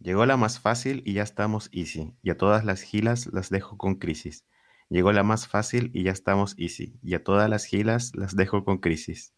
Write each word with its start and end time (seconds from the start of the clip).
Llegó 0.00 0.24
la 0.24 0.36
más 0.38 0.58
fácil 0.60 1.02
y 1.04 1.12
ya 1.14 1.22
estamos 1.22 1.68
easy. 1.72 2.14
Y 2.22 2.30
a 2.30 2.38
todas 2.38 2.64
las 2.64 2.80
gilas 2.80 3.26
las 3.32 3.50
dejo 3.50 3.76
con 3.76 3.96
crisis. 3.96 4.46
Llegó 4.88 5.12
la 5.12 5.22
más 5.22 5.46
fácil 5.46 5.90
y 5.92 6.04
ya 6.04 6.12
estamos 6.12 6.54
easy. 6.58 6.98
Y 7.02 7.14
a 7.14 7.22
todas 7.22 7.50
las 7.50 7.64
gilas 7.66 8.12
las 8.14 8.34
dejo 8.34 8.64
con 8.64 8.78
crisis. 8.78 9.34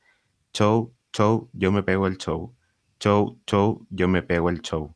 Show, 0.55 0.95
show, 1.13 1.51
yo 1.53 1.73
me 1.73 1.83
pego 1.83 2.07
el 2.07 2.17
show. 2.17 2.55
Show, 3.01 3.41
show, 3.47 3.87
yo 3.91 4.07
me 4.07 4.23
pego 4.23 4.51
el 4.51 4.63
show. 4.63 4.95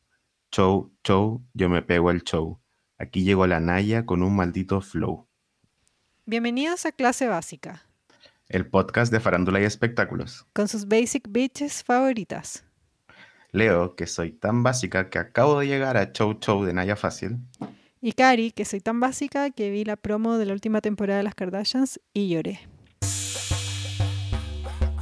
Show, 0.53 0.93
show, 1.05 1.45
yo 1.53 1.69
me 1.69 1.83
pego 1.83 2.11
el 2.13 2.23
show. 2.23 2.61
Aquí 2.99 3.25
llegó 3.25 3.47
la 3.49 3.59
Naya 3.59 4.07
con 4.07 4.23
un 4.23 4.37
maldito 4.37 4.81
flow. 4.81 5.27
Bienvenidos 6.27 6.87
a 6.87 6.93
Clase 6.93 7.29
Básica, 7.29 7.83
El 8.49 8.67
podcast 8.69 9.13
de 9.13 9.21
farándula 9.21 9.61
y 9.61 9.65
espectáculos. 9.65 10.47
con 10.53 10.69
sus 10.69 10.87
basic 10.87 11.29
bitches 11.29 11.83
favoritas. 11.85 12.65
Leo, 13.57 13.97
que 13.97 14.07
soy 14.07 14.33
tan 14.33 14.63
básica 14.63 15.09
que 15.09 15.19
acabo 15.19 15.61
de 15.61 15.67
llegar 15.67 15.97
a 15.97 16.13
Show 16.13 16.39
Show 16.39 16.65
de 16.65 16.75
Naya 16.75 16.95
Fácil. 16.95 17.39
Y 18.03 18.13
Cari, 18.13 18.51
que 18.51 18.67
soy 18.67 18.81
tan 18.81 19.01
básica 19.01 19.51
que 19.51 19.71
vi 19.71 19.83
la 19.83 19.97
promo 19.97 20.37
de 20.37 20.45
la 20.45 20.53
última 20.53 20.83
temporada 20.83 21.17
de 21.17 21.25
las 21.25 21.35
Kardashians 21.35 21.99
y 22.13 22.29
lloré. 22.29 22.61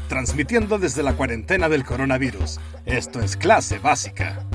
Transmitiendo 0.09 0.79
desde 0.79 1.03
la 1.03 1.17
cuarentena 1.17 1.69
del 1.69 1.85
coronavirus. 1.85 2.61
Esto 2.87 3.21
es 3.21 3.37
clase 3.37 3.81
básica. 3.81 4.47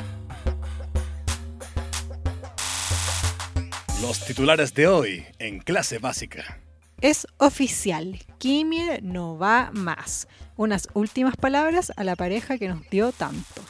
Los 4.01 4.25
titulares 4.25 4.73
de 4.73 4.87
hoy 4.87 5.25
en 5.39 5.59
clase 5.59 5.99
básica. 5.99 6.61
Es 7.01 7.27
oficial, 7.37 8.17
Kimmy 8.37 8.99
no 9.01 9.37
va 9.37 9.71
más. 9.73 10.29
Unas 10.55 10.87
últimas 10.93 11.35
palabras 11.35 11.91
a 11.97 12.05
la 12.05 12.15
pareja 12.15 12.57
que 12.57 12.69
nos 12.69 12.89
dio 12.89 13.11
tanto. 13.11 13.61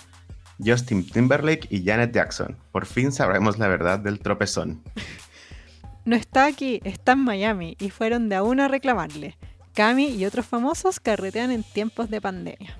Justin 0.63 1.05
Timberlake 1.07 1.67
y 1.69 1.83
Janet 1.85 2.13
Jackson. 2.13 2.57
Por 2.71 2.85
fin 2.85 3.11
sabremos 3.11 3.57
la 3.59 3.67
verdad 3.67 3.99
del 3.99 4.19
tropezón. 4.19 4.81
No 6.05 6.15
está 6.15 6.45
aquí, 6.45 6.81
está 6.83 7.11
en 7.13 7.19
Miami 7.19 7.75
y 7.79 7.89
fueron 7.89 8.29
de 8.29 8.35
a 8.35 8.43
uno 8.43 8.63
a 8.63 8.67
reclamarle. 8.67 9.37
Cami 9.73 10.07
y 10.07 10.25
otros 10.25 10.45
famosos 10.45 10.99
carretean 10.99 11.51
en 11.51 11.63
tiempos 11.63 12.09
de 12.09 12.19
pandemia. 12.19 12.77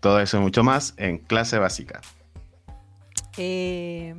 Todo 0.00 0.20
eso 0.20 0.38
y 0.38 0.40
mucho 0.40 0.62
más 0.64 0.94
en 0.96 1.18
clase 1.18 1.58
básica. 1.58 2.00
Eh, 3.36 4.14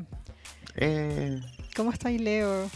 Eh, 0.76 1.42
¿Cómo 1.76 1.92
estáis, 1.92 2.22
Leo? 2.22 2.70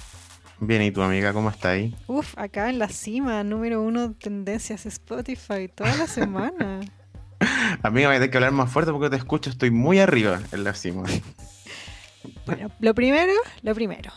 bien, 0.59 0.81
¿y 0.81 0.91
tu 0.91 1.01
amiga 1.01 1.31
cómo 1.33 1.49
está 1.49 1.69
ahí? 1.71 1.95
Uf, 2.07 2.37
acá 2.37 2.69
en 2.69 2.79
la 2.79 2.89
cima, 2.89 3.43
número 3.43 3.81
uno 3.81 4.11
tendencias 4.13 4.85
Spotify 4.85 5.67
toda 5.73 5.95
la 5.95 6.07
semana. 6.07 6.81
Amiga, 7.83 8.09
me 8.09 8.15
tienes 8.15 8.29
que 8.29 8.37
hablar 8.37 8.51
más 8.51 8.71
fuerte 8.71 8.91
porque 8.91 9.09
te 9.09 9.17
escucho, 9.17 9.49
estoy 9.49 9.71
muy 9.71 9.99
arriba 9.99 10.41
en 10.51 10.63
la 10.63 10.73
cima. 10.73 11.03
Bueno, 12.45 12.71
lo 12.79 12.93
primero, 12.95 13.33
lo 13.61 13.75
primero. 13.75 14.11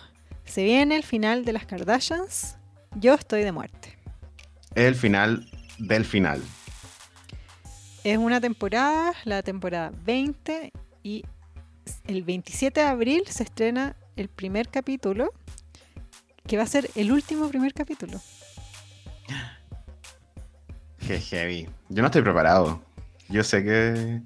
Se 0.44 0.64
viene 0.64 0.96
el 0.96 1.02
final 1.02 1.44
de 1.44 1.52
las 1.52 1.66
Kardashians. 1.66 2.56
Yo 2.96 3.14
estoy 3.14 3.42
de 3.42 3.52
muerte. 3.52 3.98
El 4.74 4.94
final 4.94 5.50
del 5.78 6.04
final. 6.04 6.42
Es 8.04 8.16
una 8.16 8.40
temporada, 8.40 9.12
la 9.24 9.42
temporada 9.42 9.92
20, 10.04 10.72
y 11.02 11.24
el 12.06 12.22
27 12.22 12.80
de 12.80 12.86
abril 12.86 13.22
se 13.26 13.42
estrena 13.42 13.96
el 14.16 14.28
primer 14.28 14.68
capítulo, 14.68 15.32
que 16.46 16.56
va 16.56 16.62
a 16.62 16.66
ser 16.66 16.90
el 16.94 17.12
último 17.12 17.48
primer 17.48 17.74
capítulo. 17.74 18.20
Qué 21.06 21.20
heavy. 21.20 21.68
Yo 21.88 22.02
no 22.02 22.06
estoy 22.06 22.22
preparado. 22.22 22.87
Yo 23.28 23.44
sé 23.44 23.62
que, 23.64 24.20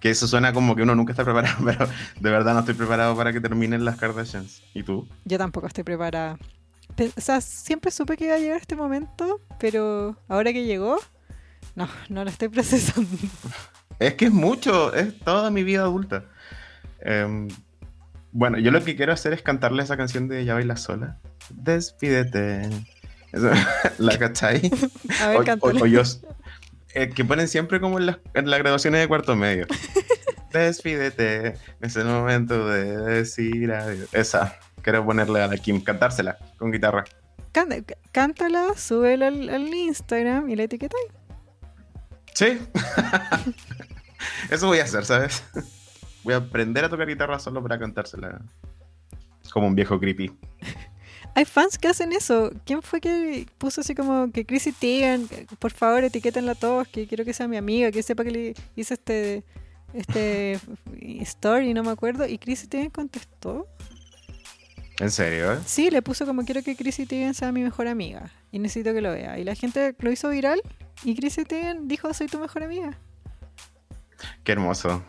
que 0.00 0.10
eso 0.10 0.26
suena 0.26 0.52
como 0.52 0.74
que 0.76 0.82
uno 0.82 0.94
nunca 0.94 1.12
está 1.12 1.24
preparado, 1.24 1.56
pero 1.64 1.86
de 2.20 2.30
verdad 2.30 2.54
no 2.54 2.60
estoy 2.60 2.74
preparado 2.74 3.16
para 3.16 3.32
que 3.32 3.40
terminen 3.40 3.84
las 3.84 3.96
Kardashians. 3.96 4.62
¿Y 4.74 4.82
tú? 4.82 5.08
Yo 5.24 5.38
tampoco 5.38 5.66
estoy 5.66 5.84
preparada. 5.84 6.38
O 7.16 7.20
sea, 7.20 7.40
siempre 7.40 7.90
supe 7.90 8.16
que 8.16 8.24
iba 8.26 8.34
a 8.34 8.38
llegar 8.38 8.58
este 8.60 8.76
momento, 8.76 9.40
pero 9.58 10.16
ahora 10.28 10.52
que 10.52 10.64
llegó, 10.64 10.98
no, 11.74 11.88
no 12.08 12.24
lo 12.24 12.30
estoy 12.30 12.48
procesando. 12.50 13.08
Es 13.98 14.14
que 14.14 14.26
es 14.26 14.32
mucho, 14.32 14.94
es 14.94 15.18
toda 15.20 15.50
mi 15.50 15.64
vida 15.64 15.82
adulta. 15.82 16.24
Em, 17.00 17.48
bueno, 18.32 18.58
yo 18.58 18.70
lo 18.70 18.82
que 18.84 18.96
quiero 18.96 19.12
hacer 19.12 19.32
es 19.32 19.42
cantarle 19.42 19.82
esa 19.82 19.96
canción 19.96 20.28
de 20.28 20.44
Ya 20.44 20.54
Baila 20.54 20.76
Sola. 20.76 21.18
Despídete. 21.50 22.68
Eso, 23.32 23.50
¿La 23.98 24.18
cachai? 24.18 24.70
A 25.22 25.28
ver, 25.28 25.36
O- 25.38 25.40
o- 25.40 25.44
cántalo. 25.44 25.82
o 25.82 25.86
yo- 25.86 26.02
eh, 26.96 27.10
que 27.10 27.24
ponen 27.24 27.46
siempre 27.48 27.80
como 27.80 27.98
en 27.98 28.06
las, 28.06 28.18
en 28.34 28.50
las 28.50 28.58
graduaciones 28.58 29.00
de 29.00 29.08
cuarto 29.08 29.36
medio. 29.36 29.66
Despídete. 30.52 31.54
Es 31.80 31.96
el 31.96 32.06
momento 32.06 32.66
de 32.68 32.96
decir 32.96 33.70
adiós. 33.72 34.08
Esa. 34.12 34.58
Quiero 34.82 35.04
ponerle 35.04 35.42
a 35.42 35.48
la 35.48 35.56
Kim, 35.58 35.82
cantársela 35.82 36.38
con 36.58 36.70
guitarra. 36.72 37.04
Canta- 37.52 37.82
cántala, 38.12 38.74
súbela 38.76 39.28
al, 39.28 39.48
al 39.50 39.74
Instagram 39.74 40.48
y 40.48 40.56
la 40.56 40.62
etiqueta. 40.64 40.96
Sí. 42.34 42.58
Eso 44.50 44.66
voy 44.68 44.78
a 44.78 44.84
hacer, 44.84 45.04
¿sabes? 45.04 45.42
Voy 46.22 46.34
a 46.34 46.38
aprender 46.38 46.84
a 46.84 46.88
tocar 46.88 47.06
guitarra 47.06 47.38
solo 47.38 47.62
para 47.62 47.78
cantársela. 47.78 48.40
Como 49.52 49.66
un 49.66 49.74
viejo 49.74 49.98
creepy. 49.98 50.32
Hay 51.36 51.44
fans 51.44 51.76
que 51.76 51.86
hacen 51.86 52.12
eso. 52.12 52.50
¿Quién 52.64 52.80
fue 52.80 52.98
que 52.98 53.46
puso 53.58 53.82
así 53.82 53.94
como 53.94 54.32
que 54.32 54.46
Chrissy 54.46 54.72
Teigen, 54.72 55.28
por 55.58 55.70
favor, 55.70 56.02
etiquétenla 56.02 56.52
a 56.52 56.54
todos, 56.54 56.88
que 56.88 57.06
quiero 57.06 57.26
que 57.26 57.34
sea 57.34 57.46
mi 57.46 57.58
amiga, 57.58 57.90
que 57.92 58.02
sepa 58.02 58.24
que 58.24 58.30
le 58.30 58.54
hice 58.74 58.94
este 58.94 59.44
este 59.92 60.58
story, 61.20 61.74
no 61.74 61.82
me 61.82 61.90
acuerdo, 61.90 62.26
y 62.26 62.38
Chrissy 62.38 62.68
Teigen 62.68 62.88
contestó. 62.88 63.68
¿En 64.98 65.10
serio? 65.10 65.52
eh? 65.52 65.58
Sí, 65.66 65.90
le 65.90 66.00
puso 66.00 66.24
como 66.24 66.42
quiero 66.46 66.62
que 66.62 66.74
Chrissy 66.74 67.04
Teigen 67.04 67.34
sea 67.34 67.52
mi 67.52 67.62
mejor 67.62 67.86
amiga 67.86 68.32
y 68.50 68.58
necesito 68.58 68.94
que 68.94 69.02
lo 69.02 69.12
vea. 69.12 69.38
Y 69.38 69.44
la 69.44 69.54
gente 69.54 69.94
lo 69.98 70.10
hizo 70.10 70.30
viral 70.30 70.62
y 71.04 71.14
Chrissy 71.16 71.44
Teigen 71.44 71.86
dijo 71.86 72.14
soy 72.14 72.28
tu 72.28 72.38
mejor 72.38 72.62
amiga. 72.62 72.98
Qué 74.42 74.52
hermoso. 74.52 75.04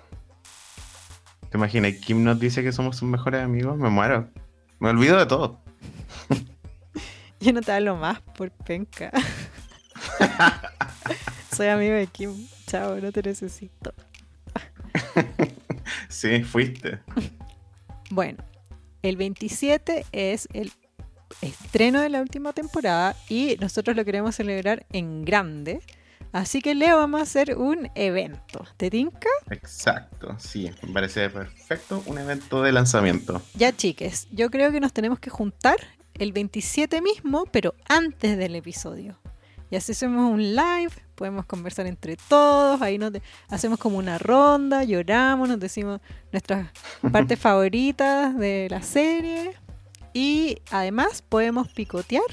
¿Te 1.50 1.58
imaginas? 1.58 1.94
Kim 2.06 2.22
nos 2.22 2.38
dice 2.38 2.64
que 2.64 2.74
somos 2.74 2.98
sus 2.98 3.08
mejores 3.08 3.42
amigos. 3.42 3.78
Me 3.78 3.90
muero. 3.90 4.30
Me 4.80 4.90
olvido 4.90 5.18
de 5.18 5.26
todo. 5.26 5.66
Yo 7.40 7.54
no 7.54 7.62
te 7.62 7.72
hablo 7.72 7.96
más 7.96 8.22
por 8.22 8.52
penca. 8.52 9.12
soy 11.56 11.68
amigo 11.68 11.94
de 11.94 12.08
Kim. 12.08 12.48
Chao, 12.66 12.98
no 12.98 13.12
te 13.12 13.22
necesito. 13.22 13.94
Sí, 16.10 16.44
fuiste. 16.44 17.00
Bueno, 18.10 18.44
el 19.02 19.18
27 19.18 20.06
es 20.12 20.48
el 20.54 20.72
estreno 21.42 22.02
de 22.02 22.10
la 22.10 22.22
última 22.22 22.54
temporada 22.54 23.16
y 23.30 23.58
nosotros 23.60 23.96
lo 23.96 24.06
queremos 24.06 24.36
celebrar 24.36 24.86
en 24.92 25.26
grande. 25.26 25.82
Así 26.34 26.62
que 26.62 26.76
Leo 26.76 26.98
vamos 26.98 27.20
a 27.20 27.24
hacer 27.24 27.58
un 27.58 27.90
evento. 27.96 28.66
¿Te 28.78 28.90
tinca? 28.90 29.30
Exacto, 29.50 30.36
sí. 30.40 30.72
Me 30.84 30.94
parece 30.94 31.30
perfecto 31.30 32.04
un 32.06 32.18
evento 32.18 32.62
de 32.62 32.72
lanzamiento. 32.72 33.42
Ya 33.56 33.76
chiques, 33.76 34.28
yo 34.32 34.50
creo 34.50 34.72
que 34.72 34.80
nos 34.80 34.94
tenemos 34.94 35.20
que 35.20 35.30
juntar 35.30 35.78
el 36.20 36.34
27 36.34 37.02
mismo, 37.02 37.46
pero 37.52 37.74
antes 37.88 38.38
del 38.38 38.56
episodio. 38.56 39.18
Y 39.70 39.76
así 39.76 39.92
hacemos 39.92 40.32
un 40.32 40.56
live, 40.56 40.92
podemos 41.16 41.46
conversar 41.46 41.88
entre 41.88 42.16
todos, 42.16 42.82
ahí 42.82 42.98
nos 42.98 43.12
hacemos 43.50 43.80
como 43.80 43.98
una 43.98 44.18
ronda, 44.18 44.84
lloramos, 44.84 45.50
nos 45.50 45.60
decimos 45.60 46.00
nuestras 46.32 46.70
partes 47.12 47.38
favoritas 47.38 48.38
de 48.38 48.68
la 48.70 48.82
serie. 48.82 49.56
Y 50.14 50.62
además 50.72 51.22
podemos 51.22 51.68
picotear 51.68 52.24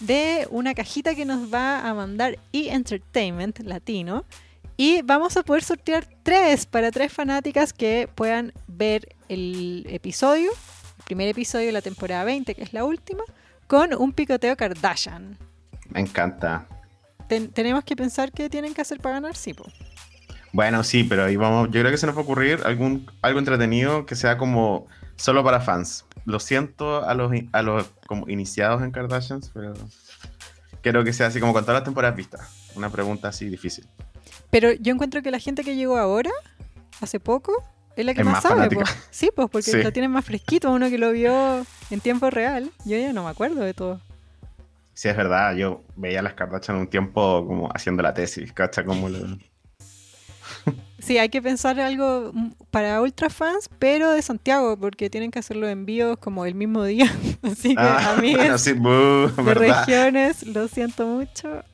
de 0.00 0.48
una 0.50 0.74
cajita 0.74 1.14
que 1.14 1.24
nos 1.24 1.52
va 1.52 1.86
a 1.86 1.94
mandar 1.94 2.38
E 2.52 2.70
Entertainment 2.72 3.60
Latino. 3.60 4.24
Y 4.76 5.02
vamos 5.02 5.36
a 5.36 5.42
poder 5.42 5.62
sortear 5.62 6.08
tres 6.22 6.64
para 6.64 6.90
tres 6.90 7.12
fanáticas 7.12 7.74
que 7.74 8.08
puedan 8.14 8.54
ver 8.66 9.14
el 9.28 9.86
episodio, 9.90 10.50
primer 11.10 11.26
episodio 11.28 11.66
de 11.66 11.72
la 11.72 11.82
temporada 11.82 12.22
20, 12.22 12.54
que 12.54 12.62
es 12.62 12.72
la 12.72 12.84
última, 12.84 13.24
con 13.66 13.92
un 13.94 14.12
picoteo 14.12 14.56
Kardashian. 14.56 15.36
Me 15.88 15.98
encanta. 15.98 16.68
Ten- 17.28 17.50
tenemos 17.50 17.82
que 17.82 17.96
pensar 17.96 18.30
qué 18.30 18.48
tienen 18.48 18.74
que 18.74 18.80
hacer 18.80 19.00
para 19.00 19.16
ganar, 19.16 19.34
sí, 19.34 19.52
po. 19.52 19.64
Bueno, 20.52 20.84
sí, 20.84 21.02
pero 21.02 21.24
ahí 21.24 21.34
vamos. 21.34 21.66
Yo 21.72 21.80
creo 21.80 21.90
que 21.90 21.96
se 21.96 22.06
nos 22.06 22.14
va 22.14 22.20
a 22.20 22.22
ocurrir 22.22 22.60
algún, 22.64 23.10
algo 23.22 23.40
entretenido 23.40 24.06
que 24.06 24.14
sea 24.14 24.38
como 24.38 24.86
solo 25.16 25.42
para 25.42 25.60
fans. 25.60 26.04
Lo 26.26 26.38
siento 26.38 27.04
a 27.04 27.12
los, 27.14 27.32
a 27.50 27.62
los 27.62 27.86
como 28.06 28.28
iniciados 28.28 28.80
en 28.84 28.92
Kardashians, 28.92 29.50
pero 29.52 29.74
quiero 30.80 31.02
que 31.02 31.12
sea 31.12 31.26
así 31.26 31.40
como 31.40 31.52
con 31.52 31.64
todas 31.64 31.78
las 31.80 31.84
temporadas 31.84 32.16
vistas. 32.16 32.70
Una 32.76 32.88
pregunta 32.88 33.26
así 33.28 33.46
difícil. 33.48 33.84
Pero 34.50 34.70
yo 34.74 34.92
encuentro 34.94 35.22
que 35.22 35.32
la 35.32 35.40
gente 35.40 35.64
que 35.64 35.74
llegó 35.74 35.98
ahora, 35.98 36.30
hace 37.00 37.18
poco, 37.18 37.52
es 37.96 38.04
la 38.04 38.14
que 38.14 38.20
Es 38.20 38.26
más, 38.26 38.34
más 38.34 38.42
sabe. 38.42 38.70
po. 38.74 38.82
Sí, 39.10 39.30
pues 39.34 39.48
porque 39.50 39.70
Sí. 39.70 39.82
lo 39.82 39.92
tienen 39.92 40.10
más 40.10 40.24
fresquito, 40.24 40.70
uno 40.70 40.88
que 40.88 40.98
lo 40.98 41.12
vio 41.12 41.64
en 41.90 42.00
tiempo 42.00 42.30
real. 42.30 42.70
Yo 42.84 42.96
ya 42.96 43.12
no 43.12 43.24
me 43.24 43.30
acuerdo 43.30 43.60
de 43.62 43.74
todo. 43.74 44.00
Sí, 44.94 45.08
es 45.08 45.16
verdad, 45.16 45.54
yo 45.54 45.82
veía 45.96 46.20
a 46.20 46.22
las 46.22 46.34
Kardashian 46.34 46.76
un 46.76 46.86
tiempo 46.88 47.44
como 47.46 47.68
haciendo 47.74 48.02
la 48.02 48.12
tesis, 48.12 48.52
¿cacha? 48.52 48.84
Como 48.84 49.08
lo- 49.08 49.18
Sí, 50.98 51.16
hay 51.16 51.30
que 51.30 51.40
pensar 51.40 51.80
algo 51.80 52.32
para 52.70 53.00
ultra 53.00 53.30
fans, 53.30 53.70
pero 53.78 54.10
de 54.10 54.20
Santiago, 54.20 54.76
porque 54.76 55.08
tienen 55.08 55.30
que 55.30 55.38
hacerlo 55.38 55.66
envíos 55.66 56.18
como 56.18 56.44
el 56.44 56.54
mismo 56.54 56.84
día. 56.84 57.10
Así 57.42 57.74
que, 57.74 57.80
Ah, 57.80 58.14
amigos 58.18 58.38
bueno, 58.42 58.58
sí, 58.58 58.72
buh, 58.74 59.28
de 59.34 59.42
¿verdad? 59.42 59.84
regiones, 59.86 60.46
lo 60.46 60.68
siento 60.68 61.06
mucho. 61.06 61.64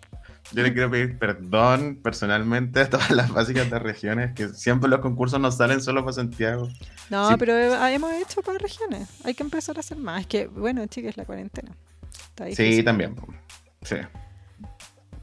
Yo 0.52 0.62
le 0.62 0.72
quiero 0.72 0.90
pedir 0.90 1.18
perdón 1.18 1.98
personalmente 2.02 2.80
a 2.80 2.88
todas 2.90 3.10
las 3.10 3.30
básicas 3.32 3.68
de 3.70 3.78
regiones, 3.78 4.32
que 4.34 4.48
siempre 4.50 4.88
los 4.88 5.00
concursos 5.00 5.40
nos 5.40 5.56
salen 5.56 5.80
solo 5.80 6.02
para 6.02 6.12
Santiago. 6.12 6.68
No, 7.10 7.30
Sí. 7.30 7.34
pero 7.38 7.54
he- 7.56 7.94
hemos 7.94 8.12
hecho 8.14 8.42
para 8.42 8.58
regiones. 8.58 9.08
Hay 9.24 9.34
que 9.34 9.42
empezar 9.42 9.76
a 9.76 9.80
hacer 9.80 9.98
más. 9.98 10.20
Es 10.20 10.26
que, 10.28 10.46
bueno, 10.46 10.86
chicas, 10.86 11.16
la 11.16 11.24
cuarentena. 11.24 11.72
Sí, 12.54 12.82
también. 12.82 13.16
Sí, 13.82 13.96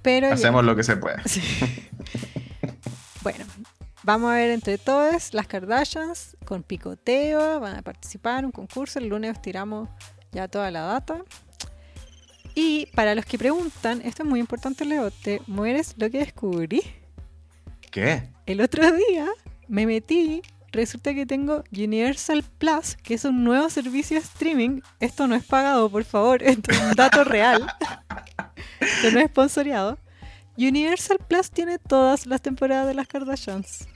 Pero 0.01 0.27
ya- 0.27 0.33
hacemos 0.33 0.63
lo 0.65 0.75
que 0.75 0.83
se 0.83 0.97
puede. 0.97 1.17
Sí. 1.25 1.41
bueno, 3.21 3.45
vamos 4.03 4.31
a 4.31 4.35
ver 4.35 4.51
entre 4.51 4.77
todas 4.77 5.33
las 5.33 5.47
Kardashians 5.47 6.35
con 6.45 6.63
picoteo. 6.63 7.59
Van 7.59 7.77
a 7.77 7.81
participar 7.81 8.39
en 8.39 8.45
un 8.45 8.51
concurso. 8.51 8.99
El 8.99 9.07
lunes 9.07 9.31
os 9.37 9.41
tiramos 9.41 9.89
ya 10.31 10.47
toda 10.47 10.69
la 10.71 10.81
data. 10.81 11.23
Y 12.55 12.87
para 12.87 13.15
los 13.15 13.25
que 13.25 13.37
preguntan, 13.37 14.01
esto 14.01 14.23
es 14.23 14.29
muy 14.29 14.39
importante, 14.39 14.85
Leo. 14.85 15.11
¿Te 15.11 15.41
mueres 15.47 15.95
lo 15.97 16.09
que 16.09 16.19
descubrí? 16.19 16.81
¿Qué? 17.91 18.29
El 18.45 18.61
otro 18.61 18.91
día 18.91 19.27
me 19.67 19.85
metí. 19.85 20.41
Resulta 20.71 21.13
que 21.13 21.27
tengo 21.27 21.63
Universal 21.71 22.43
Plus, 22.57 22.95
que 22.95 23.13
es 23.13 23.25
un 23.25 23.43
nuevo 23.43 23.69
servicio 23.69 24.17
de 24.17 24.23
streaming. 24.23 24.81
Esto 24.99 25.27
no 25.27 25.35
es 25.35 25.43
pagado, 25.43 25.89
por 25.89 26.03
favor. 26.03 26.41
Esto 26.43 26.71
es 26.71 26.81
un 26.81 26.93
dato 26.93 27.23
real. 27.23 27.67
Esto 28.79 29.11
no 29.11 29.19
es 29.19 29.27
sponsoreado. 29.27 29.99
Universal 30.57 31.19
Plus 31.27 31.51
tiene 31.51 31.77
todas 31.77 32.25
las 32.25 32.41
temporadas 32.41 32.87
de 32.87 32.95
las 32.95 33.07
Kardashians. 33.07 33.87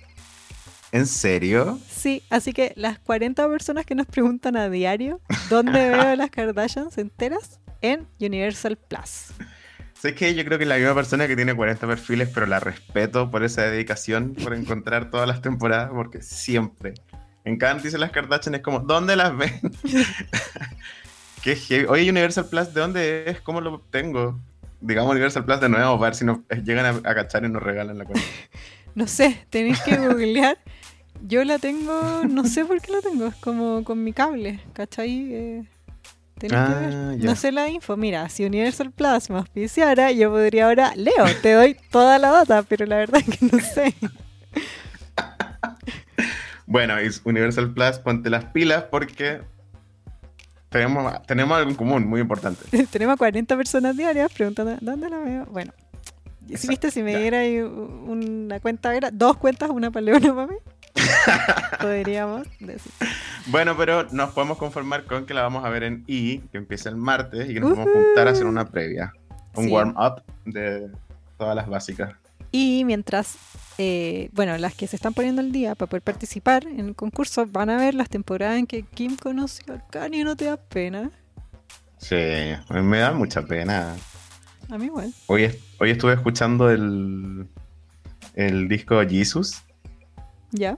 ¿En 0.91 1.05
serio? 1.05 1.79
Sí, 1.89 2.23
así 2.29 2.53
que 2.53 2.73
las 2.75 2.99
40 2.99 3.47
personas 3.49 3.85
que 3.85 3.93
nos 3.93 4.07
preguntan 4.07 4.55
a 4.55 4.69
diario 4.69 5.19
dónde 5.49 5.89
veo 5.89 6.15
las 6.15 6.29
Kardashians 6.29 6.97
enteras 6.97 7.59
en 7.81 8.07
Universal 8.19 8.77
Plus. 8.77 9.33
Sé 9.93 10.13
que 10.13 10.35
yo 10.35 10.45
creo 10.45 10.59
que 10.59 10.65
es 10.65 10.67
la 10.67 10.77
misma 10.77 10.93
persona 10.93 11.27
que 11.27 11.35
tiene 11.35 11.55
40 11.55 11.87
perfiles, 11.87 12.29
pero 12.31 12.45
la 12.45 12.59
respeto 12.59 13.31
por 13.31 13.43
esa 13.43 13.63
dedicación, 13.63 14.35
por 14.35 14.53
encontrar 14.53 15.09
todas 15.09 15.27
las 15.27 15.41
temporadas, 15.41 15.89
porque 15.91 16.21
siempre, 16.21 16.93
en 17.45 17.57
cada 17.57 17.73
noticia 17.73 17.97
de 17.97 18.01
las 18.01 18.11
Kardashian 18.11 18.55
es 18.55 18.61
como, 18.61 18.79
¿dónde 18.79 19.15
las 19.15 19.35
ven? 19.35 19.59
Qué 21.43 21.55
heavy. 21.55 21.85
Oye, 21.85 22.09
Universal 22.09 22.47
Plus, 22.47 22.73
¿de 22.73 22.81
dónde 22.81 23.29
es? 23.29 23.41
¿Cómo 23.41 23.61
lo 23.61 23.75
obtengo? 23.75 24.39
Digamos 24.81 25.11
Universal 25.11 25.45
Plus 25.45 25.59
de 25.61 25.69
nuevo, 25.69 25.97
para 25.97 26.09
ver 26.09 26.15
si 26.15 26.25
nos 26.25 26.39
eh, 26.49 26.61
llegan 26.63 26.85
a, 26.85 27.09
a 27.09 27.15
cachar 27.15 27.43
y 27.45 27.49
nos 27.49 27.63
regalan 27.63 27.97
la 27.97 28.05
cuenta. 28.05 28.25
No 28.95 29.05
sé, 29.05 29.45
tenéis 29.51 29.79
que 29.81 29.95
googlear. 29.95 30.57
Yo 31.21 31.43
la 31.43 31.59
tengo, 31.59 32.23
no 32.27 32.45
sé 32.45 32.65
por 32.65 32.81
qué 32.81 32.91
la 32.91 33.01
tengo, 33.01 33.27
es 33.27 33.35
como 33.35 33.83
con 33.83 34.03
mi 34.03 34.11
cable, 34.11 34.59
¿cachai? 34.73 35.33
Eh, 35.33 35.63
que 36.39 36.47
Ah, 36.55 37.13
ver. 37.15 37.23
No 37.23 37.35
sé 37.35 37.51
la 37.51 37.69
info. 37.69 37.97
Mira, 37.97 38.29
si 38.29 38.45
Universal 38.45 38.91
Plus 38.91 39.29
me 39.29 39.37
auspiciara, 39.37 40.11
yo 40.11 40.29
podría 40.29 40.65
ahora, 40.67 40.93
Leo, 40.95 41.25
te 41.41 41.53
doy 41.53 41.75
toda 41.91 42.19
la 42.19 42.29
data, 42.31 42.63
pero 42.63 42.85
la 42.85 42.97
verdad 42.97 43.21
es 43.25 43.37
que 43.37 43.45
no 43.45 43.59
sé. 43.59 43.93
Bueno, 46.69 47.01
y 47.01 47.09
Universal 47.23 47.73
Plus, 47.73 47.97
ponte 47.99 48.29
las 48.29 48.43
pilas 48.43 48.83
porque 48.91 49.39
tenemos, 50.69 51.25
tenemos 51.25 51.57
algo 51.57 51.69
en 51.71 51.77
común, 51.77 52.05
muy 52.05 52.19
importante. 52.19 52.65
Tenemos 52.91 53.13
a 53.13 53.17
40 53.17 53.55
personas 53.55 53.95
diarias 53.95 54.31
preguntando, 54.33 54.77
¿dónde 54.81 55.09
la 55.09 55.17
veo? 55.19 55.45
Bueno, 55.45 55.71
si 56.53 56.67
viste, 56.67 56.91
si 56.91 57.03
me 57.03 57.17
diera 57.17 57.39
ahí 57.39 57.59
una 57.59 58.59
cuenta, 58.59 58.91
dos 59.13 59.37
cuentas, 59.37 59.69
una 59.69 59.91
para 59.91 60.01
Leo, 60.05 60.17
una 60.17 60.35
para 60.35 60.47
mí, 60.47 60.55
podríamos 61.81 62.47
decir. 62.59 62.91
Bueno, 63.47 63.75
pero 63.77 64.07
nos 64.11 64.31
podemos 64.31 64.57
conformar 64.57 65.05
con 65.05 65.25
que 65.25 65.33
la 65.33 65.41
vamos 65.41 65.63
a 65.65 65.69
ver 65.69 65.83
en 65.83 66.03
I, 66.07 66.39
que 66.51 66.57
empieza 66.57 66.89
el 66.89 66.97
martes, 66.97 67.49
y 67.49 67.53
que 67.53 67.59
nos 67.59 67.71
vamos 67.71 67.87
a 67.87 67.91
juntar 67.91 68.27
a 68.27 68.31
hacer 68.31 68.45
una 68.45 68.65
previa. 68.65 69.13
Un 69.55 69.65
Sí. 69.65 69.71
warm-up 69.71 70.21
de 70.45 70.89
todas 71.37 71.55
las 71.55 71.67
básicas. 71.67 72.13
Y 72.51 72.83
mientras, 72.85 73.35
eh, 73.77 74.29
bueno, 74.33 74.57
las 74.57 74.73
que 74.75 74.87
se 74.87 74.95
están 74.95 75.13
poniendo 75.13 75.41
al 75.41 75.51
día 75.51 75.75
para 75.75 75.89
poder 75.89 76.01
participar 76.01 76.65
en 76.65 76.79
el 76.87 76.95
concurso 76.95 77.45
van 77.45 77.69
a 77.69 77.77
ver 77.77 77.93
las 77.93 78.09
temporadas 78.09 78.57
en 78.57 78.67
que 78.67 78.83
Kim 78.83 79.17
conoció 79.17 79.73
a 79.73 79.87
Kanye, 79.87 80.23
¿no 80.23 80.35
te 80.35 80.45
da 80.45 80.57
pena? 80.57 81.11
Sí, 81.97 82.15
me 82.69 82.97
da 82.99 83.11
mucha 83.11 83.41
pena. 83.41 83.95
A 84.69 84.77
mí 84.77 84.85
igual. 84.85 85.13
Hoy, 85.27 85.49
hoy 85.79 85.89
estuve 85.91 86.13
escuchando 86.13 86.69
el, 86.69 87.47
el 88.35 88.67
disco 88.67 88.99
Jesus. 89.07 89.63
¿Ya? 90.51 90.77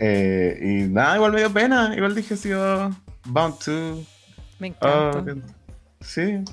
eh, 0.00 0.58
y 0.62 0.88
nada, 0.88 1.16
igual 1.16 1.32
me 1.32 1.38
dio 1.40 1.52
pena. 1.52 1.92
Igual 1.96 2.14
dije, 2.14 2.36
sí, 2.36 2.52
oh, 2.52 2.90
Bound 3.24 3.58
to. 3.58 4.02
Me 4.58 4.74
oh, 4.80 5.18
encanta. 5.18 5.46
sí, 6.00 6.44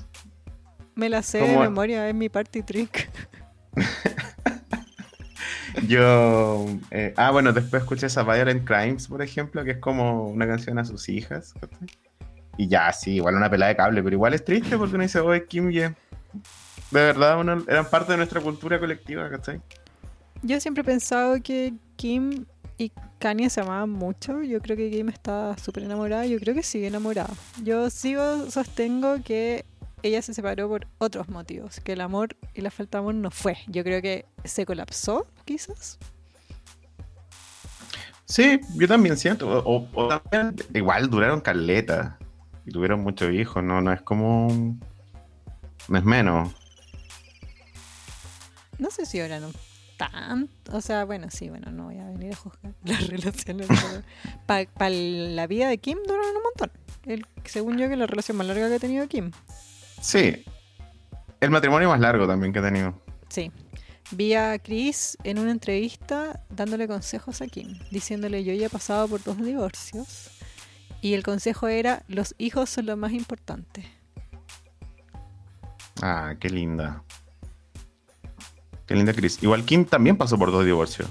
Me 0.94 1.08
la 1.08 1.22
sé 1.22 1.38
de 1.38 1.58
memoria, 1.58 2.08
es 2.08 2.14
mi 2.14 2.28
party 2.28 2.62
trick. 2.62 3.10
Yo. 5.88 6.66
eh, 6.90 7.12
ah, 7.16 7.30
bueno, 7.30 7.52
después 7.52 7.82
escuché 7.82 8.06
esa 8.06 8.22
Violent 8.22 8.66
Crimes, 8.66 9.08
por 9.08 9.22
ejemplo, 9.22 9.64
que 9.64 9.72
es 9.72 9.78
como 9.78 10.24
una 10.28 10.46
canción 10.46 10.78
a 10.78 10.84
sus 10.84 11.08
hijas. 11.08 11.54
Y 12.56 12.68
ya, 12.68 12.92
sí, 12.92 13.16
igual 13.16 13.34
una 13.34 13.50
pelada 13.50 13.70
de 13.70 13.76
cable, 13.76 14.02
pero 14.02 14.14
igual 14.14 14.34
es 14.34 14.44
triste 14.44 14.78
porque 14.78 14.94
uno 14.94 15.02
dice, 15.02 15.20
oye, 15.20 15.44
Kim 15.46 15.70
Ye. 15.70 15.88
De 16.90 17.00
verdad, 17.00 17.38
uno- 17.38 17.64
eran 17.68 17.86
parte 17.90 18.12
de 18.12 18.18
nuestra 18.18 18.40
cultura 18.40 18.78
colectiva, 18.78 19.28
¿cachai? 19.28 19.60
Yo 20.42 20.60
siempre 20.60 20.82
he 20.82 20.84
pensado 20.84 21.42
que 21.42 21.74
Kim 21.96 22.46
y 22.78 22.92
Kanye 23.18 23.50
se 23.50 23.60
amaban 23.60 23.90
mucho. 23.90 24.42
Yo 24.42 24.60
creo 24.60 24.76
que 24.76 24.90
Kim 24.90 25.08
está 25.08 25.56
súper 25.58 25.84
enamorada. 25.84 26.26
Yo 26.26 26.38
creo 26.38 26.54
que 26.54 26.62
sigue 26.62 26.86
enamorada. 26.86 27.32
Yo 27.62 27.90
sigo, 27.90 28.50
sostengo 28.50 29.22
que 29.22 29.64
ella 30.02 30.20
se 30.22 30.34
separó 30.34 30.68
por 30.68 30.86
otros 30.98 31.28
motivos. 31.28 31.80
Que 31.80 31.92
el 31.92 32.00
amor 32.00 32.36
y 32.54 32.60
la 32.60 32.70
falta 32.70 32.98
de 32.98 33.00
amor 33.00 33.14
no 33.14 33.30
fue. 33.30 33.56
Yo 33.66 33.82
creo 33.82 34.02
que 34.02 34.26
se 34.44 34.66
colapsó, 34.66 35.26
quizás. 35.44 35.98
Sí, 38.26 38.60
yo 38.74 38.88
también 38.88 39.16
siento. 39.16 39.62
O, 39.64 40.08
también, 40.08 40.56
igual 40.74 41.08
duraron 41.08 41.40
caleta. 41.40 42.18
Y 42.66 42.72
tuvieron 42.72 43.00
muchos 43.00 43.32
hijos, 43.32 43.62
¿no? 43.62 43.80
No 43.80 43.92
es 43.92 44.02
como. 44.02 44.76
No 45.88 45.98
es 45.98 46.04
menos. 46.04 46.52
No 48.78 48.90
sé 48.90 49.06
si 49.06 49.20
ahora 49.20 49.40
no 49.40 49.50
tan. 49.96 50.48
O 50.72 50.80
sea, 50.80 51.04
bueno, 51.04 51.28
sí, 51.30 51.48
bueno, 51.48 51.70
no 51.70 51.84
voy 51.84 51.98
a 51.98 52.06
venir 52.06 52.32
a 52.32 52.36
juzgar 52.36 52.74
las 52.84 53.06
relaciones. 53.08 53.68
Para 54.46 54.90
la 54.90 55.46
vida 55.46 55.68
de 55.68 55.78
Kim 55.78 55.98
duraron 56.06 56.36
un 56.36 56.42
montón. 56.42 56.70
El, 57.04 57.26
según 57.44 57.78
yo, 57.78 57.88
que 57.88 57.96
la 57.96 58.06
relación 58.06 58.36
más 58.36 58.46
larga 58.46 58.68
que 58.68 58.74
ha 58.74 58.78
tenido 58.78 59.06
Kim. 59.08 59.30
Sí. 60.00 60.44
El 61.40 61.50
matrimonio 61.50 61.88
más 61.88 62.00
largo 62.00 62.26
también 62.26 62.52
que 62.52 62.58
he 62.58 62.62
tenido. 62.62 63.00
Sí. 63.28 63.50
Vi 64.12 64.34
a 64.34 64.58
Chris 64.58 65.18
en 65.24 65.38
una 65.38 65.50
entrevista 65.50 66.40
dándole 66.48 66.86
consejos 66.86 67.42
a 67.42 67.46
Kim, 67.46 67.78
diciéndole 67.90 68.44
yo 68.44 68.52
ya 68.54 68.66
he 68.66 68.70
pasado 68.70 69.08
por 69.08 69.22
dos 69.22 69.36
divorcios 69.38 70.30
y 71.00 71.14
el 71.14 71.24
consejo 71.24 71.66
era 71.66 72.04
los 72.06 72.34
hijos 72.38 72.70
son 72.70 72.86
lo 72.86 72.96
más 72.96 73.12
importante. 73.12 73.84
Ah, 76.02 76.34
qué 76.38 76.50
linda. 76.50 77.02
Qué 78.86 78.94
linda 78.94 79.12
Chris. 79.12 79.42
Igual 79.42 79.64
Kim 79.64 79.84
también 79.84 80.16
pasó 80.16 80.38
por 80.38 80.50
dos 80.52 80.64
divorcios. 80.64 81.08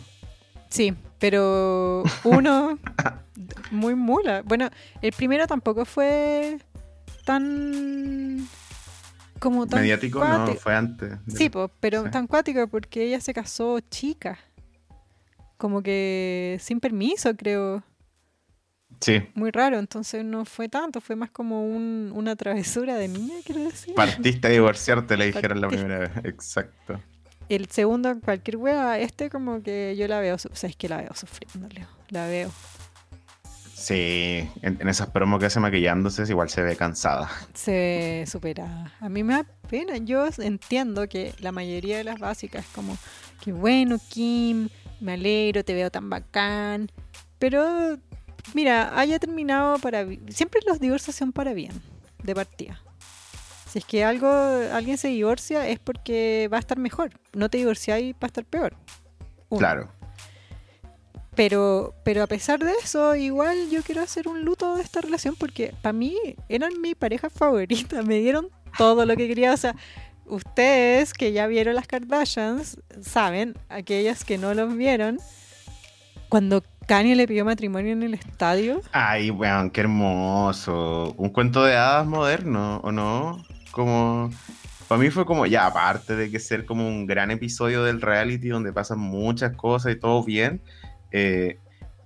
Sí, 0.69 0.93
pero 1.19 2.03
uno 2.23 2.79
muy 3.71 3.95
mula. 3.95 4.41
Bueno, 4.43 4.69
el 5.01 5.11
primero 5.13 5.45
tampoco 5.47 5.85
fue 5.85 6.57
tan 7.25 8.47
como 9.39 9.67
tan 9.67 9.81
Mediático 9.81 10.19
no, 10.19 10.25
cuático. 10.25 10.59
fue 10.59 10.75
antes. 10.75 11.25
de- 11.25 11.37
Sí, 11.37 11.49
po, 11.49 11.69
pero 11.79 12.03
Sí. 12.05 12.11
tan 12.11 12.27
cuático 12.27 12.67
porque 12.67 13.03
ella 13.03 13.19
se 13.19 13.33
casó 13.33 13.79
chica. 13.81 14.39
Como 15.57 15.81
que 15.83 16.57
sin 16.61 16.79
permiso, 16.79 17.35
creo. 17.35 17.83
Sí. 19.01 19.21
Muy 19.35 19.51
raro, 19.51 19.77
entonces 19.77 20.23
no 20.23 20.45
fue 20.45 20.69
tanto, 20.69 21.01
fue 21.01 21.15
más 21.15 21.29
como 21.31 21.65
un- 21.65 22.11
una 22.15 22.35
travesura 22.35 22.95
de 22.95 23.07
niña, 23.09 23.35
quiero 23.45 23.63
decir. 23.65 23.93
Partiste 23.93 24.47
a 24.47 24.51
divorciarte, 24.51 25.17
le 25.17 25.25
dijeron 25.27 25.59
la 25.61 25.67
primera 25.67 25.99
vez. 25.99 26.11
Exacto. 26.23 26.99
El 27.49 27.67
segundo, 27.69 28.19
cualquier 28.21 28.57
wea, 28.57 28.99
este 28.99 29.29
como 29.29 29.61
que 29.61 29.95
yo 29.97 30.07
la 30.07 30.19
veo, 30.19 30.35
o 30.35 30.37
sea, 30.37 30.69
es 30.69 30.75
que 30.75 30.89
la 30.89 30.97
veo 30.97 31.13
sufriendo, 31.13 31.67
Leo. 31.69 31.87
La 32.09 32.27
veo. 32.27 32.51
Sí, 33.73 34.49
en, 34.63 34.77
en 34.79 34.89
esas 34.89 35.11
promos 35.11 35.39
que 35.39 35.45
hace 35.45 35.59
maquillándose, 35.59 36.23
igual 36.27 36.49
se 36.49 36.63
ve 36.63 36.75
cansada. 36.75 37.29
Se 37.53 38.23
supera. 38.25 38.95
A 38.99 39.09
mí 39.09 39.23
me 39.23 39.33
da 39.33 39.45
pena. 39.69 39.97
Yo 39.97 40.27
entiendo 40.39 41.07
que 41.07 41.35
la 41.39 41.51
mayoría 41.51 41.97
de 41.97 42.03
las 42.03 42.17
básicas 42.17 42.65
como, 42.73 42.97
que 43.43 43.51
bueno, 43.51 43.97
Kim, 44.09 44.69
me 45.01 45.13
alegro, 45.13 45.63
te 45.63 45.75
veo 45.75 45.91
tan 45.91 46.09
bacán. 46.09 46.89
Pero, 47.37 47.99
mira, 48.55 48.97
haya 48.97 49.19
terminado 49.19 49.77
para... 49.77 50.07
Siempre 50.29 50.61
los 50.65 50.79
divorcios 50.79 51.15
son 51.15 51.31
para 51.31 51.53
bien, 51.53 51.79
de 52.23 52.33
partida. 52.33 52.81
Si 53.75 53.79
es 53.79 53.85
que 53.85 54.05
algo, 54.05 54.29
alguien 54.71 54.97
se 54.97 55.09
divorcia 55.09 55.67
es 55.67 55.79
porque 55.79 56.47
va 56.49 56.55
a 56.55 56.59
estar 56.61 56.77
mejor. 56.77 57.09
No 57.33 57.49
te 57.49 57.57
divorciáis 57.57 58.13
va 58.13 58.19
a 58.21 58.27
estar 58.27 58.45
peor. 58.45 58.73
Uno. 59.49 59.59
Claro. 59.59 59.91
Pero, 61.35 61.93
pero 62.05 62.23
a 62.23 62.27
pesar 62.27 62.59
de 62.59 62.71
eso, 62.81 63.17
igual 63.17 63.69
yo 63.69 63.83
quiero 63.83 64.01
hacer 64.01 64.29
un 64.29 64.45
luto 64.45 64.77
de 64.77 64.81
esta 64.81 65.01
relación 65.01 65.35
porque 65.37 65.73
para 65.81 65.91
mí 65.91 66.15
eran 66.47 66.79
mi 66.79 66.95
pareja 66.95 67.29
favorita, 67.29 68.01
me 68.01 68.19
dieron 68.19 68.47
todo 68.77 69.05
lo 69.05 69.17
que 69.17 69.27
quería. 69.27 69.51
O 69.51 69.57
sea, 69.57 69.75
ustedes 70.25 71.11
que 71.11 71.33
ya 71.33 71.45
vieron 71.45 71.75
las 71.75 71.87
Kardashians 71.87 72.79
saben, 73.01 73.57
aquellas 73.67 74.23
que 74.23 74.37
no 74.37 74.53
los 74.53 74.73
vieron, 74.77 75.19
cuando 76.29 76.63
Kanye 76.87 77.17
le 77.17 77.27
pidió 77.27 77.43
matrimonio 77.43 77.91
en 77.91 78.03
el 78.03 78.13
estadio. 78.13 78.79
Ay, 78.93 79.31
weón, 79.31 79.69
qué 79.69 79.81
hermoso. 79.81 81.13
Un 81.17 81.27
cuento 81.27 81.65
de 81.65 81.75
hadas 81.75 82.07
moderno, 82.07 82.79
¿o 82.81 82.93
no? 82.93 83.43
Como. 83.75 84.31
Para 84.87 85.01
mí 85.01 85.09
fue 85.09 85.25
como, 85.25 85.45
ya, 85.45 85.65
aparte 85.65 86.15
de 86.15 86.31
que 86.31 86.39
ser 86.39 86.65
como 86.65 86.87
un 86.87 87.07
gran 87.07 87.29
episodio 87.29 87.83
del 87.83 88.01
reality 88.01 88.49
donde 88.49 88.71
pasan 88.71 88.99
muchas 88.99 89.53
cosas 89.57 89.91
y 89.93 89.99
todo 89.99 90.23
bien, 90.23 90.61
eh, 91.11 91.57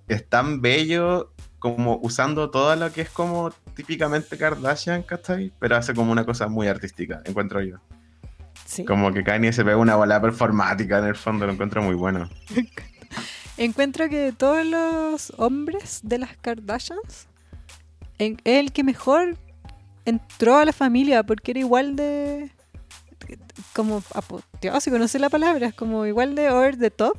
es 0.07 0.27
tan 0.27 0.61
bello 0.61 1.31
como 1.59 1.99
usando 2.01 2.49
todo 2.49 2.75
lo 2.75 2.91
que 2.91 3.01
es 3.01 3.09
como 3.09 3.51
típicamente 3.75 4.35
Kardashian, 4.35 5.03
¿cachai? 5.03 5.53
Pero 5.59 5.75
hace 5.75 5.93
como 5.93 6.11
una 6.11 6.25
cosa 6.25 6.47
muy 6.47 6.67
artística, 6.67 7.21
encuentro 7.25 7.61
yo. 7.61 7.77
Sí. 8.65 8.83
Como 8.85 9.13
que 9.13 9.23
Kanye 9.23 9.53
se 9.53 9.63
pega 9.63 9.77
una 9.77 9.95
bola 9.95 10.19
performática 10.19 10.97
en 10.99 11.05
el 11.05 11.15
fondo, 11.15 11.45
lo 11.45 11.51
encuentro 11.51 11.83
muy 11.83 11.95
bueno. 11.95 12.29
Encuentro 13.57 14.09
que 14.09 14.31
todos 14.31 14.65
los 14.65 15.33
hombres 15.37 15.99
de 16.03 16.17
las 16.17 16.35
Kardashians 16.37 17.27
es 18.17 18.37
el 18.45 18.71
que 18.71 18.83
mejor 18.83 19.37
entró 20.05 20.57
a 20.57 20.65
la 20.65 20.73
familia 20.73 21.23
porque 21.23 21.51
era 21.51 21.59
igual 21.59 21.95
de 21.95 22.51
como 23.73 24.01
apoteósico, 24.13 24.97
no 24.97 25.07
sé 25.07 25.19
la 25.19 25.29
palabra, 25.29 25.67
es 25.67 25.73
como 25.73 26.05
igual 26.05 26.35
de 26.35 26.49
over 26.49 26.77
the 26.77 26.89
top 26.89 27.17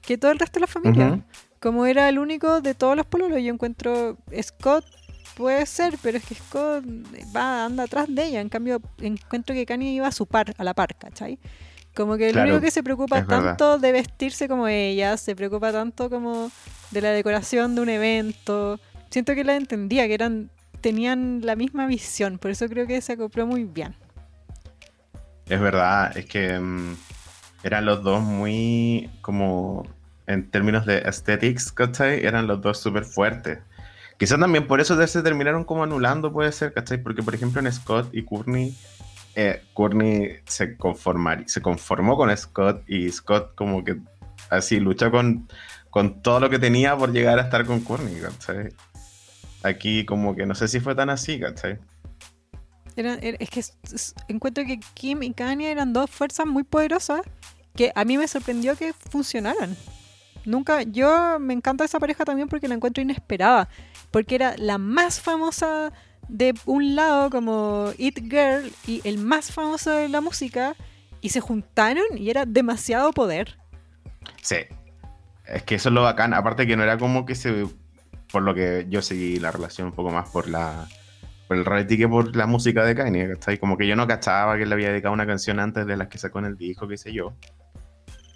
que 0.00 0.16
todo 0.16 0.30
el 0.32 0.38
resto 0.38 0.54
de 0.54 0.60
la 0.60 0.66
familia. 0.66 1.20
Como 1.60 1.84
era 1.84 2.08
el 2.08 2.18
único 2.18 2.60
de 2.62 2.74
todos 2.74 2.96
los 2.96 3.04
pololos, 3.06 3.40
yo 3.42 3.52
encuentro 3.52 4.16
Scott 4.40 4.84
puede 5.36 5.66
ser, 5.66 5.98
pero 6.02 6.16
es 6.18 6.24
que 6.24 6.34
Scott 6.34 6.84
va 7.36 7.66
anda 7.66 7.84
atrás 7.84 8.06
de 8.08 8.24
ella, 8.24 8.40
en 8.40 8.48
cambio 8.48 8.80
encuentro 8.98 9.54
que 9.54 9.66
Kanye 9.66 9.90
iba 9.92 10.06
a 10.06 10.12
su 10.12 10.26
par, 10.26 10.54
a 10.56 10.64
la 10.64 10.72
par, 10.74 10.96
¿cachai? 10.96 11.38
Como 11.94 12.16
que 12.16 12.28
el 12.28 12.32
Claro, 12.32 12.50
único 12.50 12.62
que 12.64 12.70
se 12.70 12.82
preocupa 12.82 13.16
verdad. 13.16 13.56
tanto 13.56 13.78
de 13.78 13.92
vestirse 13.92 14.48
como 14.48 14.68
ella, 14.68 15.16
se 15.16 15.34
preocupa 15.36 15.72
tanto 15.72 16.08
como 16.08 16.50
de 16.92 17.00
la 17.02 17.10
decoración 17.10 17.74
de 17.74 17.80
un 17.82 17.88
evento. 17.88 18.78
Siento 19.10 19.34
que 19.34 19.44
la 19.44 19.56
entendía, 19.56 20.06
que 20.06 20.14
eran 20.14 20.50
tenían 20.80 21.40
la 21.44 21.56
misma 21.56 21.86
visión, 21.86 22.38
por 22.38 22.50
eso 22.50 22.68
creo 22.68 22.86
que 22.86 23.00
se 23.00 23.12
acopló 23.12 23.46
muy 23.46 23.64
bien. 23.64 23.94
Es 25.46 25.60
verdad, 25.60 26.16
es 26.16 26.26
que 26.26 26.58
mm, 26.58 26.96
eran 27.64 27.84
los 27.84 28.02
dos 28.02 28.22
muy, 28.22 29.10
como 29.20 29.86
en 30.26 30.48
términos 30.50 30.86
de 30.86 30.98
aesthetics, 30.98 31.72
¿cachai? 31.72 32.24
Eran 32.24 32.46
los 32.46 32.60
dos 32.62 32.78
súper 32.78 33.04
fuertes. 33.04 33.58
Quizás 34.16 34.38
también 34.38 34.66
por 34.66 34.80
eso 34.80 35.06
se 35.06 35.22
terminaron 35.22 35.64
como 35.64 35.82
anulando, 35.82 36.32
puede 36.32 36.52
ser, 36.52 36.72
¿cachai? 36.72 37.02
Porque, 37.02 37.22
por 37.22 37.34
ejemplo, 37.34 37.60
en 37.60 37.72
Scott 37.72 38.10
y 38.12 38.22
Courtney, 38.22 38.76
eh, 39.34 39.62
Courtney 39.74 40.36
se, 40.44 40.76
se 41.46 41.62
conformó 41.62 42.16
con 42.16 42.36
Scott 42.36 42.82
y 42.86 43.10
Scott 43.10 43.54
como 43.54 43.82
que 43.82 43.96
así 44.50 44.78
luchó 44.78 45.10
con, 45.10 45.48
con 45.88 46.22
todo 46.22 46.40
lo 46.40 46.50
que 46.50 46.58
tenía 46.58 46.96
por 46.96 47.12
llegar 47.12 47.38
a 47.38 47.42
estar 47.42 47.64
con 47.64 47.80
Courtney, 47.80 48.20
¿cachai? 48.20 48.68
Aquí 49.62 50.04
como 50.06 50.34
que 50.34 50.46
no 50.46 50.54
sé 50.54 50.68
si 50.68 50.80
fue 50.80 50.94
tan 50.94 51.10
así, 51.10 51.38
¿cachai? 51.38 51.78
Era- 52.96 53.18
era- 53.20 53.36
es 53.40 53.50
que 53.50 53.62
encuentro 54.28 54.64
que 54.64 54.80
Kim 54.94 55.22
y 55.22 55.32
Kanye 55.32 55.70
eran 55.70 55.92
dos 55.92 56.10
fuerzas 56.10 56.46
muy 56.46 56.64
poderosas 56.64 57.20
que 57.74 57.92
a 57.94 58.04
mí 58.04 58.18
me 58.18 58.26
sorprendió 58.26 58.76
que 58.76 58.92
funcionaran. 58.92 59.76
Nunca, 60.44 60.82
yo 60.82 61.38
me 61.38 61.52
encanta 61.54 61.84
esa 61.84 62.00
pareja 62.00 62.24
también 62.24 62.48
porque 62.48 62.66
la 62.68 62.74
encuentro 62.74 63.02
inesperada, 63.02 63.68
porque 64.10 64.34
era 64.34 64.54
la 64.56 64.78
más 64.78 65.20
famosa 65.20 65.92
de 66.28 66.54
un 66.64 66.94
lado 66.96 67.28
como 67.30 67.90
It 67.98 68.18
Girl 68.30 68.72
y 68.86 69.00
el 69.04 69.18
más 69.18 69.52
famoso 69.52 69.90
de 69.90 70.08
la 70.08 70.20
música 70.20 70.74
y 71.20 71.28
se 71.30 71.40
juntaron 71.40 72.04
y 72.16 72.30
era 72.30 72.46
demasiado 72.46 73.12
poder. 73.12 73.58
Sí. 74.42 74.56
Es 75.46 75.62
que 75.64 75.74
eso 75.74 75.88
es 75.90 75.94
lo 75.94 76.02
bacán. 76.02 76.32
Aparte 76.32 76.66
que 76.66 76.76
no 76.76 76.82
era 76.84 76.96
como 76.96 77.26
que 77.26 77.34
se... 77.34 77.66
Por 78.32 78.42
lo 78.42 78.54
que 78.54 78.86
yo 78.88 79.02
seguí 79.02 79.38
la 79.38 79.50
relación 79.50 79.88
un 79.88 79.94
poco 79.94 80.10
más 80.10 80.28
por 80.30 80.48
la... 80.48 80.86
Por 81.48 81.56
el 81.56 81.64
reality 81.64 81.98
que 81.98 82.06
por 82.08 82.36
la 82.36 82.46
música 82.46 82.84
de 82.84 82.94
Kanye, 82.94 83.28
¿cachai? 83.34 83.58
Como 83.58 83.76
que 83.76 83.86
yo 83.88 83.96
no 83.96 84.06
cachaba 84.06 84.56
que 84.56 84.66
le 84.66 84.72
había 84.74 84.90
dedicado 84.90 85.12
una 85.12 85.26
canción 85.26 85.58
antes 85.58 85.84
de 85.84 85.96
las 85.96 86.06
que 86.06 86.18
sacó 86.18 86.38
en 86.38 86.44
el 86.44 86.56
disco, 86.56 86.86
qué 86.86 86.96
sé 86.96 87.12
yo. 87.12 87.34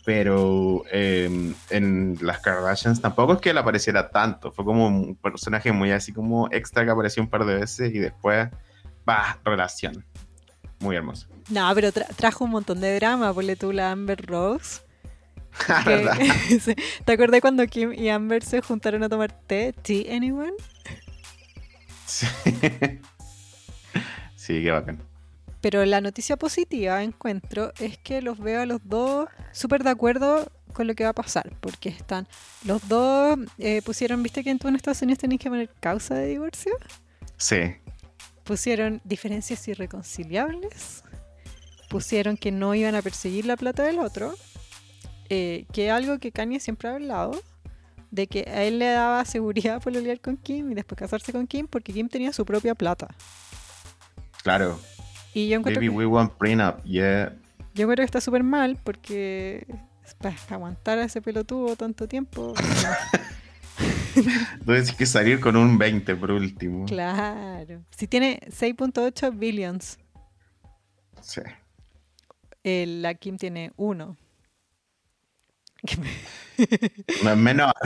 Pero 0.05 0.83
eh, 0.91 1.55
en 1.71 2.19
las 2.21 2.41
Kardashians 2.41 3.01
tampoco 3.01 3.35
es 3.35 3.41
que 3.41 3.51
él 3.51 3.59
apareciera 3.59 4.11
tanto. 4.11 4.51
Fue 4.53 4.65
como 4.65 4.87
un 4.89 5.15
personaje 5.17 5.73
muy 5.73 5.93
así 5.93 6.13
como 6.13 6.49
extra 6.51 6.85
que 6.85 6.91
apareció 6.91 7.23
un 7.23 7.31
par 7.31 7.45
de 7.45 7.55
veces 7.55 7.95
y 7.95 7.99
después... 7.99 8.49
Va, 9.09 9.39
relación. 9.45 10.05
Muy 10.81 10.97
hermoso. 10.97 11.29
No, 11.51 11.71
pero 11.75 11.89
tra- 11.89 12.09
trajo 12.17 12.45
un 12.45 12.51
montón 12.51 12.81
de 12.81 12.95
drama, 12.97 13.33
ponle 13.33 13.55
tú 13.55 13.71
la 13.73 13.93
Amber 13.93 14.27
Rose. 14.27 14.81
¿Te 17.05 17.13
acuerdas 17.13 17.41
cuando 17.41 17.67
Kim 17.67 17.93
y 17.93 18.09
Amber 18.09 18.43
se 18.43 18.61
juntaron 18.61 19.03
a 19.03 19.09
tomar 19.09 19.33
té? 19.33 19.73
¿Tea 19.83 20.15
anyone? 20.15 20.55
Sí. 22.07 22.27
sí, 24.37 24.63
qué 24.63 24.71
bacán. 24.71 25.03
Pero 25.61 25.85
la 25.87 26.01
noticia 26.01 26.37
positiva, 26.37 27.03
encuentro, 27.03 27.73
es 27.81 27.97
que 27.97 28.21
los 28.21 28.39
veo 28.39 28.61
a 28.61 28.67
los 28.67 28.81
dos 28.85 29.29
súper 29.53 29.83
de 29.83 29.91
acuerdo 29.91 30.53
con 30.75 30.87
lo 30.87 30.95
que 30.95 31.05
va 31.05 31.11
a 31.11 31.15
pasar. 31.15 31.57
Porque 31.61 31.89
están, 31.89 32.29
los 32.65 32.87
dos 32.87 33.39
eh, 33.59 33.81
pusieron, 33.83 34.23
¿viste 34.23 34.45
que 34.45 34.55
tú 34.57 34.69
en 34.69 34.77
Estados 34.77 35.01
Unidos 35.01 35.21
tenés 35.21 35.39
que 35.39 35.49
poner 35.49 35.71
causa 35.81 36.17
de 36.17 36.27
divorcio? 36.27 36.73
Sí. 37.39 37.77
Pusieron 38.45 39.01
diferencias 39.05 39.67
irreconciliables. 39.67 41.03
Pusieron 41.89 42.37
que 42.37 42.51
no 42.53 42.75
iban 42.75 42.95
a 42.95 43.01
perseguir 43.01 43.47
la 43.47 43.57
plata 43.57 43.85
del 43.85 44.01
otro 44.01 44.35
eh, 45.29 45.67
que 45.73 45.87
es 45.87 45.93
algo 45.93 46.19
que 46.19 46.33
Kanye 46.33 46.61
siempre 46.61 46.89
ha 46.89 46.95
hablado, 46.95 47.41
de 48.11 48.27
que 48.27 48.49
a 48.49 48.63
él 48.65 48.79
le 48.79 48.87
daba 48.87 49.25
seguridad 49.25 49.75
por 49.75 49.93
pololear 49.93 50.21
con 50.21 50.37
Kim 50.37 50.71
y 50.71 50.75
después 50.75 50.99
casarse 50.99 51.33
con 51.33 51.47
Kim 51.47 51.67
porque 51.67 51.93
Kim 51.93 52.09
tenía 52.09 52.33
su 52.33 52.45
propia 52.45 52.75
plata. 52.75 53.09
Claro. 54.43 54.79
Y 55.33 55.49
yo 55.49 55.59
encuentro 55.59 55.81
Baby, 55.81 55.91
que, 55.91 55.97
we 55.97 56.07
want 56.07 56.33
prenup, 56.35 56.83
yeah. 56.85 57.35
Yo 57.75 57.87
creo 57.87 57.97
que 57.97 58.05
está 58.05 58.21
súper 58.21 58.45
mal 58.45 58.79
porque 58.85 59.67
para 60.19 60.37
aguantar 60.51 60.99
a 60.99 61.05
ese 61.05 61.21
pelotudo 61.23 61.77
tanto 61.77 62.07
tiempo. 62.07 62.55
Entonces 64.17 64.91
hay 64.91 64.97
que 64.97 65.07
salir 65.07 65.41
con 65.41 65.57
un 65.57 65.77
20 65.77 66.15
por 66.17 66.31
último. 66.31 66.85
Claro. 66.87 67.83
Si 67.91 68.07
tiene 68.07 68.41
6.8 68.47 69.37
billions. 69.37 69.99
Sí. 71.21 71.41
Eh, 72.63 72.87
la 72.87 73.15
Kim 73.15 73.37
tiene 73.37 73.73
1 73.77 74.17
menor. 77.37 77.75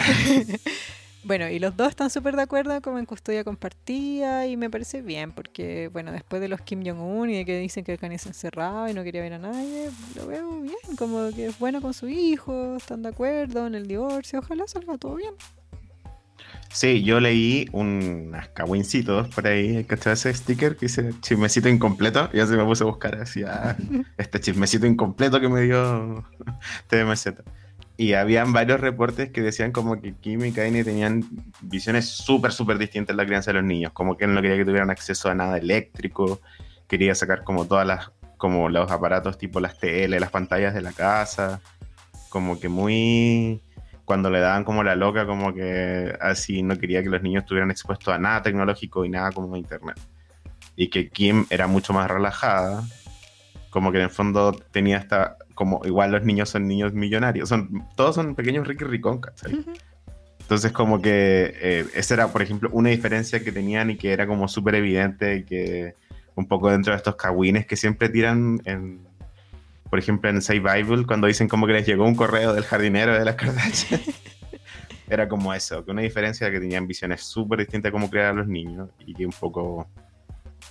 Bueno, 1.24 1.48
y 1.48 1.58
los 1.58 1.76
dos 1.76 1.90
están 1.90 2.10
súper 2.10 2.36
de 2.36 2.42
acuerdo 2.42 2.80
como 2.80 2.98
en 2.98 3.04
custodia 3.04 3.42
compartida 3.44 4.46
y 4.46 4.56
me 4.56 4.70
parece 4.70 5.02
bien 5.02 5.32
porque, 5.32 5.90
bueno, 5.92 6.12
después 6.12 6.40
de 6.40 6.48
los 6.48 6.60
Kim 6.60 6.82
Jong-un 6.82 7.28
y 7.28 7.36
de 7.36 7.44
que 7.44 7.58
dicen 7.58 7.84
que 7.84 7.98
Kanye 7.98 8.18
se 8.18 8.28
encerraba 8.28 8.90
y 8.90 8.94
no 8.94 9.02
quería 9.02 9.20
ver 9.20 9.34
a 9.34 9.38
nadie, 9.38 9.90
lo 10.14 10.26
veo 10.26 10.60
bien, 10.60 10.96
como 10.96 11.28
que 11.34 11.46
es 11.48 11.58
bueno 11.58 11.82
con 11.82 11.92
su 11.92 12.08
hijo, 12.08 12.76
están 12.76 13.02
de 13.02 13.10
acuerdo 13.10 13.66
en 13.66 13.74
el 13.74 13.88
divorcio, 13.88 14.38
ojalá 14.38 14.66
salga 14.68 14.96
todo 14.96 15.16
bien. 15.16 15.34
Sí, 16.70 17.02
yo 17.02 17.18
leí 17.18 17.66
unos 17.72 18.48
cagüincitos 18.48 19.28
por 19.28 19.46
ahí, 19.46 19.84
¿cachai? 19.84 20.12
Ese 20.12 20.32
sticker 20.32 20.76
que 20.76 20.86
dice 20.86 21.14
chismecito 21.20 21.68
incompleto. 21.68 22.28
Y 22.32 22.40
así 22.40 22.54
me 22.54 22.64
puse 22.64 22.84
a 22.84 22.86
buscar 22.86 23.14
así, 23.16 23.42
ah, 23.42 23.76
este 24.18 24.38
chismecito 24.38 24.86
incompleto 24.86 25.40
que 25.40 25.48
me 25.48 25.62
dio 25.62 26.24
TMZ. 26.88 27.28
Y 28.00 28.12
habían 28.12 28.52
varios 28.52 28.80
reportes 28.80 29.30
que 29.30 29.42
decían 29.42 29.72
como 29.72 30.00
que 30.00 30.14
Kim 30.14 30.44
y 30.44 30.52
Kanye 30.52 30.84
tenían 30.84 31.24
visiones 31.60 32.06
súper, 32.06 32.52
súper 32.52 32.78
distintas 32.78 33.12
en 33.12 33.16
la 33.16 33.26
crianza 33.26 33.50
de 33.50 33.54
los 33.54 33.64
niños. 33.64 33.92
Como 33.92 34.16
que 34.16 34.24
él 34.24 34.34
no 34.34 34.40
quería 34.40 34.56
que 34.56 34.64
tuvieran 34.64 34.88
acceso 34.88 35.28
a 35.28 35.34
nada 35.34 35.58
eléctrico, 35.58 36.40
quería 36.86 37.16
sacar 37.16 37.42
como 37.42 37.66
todas 37.66 37.84
las, 37.84 38.12
como 38.36 38.68
los 38.68 38.88
aparatos 38.92 39.36
tipo 39.36 39.58
las 39.58 39.80
tele, 39.80 40.20
las 40.20 40.30
pantallas 40.30 40.74
de 40.74 40.80
la 40.80 40.92
casa. 40.92 41.60
Como 42.28 42.60
que 42.60 42.68
muy 42.68 43.62
cuando 44.04 44.30
le 44.30 44.38
daban 44.38 44.62
como 44.62 44.84
la 44.84 44.94
loca, 44.94 45.26
como 45.26 45.52
que 45.52 46.16
así 46.20 46.62
no 46.62 46.78
quería 46.78 47.02
que 47.02 47.08
los 47.08 47.20
niños 47.20 47.42
estuvieran 47.42 47.72
expuestos 47.72 48.14
a 48.14 48.18
nada 48.18 48.42
tecnológico 48.42 49.04
y 49.04 49.08
nada 49.08 49.32
como 49.32 49.56
internet. 49.56 49.98
Y 50.76 50.88
que 50.88 51.10
Kim 51.10 51.46
era 51.50 51.66
mucho 51.66 51.92
más 51.92 52.08
relajada, 52.08 52.84
como 53.70 53.90
que 53.90 53.98
en 53.98 54.04
el 54.04 54.10
fondo 54.10 54.52
tenía 54.52 54.98
hasta, 54.98 55.36
como 55.58 55.84
igual 55.84 56.12
los 56.12 56.24
niños 56.24 56.50
son 56.50 56.68
niños 56.68 56.92
millonarios, 56.94 57.48
son 57.48 57.84
todos 57.96 58.14
son 58.14 58.36
pequeños 58.36 58.64
Ricky 58.64 58.84
Ricón, 58.84 59.20
¿cachai? 59.20 59.64
Entonces 60.38 60.70
como 60.70 61.02
que 61.02 61.52
eh, 61.60 61.84
esa 61.94 62.14
era, 62.14 62.28
por 62.28 62.42
ejemplo, 62.42 62.70
una 62.72 62.90
diferencia 62.90 63.42
que 63.42 63.50
tenían 63.50 63.90
y 63.90 63.96
que 63.96 64.12
era 64.12 64.28
como 64.28 64.46
súper 64.46 64.76
evidente 64.76 65.44
que 65.44 65.96
un 66.36 66.46
poco 66.46 66.70
dentro 66.70 66.92
de 66.92 66.98
estos 66.98 67.16
cagüines 67.16 67.66
que 67.66 67.74
siempre 67.74 68.08
tiran 68.08 68.60
en, 68.66 69.00
por 69.90 69.98
ejemplo, 69.98 70.30
en 70.30 70.40
Save 70.40 70.60
Bible, 70.60 71.04
cuando 71.06 71.26
dicen 71.26 71.48
como 71.48 71.66
que 71.66 71.72
les 71.72 71.86
llegó 71.86 72.04
un 72.04 72.14
correo 72.14 72.54
del 72.54 72.62
jardinero 72.62 73.18
de 73.18 73.24
las 73.24 73.34
Kardashian. 73.34 74.00
era 75.10 75.28
como 75.28 75.52
eso, 75.52 75.84
que 75.84 75.90
una 75.90 76.02
diferencia 76.02 76.52
que 76.52 76.60
tenían 76.60 76.86
visiones 76.86 77.22
súper 77.22 77.58
distintas 77.58 77.90
de 77.90 77.92
cómo 77.92 78.08
criar 78.08 78.26
a 78.26 78.32
los 78.32 78.46
niños 78.46 78.90
y 79.04 79.12
que 79.12 79.26
un 79.26 79.32
poco 79.32 79.88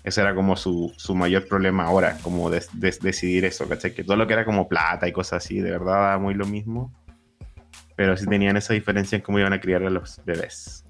ese 0.04 0.22
era 0.22 0.34
como 0.36 0.56
su, 0.56 0.94
su 0.98 1.16
mayor 1.16 1.48
problema 1.48 1.86
ahora, 1.86 2.18
como 2.22 2.50
de, 2.50 2.64
de- 2.74 2.98
decidir 3.02 3.46
eso, 3.46 3.68
¿cachai? 3.68 3.94
Que 3.94 4.04
todo 4.04 4.16
lo 4.18 4.26
que 4.28 4.34
era 4.34 4.46
como 4.46 4.68
plata 4.68 5.08
y 5.08 5.12
cosas 5.12 5.44
así, 5.44 5.60
de 5.60 5.72
verdad 5.72 5.94
daba 5.94 6.18
muy 6.20 6.34
lo 6.34 6.46
mismo, 6.46 6.94
pero 7.96 8.16
sí 8.16 8.26
tenían 8.28 8.58
esa 8.58 8.74
diferencia 8.74 9.16
en 9.16 9.22
cómo 9.22 9.40
iban 9.40 9.54
a 9.54 9.60
criar 9.60 9.84
a 9.84 9.90
los 9.90 10.22
bebés. 10.26 10.84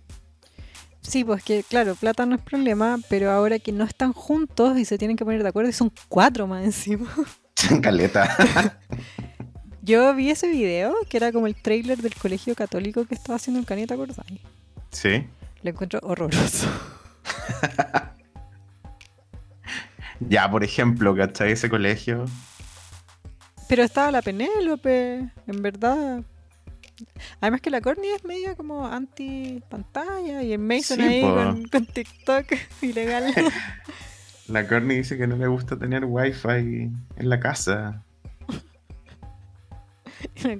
Sí, 1.01 1.23
pues 1.23 1.41
que 1.43 1.63
claro, 1.63 1.95
plata 1.95 2.25
no 2.25 2.35
es 2.35 2.41
problema, 2.41 2.97
pero 3.09 3.31
ahora 3.31 3.59
que 3.59 3.71
no 3.71 3.85
están 3.85 4.11
juntos 4.11 4.77
y 4.77 4.83
se 4.83 4.97
tienen 4.97 5.15
que 5.15 5.23
poner 5.23 5.41
de 5.41 5.49
acuerdo, 5.49 5.69
y 5.69 5.73
son 5.73 5.91
cuatro 6.09 6.47
más 6.47 6.65
encima. 6.65 7.07
Caleta. 7.81 8.35
Yo 9.81 10.13
vi 10.13 10.29
ese 10.31 10.49
video, 10.49 10.93
que 11.09 11.15
era 11.15 11.31
como 11.31 11.47
el 11.47 11.55
trailer 11.55 11.99
del 12.01 12.13
colegio 12.15 12.55
católico 12.55 13.05
que 13.05 13.15
estaba 13.15 13.37
haciendo 13.37 13.59
el 13.61 13.65
Caneta 13.65 13.95
Corday. 13.95 14.41
sí. 14.91 15.25
Lo 15.63 15.69
encuentro 15.71 15.99
horroroso. 16.03 16.67
Ya, 20.19 20.49
por 20.49 20.63
ejemplo, 20.63 21.15
¿cachai? 21.15 21.51
Ese 21.51 21.69
colegio. 21.69 22.25
Pero 23.67 23.83
estaba 23.83 24.11
la 24.11 24.21
Penélope, 24.21 25.29
en 25.47 25.61
verdad. 25.61 26.23
Además 27.41 27.61
que 27.61 27.69
la 27.69 27.81
Courtney 27.81 28.09
es 28.09 28.23
media 28.25 28.55
como 28.55 28.87
anti 28.87 29.61
pantalla 29.69 30.41
y 30.41 30.53
el 30.53 30.59
Mason 30.59 30.97
Sí, 30.97 31.03
ahí 31.03 31.21
con, 31.21 31.67
con 31.67 31.85
TikTok 31.85 32.45
ilegal. 32.81 33.33
La 34.47 34.65
Courtney 34.65 34.95
dice 34.97 35.17
que 35.17 35.27
no 35.27 35.35
le 35.35 35.45
gusta 35.47 35.77
tener 35.77 36.05
wifi 36.05 36.47
en 36.47 37.29
la 37.29 37.39
casa. 37.39 38.01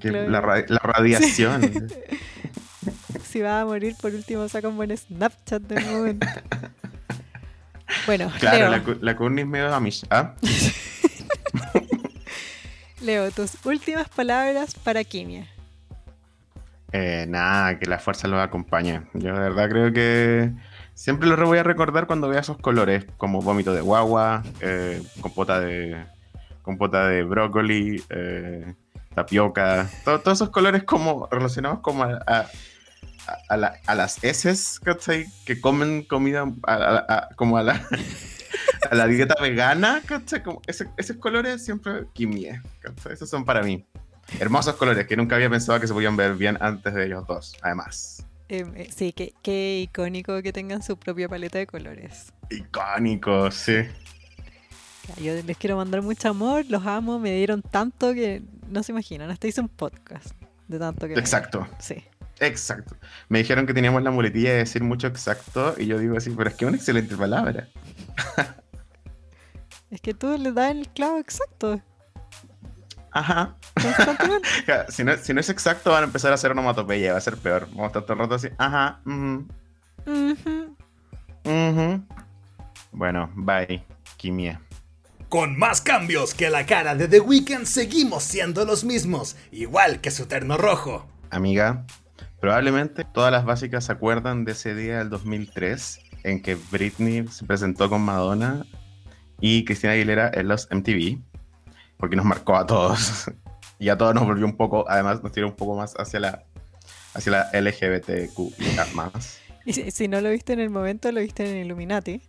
Que 0.02 0.12
la, 0.12 0.42
ra- 0.42 0.66
la 0.68 0.80
radiación. 0.80 1.88
Si 3.24 3.40
va 3.42 3.62
a 3.62 3.66
morir, 3.66 3.96
por 4.00 4.14
último 4.14 4.48
saca 4.50 4.68
un 4.68 4.76
buen 4.78 4.96
Snapchat 4.96 5.62
del 5.64 5.86
momento. 5.86 6.28
Bueno, 8.06 8.32
Claro, 8.40 8.70
Leo, 8.70 8.96
la, 9.02 9.04
la 9.14 9.16
es 9.42 9.48
medio 9.48 9.74
amish. 9.74 10.06
¿Ah? 10.10 10.34
Leo, 13.02 13.32
tus 13.32 13.64
últimas 13.66 14.10
palabras 14.10 14.74
para 14.76 15.04
Kimia. 15.04 15.48
Eh, 16.92 17.26
nada, 17.28 17.78
que 17.80 17.86
la 17.86 18.00
fuerza 18.00 18.28
los 18.28 18.40
acompañe. 18.42 19.02
Yo 19.14 19.34
de 19.34 19.40
verdad 19.40 19.70
creo 19.70 19.94
que 19.94 20.52
siempre 20.94 21.28
lo 21.28 21.46
voy 21.46 21.60
a 21.60 21.64
recordar 21.64 22.08
cuando 22.08 22.28
vea 22.30 22.40
esos 22.40 22.58
colores, 22.58 23.06
como 23.18 23.42
vómito 23.42 23.74
de 23.74 23.82
guagua, 23.82 24.44
eh, 24.62 25.02
compota 25.22 25.60
de 25.60 26.06
compota 26.64 27.08
de 27.08 27.24
brócoli, 27.24 28.04
eh, 28.10 28.74
tapioca, 29.14 29.90
to- 30.04 30.20
todos 30.20 30.38
esos 30.40 30.50
colores 30.50 30.84
como 30.84 31.28
relacionados 31.32 31.80
como 31.80 32.04
a, 32.04 32.20
a- 32.28 32.48
a- 33.28 33.54
a 33.54 33.58
la- 33.58 33.80
a 33.86 33.96
las 33.96 34.24
heces, 34.24 34.80
¿cachai? 34.80 35.26
Que 35.46 35.60
comen 35.62 36.04
comida 36.04 36.46
a- 36.68 37.30
como 37.36 37.58
a 37.58 37.64
la, 37.64 37.86
a 38.90 38.96
la 38.96 39.08
dieta 39.08 39.36
vegana, 39.42 40.02
¿cachai? 40.06 40.42
Como 40.44 40.62
ese- 40.68 40.90
esos 40.98 41.18
colores 41.18 41.64
siempre 41.64 42.06
quimie, 42.14 42.62
¿cachai? 42.80 43.14
Esos 43.14 43.30
son 43.30 43.46
para 43.46 43.62
mí. 43.64 43.86
Hermosos 44.40 44.76
colores 44.76 45.08
que 45.08 45.16
nunca 45.16 45.36
había 45.36 45.50
pensado 45.50 45.80
que 45.80 45.88
se 45.88 45.94
podían 45.94 46.18
ver 46.18 46.36
bien 46.36 46.58
antes 46.62 46.94
de 46.94 47.06
ellos 47.06 47.26
dos, 47.28 47.56
además. 47.62 48.26
Em, 48.50 48.74
eh, 48.78 48.90
sí, 48.96 49.12
qué, 49.14 49.34
qué 49.42 49.82
icónico 49.84 50.42
que 50.42 50.54
tengan 50.54 50.82
su 50.82 50.98
propia 50.98 51.28
paleta 51.30 51.58
de 51.60 51.68
colores. 51.68 52.34
Icónicos, 52.50 53.56
sí. 53.56 53.74
Yo 55.22 55.34
les 55.42 55.58
quiero 55.58 55.78
mandar 55.78 56.02
mucho 56.02 56.30
amor, 56.30 56.66
los 56.68 56.86
amo, 56.86 57.20
me 57.20 57.32
dieron 57.32 57.62
tanto 57.62 58.14
que 58.14 58.42
no 58.70 58.84
se 58.84 58.92
imaginan. 58.92 59.30
Hasta 59.32 59.48
hice 59.48 59.62
un 59.62 59.70
podcast 59.70 60.32
de 60.68 60.80
tanto 60.80 61.08
que. 61.08 61.14
Exacto. 61.14 61.66
Sí. 61.80 62.04
Exacto. 62.40 62.96
Me 63.30 63.40
dijeron 63.40 63.66
que 63.66 63.74
teníamos 63.74 64.04
la 64.04 64.12
muletilla 64.12 64.52
de 64.52 64.58
decir 64.58 64.84
mucho 64.84 65.08
exacto 65.08 65.76
y 65.78 65.86
yo 65.88 65.98
digo 65.98 66.18
así, 66.18 66.30
pero 66.32 66.50
es 66.50 66.56
que 66.56 66.66
es 66.66 66.70
una 66.70 66.78
excelente 66.78 67.16
palabra. 67.16 67.68
Es 69.90 70.02
que 70.02 70.14
tú 70.14 70.38
le 70.38 70.52
das 70.52 70.72
el 70.72 70.90
clavo 70.90 71.18
exacto. 71.18 71.82
Ajá. 73.12 73.56
Si 74.90 75.04
no, 75.06 75.16
si 75.18 75.34
no 75.34 75.40
es 75.40 75.50
exacto 75.50 75.92
van 75.92 76.04
a 76.04 76.08
empezar 76.08 76.32
a 76.32 76.36
hacer 76.36 76.52
onomatopeya, 76.52 77.14
va 77.14 77.18
a 77.20 77.22
ser 77.22 77.38
peor. 77.38 77.68
Vamos 77.70 77.84
a 77.84 77.88
estar 77.88 78.02
todo 78.04 78.14
el 78.14 78.20
rato 78.20 78.36
así, 78.36 78.50
ajá, 78.58 79.00
Ujú. 79.06 79.48
ujú. 81.46 82.04
Bueno, 82.92 83.32
bye, 83.36 83.84
Kimia. 84.18 84.60
Con 85.30 85.58
más 85.58 85.82
cambios 85.82 86.34
que 86.34 86.50
la 86.50 86.66
cara 86.66 86.96
de 86.96 87.08
The 87.08 87.20
Weeknd, 87.22 87.66
seguimos 87.66 88.24
siendo 88.24 88.66
los 88.66 88.84
mismos, 88.84 89.36
igual 89.52 90.02
que 90.02 90.12
su 90.12 90.26
terno 90.26 90.58
rojo. 90.58 91.08
Amiga, 91.30 91.86
probablemente 92.48 93.04
todas 93.04 93.30
las 93.30 93.44
básicas 93.44 93.84
se 93.84 93.92
acuerdan 93.92 94.46
de 94.46 94.54
ese 94.54 94.74
día 94.74 95.00
del 95.00 95.10
2003 95.10 96.00
en 96.24 96.42
que 96.42 96.56
Britney 96.72 97.28
se 97.28 97.44
presentó 97.44 97.90
con 97.90 98.00
Madonna 98.00 98.66
y 99.42 99.66
Cristina 99.66 99.92
Aguilera 99.92 100.32
en 100.34 100.48
los 100.48 100.70
MTV, 100.72 101.20
porque 101.98 102.16
nos 102.16 102.24
marcó 102.24 102.56
a 102.56 102.66
todos. 102.66 103.30
y 103.80 103.90
a 103.90 103.98
todos 103.98 104.16
nos 104.16 104.26
volvió 104.26 104.46
un 104.46 104.56
poco, 104.56 104.90
además 104.90 105.22
nos 105.22 105.34
tiró 105.34 105.48
un 105.48 105.58
poco 105.58 105.76
más 105.76 105.94
hacia 105.98 106.22
la, 106.22 106.46
hacia 107.14 107.34
la 107.34 107.50
LGBTQ 107.52 108.40
más. 108.94 109.42
Y 109.66 109.74
si, 109.74 109.92
si 109.92 110.08
no 110.08 110.22
lo 110.22 110.30
viste 110.30 110.54
en 110.54 110.62
el 110.62 110.70
momento, 110.70 111.12
lo 111.12 111.20
viste 111.20 111.52
en 111.52 111.66
Illuminati. 111.66 112.22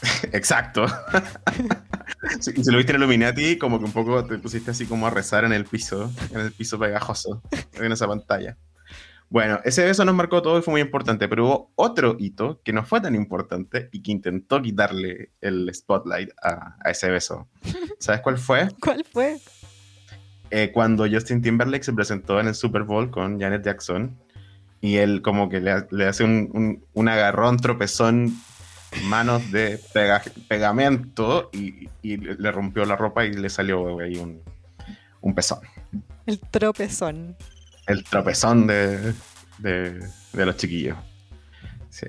Exacto. 0.30 0.86
Y 2.38 2.62
si 2.62 2.70
lo 2.70 2.78
viste 2.78 2.92
en 2.92 2.98
Illuminati, 2.98 3.58
como 3.58 3.80
que 3.80 3.84
un 3.84 3.92
poco 3.92 4.24
te 4.24 4.38
pusiste 4.38 4.70
así 4.70 4.86
como 4.86 5.08
a 5.08 5.10
rezar 5.10 5.44
en 5.44 5.52
el 5.52 5.64
piso, 5.64 6.12
en 6.30 6.40
el 6.40 6.52
piso 6.52 6.78
pegajoso, 6.78 7.42
en 7.74 7.90
esa 7.90 8.06
pantalla. 8.06 8.56
Bueno, 9.36 9.60
ese 9.64 9.84
beso 9.84 10.02
nos 10.06 10.14
marcó 10.14 10.40
todo 10.40 10.58
y 10.58 10.62
fue 10.62 10.72
muy 10.72 10.80
importante, 10.80 11.28
pero 11.28 11.44
hubo 11.44 11.72
otro 11.74 12.16
hito 12.18 12.62
que 12.64 12.72
no 12.72 12.86
fue 12.86 13.02
tan 13.02 13.14
importante 13.14 13.90
y 13.92 14.02
que 14.02 14.10
intentó 14.10 14.62
quitarle 14.62 15.32
el 15.42 15.70
spotlight 15.74 16.30
a, 16.42 16.74
a 16.82 16.90
ese 16.90 17.10
beso. 17.10 17.46
¿Sabes 17.98 18.22
cuál 18.22 18.38
fue? 18.38 18.68
¿Cuál 18.80 19.04
fue? 19.04 19.36
Eh, 20.50 20.70
cuando 20.72 21.06
Justin 21.06 21.42
Timberlake 21.42 21.84
se 21.84 21.92
presentó 21.92 22.40
en 22.40 22.46
el 22.46 22.54
Super 22.54 22.84
Bowl 22.84 23.10
con 23.10 23.38
Janet 23.38 23.62
Jackson 23.62 24.16
y 24.80 24.96
él 24.96 25.20
como 25.20 25.50
que 25.50 25.60
le, 25.60 25.86
le 25.90 26.06
hace 26.06 26.24
un, 26.24 26.48
un- 26.54 26.82
un 26.94 27.08
agarrón, 27.10 27.58
tropezón, 27.58 28.32
manos 29.04 29.52
de 29.52 29.78
pega- 29.92 30.22
pegamento 30.48 31.50
y, 31.52 31.90
y 32.00 32.16
le 32.16 32.36
le 32.36 32.52
rompió 32.52 32.86
la 32.86 32.96
ropa 32.96 33.26
y 33.26 33.34
le 33.34 33.50
salió 33.50 33.98
ahí 34.00 34.16
un, 34.16 34.40
un 35.20 35.34
pezón. 35.34 35.58
El 36.24 36.40
tropezón. 36.40 37.36
El 37.86 38.04
tropezón 38.04 38.66
de, 38.66 39.14
de, 39.58 40.00
de 40.32 40.46
los 40.46 40.56
chiquillos. 40.56 40.96
Sí. 41.90 42.06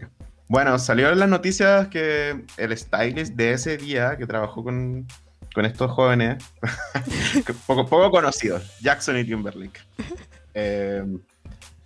Bueno, 0.50 0.80
salió 0.80 1.10
en 1.12 1.20
las 1.20 1.30
noticias 1.30 1.88
que 1.88 2.46
el 2.58 2.78
stylist 2.78 3.34
de 3.34 3.52
ese 3.52 3.78
día 3.78 4.18
que 4.18 4.26
trabajó 4.26 4.64
con, 4.64 5.06
con 5.54 5.66
estos 5.66 5.92
jóvenes, 5.92 6.44
poco, 7.68 7.86
poco 7.86 8.12
conocidos, 8.12 8.78
Jackson 8.80 9.18
y 9.18 9.26
Timberlake, 9.26 9.82
eh, 10.54 11.04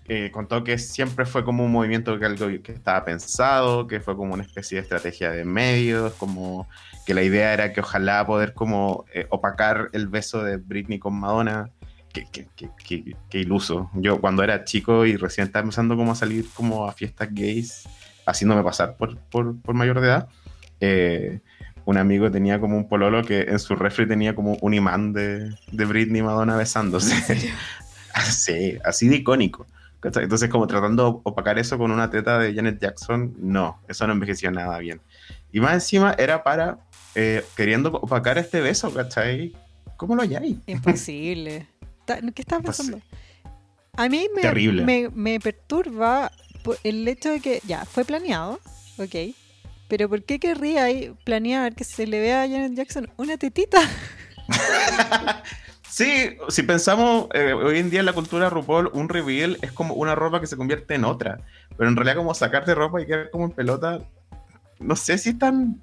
eh, 0.08 0.30
contó 0.32 0.64
que 0.64 0.78
siempre 0.78 1.26
fue 1.26 1.44
como 1.44 1.64
un 1.64 1.72
movimiento 1.72 2.20
que, 2.20 2.26
algo 2.26 2.48
que 2.62 2.74
estaba 2.74 3.06
pensado, 3.06 3.88
que 3.88 4.00
fue 4.00 4.16
como 4.16 4.34
una 4.34 4.44
especie 4.44 4.76
de 4.76 4.82
estrategia 4.82 5.32
de 5.32 5.46
medios, 5.46 6.14
como 6.16 6.68
que 7.06 7.14
la 7.14 7.24
idea 7.24 7.54
era 7.54 7.74
que 7.74 7.80
ojalá 7.80 8.26
poder 8.28 8.54
como 8.54 9.06
eh, 9.14 9.26
opacar 9.30 9.90
el 9.94 10.08
beso 10.08 10.44
de 10.44 10.58
Britney 10.58 11.00
con 11.00 11.16
Madonna. 11.20 11.70
Qué, 12.14 12.28
qué- 12.32 12.48
qué- 12.56 12.70
qué- 12.86 13.16
qué 13.30 13.40
iluso. 13.40 13.90
Yo 13.96 14.20
cuando 14.20 14.44
era 14.44 14.64
chico 14.66 15.06
y 15.06 15.16
recién 15.16 15.48
estaba 15.48 15.64
empezando 15.64 15.96
como 15.96 16.12
a 16.12 16.16
salir 16.16 16.46
como 16.54 16.86
a 16.88 16.92
fiestas 16.94 17.30
gays, 17.32 17.84
haciéndome 18.26 18.64
pasar 18.64 18.98
por, 18.98 19.18
por, 19.18 19.60
por 19.62 19.76
mayor 19.76 20.02
de 20.02 20.08
edad, 20.08 20.28
eh, 20.82 21.40
un 21.86 21.98
amigo 21.98 22.30
tenía 22.30 22.60
como 22.60 22.78
un 22.78 22.88
pololo 22.88 23.24
que 23.24 23.42
en 23.42 23.60
su 23.60 23.76
refri 23.76 24.08
tenía 24.08 24.36
como 24.36 24.58
un 24.62 24.74
imán 24.74 25.14
de, 25.14 25.56
de 25.72 25.86
Britney 25.86 26.22
Madonna 26.22 26.56
besándose. 26.56 27.16
sí, 28.30 28.78
así 28.84 29.08
de 29.10 29.18
icónico. 29.18 29.66
Entonces 30.04 30.50
como 30.50 30.66
tratando 30.66 31.04
de 31.06 31.20
opacar 31.24 31.60
eso 31.60 31.78
con 31.78 31.92
una 31.92 32.10
teta 32.10 32.40
de 32.40 32.54
Janet 32.56 32.80
Jackson, 32.82 33.36
no, 33.40 33.80
eso 33.88 34.08
no 34.08 34.14
envejeció 34.14 34.52
nada 34.52 34.80
bien. 34.80 35.00
Y 35.52 35.60
más 35.60 35.74
encima 35.74 36.14
era 36.18 36.44
para 36.44 36.80
eh, 37.14 37.44
queriendo 37.56 37.90
opacar 37.92 38.38
este 38.40 38.62
beso, 38.62 38.92
¿cachai? 38.94 39.54
¿Cómo 39.98 40.16
lo 40.16 40.24
halláis? 40.24 40.58
Imposible. 40.66 41.68
¿Qué 42.06 42.42
estás 42.42 42.60
Imposible. 42.60 43.02
pensando? 43.02 43.02
A 43.94 44.10
mí 44.10 44.28
me, 44.36 44.42
Terrible. 44.42 44.84
me, 44.86 45.10
me 45.10 45.40
perturba 45.40 46.32
el 46.84 47.08
hecho 47.08 47.30
de 47.30 47.40
que, 47.40 47.62
ya, 47.66 47.86
fue 47.86 48.06
planeado, 48.06 48.60
ok. 48.98 49.36
Pero 49.88 50.08
¿por 50.08 50.24
qué 50.24 50.40
querría 50.40 50.86
ahí 50.86 51.14
planear 51.26 51.76
que 51.76 51.84
se 51.84 52.08
le 52.08 52.20
vea 52.22 52.44
a 52.44 52.48
Janet 52.48 52.74
Jackson 52.74 53.10
una 53.18 53.38
tetita? 53.38 53.82
Sí, 55.92 56.38
si 56.48 56.64
pensamos 56.64 57.28
eh, 57.34 57.52
hoy 57.52 57.78
en 57.78 57.90
día 57.90 58.00
en 58.00 58.06
la 58.06 58.14
cultura 58.14 58.50
RuPaul, 58.50 58.90
un 58.94 59.10
reveal 59.10 59.58
es 59.62 59.74
como 59.74 59.94
una 59.94 60.16
ropa 60.16 60.40
que 60.40 60.48
se 60.48 60.56
convierte 60.56 60.96
en 60.96 61.04
otra. 61.04 61.40
Pero 61.78 61.90
en 61.90 61.98
realidad 61.98 62.16
como 62.16 62.34
sacarte 62.34 62.74
ropa 62.74 63.02
y 63.02 63.06
quedar 63.06 63.30
como 63.30 63.44
en 63.44 63.52
pelota, 63.52 64.00
no 64.80 64.96
sé 64.96 65.18
si 65.18 65.32
es 65.32 65.40
tan... 65.40 65.82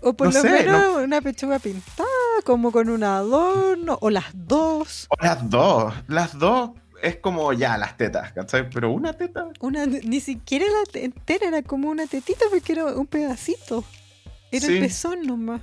O 0.00 0.12
por 0.14 0.26
No 0.26 0.32
lo 0.32 0.40
sé, 0.40 0.50
menos 0.50 0.96
una 0.96 1.20
pechuga 1.20 1.60
pintada, 1.60 2.08
como 2.42 2.72
con 2.72 2.88
un 2.88 3.04
adorno, 3.04 3.98
o 4.00 4.10
las 4.10 4.26
dos. 4.34 5.06
o 5.10 5.24
las 5.24 5.48
dos, 5.50 5.94
las 6.08 6.38
dos. 6.38 6.70
es 7.02 7.16
como 7.16 7.52
ya 7.52 7.76
las 7.78 7.96
tetas, 7.96 8.32
¿cachai? 8.32 8.70
Pero 8.70 8.92
una 8.92 9.12
teta. 9.12 9.48
Una, 9.60 9.86
ni 9.86 10.20
siquiera 10.20 10.66
la 10.66 10.90
te- 10.92 11.04
entera, 11.04 11.48
era 11.48 11.62
como 11.62 11.88
una 11.90 12.06
tetita 12.06 12.44
porque 12.50 12.72
era 12.74 12.84
un 12.86 13.06
pedacito. 13.06 13.84
Era 14.52 14.66
Sí. 14.66 14.74
el 14.74 14.80
pezón 14.82 15.22
nomás. 15.22 15.60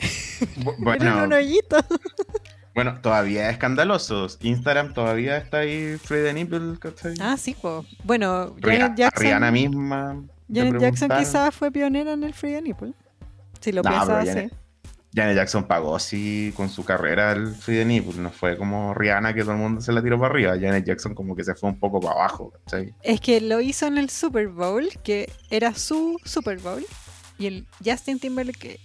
bu- 0.00 0.74
Era 0.96 1.12
un 1.12 1.18
Bueno, 1.18 1.36
hoyito. 1.36 1.76
bueno, 2.74 2.98
todavía 3.02 3.46
es 3.48 3.52
escandaloso. 3.52 4.26
Instagram 4.40 4.94
todavía 4.94 5.36
está 5.36 5.58
ahí 5.58 5.98
free 6.02 6.22
the 6.22 6.32
nipple, 6.32 6.78
¿cachai? 6.78 7.14
Ah, 7.20 7.36
sí, 7.36 7.54
po. 7.54 7.84
Bueno, 8.04 8.56
Janet 8.62 8.94
Jackson. 8.96 9.22
Rihanna 9.26 9.50
misma. 9.50 10.22
Janet 10.52 10.80
Jackson 10.80 11.08
quizás 11.18 11.54
fue 11.54 11.70
pionera 11.70 12.12
en 12.12 12.24
el 12.24 12.34
Free 12.34 12.52
the 12.52 12.62
Nipple. 12.62 12.92
Si 13.60 13.72
lo 13.72 13.82
No, 13.82 13.90
piensas 13.90 14.10
así. 14.10 14.28
Janet- 14.28 14.52
Janet 15.14 15.36
Jackson 15.36 15.64
pagó 15.64 15.98
sí 15.98 16.52
con 16.56 16.70
su 16.70 16.84
carrera 16.84 17.32
el 17.32 17.54
free 17.54 17.84
nipple. 17.84 18.14
No 18.14 18.30
fue 18.30 18.56
como 18.56 18.94
Rihanna 18.94 19.34
que 19.34 19.42
todo 19.42 19.52
el 19.52 19.58
mundo 19.58 19.80
se 19.80 19.92
la 19.92 20.02
tiró 20.02 20.18
para 20.18 20.32
arriba. 20.32 20.52
Janet 20.52 20.86
Jackson 20.86 21.14
como 21.14 21.36
que 21.36 21.44
se 21.44 21.54
fue 21.54 21.68
un 21.68 21.78
poco 21.78 22.00
para 22.00 22.14
abajo. 22.14 22.52
Es 23.02 23.20
que 23.20 23.40
lo 23.40 23.60
hizo 23.60 23.86
en 23.86 23.98
el 23.98 24.08
Super 24.08 24.48
Bowl, 24.48 24.88
que 25.02 25.30
era 25.50 25.74
su 25.74 26.18
Super 26.24 26.58
Bowl. 26.58 26.84
Y 27.38 27.46
el 27.46 27.66
Justin 27.84 28.18
Timberlake 28.18 28.80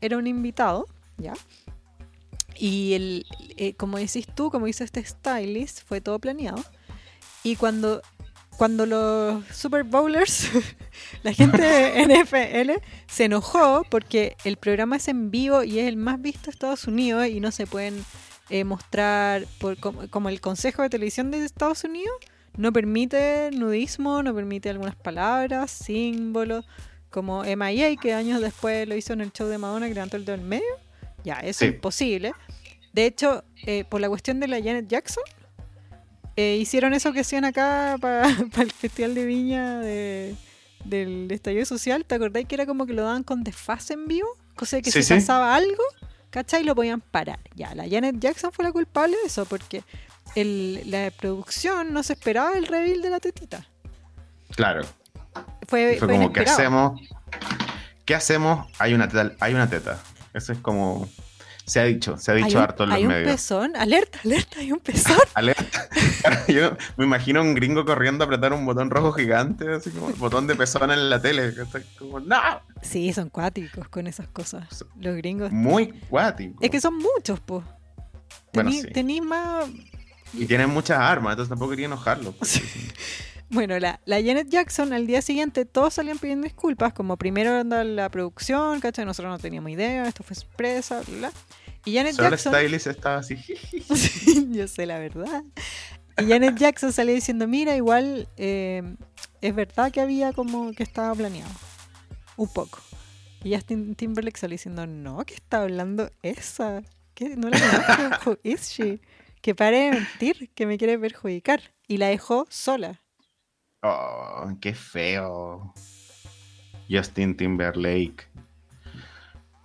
era 0.00 0.18
un 0.18 0.26
invitado, 0.26 0.86
¿ya? 1.16 1.34
Y 2.56 2.92
el, 2.94 3.26
eh, 3.56 3.74
como 3.74 3.98
decís 3.98 4.26
tú, 4.34 4.50
como 4.50 4.68
hizo 4.68 4.84
este 4.84 5.04
stylist, 5.04 5.82
fue 5.86 6.00
todo 6.00 6.18
planeado. 6.18 6.62
Y 7.42 7.56
cuando, 7.56 8.02
cuando 8.56 8.86
los 8.86 9.44
Super 9.54 9.84
Bowlers, 9.84 10.50
la 11.22 11.32
gente 11.32 11.62
de 11.62 12.06
NFL, 12.24 12.82
se 13.06 13.24
enojó 13.24 13.84
porque 13.90 14.36
el 14.44 14.56
programa 14.56 14.96
es 14.96 15.08
en 15.08 15.30
vivo 15.30 15.62
y 15.62 15.78
es 15.78 15.88
el 15.88 15.96
más 15.96 16.20
visto 16.20 16.46
de 16.46 16.50
Estados 16.52 16.86
Unidos 16.86 17.26
y 17.26 17.40
no 17.40 17.50
se 17.50 17.66
pueden 17.66 18.04
eh, 18.50 18.64
mostrar, 18.64 19.46
por, 19.58 19.78
como, 19.78 20.08
como 20.10 20.28
el 20.28 20.40
Consejo 20.40 20.82
de 20.82 20.90
Televisión 20.90 21.30
de 21.30 21.44
Estados 21.44 21.84
Unidos, 21.84 22.14
no 22.56 22.72
permite 22.72 23.50
nudismo, 23.52 24.22
no 24.22 24.34
permite 24.34 24.68
algunas 24.70 24.94
palabras, 24.96 25.70
símbolos, 25.70 26.66
como 27.10 27.44
MIA, 27.44 27.96
que 27.96 28.14
años 28.14 28.40
después 28.40 28.86
lo 28.88 28.94
hizo 28.96 29.12
en 29.12 29.20
el 29.22 29.32
show 29.32 29.46
de 29.48 29.58
Madonna, 29.58 29.88
que 29.88 29.94
levantó 29.94 30.16
el 30.16 30.24
dedo 30.24 30.36
en 30.36 30.48
medio. 30.48 30.64
Ya, 31.24 31.34
eso 31.40 31.60
Sí. 31.60 31.66
es 31.66 31.74
imposible. 31.74 32.32
De 32.92 33.06
hecho, 33.06 33.44
eh, 33.66 33.84
por 33.88 34.00
la 34.00 34.08
cuestión 34.08 34.38
de 34.40 34.48
la 34.48 34.56
Janet 34.58 34.86
Jackson, 34.88 35.22
eh, 36.36 36.56
hicieron 36.60 36.94
eso 36.94 37.12
que 37.12 37.20
hacían 37.20 37.44
acá 37.44 37.96
para 38.00 38.26
el 38.62 38.72
Festival 38.72 39.14
de 39.14 39.24
Viña 39.26 39.78
de- 39.80 40.34
del 40.84 41.30
estallido 41.30 41.64
social. 41.64 42.04
¿Te 42.04 42.14
acordáis 42.16 42.46
que 42.48 42.54
era 42.56 42.66
como 42.66 42.86
que 42.86 42.92
lo 42.92 43.02
daban 43.04 43.22
con 43.22 43.44
desfase 43.44 43.94
en 43.94 44.06
vivo? 44.08 44.28
Cosa 44.56 44.76
de 44.76 44.82
que 44.82 44.90
Sí, 44.90 45.02
si 45.02 45.08
sí. 45.08 45.14
pasaba 45.14 45.54
algo, 45.54 45.82
¿cachai? 46.30 46.64
Lo 46.64 46.74
podían 46.74 47.00
parar. 47.00 47.38
Ya, 47.54 47.74
la 47.74 47.88
Janet 47.88 48.16
Jackson 48.18 48.50
fue 48.52 48.64
la 48.64 48.72
culpable 48.72 49.16
de 49.22 49.26
eso, 49.28 49.44
porque 49.46 49.84
el- 50.34 50.82
la 50.90 51.10
producción 51.10 51.92
no 51.92 52.02
se 52.02 52.14
esperaba 52.14 52.56
el 52.56 52.66
reveal 52.66 53.00
de 53.02 53.10
la 53.10 53.20
tetita. 53.20 53.66
Claro. 54.56 54.82
Fue, 55.68 55.94
Y 55.94 55.98
fue 55.98 56.08
fue 56.08 56.16
como, 56.16 56.32
¿qué 56.32 56.40
inesperado. 56.42 56.52
hacemos? 56.58 57.00
¿Qué 58.04 58.14
hacemos? 58.14 58.70
Hay 58.78 58.92
una 58.94 59.08
teta. 59.08 59.32
Hay 59.40 59.54
una 59.54 59.70
teta. 59.70 60.02
Eso 60.34 60.52
es 60.52 60.58
como... 60.58 61.08
Se 61.64 61.80
ha 61.80 61.84
dicho, 61.84 62.16
se 62.18 62.32
ha 62.32 62.34
dicho 62.34 62.58
un, 62.58 62.64
harto 62.64 62.82
en 62.82 62.90
los 62.90 62.96
hay 62.96 63.02
un 63.04 63.08
medios. 63.08 63.30
pezón, 63.32 63.76
alerta, 63.76 64.18
alerta, 64.24 64.58
hay 64.58 64.72
un 64.72 64.80
pezón. 64.80 65.16
Alerta. 65.34 65.88
Yo 66.48 66.76
me 66.96 67.04
imagino 67.04 67.40
a 67.40 67.42
un 67.42 67.54
gringo 67.54 67.84
corriendo 67.84 68.24
a 68.24 68.26
apretar 68.26 68.52
un 68.52 68.66
botón 68.66 68.90
rojo 68.90 69.12
gigante, 69.12 69.72
así 69.74 69.90
como 69.90 70.08
el 70.08 70.14
botón 70.14 70.46
de 70.46 70.56
pezón 70.56 70.90
en 70.90 71.08
la 71.08 71.22
tele. 71.22 71.54
que 71.54 71.62
está 71.62 71.80
Como, 71.98 72.20
¡no! 72.20 72.36
Sí, 72.82 73.12
son 73.12 73.30
cuáticos 73.30 73.88
con 73.88 74.06
esas 74.06 74.26
cosas. 74.28 74.84
Los 75.00 75.16
gringos. 75.16 75.52
Muy 75.52 75.92
cuático. 76.08 76.58
Es 76.60 76.70
que 76.70 76.80
son 76.80 76.98
muchos, 76.98 77.40
pues. 77.40 77.64
Bueno, 78.52 78.70
Tení, 78.70 78.82
sí. 78.82 78.88
tení 78.88 79.20
más. 79.20 79.66
Y 80.34 80.46
tienen 80.46 80.70
muchas 80.70 80.98
armas, 80.98 81.32
entonces 81.32 81.50
tampoco 81.50 81.70
quería 81.70 81.86
enojarlo. 81.86 82.34
Bueno, 83.52 83.78
la, 83.78 84.00
la 84.06 84.16
Janet 84.16 84.48
Jackson 84.48 84.94
al 84.94 85.06
día 85.06 85.20
siguiente 85.20 85.66
todos 85.66 85.92
salían 85.92 86.18
pidiendo 86.18 86.44
disculpas, 86.44 86.94
como 86.94 87.18
primero 87.18 87.54
anda 87.54 87.84
la 87.84 88.08
producción, 88.08 88.80
¿cachai? 88.80 89.04
Nosotros 89.04 89.30
no 89.30 89.38
teníamos 89.38 89.70
idea, 89.70 90.08
esto 90.08 90.22
fue 90.22 90.34
sorpresa, 90.34 91.02
bla, 91.06 91.18
bla. 91.18 91.32
Y 91.84 91.96
Janet 91.96 92.14
Solo 92.14 92.30
Jackson. 92.30 92.54
stylist 92.54 92.86
estaba 92.86 93.18
así. 93.18 93.36
yo 94.52 94.66
sé 94.68 94.86
la 94.86 94.98
verdad. 94.98 95.42
Y 96.18 96.28
Janet 96.28 96.56
Jackson 96.56 96.94
salió 96.94 97.14
diciendo, 97.14 97.46
mira, 97.46 97.76
igual 97.76 98.26
eh, 98.38 98.82
es 99.42 99.54
verdad 99.54 99.92
que 99.92 100.00
había 100.00 100.32
como 100.32 100.72
que 100.72 100.82
estaba 100.82 101.14
planeado. 101.14 101.52
Un 102.36 102.48
poco. 102.48 102.78
Y 103.44 103.54
Justin 103.54 103.94
Timberlake 103.96 104.38
salió 104.38 104.54
diciendo, 104.54 104.86
no, 104.86 105.24
que 105.26 105.34
está 105.34 105.60
hablando 105.60 106.10
esa. 106.22 106.82
que 107.14 107.36
No 107.36 107.50
la 107.50 107.58
conozco. 107.58 108.30
Who 108.30 108.38
is 108.44 108.70
she? 108.70 109.00
Que 109.42 109.54
pare 109.54 109.78
de 109.78 109.90
mentir, 109.92 110.50
que 110.54 110.64
me 110.64 110.78
quiere 110.78 110.98
perjudicar. 110.98 111.60
Y 111.86 111.98
la 111.98 112.06
dejó 112.06 112.46
sola. 112.48 113.01
Oh, 113.82 114.50
qué 114.60 114.74
feo. 114.74 115.74
Justin 116.88 117.36
Timberlake. 117.36 118.28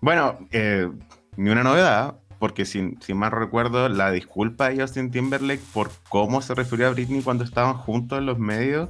Bueno, 0.02 0.40
eh, 0.52 0.90
ni 1.36 1.50
una 1.50 1.64
novedad, 1.64 2.16
porque 2.40 2.66
si, 2.66 2.96
si 3.00 3.14
mal 3.14 3.32
recuerdo, 3.32 3.90
la 3.90 4.12
disculpa 4.12 4.70
de 4.70 4.82
Justin 4.82 5.12
Timberlake 5.12 5.62
por 5.74 5.92
cómo 6.10 6.42
se 6.42 6.56
refirió 6.56 6.88
a 6.88 6.92
Britney 6.92 7.22
cuando 7.22 7.44
estaban 7.44 7.76
juntos 7.76 8.20
en 8.20 8.26
los 8.26 8.40
medios 8.40 8.90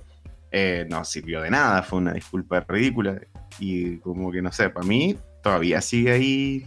eh, 0.52 0.88
no 0.90 1.04
sirvió 1.04 1.42
de 1.42 1.50
nada, 1.50 1.84
fue 1.84 2.00
una 2.00 2.14
disculpa 2.14 2.62
ridícula. 2.68 3.20
Y 3.60 3.98
como 3.98 4.32
que 4.32 4.42
no 4.42 4.52
sé, 4.52 4.70
para 4.70 4.86
mí 4.86 5.18
todavía 5.44 5.82
sigue 5.82 6.12
ahí. 6.12 6.66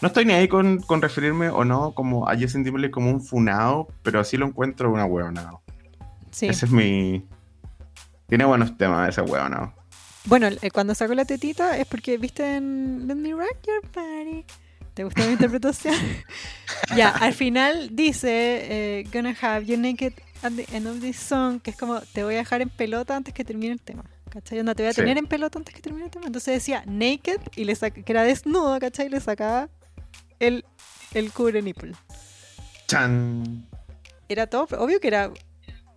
No 0.00 0.08
estoy 0.08 0.24
ni 0.24 0.32
ahí 0.32 0.46
con, 0.46 0.78
con 0.78 1.02
referirme 1.02 1.48
o 1.50 1.64
no 1.64 1.92
como 1.92 2.28
a 2.28 2.36
Justin 2.36 2.64
Timberlake 2.64 2.92
como 2.92 3.10
un 3.10 3.20
funado, 3.20 3.88
pero 4.02 4.20
así 4.20 4.36
lo 4.36 4.46
encuentro 4.46 4.92
una 4.92 5.04
huevonao. 5.04 5.62
Sí. 6.30 6.46
Ese 6.46 6.66
es 6.66 6.72
mi. 6.72 7.26
Tiene 8.28 8.44
buenos 8.44 8.76
temas 8.76 9.08
ese 9.08 9.22
huevo, 9.22 9.48
¿no? 9.48 9.74
Bueno, 10.26 10.48
eh, 10.60 10.70
cuando 10.70 10.94
sacó 10.94 11.14
la 11.14 11.24
tetita 11.24 11.78
es 11.78 11.86
porque 11.86 12.18
viste 12.18 12.56
en 12.56 13.06
Let 13.08 13.14
Me 13.14 13.32
Rock 13.32 13.56
Your 13.66 13.82
Body. 13.94 14.44
¿Te 14.94 15.04
gustó 15.04 15.22
mi 15.24 15.32
interpretación? 15.32 15.94
ya, 16.96 17.08
al 17.10 17.32
final 17.32 17.90
dice 17.94 18.28
eh, 19.00 19.04
Gonna 19.12 19.34
have 19.40 19.64
you 19.64 19.76
naked 19.78 20.12
at 20.42 20.52
the 20.52 20.66
end 20.76 20.86
of 20.86 21.00
this 21.00 21.16
song, 21.16 21.60
que 21.60 21.70
es 21.70 21.76
como 21.76 22.00
te 22.00 22.24
voy 22.24 22.34
a 22.34 22.38
dejar 22.38 22.60
en 22.62 22.68
pelota 22.68 23.16
antes 23.16 23.32
que 23.32 23.44
termine 23.44 23.72
el 23.72 23.80
tema. 23.80 24.04
¿Cachai? 24.28 24.60
Onda, 24.60 24.74
te 24.74 24.82
voy 24.82 24.90
a 24.90 24.92
Sí. 24.92 25.00
tener 25.00 25.16
en 25.16 25.26
pelota 25.26 25.58
antes 25.58 25.74
que 25.74 25.80
termine 25.80 26.04
el 26.04 26.10
tema. 26.10 26.26
Entonces 26.26 26.52
decía 26.54 26.82
naked 26.86 27.40
y 27.56 27.64
le 27.64 27.74
saca, 27.74 28.02
que 28.02 28.12
era 28.12 28.24
desnudo, 28.24 28.78
¿cachai? 28.78 29.06
Y 29.06 29.10
le 29.10 29.20
sacaba 29.20 29.68
el, 30.38 30.66
el 31.14 31.32
cubre 31.32 31.62
nipple. 31.62 31.92
¡Chan! 32.86 33.66
Era 34.28 34.46
todo, 34.46 34.66
obvio 34.78 35.00
que 35.00 35.08
era 35.08 35.30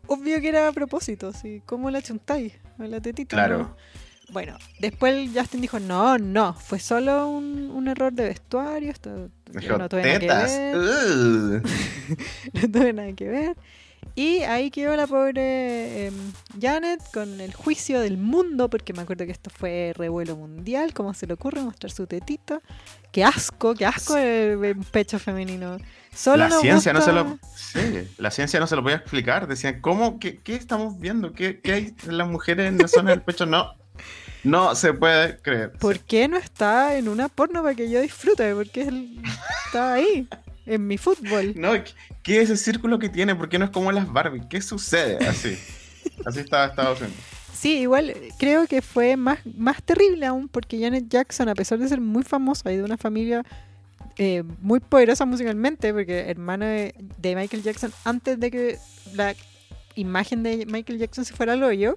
obvio 0.07 0.41
que 0.41 0.49
era 0.49 0.67
a 0.67 0.71
propósito, 0.71 1.33
sí. 1.33 1.61
¿Cómo 1.65 1.89
la 1.91 2.01
chuntáis? 2.01 2.53
La 2.77 2.99
tetita. 2.99 3.35
Claro. 3.35 3.57
¿no? 3.59 3.75
Bueno, 4.31 4.57
después 4.79 5.29
Justin 5.35 5.59
dijo, 5.59 5.79
no, 5.79 6.17
no, 6.17 6.53
fue 6.53 6.79
solo 6.79 7.27
un, 7.27 7.69
un 7.69 7.87
error 7.89 8.13
de 8.13 8.25
vestuario, 8.25 8.89
esto 8.89 9.29
Dijo, 9.51 9.77
no 9.77 9.89
tuve 9.89 10.03
nada 10.03 10.19
que 10.19 10.27
ver, 10.27 10.77
ugh". 10.77 11.61
no 12.53 12.71
tuve 12.71 12.93
nada 12.93 13.13
que 13.13 13.27
ver. 13.27 13.57
Y 14.15 14.39
ahí 14.39 14.71
quedó 14.71 14.95
la 14.95 15.05
pobre 15.05 16.07
em, 16.07 16.13
Janet 16.59 17.01
con 17.13 17.41
el 17.41 17.53
juicio 17.53 17.99
del 17.99 18.17
mundo, 18.17 18.69
porque 18.69 18.93
me 18.93 19.01
acuerdo 19.01 19.25
que 19.25 19.31
esto 19.31 19.49
fue 19.49 19.93
revuelo 19.95 20.37
mundial, 20.37 20.93
¿cómo 20.93 21.13
se 21.13 21.27
le 21.27 21.33
ocurre 21.33 21.61
mostrar 21.61 21.91
su 21.91 22.07
tetita? 22.07 22.61
Qué 23.11 23.25
asco, 23.25 23.75
qué 23.75 23.85
asco 23.85 24.15
el, 24.15 24.63
el 24.63 24.77
pecho 24.77 25.19
femenino. 25.19 25.77
Solo 26.13 26.47
La 26.47 26.51
ciencia 26.59 26.91
no 26.93 27.01
se 27.01 27.11
lo. 27.13 27.37
Sí, 27.55 28.07
la 28.17 28.31
ciencia 28.31 28.59
no 28.59 28.67
se 28.67 28.75
lo 28.75 28.83
podía 28.83 28.97
explicar. 28.97 29.47
Decían, 29.47 29.79
¿cómo? 29.81 30.19
¿Qué, 30.19 30.37
qué 30.39 30.55
estamos 30.55 30.99
viendo? 30.99 31.31
¿Qué, 31.33 31.61
qué 31.61 31.73
hay 31.73 31.95
en 32.07 32.17
las 32.17 32.27
mujeres 32.27 32.67
en 32.67 32.77
la 32.77 32.87
zona 32.87 33.11
del 33.11 33.21
pecho? 33.21 33.45
No. 33.45 33.73
No 34.43 34.75
se 34.75 34.93
puede 34.93 35.37
creer. 35.39 35.71
¿Por 35.73 35.99
qué 35.99 36.27
no 36.27 36.35
está 36.37 36.95
en 36.97 37.07
una 37.07 37.29
porno 37.29 37.61
para 37.63 37.75
que 37.75 37.89
yo 37.89 38.01
disfrute? 38.01 38.53
Porque 38.55 38.81
él 38.83 39.21
está 39.67 39.93
ahí, 39.93 40.27
en 40.65 40.87
mi 40.87 40.97
fútbol. 40.97 41.53
No, 41.55 41.73
¿qué- 41.73 41.91
¿qué 42.23 42.41
es 42.41 42.49
ese 42.49 42.63
círculo 42.71 42.97
que 42.99 43.07
tiene? 43.09 43.35
¿Por 43.35 43.49
qué 43.49 43.59
no 43.59 43.65
es 43.65 43.71
como 43.71 43.91
las 43.91 44.11
Barbie? 44.11 44.41
¿Qué 44.49 44.61
sucede? 44.61 45.25
Así. 45.27 45.57
Así 46.25 46.39
está 46.39 46.65
Estados 46.65 46.99
Unidos. 47.01 47.17
Sí, 47.53 47.77
igual 47.81 48.15
creo 48.39 48.65
que 48.65 48.81
fue 48.81 49.15
más, 49.15 49.39
más 49.55 49.83
terrible 49.83 50.25
aún 50.25 50.47
porque 50.49 50.79
Janet 50.81 51.05
Jackson, 51.07 51.47
a 51.47 51.53
pesar 51.53 51.77
de 51.77 51.87
ser 51.87 52.01
muy 52.01 52.23
famosa 52.23 52.71
y 52.71 52.77
de 52.77 52.83
una 52.83 52.97
familia 52.97 53.43
eh, 54.17 54.43
muy 54.59 54.79
poderosa 54.79 55.25
musicalmente, 55.25 55.93
porque 55.93 56.29
hermana 56.29 56.67
de, 56.67 56.95
de 57.17 57.35
Michael 57.35 57.63
Jackson, 57.63 57.91
antes 58.03 58.39
de 58.39 58.51
que 58.51 58.77
la 59.13 59.35
imagen 59.95 60.43
de 60.43 60.65
Michael 60.65 60.99
Jackson 60.99 61.25
se 61.25 61.33
fuera 61.33 61.53
al 61.53 61.63
hoyo, 61.63 61.95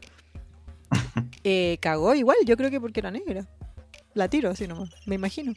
eh, 1.45 1.79
cagó 1.81 2.15
igual, 2.15 2.37
yo 2.47 2.57
creo 2.57 2.71
que 2.71 2.81
porque 2.81 3.01
era 3.01 3.11
negra. 3.11 3.47
La 4.15 4.29
tiro 4.29 4.51
así 4.51 4.67
nomás, 4.69 4.91
me 5.07 5.17
imagino. 5.17 5.53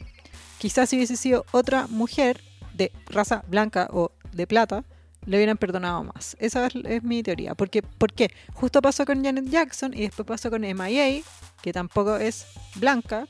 Quizás 0.58 0.88
si 0.90 0.96
hubiese 0.96 1.16
sido 1.16 1.44
otra 1.52 1.86
mujer 1.86 2.40
de 2.74 2.92
raza 3.06 3.44
blanca 3.48 3.88
o 3.92 4.10
de 4.32 4.46
plata, 4.46 4.84
le 5.26 5.36
hubieran 5.36 5.56
perdonado 5.56 6.02
más. 6.04 6.36
Esa 6.40 6.66
es, 6.66 6.74
es 6.74 7.02
mi 7.02 7.22
teoría. 7.22 7.54
Porque, 7.54 7.82
¿Por 7.82 8.12
qué? 8.12 8.30
Justo 8.54 8.82
pasó 8.82 9.04
con 9.04 9.22
Janet 9.22 9.48
Jackson 9.48 9.94
y 9.94 10.02
después 10.02 10.26
pasó 10.26 10.50
con 10.50 10.62
MIA, 10.62 11.22
que 11.62 11.72
tampoco 11.72 12.16
es 12.16 12.46
blanca, 12.76 13.28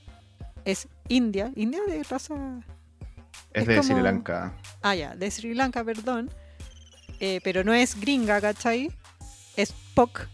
es 0.64 0.88
india. 1.08 1.52
India 1.56 1.80
de 1.86 2.02
raza... 2.04 2.34
Es, 3.52 3.62
Es 3.62 3.68
de 3.68 3.76
como- 3.78 3.88
Sri 3.94 4.02
Lanka. 4.02 4.52
Ah, 4.82 4.94
ya, 4.94 5.14
de 5.16 5.30
Sri 5.30 5.54
Lanka, 5.54 5.84
perdón. 5.84 6.30
eh, 7.20 7.40
pero 7.42 7.64
no 7.64 7.72
es 7.74 7.98
gringa, 8.00 8.40
¿cachai? 8.40 8.90
Es 9.56 9.72
POC. 9.94 10.28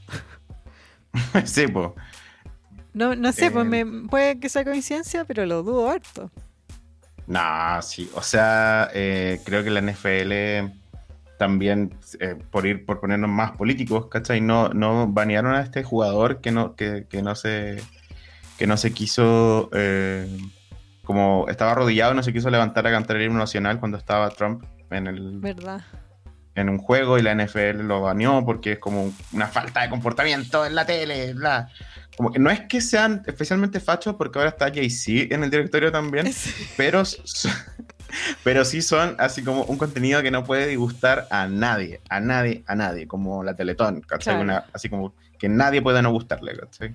sí, 1.44 1.66
pues. 1.66 1.90
No, 2.92 3.14
no 3.16 3.32
sé, 3.32 3.50
pues 3.50 3.64
Eh. 3.66 3.84
me, 3.84 4.08
puede 4.08 4.38
que 4.38 4.48
sea 4.48 4.64
coincidencia, 4.64 5.24
pero 5.24 5.46
lo 5.46 5.62
dudo 5.62 5.88
harto. 5.90 6.30
No, 7.26 7.80
sí. 7.82 8.10
O 8.14 8.22
sea, 8.22 8.90
eh, 8.92 9.40
creo 9.44 9.64
que 9.64 9.70
la 9.70 9.80
NFL 9.80 10.72
también, 11.38 11.94
eh, 12.20 12.36
por 12.50 12.66
ir, 12.66 12.84
por 12.84 13.00
ponernos 13.00 13.30
más 13.30 13.52
políticos, 13.52 14.06
¿cachai? 14.10 14.40
No, 14.40 14.68
no 14.68 15.08
banearon 15.08 15.54
a 15.54 15.62
este 15.62 15.82
jugador 15.82 16.40
que 16.40 16.50
no, 16.52 16.76
que, 16.76 17.06
que 17.08 17.22
no 17.22 17.34
se 17.34 17.82
que 18.58 18.68
no 18.68 18.76
se 18.76 18.92
quiso 18.92 19.68
eh, 19.72 20.28
como 21.04 21.46
estaba 21.48 21.72
arrodillado, 21.72 22.14
no 22.14 22.22
se 22.22 22.32
quiso 22.32 22.50
levantar 22.50 22.86
a 22.86 22.90
cantar 22.90 23.16
el 23.16 23.22
himno 23.24 23.38
nacional 23.38 23.78
cuando 23.78 23.98
estaba 23.98 24.30
Trump 24.30 24.64
en 24.90 25.06
el 25.06 25.38
¿Verdad? 25.38 25.82
en 26.56 26.68
un 26.68 26.78
juego 26.78 27.18
y 27.18 27.22
la 27.22 27.34
NFL 27.34 27.80
lo 27.82 28.00
baneó 28.02 28.44
porque 28.44 28.72
es 28.72 28.78
como 28.78 29.12
una 29.32 29.48
falta 29.48 29.82
de 29.82 29.90
comportamiento 29.90 30.64
en 30.64 30.74
la 30.76 30.86
tele, 30.86 31.34
bla. 31.34 31.68
Como 32.16 32.30
que 32.32 32.38
no 32.38 32.48
es 32.48 32.60
que 32.68 32.80
sean 32.80 33.22
especialmente 33.26 33.80
fachos 33.80 34.14
porque 34.14 34.38
ahora 34.38 34.50
está 34.50 34.66
Jay-Z 34.72 35.34
en 35.34 35.42
el 35.42 35.50
directorio 35.50 35.90
también, 35.90 36.30
pero, 36.76 37.00
s- 37.00 37.20
pero 38.44 38.64
sí 38.64 38.82
son 38.82 39.16
así 39.18 39.42
como 39.42 39.64
un 39.64 39.76
contenido 39.78 40.22
que 40.22 40.30
no 40.30 40.44
puede 40.44 40.68
disgustar 40.68 41.26
a 41.30 41.48
nadie, 41.48 42.00
a 42.08 42.20
nadie, 42.20 42.62
a 42.68 42.76
nadie, 42.76 43.08
como 43.08 43.42
la 43.42 43.56
Teletón, 43.56 44.00
¿cachai? 44.02 44.34
Claro. 44.34 44.42
Una- 44.42 44.64
así 44.72 44.88
como 44.88 45.12
que 45.38 45.48
nadie 45.48 45.82
pueda 45.82 46.02
no 46.02 46.12
gustarle, 46.12 46.56
¿cachai? 46.56 46.94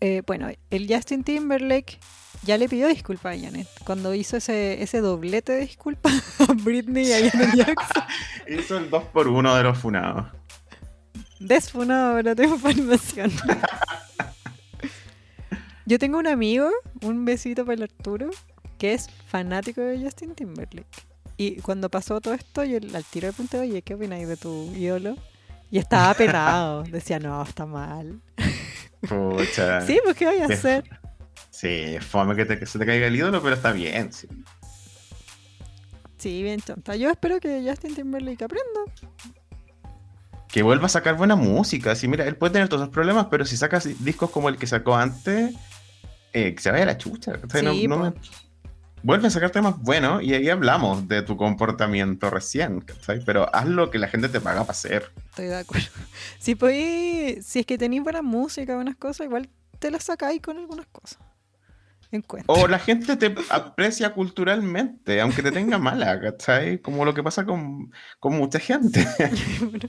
Eh, 0.00 0.22
bueno, 0.26 0.48
el 0.70 0.92
Justin 0.92 1.22
Timberlake 1.22 2.00
ya 2.44 2.58
le 2.58 2.68
pidió 2.68 2.88
disculpas 2.88 3.36
a 3.36 3.40
Janet 3.40 3.68
cuando 3.84 4.14
hizo 4.14 4.36
ese, 4.36 4.82
ese 4.82 5.00
doblete 5.00 5.52
de 5.52 5.60
disculpas 5.60 6.12
a 6.40 6.52
Britney 6.52 7.06
y 7.06 7.12
a 7.12 7.30
Janet 7.30 7.54
Jackson. 7.56 8.02
Hizo 8.48 8.78
el 8.78 8.90
2 8.90 9.04
por 9.04 9.28
1 9.28 9.56
de 9.56 9.62
los 9.62 9.78
funados. 9.78 10.26
Desfunado, 11.38 12.16
pero 12.16 12.36
tengo 12.36 12.54
información. 12.54 13.32
Yo 15.86 15.98
tengo 15.98 16.18
un 16.18 16.28
amigo, 16.28 16.70
un 17.02 17.24
besito 17.24 17.64
para 17.64 17.74
el 17.74 17.82
Arturo, 17.82 18.30
que 18.78 18.94
es 18.94 19.10
fanático 19.26 19.80
de 19.80 19.98
Justin 19.98 20.34
Timberlake. 20.34 20.86
Y 21.36 21.56
cuando 21.56 21.88
pasó 21.88 22.20
todo 22.20 22.34
esto, 22.34 22.62
yo 22.62 22.76
al 22.76 23.04
tiro 23.04 23.26
le 23.26 23.32
pregunté, 23.32 23.58
oye, 23.58 23.82
¿qué 23.82 23.94
opináis 23.94 24.28
de 24.28 24.36
tu 24.36 24.72
ídolo? 24.76 25.16
Y 25.70 25.78
estaba 25.78 26.14
penado. 26.18 26.84
Decía, 26.84 27.18
no, 27.18 27.42
está 27.42 27.66
mal. 27.66 28.20
Pucha. 29.08 29.80
Sí, 29.80 29.98
pues 30.04 30.16
¿qué 30.16 30.26
voy 30.26 30.38
a 30.38 30.46
hacer? 30.46 30.84
Sí, 31.50 31.96
fome 32.00 32.34
que, 32.36 32.44
te- 32.44 32.58
que 32.58 32.66
se 32.66 32.78
te 32.78 32.86
caiga 32.86 33.06
el 33.06 33.16
ídolo, 33.16 33.42
pero 33.42 33.54
está 33.54 33.72
bien. 33.72 34.12
sí. 34.12 34.26
Sí, 36.18 36.42
bien 36.42 36.60
tonta. 36.60 36.94
Yo 36.96 37.10
espero 37.10 37.40
que 37.40 37.64
Justin 37.68 37.94
Timberlake 37.96 38.44
aprenda. 38.44 38.80
Que 40.48 40.62
vuelva 40.62 40.86
a 40.86 40.88
sacar 40.88 41.16
buena 41.16 41.34
música. 41.34 41.96
Sí, 41.96 42.06
mira, 42.06 42.26
él 42.26 42.36
puede 42.36 42.52
tener 42.52 42.68
todos 42.68 42.82
esos 42.82 42.92
problemas, 42.94 43.26
pero 43.30 43.44
si 43.44 43.56
sacas 43.56 43.88
discos 44.04 44.30
como 44.30 44.48
el 44.48 44.56
que 44.56 44.66
sacó 44.66 44.94
antes, 44.94 45.54
eh, 46.32 46.54
que 46.54 46.62
se 46.62 46.70
vaya 46.70 46.84
a 46.84 46.86
la 46.86 46.98
chucha. 46.98 47.32
¿cachai? 47.40 47.62
No- 47.62 47.72
Sí, 47.72 47.88
no 47.88 47.98
me- 47.98 48.12
Vuelve 49.04 49.26
a 49.26 49.30
sacar 49.30 49.50
temas 49.50 49.80
buenos 49.80 50.22
y 50.22 50.32
ahí 50.32 50.48
hablamos 50.48 51.08
de 51.08 51.22
tu 51.22 51.36
comportamiento 51.36 52.30
recién, 52.30 52.80
¿cachai? 52.82 53.18
Pero 53.24 53.52
haz 53.52 53.66
lo 53.66 53.90
que 53.90 53.98
la 53.98 54.06
gente 54.06 54.28
te 54.28 54.40
paga 54.40 54.60
para 54.60 54.70
hacer. 54.70 55.10
Estoy 55.30 55.46
de 55.46 55.56
acuerdo. 55.56 55.88
Si 56.38 56.54
podéis, 56.54 57.44
si 57.44 57.58
es 57.60 57.66
que 57.66 57.76
tenéis 57.78 58.04
buena 58.04 58.22
música, 58.22 58.76
buenas 58.76 58.94
cosas, 58.96 59.26
igual 59.26 59.48
te 59.80 59.90
las 59.90 60.04
sacáis 60.04 60.40
con 60.40 60.56
algunas 60.56 60.86
cosas. 60.92 61.18
Encuentro. 62.12 62.54
O 62.54 62.68
la 62.68 62.78
gente 62.78 63.16
te 63.16 63.34
aprecia 63.50 64.12
culturalmente, 64.12 65.20
aunque 65.20 65.42
te 65.42 65.50
tenga 65.50 65.78
mala, 65.88 66.20
¿cachai? 66.20 66.78
Como 66.78 67.04
lo 67.04 67.14
que 67.14 67.22
pasa 67.22 67.44
con, 67.44 67.90
con 68.20 68.34
mucha 68.36 68.58
gente. 68.60 69.04
Bueno, 69.60 69.88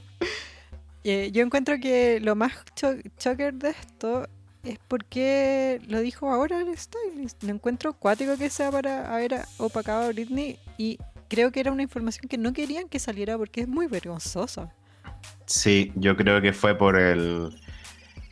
eh, 1.03 1.29
yo 1.31 1.43
encuentro 1.43 1.75
que 1.81 2.19
lo 2.21 2.35
más 2.35 2.53
cho- 2.75 2.95
choker 3.17 3.53
de 3.55 3.69
esto 3.71 4.27
es 4.63 4.79
porque 4.87 5.81
lo 5.87 5.99
dijo 5.99 6.31
ahora 6.31 6.61
el 6.61 6.77
stylist. 6.77 7.43
Lo 7.43 7.51
encuentro 7.51 7.93
cuático 7.93 8.37
que 8.37 8.49
sea 8.49 8.71
para 8.71 9.13
haber 9.13 9.41
opacado 9.57 10.03
a 10.03 10.07
Britney 10.07 10.57
y 10.77 10.97
creo 11.27 11.51
que 11.51 11.59
era 11.59 11.71
una 11.71 11.83
información 11.83 12.29
que 12.29 12.37
no 12.37 12.53
querían 12.53 12.87
que 12.87 12.99
saliera 12.99 13.37
porque 13.37 13.61
es 13.61 13.67
muy 13.67 13.87
vergonzosa. 13.87 14.73
Sí, 15.45 15.91
yo 15.95 16.15
creo 16.15 16.41
que 16.41 16.53
fue 16.53 16.77
por 16.77 16.97
el, 16.97 17.49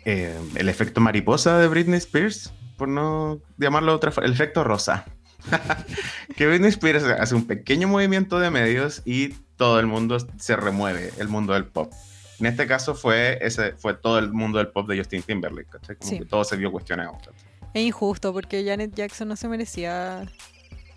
eh, 0.06 0.38
el 0.56 0.70
efecto 0.70 1.02
mariposa 1.02 1.58
de 1.60 1.68
Britney 1.68 1.98
Spears, 1.98 2.54
por 2.82 2.88
no 2.90 3.40
llamarlo 3.60 3.94
otra 3.94 4.12
forma, 4.12 4.26
el 4.26 4.34
efecto 4.34 4.64
rosa. 4.64 5.06
que 6.36 6.48
Britney 6.48 6.70
Spears 6.70 7.04
hace 7.04 7.36
un 7.36 7.46
pequeño 7.46 7.88
movimiento 7.88 8.40
de 8.40 8.50
medios 8.50 9.04
y 9.06 9.30
todo 9.56 9.80
el 9.80 9.86
mundo 9.86 10.18
se 10.40 10.56
remueve, 10.56 11.12
el 11.20 11.28
mundo 11.28 11.54
del 11.54 11.66
pop. 11.66 11.94
En 12.40 12.48
este 12.48 12.66
caso 12.66 12.96
fue, 12.96 13.38
ese, 13.42 13.74
fue 13.74 13.94
todo 13.94 14.18
el 14.18 14.34
mundo 14.34 14.58
del 14.58 14.70
pop 14.70 14.88
de 14.90 14.98
Justin 14.98 15.22
Timberlake, 15.22 15.70
¿cachai? 15.70 15.96
Como 15.98 16.10
Sí. 16.10 16.18
que 16.18 16.26
todo 16.26 16.44
se 16.44 16.56
vio 16.58 16.72
cuestionado. 16.72 17.12
¿cachai? 17.20 17.34
Es 17.76 17.84
injusto 17.84 18.34
porque 18.34 18.66
Janet 18.66 18.96
Jackson 18.96 19.28
no 19.28 19.36
se 19.36 19.48
merecía 19.48 20.24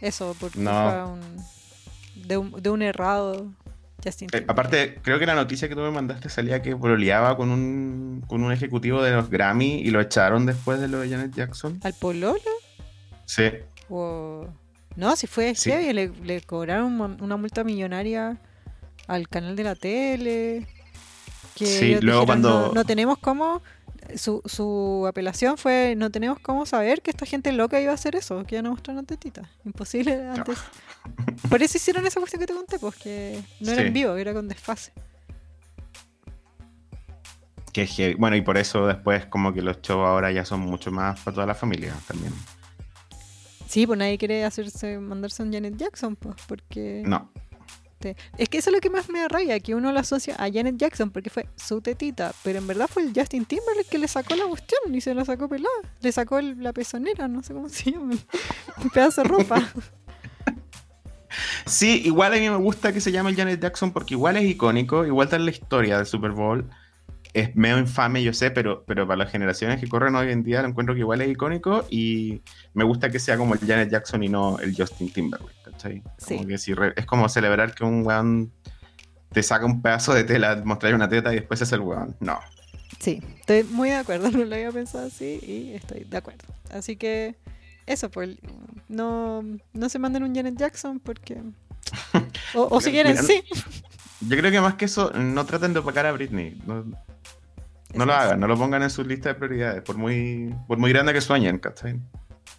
eso 0.00 0.34
por 0.40 0.56
No. 0.56 0.70
culpa 0.70 1.04
un- 1.04 2.26
de, 2.26 2.36
un, 2.38 2.62
de 2.62 2.70
un 2.70 2.80
errado 2.80 3.52
Justin 4.04 4.28
Eh, 4.32 4.44
aparte, 4.46 4.98
creo 5.02 5.18
que 5.18 5.26
la 5.26 5.34
noticia 5.34 5.68
que 5.68 5.74
tú 5.74 5.80
me 5.80 5.90
mandaste 5.90 6.28
salía 6.28 6.60
que 6.62 6.76
pololeaba 6.76 7.36
con 7.36 7.50
un, 7.50 8.22
con 8.28 8.42
un 8.44 8.52
ejecutivo 8.52 9.02
de 9.02 9.12
los 9.12 9.30
Grammy 9.30 9.80
y 9.80 9.90
lo 9.90 10.00
echaron 10.00 10.46
después 10.46 10.80
de 10.80 10.88
lo 10.88 11.00
de 11.00 11.08
Janet 11.10 11.34
Jackson. 11.34 11.80
¿Al 11.82 11.94
Pololo? 11.94 12.38
Sí. 13.24 13.44
O... 13.88 14.46
No, 14.96 15.16
si 15.16 15.26
fue 15.26 15.54
Sí. 15.56 15.70
heavy, 15.70 15.92
le, 15.92 16.12
le 16.22 16.40
cobraron 16.42 17.00
una 17.20 17.36
multa 17.36 17.64
millonaria 17.64 18.36
al 19.08 19.28
canal 19.28 19.56
de 19.56 19.64
la 19.64 19.74
tele. 19.74 20.68
Que 21.56 21.66
Sí, 21.66 21.86
luego 22.00 22.20
dijeron, 22.22 22.26
cuando- 22.26 22.66
no, 22.68 22.72
no 22.74 22.84
tenemos 22.84 23.18
cómo. 23.18 23.62
Su, 24.16 24.42
su 24.44 25.06
apelación 25.08 25.56
fue: 25.58 25.94
no 25.96 26.10
tenemos 26.10 26.38
cómo 26.40 26.66
saber 26.66 27.02
que 27.02 27.10
esta 27.10 27.26
gente 27.26 27.52
loca 27.52 27.80
iba 27.80 27.92
a 27.92 27.94
hacer 27.94 28.14
eso, 28.16 28.44
que 28.44 28.54
iban 28.56 28.66
a 28.66 28.70
mostrar 28.70 28.96
una 28.96 29.06
tetita. 29.06 29.48
Imposible 29.64 30.26
antes. 30.36 30.58
Por 31.48 31.62
eso 31.62 31.76
hicieron 31.78 32.06
esa 32.06 32.20
cuestión 32.20 32.40
que 32.40 32.46
te 32.46 32.54
conté, 32.54 32.78
pues 32.78 32.94
que 32.96 33.42
no 33.60 33.72
era 33.72 33.82
Sí. 33.82 33.86
en 33.88 33.92
vivo, 33.94 34.14
era 34.16 34.32
con 34.32 34.48
desfase. 34.48 34.92
Que. 37.72 38.14
Bueno, 38.18 38.36
y 38.36 38.40
por 38.42 38.56
eso 38.56 38.86
después 38.86 39.26
como 39.26 39.52
que 39.52 39.60
los 39.62 39.80
shows 39.82 40.06
ahora 40.06 40.30
ya 40.30 40.44
son 40.44 40.60
mucho 40.60 40.92
más 40.92 41.18
para 41.20 41.34
toda 41.34 41.46
la 41.46 41.54
familia 41.54 41.92
también. 42.06 42.32
Sí, 43.66 43.86
pues 43.86 43.98
nadie 43.98 44.16
quiere 44.18 44.44
hacerse 44.44 44.98
mandarse 44.98 45.42
un 45.42 45.52
Janet 45.52 45.76
Jackson, 45.76 46.14
pues, 46.14 46.36
porque. 46.46 47.02
No. 47.04 47.32
Te- 48.04 48.16
Es 48.36 48.50
que 48.50 48.58
eso 48.58 48.68
es 48.68 48.74
lo 48.74 48.80
que 48.80 48.90
más 48.90 49.08
me 49.08 49.26
rabia, 49.28 49.58
que 49.60 49.74
uno 49.74 49.90
lo 49.90 49.98
asocia 49.98 50.34
a 50.36 50.52
Janet 50.52 50.76
Jackson 50.76 51.10
porque 51.10 51.30
fue 51.30 51.46
su 51.56 51.80
tetita, 51.80 52.34
pero 52.42 52.58
en 52.58 52.66
verdad 52.66 52.86
fue 52.86 53.02
el 53.02 53.12
Justin 53.16 53.46
Timberlake 53.46 53.88
que 53.88 53.96
le 53.98 54.08
sacó 54.08 54.34
la 54.36 54.44
cuestión 54.44 54.94
y 54.94 55.00
se 55.00 55.14
la 55.14 55.24
sacó 55.24 55.48
pelada. 55.48 55.70
Le 56.02 56.12
sacó 56.12 56.38
la 56.42 56.74
pezonera, 56.74 57.28
no 57.28 57.42
sé 57.42 57.54
cómo 57.54 57.70
se 57.70 57.92
llama. 57.92 58.12
Un 58.82 58.90
pedazo 58.90 59.22
de 59.22 59.28
ropa. 59.28 59.72
Sí, 61.66 62.02
igual 62.04 62.32
a 62.34 62.36
mí 62.36 62.48
me 62.48 62.56
gusta 62.56 62.92
que 62.92 63.00
se 63.00 63.10
llame 63.10 63.34
Janet 63.34 63.60
Jackson 63.60 63.92
porque 63.92 64.14
igual 64.14 64.36
es 64.36 64.44
icónico, 64.44 65.04
igual 65.04 65.26
está 65.26 65.36
en 65.36 65.46
la 65.46 65.50
historia 65.50 65.96
del 65.96 66.06
Super 66.06 66.30
Bowl. 66.32 66.68
Es 67.34 67.54
medio 67.56 67.78
infame, 67.78 68.22
yo 68.22 68.32
sé, 68.32 68.50
pero, 68.52 68.84
pero 68.86 69.06
para 69.08 69.16
las 69.24 69.30
generaciones 69.32 69.80
que 69.80 69.88
corren 69.88 70.14
hoy 70.14 70.30
en 70.30 70.44
día 70.44 70.62
lo 70.62 70.68
encuentro 70.68 70.94
que 70.94 71.00
igual 71.00 71.20
es 71.20 71.28
icónico 71.30 71.84
y 71.90 72.40
me 72.74 72.84
gusta 72.84 73.10
que 73.10 73.18
sea 73.18 73.36
como 73.36 73.54
el 73.54 73.60
Janet 73.60 73.90
Jackson 73.90 74.22
y 74.22 74.28
no 74.28 74.58
el 74.60 74.74
Justin 74.76 75.12
Timberlake, 75.12 75.52
¿cachai? 75.64 76.00
Como 76.00 76.42
Sí. 76.42 76.46
que 76.46 76.58
si 76.58 76.74
re- 76.74 76.94
es 76.96 77.04
como 77.06 77.28
celebrar 77.28 77.74
que 77.74 77.82
un 77.84 78.06
weón 78.06 78.52
te 79.32 79.42
saca 79.42 79.66
un 79.66 79.82
pedazo 79.82 80.14
de 80.14 80.22
tela, 80.22 80.62
mostrar 80.64 80.94
una 80.94 81.08
teta 81.08 81.32
y 81.32 81.36
después 81.36 81.60
es 81.60 81.72
el 81.72 81.80
weón. 81.80 82.14
No. 82.20 82.38
Sí, 83.00 83.20
estoy 83.40 83.64
muy 83.64 83.88
de 83.90 83.96
acuerdo, 83.96 84.30
no 84.30 84.44
lo 84.44 84.54
había 84.54 84.70
pensado 84.70 85.08
así 85.08 85.40
y 85.42 85.74
estoy 85.74 86.04
de 86.04 86.16
acuerdo. 86.16 86.44
Así 86.72 86.94
que 86.94 87.34
eso, 87.86 88.10
pues 88.12 88.36
no, 88.88 89.42
no 89.72 89.88
se 89.88 89.98
manden 89.98 90.22
un 90.22 90.34
Janet 90.36 90.56
Jackson 90.56 91.00
porque... 91.00 91.42
O, 92.54 92.68
o 92.76 92.80
si 92.80 92.92
quieren, 92.92 93.12
Mira, 93.12 93.24
sí. 93.24 93.42
Yo 94.20 94.36
creo 94.36 94.50
que 94.52 94.60
más 94.60 94.74
que 94.74 94.84
eso, 94.84 95.10
no 95.10 95.44
traten 95.44 95.72
de 95.72 95.80
opacar 95.80 96.06
a 96.06 96.12
Britney. 96.12 96.56
No, 96.64 96.84
no 97.94 98.04
lo 98.06 98.12
hagan, 98.14 98.40
no 98.40 98.46
lo 98.46 98.56
pongan 98.56 98.82
en 98.82 98.90
su 98.90 99.04
lista 99.04 99.28
de 99.30 99.34
prioridades, 99.36 99.82
por 99.82 99.96
muy, 99.96 100.54
por 100.66 100.78
muy 100.78 100.90
grande 100.92 101.12
que 101.12 101.20
sueñen, 101.20 101.58
¿cachai? 101.58 101.98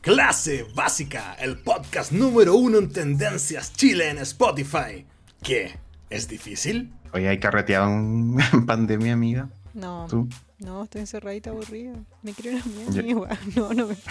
Clase 0.01 0.65
Básica, 0.75 1.33
el 1.39 1.57
podcast 1.57 2.11
número 2.11 2.55
uno 2.55 2.77
en 2.77 2.91
tendencias 2.91 3.73
Chile 3.73 4.09
en 4.09 4.19
Spotify. 4.19 5.05
¿Qué? 5.41 5.77
¿Es 6.09 6.27
difícil? 6.27 6.93
Oye, 7.13 7.27
hay 7.27 7.39
carreteado 7.39 7.87
en, 7.89 8.37
pandemia, 8.67 9.13
amiga. 9.13 9.49
No, 9.73 10.05
Tú. 10.09 10.29
no, 10.59 10.83
estoy 10.83 11.01
encerradita 11.01 11.49
aburrida. 11.49 11.93
Me 12.23 12.33
quiero 12.33 12.57
ir 12.57 12.63
a 12.63 12.67
mi 12.67 12.93
Ya. 12.93 12.99
amiga. 13.01 13.39
No, 13.55 13.73
no 13.73 13.87
me 13.87 13.95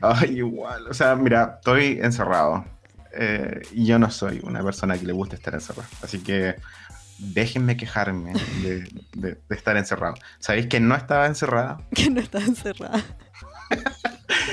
Ay, 0.00 0.38
igual. 0.38 0.86
O 0.88 0.94
sea, 0.94 1.14
mira, 1.16 1.54
estoy 1.58 1.98
encerrado. 2.02 2.64
Eh, 3.16 3.62
y 3.72 3.86
yo 3.86 3.98
no 3.98 4.10
soy 4.10 4.40
una 4.42 4.62
persona 4.62 4.98
que 4.98 5.06
le 5.06 5.12
guste 5.12 5.36
estar 5.36 5.54
encerrado. 5.54 5.88
Así 6.02 6.18
que 6.20 6.56
déjenme 7.18 7.76
quejarme 7.76 8.32
de, 8.62 8.80
de- 9.14 9.34
de 9.48 9.54
estar 9.56 9.76
encerrado. 9.76 10.14
¿Sabéis 10.38 10.66
que 10.66 10.80
no 10.80 10.94
estaba 10.94 11.26
encerrada? 11.26 11.78
que 11.94 12.10
no 12.10 12.20
está 12.20 12.38
encerrada. 12.38 13.02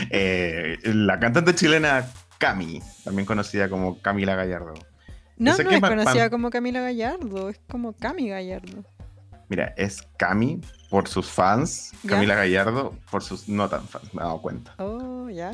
Eh, 0.09 0.77
la 0.83 1.19
cantante 1.19 1.53
chilena 1.55 2.05
Cami, 2.37 2.81
también 3.03 3.25
conocida 3.25 3.69
como 3.69 4.01
Camila 4.01 4.35
Gallardo. 4.35 4.73
No, 5.37 5.51
no 5.51 5.57
que 5.69 5.75
es 5.75 5.81
conocida 5.81 6.29
como 6.29 6.49
Camila 6.49 6.81
Gallardo, 6.81 7.49
es 7.49 7.59
como 7.69 7.93
Cami 7.93 8.29
Gallardo. 8.29 8.83
Mira, 9.49 9.73
es 9.77 10.03
Cami 10.17 10.61
por 10.89 11.07
sus 11.07 11.29
fans, 11.29 11.91
Ya. 12.03 12.11
Camila 12.11 12.35
Gallardo 12.35 12.95
por 13.09 13.23
sus 13.23 13.47
no 13.49 13.69
tan 13.69 13.87
fans, 13.87 14.13
me 14.13 14.21
he 14.21 14.25
dado 14.25 14.41
cuenta. 14.41 14.73
Oh, 14.77 15.29
ya. 15.29 15.51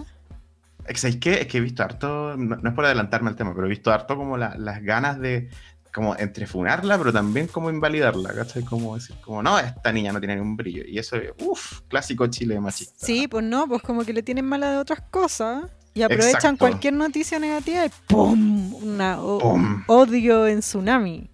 Es 0.86 0.94
que, 0.94 0.98
¿sabéis 0.98 1.20
qué? 1.20 1.42
Es 1.42 1.48
que 1.48 1.58
he 1.58 1.62
visto 1.62 1.84
harto, 1.84 2.36
no, 2.38 2.56
no 2.56 2.70
es 2.70 2.76
por 2.76 2.86
adelantarme 2.86 3.30
al 3.30 3.36
tema, 3.36 3.54
pero 3.54 3.66
he 3.66 3.70
visto 3.70 3.92
harto 3.92 4.16
como 4.16 4.38
la- 4.38 4.56
las 4.58 4.82
ganas 4.84 5.20
de 5.20 5.50
como 5.98 6.16
entrefunarla, 6.16 6.96
pero 7.00 7.12
también 7.12 7.48
como 7.48 7.72
invalidarla, 7.72 8.32
¿cachai? 8.34 8.64
Como 8.64 8.94
decir, 8.96 9.16
como, 9.22 9.42
no, 9.42 9.58
esta 9.58 9.92
niña 9.92 10.14
no 10.14 10.20
tiene 10.20 10.36
ningún 10.36 10.56
brillo. 10.56 10.84
Y 10.88 11.00
eso 11.00 11.16
es, 11.16 11.32
uff, 11.40 11.82
clásico 11.88 12.28
Chile 12.28 12.60
machista. 12.60 13.04
Sí, 13.04 13.28
pues 13.28 13.44
no, 13.44 13.68
pues 13.68 13.82
como 13.82 14.06
que 14.06 14.14
le 14.14 14.22
tienen 14.22 14.46
mala 14.46 14.70
de 14.72 14.78
otras 14.78 15.02
cosas 15.10 15.66
y 15.96 16.04
aprovechan 16.04 16.36
Exacto. 16.36 16.60
cualquier 16.60 16.94
noticia 16.94 17.40
negativa 17.40 17.84
y 17.86 17.92
¡pum! 18.08 18.76
Una, 18.76 19.20
o- 19.20 19.40
¡Pum! 19.40 19.84
odio 19.88 20.46
en 20.46 20.60
tsunami. 20.60 21.32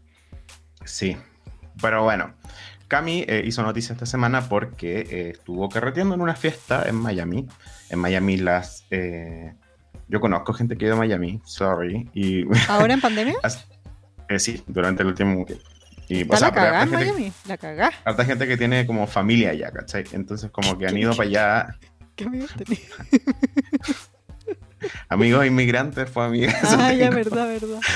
Sí, 0.85 1.17
pero 1.81 2.03
bueno. 2.03 2.33
Cami 2.87 3.25
eh, 3.27 3.41
hizo 3.45 3.63
noticia 3.63 3.93
esta 3.93 4.05
semana 4.05 4.47
porque 4.47 4.99
eh, 5.01 5.29
estuvo 5.31 5.67
carreteando 5.67 6.15
en 6.15 6.21
una 6.21 6.35
fiesta 6.35 6.87
en 6.87 6.95
Miami. 6.95 7.47
En 7.89 7.99
Miami 7.99 8.37
las... 8.37 8.85
eh, 8.91 9.55
yo 10.07 10.19
conozco 10.21 10.53
gente 10.53 10.77
que 10.77 10.85
ha 10.85 10.87
ido 10.89 10.95
a 10.95 10.99
Miami, 10.99 11.41
sorry. 11.43 12.07
Y 12.13 12.43
¿Ahora 12.69 12.93
en 12.93 13.01
pandemia? 13.07 13.35
Eh, 14.35 14.39
sí, 14.39 14.63
durante 14.67 15.03
el 15.03 15.09
último 15.09 15.45
tiempo. 15.45 15.65
Y, 16.09 16.23
o 16.29 16.37
sea, 16.37 16.49
la 16.49 16.53
pero 16.53 16.65
cagá 16.65 16.81
harta 16.81 16.95
en 16.95 16.99
gente, 17.05 17.13
Miami. 17.21 17.33
La 17.47 17.57
cagá. 17.57 17.91
harta 18.03 18.25
gente 18.25 18.47
que 18.47 18.57
tiene 18.57 18.85
como 18.85 19.07
familia 19.07 19.51
allá, 19.51 19.71
¿cachai? 19.71 20.03
Entonces 20.11 20.51
como 20.51 20.77
que 20.77 20.85
han 20.87 20.95
¿Qué- 20.95 20.99
ido 21.01 21.15
para 21.15 21.29
allá, 21.29 21.77
¿Qué 22.15 22.25
amigos 22.25 22.51
tenía? 22.55 22.79
amigos 25.09 25.45
inmigrantes, 25.45 26.09
fue 26.09 26.25
amigas. 26.25 26.55
Ah, 26.77 26.93
ya, 26.93 27.09
verdad, 27.09 27.47
verdad. 27.47 27.79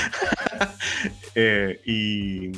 Eh, 1.36 1.80
y, 1.86 2.50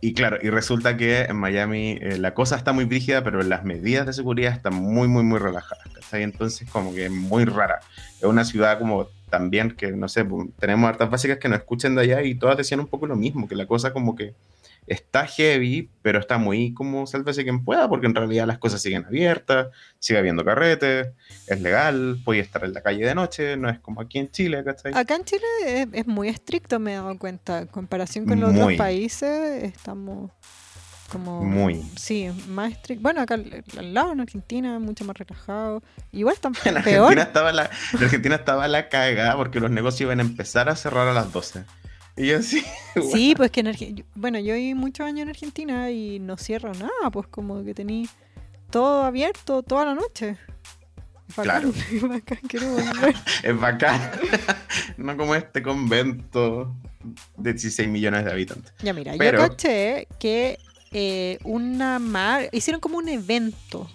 y 0.00 0.12
claro, 0.14 0.38
y 0.42 0.50
resulta 0.50 0.96
que 0.96 1.20
en 1.22 1.36
Miami 1.36 1.98
eh, 2.00 2.18
la 2.18 2.34
cosa 2.34 2.56
está 2.56 2.72
muy 2.72 2.84
brígida, 2.84 3.22
pero 3.22 3.40
las 3.42 3.62
medidas 3.64 4.06
de 4.06 4.12
seguridad 4.12 4.52
están 4.52 4.74
muy, 4.74 5.06
muy, 5.06 5.22
muy 5.22 5.38
relajadas. 5.38 5.86
¿cachai? 5.94 6.24
Entonces, 6.24 6.68
como 6.68 6.92
que 6.92 7.04
es 7.04 7.10
muy 7.12 7.44
rara. 7.44 7.78
Es 8.18 8.24
una 8.24 8.44
ciudad 8.44 8.80
como 8.80 9.06
también 9.34 9.72
que, 9.72 9.90
no 9.90 10.08
sé, 10.08 10.24
pues, 10.24 10.46
tenemos 10.60 10.88
hartas 10.88 11.10
básicas 11.10 11.38
que 11.38 11.48
nos 11.48 11.58
escuchan 11.58 11.96
de 11.96 12.02
allá 12.02 12.22
y 12.22 12.36
todas 12.36 12.56
decían 12.56 12.78
un 12.78 12.86
poco 12.86 13.08
lo 13.08 13.16
mismo, 13.16 13.48
que 13.48 13.56
la 13.56 13.66
cosa 13.66 13.92
como 13.92 14.14
que 14.14 14.34
está 14.86 15.26
heavy, 15.26 15.90
pero 16.02 16.20
está 16.20 16.38
muy 16.38 16.72
como 16.72 17.04
sálvese 17.08 17.42
quien 17.42 17.64
pueda, 17.64 17.88
porque 17.88 18.06
en 18.06 18.14
realidad 18.14 18.46
las 18.46 18.58
cosas 18.58 18.80
siguen 18.80 19.04
abiertas, 19.06 19.68
sigue 19.98 20.20
habiendo 20.20 20.44
carretes, 20.44 21.08
es 21.48 21.60
legal, 21.60 22.20
puede 22.24 22.40
estar 22.40 22.62
en 22.64 22.74
la 22.74 22.80
calle 22.80 23.04
de 23.04 23.14
noche, 23.16 23.56
no 23.56 23.68
es 23.68 23.80
como 23.80 24.00
aquí 24.00 24.20
en 24.20 24.30
Chile, 24.30 24.62
¿cachai? 24.62 24.92
Acá 24.94 25.16
en 25.16 25.24
Chile 25.24 25.46
es, 25.64 25.88
es 25.92 26.06
muy 26.06 26.28
estricto, 26.28 26.78
me 26.78 26.92
he 26.92 26.94
dado 26.94 27.18
cuenta. 27.18 27.58
En 27.58 27.66
comparación 27.66 28.24
con 28.24 28.38
los 28.38 28.54
otros 28.54 28.74
países, 28.74 29.64
estamos 29.64 30.30
como... 31.14 31.42
Muy. 31.44 31.82
Sí, 31.96 32.28
más 32.48 32.72
estricto. 32.72 33.02
Bueno, 33.02 33.22
acá 33.22 33.34
al, 33.34 33.64
al 33.78 33.94
lado, 33.94 34.12
en 34.12 34.20
Argentina, 34.20 34.78
mucho 34.78 35.04
más 35.04 35.16
relajado. 35.16 35.82
Igual 36.12 36.34
están 36.34 36.52
En 36.64 36.82
peor. 36.82 37.04
Argentina, 37.18 37.22
estaba 37.22 37.52
la, 37.52 37.70
en 37.94 38.04
Argentina 38.04 38.34
estaba 38.34 38.68
la 38.68 38.88
cagada 38.88 39.36
porque 39.36 39.60
los 39.60 39.70
negocios 39.70 40.02
iban 40.02 40.18
a 40.20 40.22
empezar 40.22 40.68
a 40.68 40.76
cerrar 40.76 41.08
a 41.08 41.12
las 41.14 41.32
12. 41.32 41.64
Y 42.16 42.26
yo 42.28 42.38
así, 42.38 42.62
Sí, 43.12 43.34
pues 43.36 43.50
que 43.50 43.60
en 43.60 43.68
Argentina... 43.68 44.06
Bueno, 44.14 44.38
yo 44.38 44.54
viví 44.54 44.74
muchos 44.74 45.06
años 45.06 45.22
en 45.22 45.28
Argentina 45.30 45.90
y 45.90 46.18
no 46.18 46.36
cierra 46.36 46.72
nada, 46.72 47.10
pues 47.12 47.26
como 47.28 47.64
que 47.64 47.74
tení 47.74 48.08
todo 48.70 49.02
abierto 49.04 49.62
toda 49.62 49.84
la 49.86 49.94
noche. 49.94 50.36
Bacán, 51.36 51.72
bacán, 52.02 52.38
quiero 52.48 52.68
volver. 52.70 53.14
es 53.42 53.58
bacán. 53.58 53.98
no 54.98 55.16
como 55.16 55.34
este 55.34 55.62
convento 55.62 56.74
de 57.36 57.52
16 57.52 57.88
millones 57.88 58.24
de 58.24 58.30
habitantes. 58.30 58.72
Ya 58.82 58.92
mira, 58.92 59.14
Pero- 59.18 59.38
yo 59.42 59.48
caché 59.48 60.06
que 60.18 60.58
eh, 60.94 61.38
una 61.44 61.98
mar... 61.98 62.48
Hicieron 62.52 62.80
como 62.80 62.96
un 62.98 63.08
evento. 63.08 63.90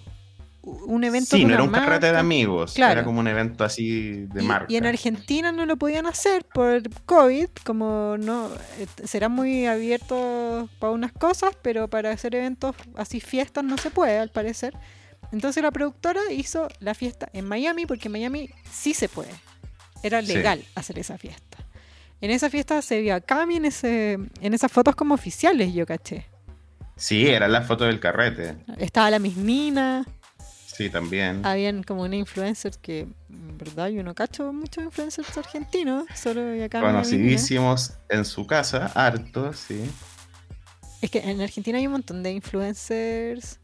Un 0.62 1.04
evento 1.06 1.36
Sí, 1.38 1.42
de 1.44 1.48
no 1.48 1.54
era 1.56 1.64
un 1.64 1.72
carrete 1.72 2.08
de 2.08 2.12
marca. 2.12 2.20
amigos, 2.20 2.74
Claro. 2.74 2.92
era 2.92 3.04
como 3.06 3.22
un 3.22 3.28
evento 3.28 3.64
así 3.64 4.26
de 4.28 4.44
y, 4.44 4.46
marca. 4.46 4.66
y 4.70 4.76
en 4.76 4.86
Argentina 4.86 5.52
no 5.52 5.66
lo 5.66 5.78
podían 5.78 6.06
hacer 6.06 6.46
por 6.54 6.84
COVID, 7.06 7.48
como 7.64 8.18
no 8.20 8.50
eh, 8.78 8.86
serán 9.06 9.32
muy 9.32 9.66
abiertos 9.66 10.70
para 10.80 10.92
unas 10.94 11.12
cosas, 11.14 11.58
pero 11.62 11.88
para 11.88 12.12
hacer 12.12 12.36
eventos 12.36 12.76
así 12.96 13.20
fiestas 13.22 13.64
no 13.64 13.78
se 13.78 13.90
puede, 13.90 14.20
al 14.20 14.30
parecer. 14.30 14.74
Entonces 15.32 15.64
la 15.64 15.72
productora 15.72 16.22
hizo 16.32 16.68
la 16.80 16.94
fiesta 16.94 17.30
en 17.34 17.48
Miami, 17.48 17.86
porque 17.86 18.10
en 18.10 18.12
Miami 18.12 18.50
sí 18.72 18.94
se 18.94 19.08
puede. 19.10 19.32
Era 20.04 20.22
Sí. 20.22 20.34
legal 20.34 20.64
hacer 20.76 21.00
esa 21.00 21.18
fiesta. 21.18 21.58
En 22.22 22.32
esa 22.32 22.50
fiesta 22.50 22.82
se 22.82 23.00
vio 23.02 23.16
a 23.16 23.22
Cami 23.22 23.56
en, 23.56 23.66
ese, 23.66 24.14
en 24.42 24.54
esas 24.54 24.72
fotos 24.72 24.96
como 24.96 25.14
oficiales, 25.14 25.74
yo 25.74 25.86
caché. 25.86 26.26
Sí, 27.00 27.28
era 27.28 27.48
la 27.48 27.62
foto 27.62 27.86
del 27.86 28.00
carrete. 28.00 28.58
Estaba 28.78 29.10
la 29.10 29.20
mismina, 29.20 30.06
Sí, 30.68 30.90
también. 30.90 31.46
habían 31.46 31.84
como 31.84 32.04
una 32.04 32.16
influencer 32.16 32.74
que, 32.82 33.02
en 33.30 33.58
verdad, 33.58 33.88
yo 33.88 34.04
no 34.04 34.14
cacho 34.14 34.52
muchos 34.54 34.84
influencers 34.84 35.38
argentinos, 35.38 36.06
solo 36.16 36.56
y 36.56 36.60
Mismina. 36.60 36.92
Conocidísimos 36.92 37.94
en 38.10 38.26
su 38.26 38.46
casa, 38.46 38.92
harto, 38.94 39.54
sí. 39.54 39.90
Es 41.02 41.10
que 41.10 41.20
en 41.20 41.40
Argentina 41.42 41.78
hay 41.78 41.88
un 41.88 41.94
montón 41.94 42.22
de 42.24 42.32
influencers 42.32 43.60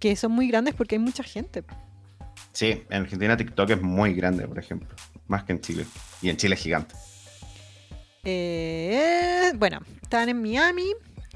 que 0.00 0.16
son 0.16 0.32
muy 0.32 0.48
grandes 0.48 0.74
porque 0.74 0.96
hay 0.96 0.98
mucha 1.00 1.22
gente. 1.22 1.62
Sí, 2.52 2.82
en 2.90 3.02
Argentina 3.02 3.36
TikTok 3.36 3.70
es 3.70 3.80
muy 3.82 4.14
grande, 4.14 4.46
por 4.48 4.58
ejemplo. 4.58 4.88
Más 5.28 5.44
que 5.44 5.52
en 5.52 5.60
Chile. 5.60 5.86
Y 6.22 6.28
en 6.30 6.36
Chile 6.36 6.54
es 6.56 6.60
gigante. 6.60 6.94
Eh, 8.24 9.52
bueno, 9.56 9.80
estaban 10.02 10.28
en 10.28 10.42
Miami, 10.42 10.86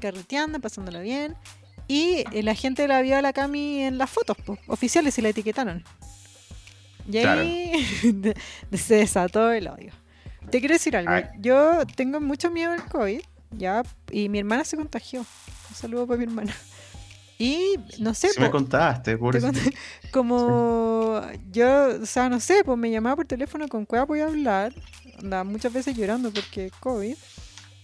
carreteando, 0.01 0.59
pasándola 0.59 0.99
bien. 0.99 1.35
Y 1.87 2.25
eh, 2.33 2.43
la 2.43 2.53
gente 2.55 2.87
la 2.89 3.01
vio 3.01 3.17
a 3.17 3.21
la 3.21 3.31
Cami 3.31 3.83
en 3.83 3.97
las 3.97 4.09
fotos 4.09 4.35
po, 4.45 4.57
oficiales 4.67 5.17
y 5.17 5.21
la 5.21 5.29
etiquetaron. 5.29 5.83
Y 7.09 7.17
ahí 7.17 8.33
se 8.73 8.95
desató 8.95 9.51
el 9.51 9.67
odio. 9.67 9.93
Te 10.49 10.59
quiero 10.59 10.73
decir 10.73 10.95
algo. 10.97 11.11
Ay. 11.11 11.25
Yo 11.39 11.85
tengo 11.95 12.19
mucho 12.19 12.49
miedo 12.51 12.71
al 12.71 12.85
COVID, 12.87 13.21
ya, 13.51 13.83
y 14.11 14.27
mi 14.29 14.39
hermana 14.39 14.63
se 14.65 14.75
contagió. 14.77 15.21
Un 15.69 15.75
saludo 15.75 16.07
para 16.07 16.17
mi 16.17 16.23
hermana. 16.25 16.53
Y 17.37 17.75
no 17.99 18.13
sé, 18.13 18.29
Sí 18.29 18.39
me 18.39 18.51
contaste, 18.51 19.17
por 19.17 19.35
eso. 19.35 19.47
conté- 19.47 19.73
como 20.11 21.21
yo, 21.51 22.01
o 22.01 22.05
sea, 22.05 22.29
no 22.29 22.39
sé, 22.39 22.63
pues 22.63 22.77
me 22.77 22.91
llamaba 22.91 23.15
por 23.15 23.25
teléfono 23.25 23.67
con 23.67 23.85
cueva 23.85 24.05
voy 24.05 24.19
a 24.19 24.25
hablar. 24.27 24.73
Andaba 25.19 25.43
muchas 25.43 25.73
veces 25.73 25.95
llorando 25.97 26.31
porque 26.31 26.71
COVID. 26.79 27.15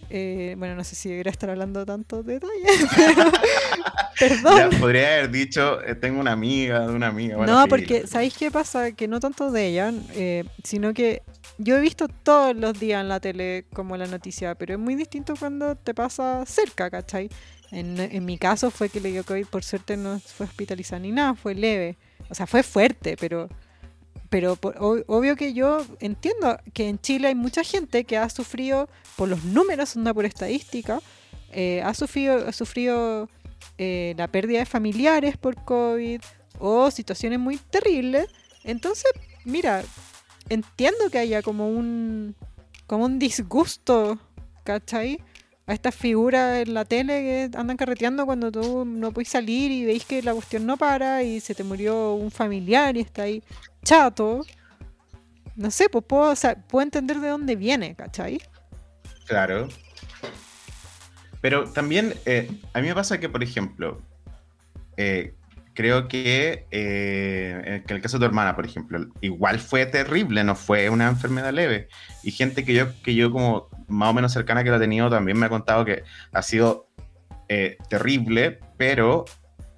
Eh, 0.10 0.56
bueno, 0.58 0.76
no 0.76 0.84
sé 0.84 0.96
si 0.96 1.10
debería 1.10 1.32
estar 1.32 1.50
hablando 1.50 1.86
tantos 1.86 2.26
detalles, 2.26 2.86
pero 2.96 3.32
perdón. 4.20 4.72
Ya 4.72 4.80
podría 4.80 5.08
haber 5.15 5.32
dicho, 5.32 5.82
eh, 5.84 5.96
tengo 5.96 6.20
una 6.20 6.32
amiga 6.32 6.88
de 6.88 6.93
una 6.93 7.08
amiga. 7.08 7.38
bueno, 7.38 7.54
no, 7.54 7.63
sí, 7.63 7.70
porque 7.70 8.02
la- 8.02 8.08
¿sabéis 8.08 8.36
qué 8.38 8.50
pasa? 8.52 8.91
Que 8.93 9.08
no 9.08 9.20
tanto 9.20 9.52
de 9.52 9.67
ella, 9.67 9.91
eh, 10.13 10.43
sino 10.63 10.93
que 10.93 11.24
yo 11.58 11.76
he 11.78 11.82
visto 11.82 12.08
todos 12.08 12.56
los 12.56 12.80
días 12.80 13.02
en 13.02 13.10
la 13.10 13.20
tele 13.20 13.65
como 13.74 13.98
la 13.98 14.08
noticia, 14.08 14.56
pero 14.56 14.74
es 14.76 14.80
muy 14.80 14.96
distinto 14.96 15.34
cuando 15.38 15.76
te 15.76 15.93
pasa 15.93 16.46
cerca, 16.46 16.89
¿cachai? 16.89 17.30
En, 17.72 18.00
en 18.00 18.24
mi 18.24 18.38
caso 18.38 18.72
fue 18.72 18.88
que 18.89 19.02
le 19.02 19.12
dio 19.12 19.26
COVID, 19.26 19.48
por 19.48 19.63
suerte 19.63 19.98
no 19.98 20.20
fue 20.20 20.46
hospitalizada 20.46 21.00
ni 21.02 21.12
nada, 21.12 21.34
fue 21.36 21.54
leve. 21.54 21.98
O 22.30 22.36
sea, 22.36 22.48
fue 22.48 22.63
fuerte, 22.63 23.17
pero 23.20 23.50
pero 24.30 24.56
por- 24.56 24.76
ob- 24.80 25.04
obvio 25.08 25.36
que 25.36 25.54
yo 25.54 25.86
entiendo 26.00 26.58
que 26.74 26.88
en 26.90 27.00
Chile 27.00 27.30
hay 27.30 27.36
mucha 27.36 27.64
gente 27.64 28.04
que 28.04 28.18
ha 28.18 28.30
sufrido, 28.30 28.90
por 29.16 29.30
los 29.30 29.44
números, 29.44 29.96
onda 29.96 30.14
por 30.14 30.26
estadística, 30.26 31.00
eh, 31.52 31.82
ha 31.84 31.94
sufrido, 31.94 32.48
ha 32.48 32.52
sufrido 32.52 33.30
eh, 33.78 34.14
la 34.18 34.28
pérdida 34.28 34.60
de 34.60 34.66
familiares 34.66 35.38
por 35.38 35.56
COVID 35.64 36.22
o 36.60 36.92
situaciones 36.92 37.40
muy 37.40 37.58
terribles. 37.58 38.28
Entonces, 38.64 39.12
mira, 39.46 39.84
entiendo 40.50 41.10
que 41.12 41.20
haya 41.20 41.42
como 41.42 41.70
un, 41.70 42.36
como 42.86 43.06
un 43.06 43.18
disgusto, 43.20 44.20
¿cachai? 44.63 45.20
A 45.65 45.74
estas 45.74 45.96
figuras 45.96 46.65
en 46.65 46.74
la 46.74 46.86
tele 46.86 47.50
que 47.52 47.58
andan 47.58 47.76
carreteando 47.76 48.26
cuando 48.26 48.52
tú 48.52 48.86
no 48.86 49.12
puedes 49.12 49.28
salir 49.30 49.70
y 49.72 49.84
veis 49.86 50.06
que 50.06 50.22
la 50.22 50.34
cuestión 50.34 50.65
no 50.65 50.78
para 50.78 51.24
y 51.24 51.42
se 51.42 51.54
te 51.56 51.63
murió 51.65 52.13
un 52.13 52.32
familiar 52.32 52.96
y 52.96 53.02
está 53.02 53.24
ahí 53.24 53.44
chato. 53.88 54.46
No 55.56 55.71
sé, 55.71 55.90
pues 55.90 56.04
puedo, 56.06 56.33
puedo 56.67 56.83
entender 56.83 57.19
de 57.19 57.29
dónde 57.29 57.56
viene, 57.56 57.96
¿cachai? 57.96 58.40
Claro. 59.25 59.69
Pero 61.42 61.69
también, 61.71 62.13
eh, 62.25 62.52
a 62.73 62.81
mí 62.81 62.88
me 62.88 62.94
pasa 62.94 63.19
que, 63.19 63.29
por 63.29 63.42
ejemplo, 63.42 64.02
eh, 64.98 65.33
creo 65.73 66.08
que 66.08 66.67
eh, 66.69 67.83
en 67.88 67.96
el 67.96 68.02
caso 68.02 68.17
de 68.17 68.21
tu 68.21 68.25
hermana, 68.25 68.56
por 68.56 68.65
ejemplo, 68.65 69.08
igual 69.21 69.60
fue 69.60 69.85
terrible, 69.85 70.44
no 70.44 70.56
fue 70.56 70.90
una 70.90 71.08
enfermedad 71.08 71.54
leve. 71.54 71.88
Y 72.23 72.31
gente 72.31 72.65
que 72.65 72.73
yo, 72.73 72.88
que 73.02 73.15
yo 73.15 73.31
como 73.31 73.69
más 73.88 74.10
o 74.10 74.13
menos 74.13 74.33
cercana 74.33 74.63
que 74.63 74.69
la 74.69 74.77
he 74.77 74.81
tenido 74.81 75.10
también 75.10 75.40
me 75.40 75.46
ha 75.46 75.50
contado 75.50 75.85
que 75.85 76.04
ha 76.33 76.42
sido 76.42 76.88
terrible, 77.90 78.60
pero 78.75 79.23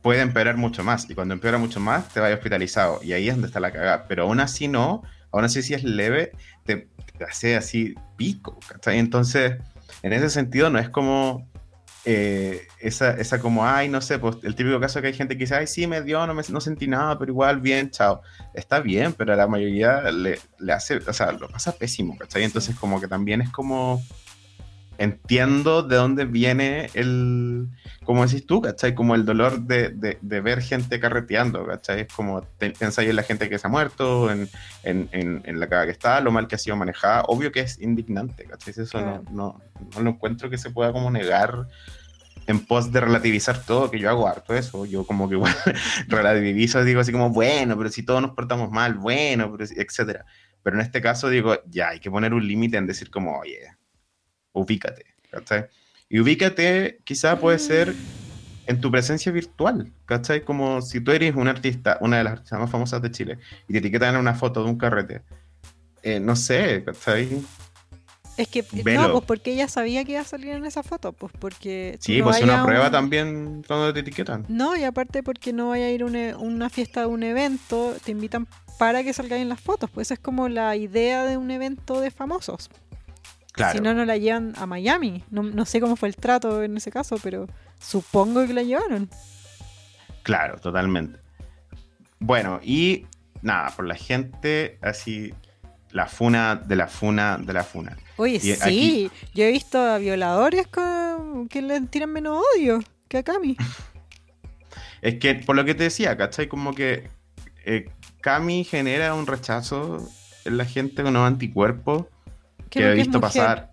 puede 0.10 0.22
empeorar 0.22 0.57
mucho 0.57 0.84
más. 0.84 1.07
Y 1.07 1.14
cuando 1.14 1.36
empeora 1.36 1.60
mucho 1.60 1.80
más, 1.80 2.10
te 2.10 2.20
vas 2.20 2.34
hospitalizado. 2.34 2.99
Y 3.03 3.14
ahí 3.14 3.30
es 3.30 3.36
donde 3.36 3.45
está 3.45 3.60
la 3.60 3.72
cagada. 3.72 4.07
Pero 4.07 4.24
aún 4.24 4.39
así 4.39 4.68
no, 4.68 5.03
aún 5.32 5.45
así 5.45 5.62
si 5.62 5.76
es 5.76 5.84
leve, 5.84 6.32
te, 6.66 6.89
te 7.16 7.26
hace 7.26 7.55
así 7.55 7.93
pico. 8.18 8.57
¿cachai? 8.68 8.97
Entonces, 8.97 9.57
en 10.01 10.12
ese 10.14 10.32
sentido 10.32 10.72
no 10.72 10.80
es 10.80 10.89
como 10.89 11.47
eh, 12.05 12.68
esa, 12.80 13.12
esa 13.12 13.39
como, 13.39 13.68
ay, 13.68 13.88
no 13.88 14.01
sé, 14.01 14.18
pues 14.18 14.38
el 14.41 14.55
típico 14.55 14.80
caso 14.80 14.99
que 14.99 15.10
hay 15.10 15.14
gente 15.14 15.36
que 15.36 15.43
dice, 15.43 15.53
ay, 15.53 15.68
sí, 15.68 15.86
me 15.86 16.01
dio, 16.01 16.26
no, 16.26 16.34
me, 16.34 16.41
no 16.49 16.60
sentí 16.60 16.88
nada, 16.88 17.20
pero 17.20 17.32
igual, 17.32 17.60
bien, 17.60 17.91
chao. 17.91 18.24
Está 18.55 18.80
bien, 18.80 19.14
pero 19.14 19.34
a 19.34 19.36
la 19.36 19.45
mayoría 19.45 20.01
le, 20.10 20.39
le 20.57 20.74
hace, 20.74 20.97
o 20.97 21.14
sea, 21.14 21.34
lo 21.34 21.49
pasa 21.49 21.72
pésimo, 21.74 22.18
¿cachai? 22.18 22.45
Entonces 22.45 22.76
como 22.76 22.99
que 22.99 23.07
también 23.07 23.41
es 23.41 23.51
como 23.51 24.01
entiendo 25.00 25.82
de 25.82 25.95
dónde 25.95 26.26
viene 26.26 26.89
el, 26.93 27.70
como 28.04 28.26
decís 28.26 28.45
tú, 28.45 28.62
¿cachai? 28.62 28.93
Como 28.93 29.16
el 29.16 29.26
dolor 29.26 29.62
de, 29.62 29.89
de, 29.89 30.41
ver 30.41 30.62
gente 30.62 31.00
carreteando, 31.00 31.66
¿cachai? 31.66 32.02
Es 32.02 32.14
como 32.14 32.41
pensáis 32.58 33.10
en 33.10 33.16
la 33.16 33.24
gente 33.24 33.50
que 33.50 33.58
se 33.58 33.66
ha 33.66 33.70
muerto, 33.70 34.30
en, 34.30 34.50
en, 34.84 35.10
en, 35.14 35.60
la 35.60 35.68
caga 35.70 35.86
que 35.86 35.91
está, 35.91 36.20
lo 36.20 36.32
mal 36.32 36.47
que 36.47 36.56
ha 36.56 36.58
sido 36.58 36.76
manejada. 36.76 37.24
Obvio 37.28 37.52
que 37.52 37.62
es 37.62 37.80
indignante, 37.80 38.43
¿cachai? 38.43 38.74
Eso 38.78 39.00
no, 39.00 39.24
no, 39.32 39.62
no, 39.95 40.02
lo 40.02 40.10
encuentro 40.10 40.50
que 40.50 40.58
se 40.58 40.70
pueda 40.70 40.91
como 40.91 41.10
negar 41.10 41.68
en 42.47 42.66
pos 42.66 42.91
de 42.91 43.00
relativizar 43.00 43.64
todo, 43.64 43.89
que 43.89 44.00
yo 44.00 44.10
hago 44.10 44.28
harto 44.28 44.54
eso. 44.54 44.86
Yo 44.86 45.06
como 45.06 45.30
que 45.30 45.36
igual 45.36 45.56
relativizo, 46.10 46.84
digo 46.84 47.00
así 47.00 47.14
como, 47.14 47.30
bueno, 47.30 47.78
pero 47.78 47.89
si 47.89 48.04
todos 48.04 48.22
nos 48.22 48.32
portamos 48.32 48.70
mal, 48.70 48.95
bueno, 48.95 49.50
pero, 49.50 49.64
etcétera. 49.64 50.26
Pero 50.62 50.76
en 50.76 50.82
este 50.82 51.02
caso 51.02 51.30
digo, 51.30 51.56
ya, 51.68 51.89
hay 51.89 52.02
que 52.02 52.12
poner 52.12 52.34
un 52.34 52.45
límite 52.45 52.76
en 52.76 52.86
decir 52.86 53.10
como, 53.10 53.39
oye, 53.39 53.79
ubícate, 54.60 55.05
¿cachai? 55.32 55.66
Y 56.10 56.20
ubícate 56.20 56.99
quizá 57.03 57.39
puede 57.39 57.60
ser 57.60 57.93
en 58.66 58.80
tu 58.82 58.91
presencia 58.91 59.32
virtual, 59.32 59.91
¿cachai? 60.05 60.43
Como 60.43 60.82
si 60.82 61.01
tú 61.01 61.12
eres 61.12 61.36
un 61.36 61.47
artista, 61.47 61.97
una 62.01 62.18
de 62.18 62.24
las 62.24 62.34
artistas 62.34 62.60
más 62.60 62.70
famosas 62.70 63.01
de 63.01 63.12
Chile, 63.12 63.38
y 63.68 63.74
te 63.74 63.80
etiquetan 63.80 64.16
en 64.16 64.22
una 64.22 64.36
foto 64.36 64.64
de 64.64 64.70
un 64.70 64.78
carrete, 64.78 65.22
eh, 66.03 66.20
no 66.20 66.36
sé, 66.36 66.84
¿cachai? 66.84 67.41
Es 68.38 68.47
que, 68.47 68.64
no, 68.95 69.12
pues 69.12 69.26
porque 69.26 69.51
ella 69.51 69.68
sabía 69.68 70.05
que 70.05 70.14
iba 70.14 70.22
a 70.22 70.24
salir 70.24 70.51
en 70.51 70.66
esa 70.66 70.82
foto, 70.82 71.12
pues 71.12 71.34
porque... 71.38 71.97
Sí, 71.99 72.22
pues 72.22 72.41
una 72.41 72.64
prueba 72.64 72.89
también 72.89 73.64
cuando 73.68 73.93
te 73.93 73.99
etiquetan. 73.99 74.45
No, 74.47 74.78
y 74.78 74.86
aparte 74.86 75.24
porque 75.24 75.51
no 75.51 75.70
vaya 75.70 75.88
a 75.88 75.89
ir 75.89 76.03
a 76.03 76.07
e, 76.07 76.36
una 76.36 76.70
fiesta 76.70 77.01
de 77.01 77.07
un 77.07 77.24
evento, 77.24 77.97
te 78.05 78.12
invitan 78.12 78.47
para 78.78 79.03
que 79.03 79.12
salgáis 79.12 79.41
en 79.41 79.49
las 79.49 79.60
fotos, 79.60 79.89
pues 79.89 80.12
es 80.12 80.20
como 80.20 80.47
la 80.47 80.78
idea 80.78 81.26
de 81.26 81.36
un 81.36 81.51
evento 81.51 81.99
de 81.99 82.12
famosos. 82.12 82.70
Si 83.72 83.80
no, 83.82 83.93
no 83.93 84.06
la 84.06 84.18
llevan 84.18 84.54
a 84.58 84.66
Miami. 84.66 85.24
No, 85.32 85.66
sé 85.66 85.82
cómo 85.82 85.95
fue 85.95 86.10
el 86.10 86.16
trato 86.16 86.64
en 86.64 86.78
ese 86.78 86.91
caso, 86.91 87.18
pero 87.22 87.47
supongo 87.80 88.45
que 88.47 88.54
la 88.54 88.64
llevaron. 88.64 89.10
Claro, 90.24 90.60
totalmente. 90.60 91.20
Bueno, 92.20 92.60
y 92.64 93.06
nada, 93.41 93.72
por 93.76 93.86
la 93.86 93.95
gente, 93.95 94.78
así, 94.82 95.34
la 95.91 96.08
funa 96.08 96.56
de 96.56 96.76
la 96.76 96.88
funa 96.88 97.38
de 97.38 97.54
la 97.54 97.64
funa. 97.64 97.97
Oye, 98.18 98.39
sí, 98.39 99.10
yo 99.34 99.45
he 99.45 99.52
visto 99.52 99.80
a 99.80 99.97
violadores 99.97 100.68
que 101.50 101.62
le 101.62 101.82
tiran 101.82 102.12
menos 102.12 102.43
odio 102.56 102.80
que 103.08 103.18
a 103.18 103.24
Cami. 103.24 103.58
es 105.02 105.16
que, 105.16 105.36
por 105.36 105.56
lo 105.56 105.66
que 105.66 105.74
te 105.74 105.84
decía, 105.84 106.16
¿cachai? 106.18 106.47
Como 106.47 106.74
que 106.74 107.10
eh, 107.66 107.89
Cami 108.22 108.64
genera 108.64 109.14
un 109.14 109.26
rechazo 109.26 110.08
en 110.45 110.58
la 110.58 110.66
gente 110.66 111.04
con 111.04 111.14
los 111.14 111.26
anticuerpos 111.26 112.06
que 112.70 112.91
he 112.91 112.93
visto 112.93 113.20
pasar, 113.20 113.72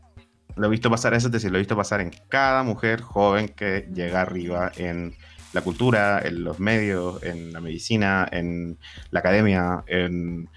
lo 0.56 0.66
he 0.66 0.70
visto 0.70 0.90
pasar, 0.90 1.14
eso 1.14 1.28
es 1.28 1.32
decir, 1.32 1.50
lo 1.50 1.58
he 1.58 1.60
visto 1.60 1.76
pasar 1.76 2.00
en 2.00 2.10
cada 2.28 2.62
mujer 2.62 3.00
joven 3.00 3.48
que 3.48 3.88
llega 3.94 4.22
arriba 4.22 4.72
en 4.76 5.14
la 5.52 5.60
cultura, 5.62 6.20
en 6.22 6.44
los 6.44 6.60
medios, 6.60 7.22
en 7.22 7.52
la 7.52 7.60
medicina, 7.60 8.28
en 8.30 8.78
la 9.10 9.20
academia, 9.20 9.84
en, 9.86 10.48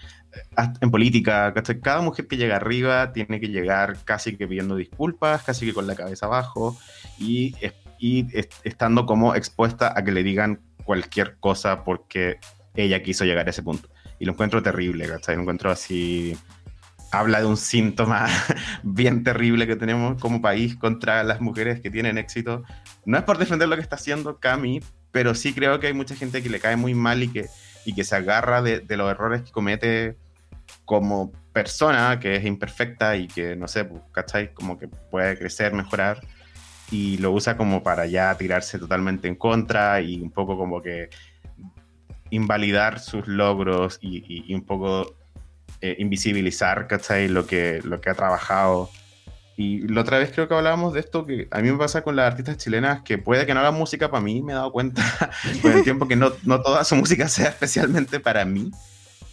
en 0.82 0.92
política. 0.92 1.54
Cada 1.82 2.02
mujer 2.02 2.28
que 2.28 2.38
llega 2.38 2.58
arriba 2.58 3.14
tiene 3.14 3.40
que 3.40 3.48
llegar 3.48 3.98
casi 4.04 4.36
que 4.36 4.48
pidiendo 4.48 4.76
disculpas, 4.76 5.44
casi 5.44 5.66
que 5.66 5.74
con 5.74 5.88
la 5.88 5.96
cabeza 5.96 6.26
abajo 6.26 6.78
y, 7.18 7.56
y 7.98 8.28
estando 8.64 9.06
como 9.06 9.36
expuesta 9.36 9.94
a 9.96 10.04
que 10.04 10.12
le 10.12 10.24
digan 10.24 10.60
cualquier 10.84 11.38
cosa 11.40 11.84
porque 11.84 12.40
ella 12.76 13.02
quiso 13.02 13.26
llegar 13.26 13.48
a 13.48 13.52
ese 13.52 13.64
punto. 13.64 13.90
Y 14.20 14.26
lo 14.26 14.34
encuentro 14.34 14.62
terrible, 14.62 15.08
¿cachai? 15.08 15.36
Lo 15.36 15.42
encuentro 15.42 15.72
así 15.72 16.38
habla 17.12 17.40
de 17.40 17.46
un 17.46 17.58
síntoma 17.58 18.28
bien 18.84 19.24
terrible 19.24 19.68
que 19.68 19.76
tenemos 19.76 20.22
como 20.22 20.42
país 20.42 20.76
contra 20.76 21.24
las 21.24 21.42
mujeres 21.42 21.82
que 21.82 21.90
tienen 21.90 22.18
éxito. 22.18 22.64
No 23.06 23.18
es 23.18 23.24
por 23.24 23.38
defender 23.38 23.68
lo 23.68 23.76
que 23.76 23.82
está 23.82 23.96
haciendo 23.96 24.40
Cami, 24.40 24.82
pero 25.12 25.34
sí 25.36 25.54
creo 25.54 25.80
que 25.80 25.88
hay 25.88 25.94
mucha 25.94 26.16
gente 26.16 26.44
que 26.44 26.50
le 26.50 26.60
cae 26.60 26.76
muy 26.76 26.94
mal 26.94 27.24
y 27.24 27.30
que, 27.30 27.48
y 27.86 27.94
que 27.94 28.04
se 28.04 28.16
agarra 28.16 28.62
de, 28.62 28.84
los 28.96 29.12
errores 29.12 29.42
que 29.44 29.52
comete 29.52 30.18
como 30.86 31.32
persona, 31.52 32.20
que 32.20 32.36
es 32.36 32.46
imperfecta 32.46 33.16
y 33.18 33.28
que, 33.28 33.56
no 33.56 33.68
sé, 33.68 33.86
pues, 33.86 34.02
¿cachai? 34.12 34.54
Como 34.54 34.78
que 34.78 34.88
puede 34.88 35.38
crecer, 35.38 35.74
mejorar, 35.74 36.22
y 36.92 37.18
lo 37.18 37.32
usa 37.32 37.58
como 37.58 37.82
para 37.82 38.06
ya 38.06 38.36
tirarse 38.38 38.78
totalmente 38.78 39.28
en 39.28 39.36
contra 39.36 40.02
y 40.02 40.22
un 40.22 40.32
poco 40.32 40.58
como 40.58 40.82
que 40.82 41.10
invalidar 42.30 43.00
sus 43.00 43.28
logros 43.28 43.98
y 44.02 44.54
un 44.54 44.64
poco 44.64 45.19
eh, 45.82 45.96
invisibilizar, 46.00 46.88
¿cachai? 46.88 47.30
Lo 47.30 47.48
que, 47.48 47.82
lo 47.84 48.02
que 48.02 48.10
ha 48.10 48.14
trabajado. 48.14 48.90
Y 49.56 49.88
la 49.88 50.02
otra 50.02 50.20
vez 50.20 50.32
creo 50.32 50.48
que 50.48 50.54
hablábamos 50.54 50.94
de 50.94 51.02
esto, 51.02 51.26
que 51.26 51.48
a 51.52 51.62
mí 51.62 51.72
me 51.72 51.78
pasa 51.78 52.02
con 52.02 52.16
las 52.16 52.32
artistas 52.32 52.58
chilenas, 52.58 53.02
que 53.02 53.18
puede 53.18 53.46
que 53.46 53.54
no 53.54 53.60
hagan 53.60 53.76
música 53.76 54.10
para 54.10 54.24
mí, 54.24 54.42
me 54.42 54.54
he 54.54 54.56
dado 54.56 54.72
cuenta 54.72 55.04
con 55.62 55.72
el 55.74 55.84
tiempo 55.84 56.08
que 56.08 56.16
no, 56.16 56.32
no 56.44 56.62
toda 56.62 56.84
su 56.84 56.96
música 56.96 57.28
sea 57.28 57.50
especialmente 57.50 58.20
para 58.20 58.46
mí, 58.46 58.72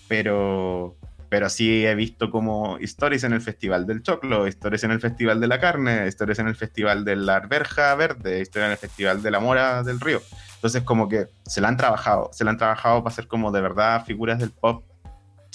pero, 0.08 0.96
pero 1.28 1.48
sí 1.48 1.84
he 1.86 1.94
visto 1.94 2.30
como 2.30 2.78
historias 2.80 3.24
en 3.24 3.34
el 3.34 3.40
Festival 3.40 3.86
del 3.86 4.02
Choclo, 4.02 4.48
historias 4.48 4.84
en 4.84 4.92
el 4.92 5.00
Festival 5.00 5.40
de 5.40 5.46
la 5.46 5.60
Carne, 5.60 6.06
historias 6.08 6.38
en 6.40 6.48
el 6.48 6.56
Festival 6.56 7.04
de 7.04 7.16
la 7.16 7.36
Arberja 7.36 7.94
Verde, 7.96 8.40
historias 8.40 8.66
en 8.66 8.72
el 8.72 8.78
Festival 8.78 9.22
de 9.22 9.30
la 9.30 9.40
Mora 9.40 9.82
del 9.82 10.00
Río. 10.00 10.22
Entonces 10.54 10.82
como 10.82 11.08
que 11.08 11.26
se 11.44 11.60
la 11.60 11.68
han 11.68 11.76
trabajado, 11.76 12.30
se 12.32 12.44
la 12.44 12.50
han 12.50 12.58
trabajado 12.58 13.02
para 13.02 13.14
ser 13.14 13.28
como 13.28 13.52
de 13.52 13.60
verdad 13.60 14.04
figuras 14.04 14.38
del 14.38 14.50
pop 14.50 14.84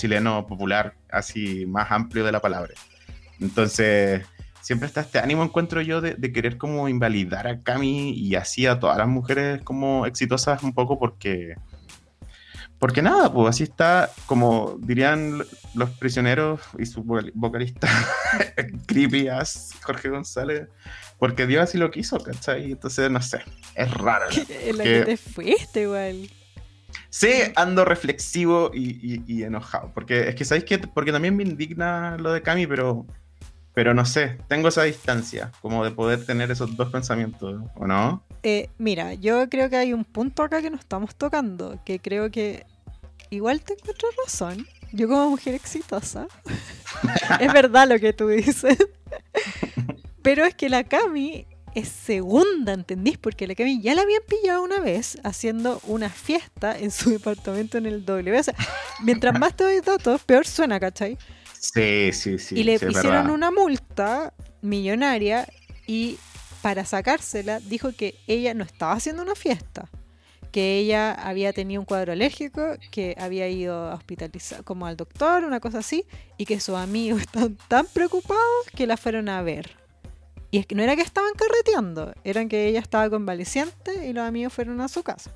chileno 0.01 0.47
popular, 0.47 0.95
así 1.11 1.65
más 1.67 1.91
amplio 1.91 2.25
de 2.25 2.31
la 2.31 2.41
palabra. 2.41 2.73
Entonces, 3.39 4.25
siempre 4.61 4.87
está 4.87 5.01
este 5.01 5.19
ánimo, 5.19 5.43
encuentro 5.43 5.81
yo, 5.81 6.01
de, 6.01 6.33
querer 6.33 6.57
como 6.57 6.89
invalidar 6.89 7.47
a 7.47 7.61
Cami 7.61 8.11
y 8.11 8.35
así 8.35 8.65
a 8.65 8.79
todas 8.79 8.97
las 8.97 9.07
mujeres 9.07 9.61
como 9.61 10.05
exitosas 10.05 10.63
un 10.63 10.73
poco 10.73 10.97
porque... 10.97 11.55
Porque 12.79 13.03
nada, 13.03 13.31
pues 13.31 13.47
así 13.47 13.61
está, 13.61 14.09
como 14.25 14.75
dirían 14.79 15.43
los 15.75 15.91
prisioneros 15.91 16.61
y 16.79 16.87
su 16.87 17.03
vocalista 17.35 17.87
creepy 18.87 19.27
as 19.27 19.75
Jorge 19.83 20.09
González, 20.09 20.67
porque 21.19 21.45
Dios 21.45 21.61
así 21.61 21.77
lo 21.77 21.91
quiso, 21.91 22.17
¿cachai? 22.17 22.71
Entonces, 22.71 23.11
no 23.11 23.21
sé, 23.21 23.43
es 23.75 23.93
raro. 23.93 24.25
En 24.65 24.77
la 24.79 24.83
que 24.83 25.01
te 25.01 25.17
fuiste, 25.17 25.83
igual. 25.83 26.27
Sí, 27.11 27.29
ando 27.57 27.83
reflexivo 27.83 28.71
y, 28.73 29.43
enojado. 29.43 29.91
Porque 29.93 30.29
es 30.29 30.35
que, 30.35 30.45
¿sabéis 30.45 30.63
que 30.63 30.79
Porque 30.79 31.11
también 31.11 31.35
me 31.35 31.43
indigna 31.43 32.17
lo 32.17 32.31
de 32.31 32.41
Cami, 32.41 32.65
pero, 32.67 33.05
pero 33.73 33.93
no 33.93 34.05
sé, 34.05 34.37
tengo 34.47 34.69
esa 34.69 34.83
distancia, 34.83 35.51
como 35.61 35.83
de 35.83 35.91
poder 35.91 36.25
tener 36.25 36.49
esos 36.51 36.75
dos 36.77 36.89
pensamientos, 36.89 37.61
¿o 37.75 37.85
no? 37.85 38.23
Eh, 38.43 38.69
mira, 38.77 39.13
yo 39.13 39.49
creo 39.49 39.69
que 39.69 39.75
hay 39.75 39.91
un 39.91 40.05
punto 40.05 40.41
acá 40.41 40.61
que 40.61 40.69
nos 40.69 40.79
estamos 40.79 41.13
tocando, 41.13 41.81
que 41.83 41.99
creo 41.99 42.31
que 42.31 42.65
igual 43.29 43.61
te 43.61 43.73
encuentro 43.73 44.07
razón. 44.25 44.65
Yo 44.93 45.09
como 45.09 45.31
mujer 45.31 45.53
exitosa, 45.53 46.27
es 47.41 47.53
verdad 47.53 47.89
lo 47.89 47.99
que 47.99 48.13
tú 48.13 48.29
dices. 48.29 48.77
pero 50.21 50.45
es 50.45 50.55
que 50.55 50.69
la 50.69 50.85
Cami 50.85 51.45
es 51.75 51.89
segunda, 51.89 52.73
¿entendís? 52.73 53.17
Porque 53.17 53.47
la 53.47 53.55
Kevin 53.55 53.81
ya 53.81 53.95
la 53.95 54.01
habían 54.01 54.21
pillado 54.27 54.63
una 54.63 54.79
vez 54.79 55.17
haciendo 55.23 55.81
una 55.85 56.09
fiesta 56.09 56.77
en 56.77 56.91
su 56.91 57.09
departamento 57.11 57.77
en 57.77 57.85
el 57.85 58.05
W. 58.05 58.39
O 58.39 58.43
sea, 58.43 58.55
mientras 59.03 59.37
más 59.39 59.55
te 59.55 59.63
doy 59.63 59.81
datos, 59.81 60.23
peor 60.23 60.45
suena, 60.45 60.79
¿cachai? 60.79 61.17
Sí, 61.59 62.11
sí, 62.11 62.39
sí. 62.39 62.59
Y 62.59 62.63
le 62.63 62.79
pusieron 62.79 63.29
una 63.29 63.51
multa 63.51 64.33
millonaria 64.61 65.47
y 65.85 66.17
para 66.61 66.85
sacársela 66.85 67.59
dijo 67.59 67.91
que 67.93 68.15
ella 68.27 68.53
no 68.53 68.63
estaba 68.63 68.93
haciendo 68.93 69.23
una 69.23 69.35
fiesta, 69.35 69.89
que 70.51 70.79
ella 70.79 71.13
había 71.13 71.53
tenido 71.53 71.81
un 71.81 71.85
cuadro 71.85 72.13
alérgico, 72.13 72.61
que 72.91 73.15
había 73.19 73.47
ido 73.47 73.89
a 73.89 73.95
hospitalizar 73.95 74.63
como 74.63 74.85
al 74.85 74.97
doctor, 74.97 75.43
una 75.43 75.59
cosa 75.59 75.79
así, 75.79 76.05
y 76.37 76.45
que 76.45 76.59
sus 76.59 76.75
amigos 76.75 77.21
estaban 77.21 77.57
tan 77.67 77.85
preocupados 77.87 78.65
que 78.75 78.87
la 78.87 78.97
fueron 78.97 79.29
a 79.29 79.41
ver. 79.41 79.80
Y 80.51 80.57
es 80.57 80.67
que 80.67 80.75
no 80.75 80.83
era 80.83 80.97
que 80.97 81.01
estaban 81.01 81.31
carreteando, 81.33 82.13
eran 82.25 82.49
que 82.49 82.67
ella 82.67 82.81
estaba 82.81 83.09
convaleciente 83.09 84.05
y 84.05 84.13
los 84.13 84.25
amigos 84.27 84.51
fueron 84.51 84.81
a 84.81 84.89
su 84.89 85.01
casa. 85.01 85.31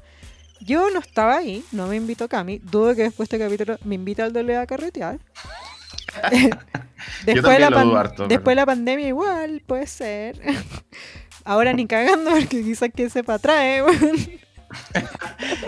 Yo 0.60 0.90
no 0.90 1.00
estaba 1.00 1.38
ahí, 1.38 1.64
no 1.72 1.88
me 1.88 1.96
invitó 1.96 2.28
Cami. 2.28 2.60
Dudo 2.60 2.96
que 2.96 3.04
después 3.04 3.30
de 3.30 3.38
este 3.38 3.46
capítulo 3.46 3.78
me 3.86 3.96
invite 3.96 4.22
al 4.22 4.34
doble 4.34 4.58
a 4.58 4.66
carretear. 4.68 5.20
después, 7.26 7.54
de 7.54 7.60
la, 7.60 8.14
después 8.28 8.56
la 8.56 8.66
pandemia 8.66 9.08
igual, 9.08 9.62
puede 9.66 9.88
ser. 9.88 10.40
Ahora 11.46 11.74
ni 11.74 11.86
cagando 11.88 12.32
porque 12.32 12.64
quizás 12.64 12.90
que 12.94 13.10
sepa 13.10 13.40
trae. 13.40 13.84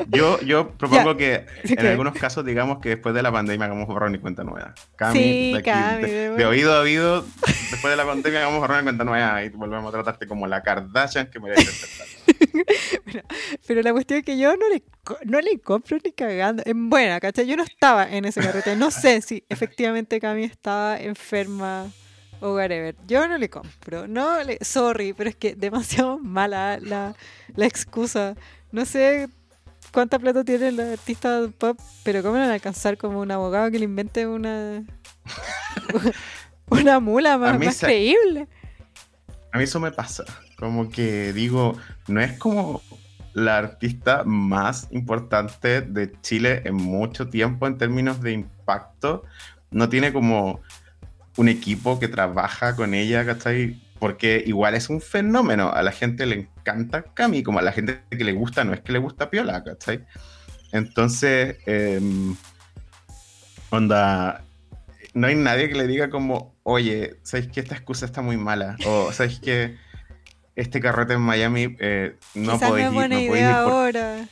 Yo, 0.08 0.39
yo 0.41 0.70
propongo 0.72 1.18
que 1.18 1.45
Sí, 1.64 1.74
en 1.74 1.80
que- 1.80 1.88
algunos 1.89 2.14
casos 2.14 2.45
digamos 2.45 2.80
que 2.80 2.89
después 2.89 3.14
de 3.14 3.22
la 3.22 3.32
pandemia 3.32 3.66
hagamos 3.66 3.88
borrón 3.88 4.16
y 4.16 4.20
cuenta 4.20 4.43
nueva. 4.43 4.74
Cami, 4.95 5.20
Sí, 5.20 5.51
de, 5.53 5.58
aquí- 5.60 5.70
Cami, 5.70 6.01
de- 6.03 6.30
de 6.32 6.45
oído 6.45 6.74
a 6.74 6.80
oído, 6.82 7.26
después 7.45 7.91
de 7.91 7.95
la 7.95 8.05
pandemia 8.05 8.39
hagamos 8.39 8.60
borrón 8.60 8.80
y 8.82 8.84
cuenta 8.84 9.03
nueva 9.03 9.43
y 9.43 9.49
volvemos 9.49 9.89
a 9.89 9.91
tratarte 9.91 10.28
como 10.28 10.47
la 10.47 10.62
Kardashian 10.64 11.30
que 11.30 11.39
mereces 11.39 11.80
tratar. 11.82 12.08
Pero 13.68 13.82
la 13.82 13.91
cuestión 13.91 14.20
es 14.20 14.26
que 14.26 14.38
yo 14.38 14.55
no 14.55 14.70
le, 14.70 14.84
no 15.26 15.39
le 15.41 15.60
compro 15.60 15.97
ni 16.03 16.12
cagando. 16.12 16.64
En 16.66 16.89
buena, 16.89 17.20
¿cachai? 17.20 17.45
Yo 17.47 17.55
no 17.55 17.64
estaba 17.64 18.10
en 18.10 18.26
ese 18.26 18.41
carrete. 18.41 18.76
No 18.76 18.91
sé 18.91 19.22
si 19.22 19.43
efectivamente 19.49 20.20
Cami 20.20 20.43
estaba 20.43 20.97
enferma 20.99 21.88
o 22.39 22.53
whatever. 22.53 22.95
Yo 23.08 23.28
no 23.28 23.38
le 23.38 23.49
compro. 23.49 24.08
No 24.08 24.43
le, 24.43 24.58
sorry, 24.64 25.14
pero 25.14 25.30
es 25.30 25.36
que 25.36 25.55
demasiado 25.55 26.20
mala 26.20 26.78
la, 26.82 27.16
la 27.55 27.66
excusa. 27.66 28.36
No 28.72 28.86
sé 28.86 29.30
cuánta 29.91 30.20
plata 30.20 30.43
tiene 30.43 30.70
el 30.70 30.80
artista 30.80 31.47
pop, 31.57 31.80
pero 32.03 32.22
cómo 32.22 32.36
van 32.36 32.49
a 32.49 32.53
alcanzar 32.53 32.97
como 32.97 33.22
un 33.22 33.32
abogado 33.32 33.72
que 33.72 33.80
le 33.80 33.86
invente 33.86 34.28
una 34.28 34.84
una 36.70 36.99
mula 36.99 37.38
más, 37.38 37.80
creíble. 37.80 38.47
A 39.51 39.57
mí 39.57 39.63
eso 39.63 39.80
me 39.80 39.91
pasa. 39.91 40.24
Como 40.57 40.89
que 40.89 41.34
digo, 41.34 41.78
no 42.07 42.22
es 42.22 42.38
como 42.38 42.82
la 43.34 43.57
artista 43.57 44.24
más 44.26 44.88
importante 44.91 45.82
de 45.82 46.11
Chile 46.22 46.63
en 46.65 46.76
mucho 46.76 47.30
tiempo 47.30 47.68
en 47.68 47.78
términos 47.78 48.22
de 48.22 48.34
impacto. 48.34 49.24
No 49.72 49.89
tiene 49.89 50.11
como 50.11 50.61
un 51.38 51.49
equipo 51.49 51.99
que 51.99 52.07
trabaja 52.07 52.76
con 52.76 52.93
ella, 52.93 53.26
¿cachai? 53.26 53.80
Porque 53.99 54.43
igual 54.45 54.75
es 54.75 54.89
un 54.89 55.01
fenómeno. 55.01 55.71
A 55.71 55.81
la 55.81 55.91
gente 55.91 56.25
le 56.25 56.35
encanta 56.35 57.03
Cami, 57.03 57.41
como 57.43 57.59
a 57.59 57.61
la 57.63 57.71
gente 57.71 58.01
que 58.09 58.23
le 58.23 58.33
gusta, 58.33 58.63
no 58.63 58.73
es 58.73 58.81
que 58.81 58.91
le 58.91 58.99
gusta 58.99 59.29
Piola, 59.29 59.63
¿cachai? 59.63 60.05
Entonces, 60.71 61.57
em, 61.65 62.35
onda, 63.69 64.43
no 65.13 65.27
hay 65.27 65.35
nadie 65.35 65.69
que 65.69 65.75
le 65.75 65.87
diga 65.87 66.09
como, 66.09 66.55
oye, 66.63 67.15
¿sabes 67.23 67.47
que 67.47 67.59
esta 67.59 67.75
excusa 67.75 68.05
está 68.05 68.21
muy 68.21 68.37
mala? 68.37 68.77
O 68.85 69.11
¿sabes 69.11 69.39
que 69.39 69.75
este 70.55 70.79
carrete 70.79 71.13
en 71.13 71.21
Miami 71.21 71.75
eh, 71.79 72.15
no 72.35 72.59
podéis 72.59 72.85
es 72.87 72.91
ir, 72.91 72.95
buena 72.95 73.15
no 73.15 73.21
ir 73.21 73.29
idea 73.31 73.63
por- 73.63 73.73
ahora. 73.73 74.27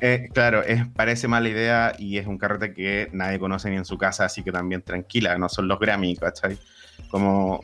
Eh, 0.00 0.28
claro, 0.34 0.62
es, 0.64 0.86
parece 0.88 1.28
mala 1.28 1.48
idea 1.48 1.92
y 1.96 2.18
es 2.18 2.26
un 2.26 2.36
carrete 2.36 2.74
que 2.74 3.08
nadie 3.12 3.38
conoce 3.38 3.70
ni 3.70 3.76
en 3.76 3.84
su 3.84 3.96
casa, 3.98 4.24
así 4.24 4.42
que 4.42 4.50
también 4.50 4.82
tranquila, 4.82 5.38
no 5.38 5.48
son 5.48 5.68
los 5.68 5.78
Grammy, 5.78 6.16
¿cachai? 6.16 6.58
Como... 7.08 7.60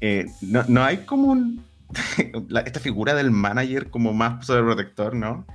eh, 0.00 0.26
no, 0.42 0.64
no 0.68 0.84
hay 0.84 0.98
como 0.98 1.28
un... 1.28 1.64
la- 2.48 2.60
esta 2.60 2.80
figura 2.80 3.14
del 3.14 3.30
manager 3.30 3.90
como 3.90 4.12
más 4.12 4.44
sobreprotector, 4.46 5.14
¿no? 5.14 5.46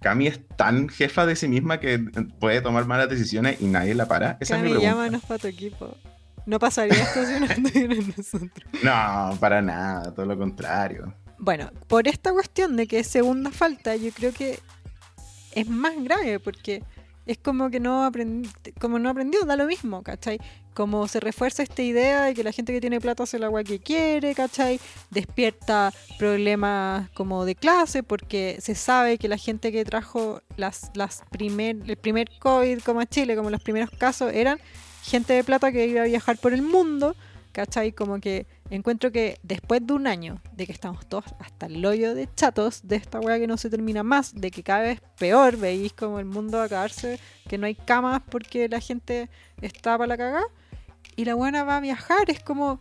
Cami 0.00 0.26
es 0.26 0.40
tan 0.56 0.88
jefa 0.88 1.26
de 1.26 1.36
sí 1.36 1.46
misma 1.48 1.78
que 1.78 1.98
puede 2.40 2.60
tomar 2.60 2.86
malas 2.86 3.08
decisiones 3.08 3.60
y 3.60 3.66
nadie 3.66 3.94
la 3.94 4.06
para. 4.08 4.36
Esa 4.40 4.56
es 4.56 4.62
mi 4.62 4.68
Cami, 4.70 4.80
pregunta. 4.80 4.90
llámanos 4.90 5.22
para 5.22 5.38
tu 5.38 5.46
equipo. 5.46 5.96
No 6.44 6.58
pasaría 6.58 7.00
esto 7.00 7.24
si 7.24 7.38
no 7.38 7.46
estuvieran 7.46 8.14
nosotros. 8.16 8.50
No, 8.82 9.36
para 9.38 9.62
nada, 9.62 10.12
todo 10.12 10.26
lo 10.26 10.36
contrario. 10.36 11.14
Bueno, 11.38 11.70
por 11.86 12.08
esta 12.08 12.32
cuestión 12.32 12.74
de 12.76 12.88
que 12.88 12.98
es 12.98 13.06
segunda 13.06 13.50
falta, 13.52 13.94
yo 13.94 14.10
creo 14.12 14.32
que 14.32 14.58
es 15.54 15.68
más 15.68 15.92
grave 16.02 16.40
porque 16.40 16.82
es 17.26 17.38
como 17.38 17.70
que 17.70 17.78
no 17.78 18.04
aprendí, 18.04 18.48
como 18.80 18.98
no 18.98 19.08
aprendió, 19.08 19.44
da 19.44 19.54
lo 19.56 19.66
mismo, 19.66 20.02
¿cachai? 20.02 20.40
Como 20.74 21.06
se 21.06 21.20
refuerza 21.20 21.62
esta 21.62 21.82
idea 21.82 22.22
de 22.24 22.34
que 22.34 22.42
la 22.42 22.52
gente 22.52 22.72
que 22.72 22.80
tiene 22.80 23.00
plata 23.00 23.24
hace 23.24 23.36
el 23.36 23.44
agua 23.44 23.62
que 23.62 23.78
quiere, 23.78 24.34
¿cachai? 24.34 24.80
Despierta 25.10 25.92
problemas 26.18 27.10
como 27.10 27.44
de 27.44 27.54
clase 27.54 28.02
porque 28.02 28.58
se 28.60 28.74
sabe 28.74 29.18
que 29.18 29.28
la 29.28 29.36
gente 29.36 29.70
que 29.70 29.84
trajo 29.84 30.40
las, 30.56 30.90
las 30.94 31.22
primer, 31.30 31.76
el 31.86 31.96
primer 31.96 32.28
COVID 32.38 32.80
como 32.80 33.00
a 33.00 33.06
Chile, 33.06 33.36
como 33.36 33.50
los 33.50 33.62
primeros 33.62 33.90
casos, 33.90 34.32
eran 34.32 34.58
gente 35.02 35.34
de 35.34 35.44
plata 35.44 35.72
que 35.72 35.86
iba 35.86 36.02
a 36.02 36.06
viajar 36.06 36.38
por 36.38 36.54
el 36.54 36.62
mundo, 36.62 37.14
¿cachai? 37.52 37.92
Como 37.92 38.20
que 38.20 38.46
encuentro 38.70 39.12
que 39.12 39.38
después 39.42 39.86
de 39.86 39.92
un 39.92 40.06
año 40.06 40.40
de 40.52 40.66
que 40.66 40.72
estamos 40.72 41.06
todos 41.06 41.24
hasta 41.38 41.66
el 41.66 41.84
hoyo 41.84 42.14
de 42.14 42.28
chatos, 42.34 42.80
de 42.84 42.96
esta 42.96 43.20
weá 43.20 43.38
que 43.38 43.46
no 43.46 43.56
se 43.56 43.68
termina 43.68 44.02
más, 44.02 44.34
de 44.34 44.50
que 44.50 44.62
cada 44.62 44.82
vez 44.82 45.00
peor, 45.18 45.56
veis 45.56 45.92
como 45.92 46.18
el 46.18 46.24
mundo 46.24 46.56
va 46.58 46.64
a 46.64 46.66
acabarse, 46.66 47.20
que 47.48 47.58
no 47.58 47.66
hay 47.66 47.74
camas 47.74 48.22
porque 48.30 48.68
la 48.68 48.80
gente 48.80 49.28
está 49.60 49.98
para 49.98 50.08
la 50.08 50.16
cagada, 50.16 50.46
y 51.16 51.24
la 51.24 51.34
buena 51.34 51.64
va 51.64 51.76
a 51.76 51.80
viajar, 51.80 52.28
es 52.30 52.40
como... 52.40 52.80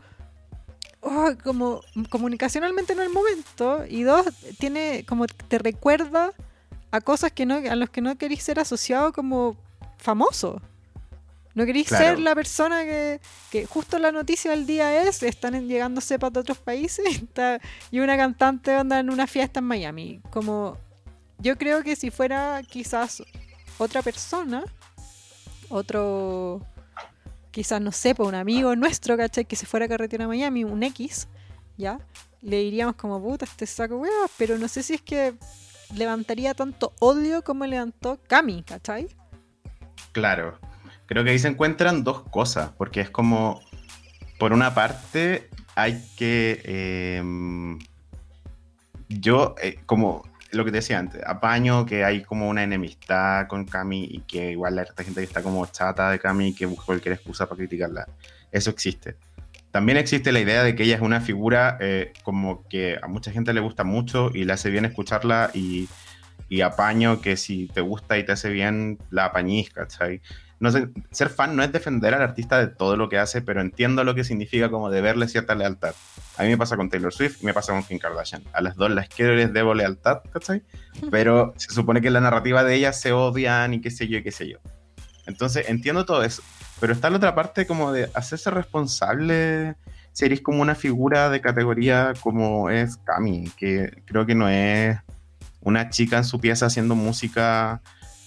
oh, 1.01 1.31
como 1.43 1.81
comunicacionalmente 2.09 2.95
no 2.95 3.01
el 3.01 3.09
momento 3.09 3.85
y 3.89 4.03
dos 4.03 4.25
tiene 4.59 5.03
como 5.07 5.25
te 5.27 5.57
recuerda 5.57 6.31
a 6.91 7.01
cosas 7.01 7.31
que 7.31 7.45
no 7.45 7.55
a 7.55 7.75
los 7.75 7.89
que 7.89 8.01
no 8.01 8.15
queréis 8.17 8.43
ser 8.43 8.59
asociado 8.59 9.11
como 9.13 9.55
famoso 9.97 10.61
no 11.55 11.65
queréis 11.65 11.87
Claro. 11.87 12.05
ser 12.05 12.19
la 12.19 12.33
persona 12.35 12.83
que, 12.83 13.19
que 13.51 13.65
justo 13.65 13.97
la 13.99 14.11
noticia 14.11 14.51
del 14.51 14.65
día 14.65 15.03
es, 15.03 15.21
están 15.23 15.67
llegando 15.67 15.99
cepas 16.01 16.31
de 16.31 16.39
otros 16.39 16.57
países 16.59 17.05
está- 17.23 17.59
y 17.91 17.99
una 17.99 18.15
cantante 18.15 18.73
anda 18.73 18.99
en 18.99 19.09
una 19.09 19.27
fiesta 19.27 19.59
en 19.59 19.65
Miami. 19.65 20.21
Como 20.29 20.77
yo 21.39 21.57
creo 21.57 21.83
que 21.83 21.95
si 21.97 22.09
fuera 22.09 22.61
quizás 22.63 23.21
otra 23.79 24.01
persona, 24.01 24.63
otro, 25.69 26.61
quizás 27.51 27.81
no 27.81 27.91
pues 27.91 28.27
un 28.27 28.35
amigo 28.35 28.75
nuestro, 28.75 29.17
¿cachai? 29.17 29.45
Que 29.45 29.55
se 29.55 29.65
fuera 29.65 29.85
a 29.85 29.89
carretera 29.89 30.25
a 30.25 30.27
Miami, 30.27 30.63
un 30.63 30.81
X, 30.83 31.27
¿ya? 31.77 31.99
Le 32.41 32.57
diríamos 32.57 32.95
como, 32.95 33.21
puta, 33.21 33.45
este 33.45 33.67
saco 33.67 33.97
huevas, 33.97 34.31
pero 34.37 34.57
no 34.57 34.67
sé 34.67 34.81
si 34.83 34.95
es 34.95 35.01
que 35.01 35.35
levantaría 35.95 36.53
tanto 36.53 36.93
odio 36.99 37.43
como 37.43 37.65
levantó 37.65 38.19
Cami, 38.27 38.63
¿cachai? 38.63 39.07
Claro. 40.11 40.57
Creo 41.05 41.23
que 41.23 41.31
ahí 41.31 41.39
se 41.39 41.49
encuentran 41.49 42.03
dos 42.03 42.23
cosas, 42.29 42.71
porque 42.77 43.01
es 43.01 43.09
como, 43.09 43.61
por 44.39 44.53
una 44.53 44.73
parte, 44.73 45.49
hay 45.75 46.03
que... 46.15 46.61
em, 46.65 47.79
yo, 49.09 49.55
eh, 49.61 49.77
como 49.85 50.23
lo 50.51 50.65
que 50.65 50.71
te 50.71 50.77
decía 50.77 50.99
antes, 50.99 51.21
apaño 51.25 51.85
que 51.85 52.03
hay 52.03 52.23
como 52.23 52.49
una 52.49 52.63
enemistad 52.63 53.47
con 53.47 53.65
Cami 53.65 54.07
y 54.11 54.19
que 54.21 54.51
igual 54.51 54.75
la 54.75 54.83
esta 54.83 55.03
gente 55.03 55.21
que 55.21 55.25
está 55.25 55.41
como 55.41 55.65
chata 55.65 56.11
de 56.11 56.19
Cami 56.19 56.49
y 56.49 56.55
que 56.55 56.65
busca 56.65 56.85
cualquier 56.85 57.13
excusa 57.13 57.47
para 57.47 57.57
criticarla. 57.57 58.07
Eso 58.51 58.69
existe. 58.69 59.15
También 59.71 59.97
existe 59.97 60.31
la 60.31 60.41
idea 60.41 60.63
de 60.63 60.75
que 60.75 60.83
ella 60.83 60.95
es 60.95 61.01
una 61.01 61.21
figura 61.21 61.77
eh, 61.79 62.11
como 62.23 62.67
que 62.67 62.97
a 63.01 63.07
mucha 63.07 63.31
gente 63.31 63.53
le 63.53 63.61
gusta 63.61 63.85
mucho 63.85 64.29
y 64.33 64.43
le 64.43 64.53
hace 64.53 64.69
bien 64.69 64.83
escucharla 64.83 65.49
y, 65.53 65.87
y 66.49 66.61
apaño 66.61 67.21
que 67.21 67.37
si 67.37 67.67
te 67.67 67.79
gusta 67.79 68.17
y 68.17 68.25
te 68.25 68.33
hace 68.33 68.49
bien, 68.49 68.99
la 69.09 69.25
apañís, 69.25 69.69
¿cachai? 69.69 70.21
No 70.61 70.71
sé, 70.71 70.89
ser 71.09 71.29
fan 71.29 71.55
no 71.55 71.63
es 71.63 71.71
defender 71.71 72.13
al 72.13 72.21
artista 72.21 72.59
de 72.59 72.67
todo 72.67 72.95
lo 72.95 73.09
que 73.09 73.17
hace, 73.17 73.41
pero 73.41 73.61
entiendo 73.61 74.03
lo 74.03 74.13
que 74.13 74.23
significa 74.23 74.69
como 74.69 74.91
deberle 74.91 75.27
cierta 75.27 75.55
lealtad. 75.55 75.95
A 76.37 76.43
mí 76.43 76.49
me 76.49 76.57
pasa 76.57 76.77
con 76.77 76.87
Taylor 76.87 77.11
Swift 77.11 77.41
y 77.41 77.47
me 77.47 77.53
pasa 77.53 77.73
con 77.73 77.81
Kim 77.81 77.97
Kardashian. 77.97 78.43
A 78.53 78.61
las 78.61 78.75
dos 78.75 78.91
las 78.91 79.09
quiero 79.09 79.33
y 79.33 79.37
les 79.37 79.51
debo 79.51 79.73
lealtad, 79.73 80.21
¿cachai? 80.31 80.61
Pero 81.09 81.55
se 81.57 81.73
supone 81.73 81.99
que 81.99 82.09
en 82.09 82.13
la 82.13 82.21
narrativa 82.21 82.63
de 82.63 82.75
ellas 82.75 83.01
se 83.01 83.11
odian 83.11 83.73
y 83.73 83.81
qué 83.81 83.89
sé 83.89 84.07
yo 84.07 84.19
y 84.19 84.23
qué 84.23 84.31
sé 84.31 84.47
yo. 84.47 84.59
Entonces 85.25 85.67
entiendo 85.67 86.05
todo 86.05 86.23
eso. 86.23 86.43
Pero 86.79 86.93
está 86.93 87.09
la 87.09 87.17
otra 87.17 87.33
parte 87.33 87.65
como 87.65 87.91
de 87.91 88.11
hacerse 88.13 88.51
responsable 88.51 89.75
si 90.13 90.25
eres 90.25 90.41
como 90.41 90.61
una 90.61 90.75
figura 90.75 91.31
de 91.31 91.41
categoría 91.41 92.13
como 92.21 92.69
es 92.69 92.97
Cami, 92.97 93.49
que 93.57 94.03
creo 94.05 94.27
que 94.27 94.35
no 94.35 94.47
es 94.47 94.95
una 95.61 95.89
chica 95.89 96.17
en 96.17 96.25
su 96.25 96.39
pieza 96.39 96.67
haciendo 96.67 96.95
música, 96.95 97.81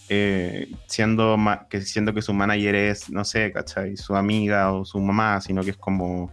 eh, 0.08 0.70
siendo, 0.86 1.36
que, 1.70 1.80
siendo 1.80 2.12
que 2.12 2.20
su 2.20 2.34
manager 2.34 2.74
es, 2.74 3.10
no 3.10 3.24
sé, 3.24 3.52
¿cachai? 3.52 3.96
Su 3.96 4.14
amiga 4.16 4.72
o 4.72 4.84
su 4.84 4.98
mamá, 4.98 5.40
sino 5.40 5.62
que 5.62 5.70
es 5.70 5.76
como... 5.76 6.30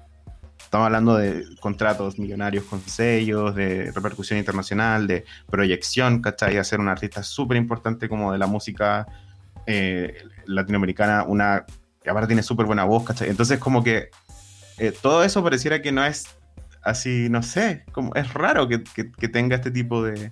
Estamos 0.60 0.86
hablando 0.86 1.18
de 1.18 1.44
contratos 1.60 2.18
millonarios 2.18 2.64
con 2.64 2.80
sellos, 2.82 3.56
de 3.56 3.92
repercusión 3.92 4.40
internacional, 4.40 5.06
de 5.06 5.26
proyección, 5.50 6.22
¿cachai? 6.22 6.58
Hacer 6.58 6.80
una 6.80 6.94
artista 6.94 7.24
súper 7.24 7.58
importante 7.58 8.08
como 8.08 8.32
de 8.32 8.38
la 8.38 8.48
música 8.48 9.06
eh, 9.66 10.24
latinoamericana, 10.46 11.24
una 11.28 11.66
que 12.02 12.10
aparte 12.10 12.28
tiene 12.28 12.44
súper 12.44 12.66
buena 12.66 12.86
voz, 12.86 13.04
¿cachai? 13.04 13.30
Entonces 13.30 13.60
como 13.60 13.84
que 13.84 14.10
eh, 14.78 14.94
todo 15.02 15.24
eso 15.26 15.44
pareciera 15.44 15.82
que 15.82 15.92
no 15.92 16.06
es 16.06 16.26
así, 16.84 17.28
no 17.30 17.44
sé, 17.44 17.84
como 17.92 18.16
es 18.16 18.34
raro 18.34 18.70
que 18.70 18.80
tenga 19.28 19.58
este 19.58 19.72
tipo 19.72 20.04
de, 20.04 20.32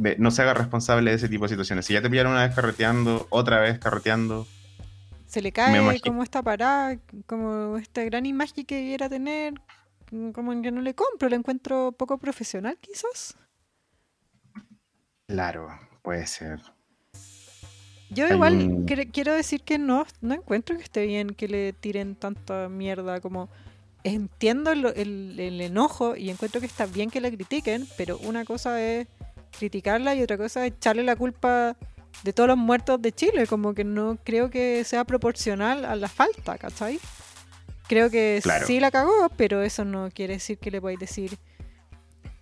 de- 0.00 0.16
no 0.18 0.30
se 0.30 0.40
haga 0.42 0.54
responsable 0.54 1.10
de 1.10 1.16
ese 1.16 1.28
tipo 1.28 1.44
de 1.44 1.50
situaciones. 1.50 1.84
Si 1.86 1.92
ya 1.92 2.00
te 2.02 2.08
pillaron 2.08 2.32
una 2.32 2.46
vez 2.46 2.54
carreteando, 2.54 3.26
otra 3.30 3.60
vez 3.60 3.78
carreteando, 3.78 4.46
Se 5.26 5.40
le 5.42 5.52
cae 5.52 6.00
como 6.00 6.22
esta 6.22 6.42
parada, 6.42 6.98
como 7.26 7.76
esta 7.76 8.02
gran 8.04 8.24
imagen 8.26 8.64
que 8.64 8.76
debiera 8.76 9.08
tener, 9.08 9.54
como 10.32 10.52
en 10.52 10.62
que 10.62 10.72
no 10.72 10.80
le 10.80 10.94
compro, 10.94 11.28
la 11.28 11.36
encuentro 11.36 11.92
poco 11.92 12.18
profesional 12.18 12.76
quizás. 12.80 13.36
claro, 15.26 15.68
puede 16.02 16.26
ser. 16.26 16.60
Yo 18.12 18.26
igual 18.26 18.54
un- 18.54 18.86
quiero 18.86 19.32
decir 19.32 19.62
que 19.62 19.78
no, 19.78 20.04
no 20.20 20.34
encuentro 20.34 20.76
que 20.76 20.82
esté 20.82 21.06
bien 21.06 21.28
que 21.30 21.46
le 21.46 21.72
tiren 21.72 22.16
tanta 22.16 22.68
mierda 22.68 23.20
como... 23.20 23.48
Entiendo 24.02 24.72
el, 24.72 24.86
el- 24.96 25.38
el 25.38 25.60
enojo 25.60 26.16
y 26.16 26.30
encuentro 26.30 26.58
que 26.60 26.66
está 26.66 26.86
bien 26.86 27.10
que 27.10 27.20
la 27.20 27.30
critiquen, 27.30 27.86
pero 27.98 28.18
una 28.18 28.44
cosa 28.46 28.82
es 28.82 29.06
criticarla 29.58 30.14
y 30.14 30.22
otra 30.22 30.36
cosa 30.36 30.66
es 30.66 30.72
echarle 30.74 31.02
la 31.02 31.16
culpa 31.16 31.76
de 32.22 32.32
todos 32.32 32.48
los 32.48 32.58
muertos 32.58 33.00
de 33.00 33.12
Chile. 33.12 33.46
Como 33.46 33.74
que 33.74 33.84
no 33.84 34.18
creo 34.24 34.50
que 34.50 34.84
sea 34.84 35.04
proporcional 35.04 35.84
a 35.84 35.96
la 35.96 36.08
falta, 36.08 36.58
¿cachai? 36.58 36.98
Creo 37.88 38.10
que 38.10 38.40
Claro. 38.42 38.66
sí 38.66 38.78
la 38.80 38.90
cagó, 38.90 39.30
pero 39.36 39.62
eso 39.62 39.84
no 39.84 40.10
quiere 40.14 40.34
decir 40.34 40.58
que 40.58 40.70
le 40.70 40.80
podáis 40.80 40.98
decir 41.00 41.38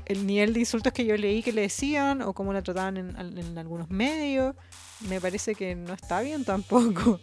el 0.05 0.27
nivel 0.27 0.53
de 0.55 0.61
insultos 0.61 0.93
que 0.93 1.05
yo 1.05 1.17
leí 1.17 1.43
que 1.43 1.53
le 1.53 1.63
decían 1.63 2.23
o 2.23 2.33
cómo 2.33 2.53
la 2.53 2.63
trataban 2.63 2.97
en 2.97 3.59
algunos 3.59 3.91
medios. 3.91 4.55
Me 5.09 5.21
parece 5.21 5.55
que 5.55 5.75
no 5.75 5.93
está 5.95 6.21
bien 6.21 6.45
tampoco. 6.45 7.21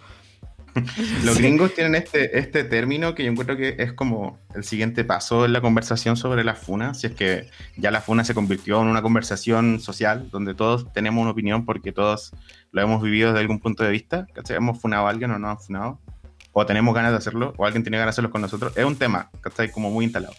Los 1.24 1.38
gringos 1.38 1.74
tienen 1.74 1.96
este, 1.96 2.38
este 2.38 2.64
término 2.64 3.16
que 3.16 3.24
yo 3.24 3.32
encuentro 3.32 3.56
que 3.56 3.76
es 3.80 3.94
como 3.94 4.40
el 4.54 4.64
siguiente 4.64 5.04
paso 5.04 5.46
en 5.46 5.54
la 5.54 5.62
conversación 5.62 6.18
sobre 6.18 6.44
la 6.44 6.56
funa, 6.56 6.94
si 6.94 7.08
es 7.08 7.14
que 7.14 7.50
ya 7.78 7.92
la 7.92 8.02
funa 8.02 8.24
se 8.24 8.34
convirtió 8.34 8.82
en 8.82 8.88
una 8.88 9.02
conversación 9.02 9.80
social 9.80 10.30
donde 10.32 10.54
todos 10.54 10.92
tenemos 10.94 11.22
una 11.22 11.32
opinión 11.32 11.66
porque 11.66 11.92
todos 11.92 12.32
lo 12.72 12.82
hemos 12.82 13.02
vivido 13.02 13.30
desde 13.30 13.42
algún 13.42 13.60
punto 13.60 13.84
de 13.84 13.92
vista, 13.92 14.28
¿cachai? 14.34 14.58
Hemos 14.58 14.80
funado 14.80 15.08
a 15.08 15.10
alguien 15.10 15.32
o 15.32 15.40
no 15.40 15.50
han 15.50 15.60
funado, 15.60 16.00
o 16.52 16.66
tenemos 16.66 16.94
ganas 16.94 17.12
de 17.12 17.18
hacerlo, 17.18 17.54
o 17.58 17.66
alguien 17.66 17.84
tiene 17.84 17.98
ganas 17.98 18.16
de 18.16 18.16
hacerlo 18.16 18.32
con 18.32 18.42
nosotros, 18.42 18.74
es 18.76 18.86
un 18.86 18.98
tema, 18.98 19.30
¿cachai? 19.42 19.72
Como 19.72 19.90
muy 19.90 20.06
instalado. 20.06 20.34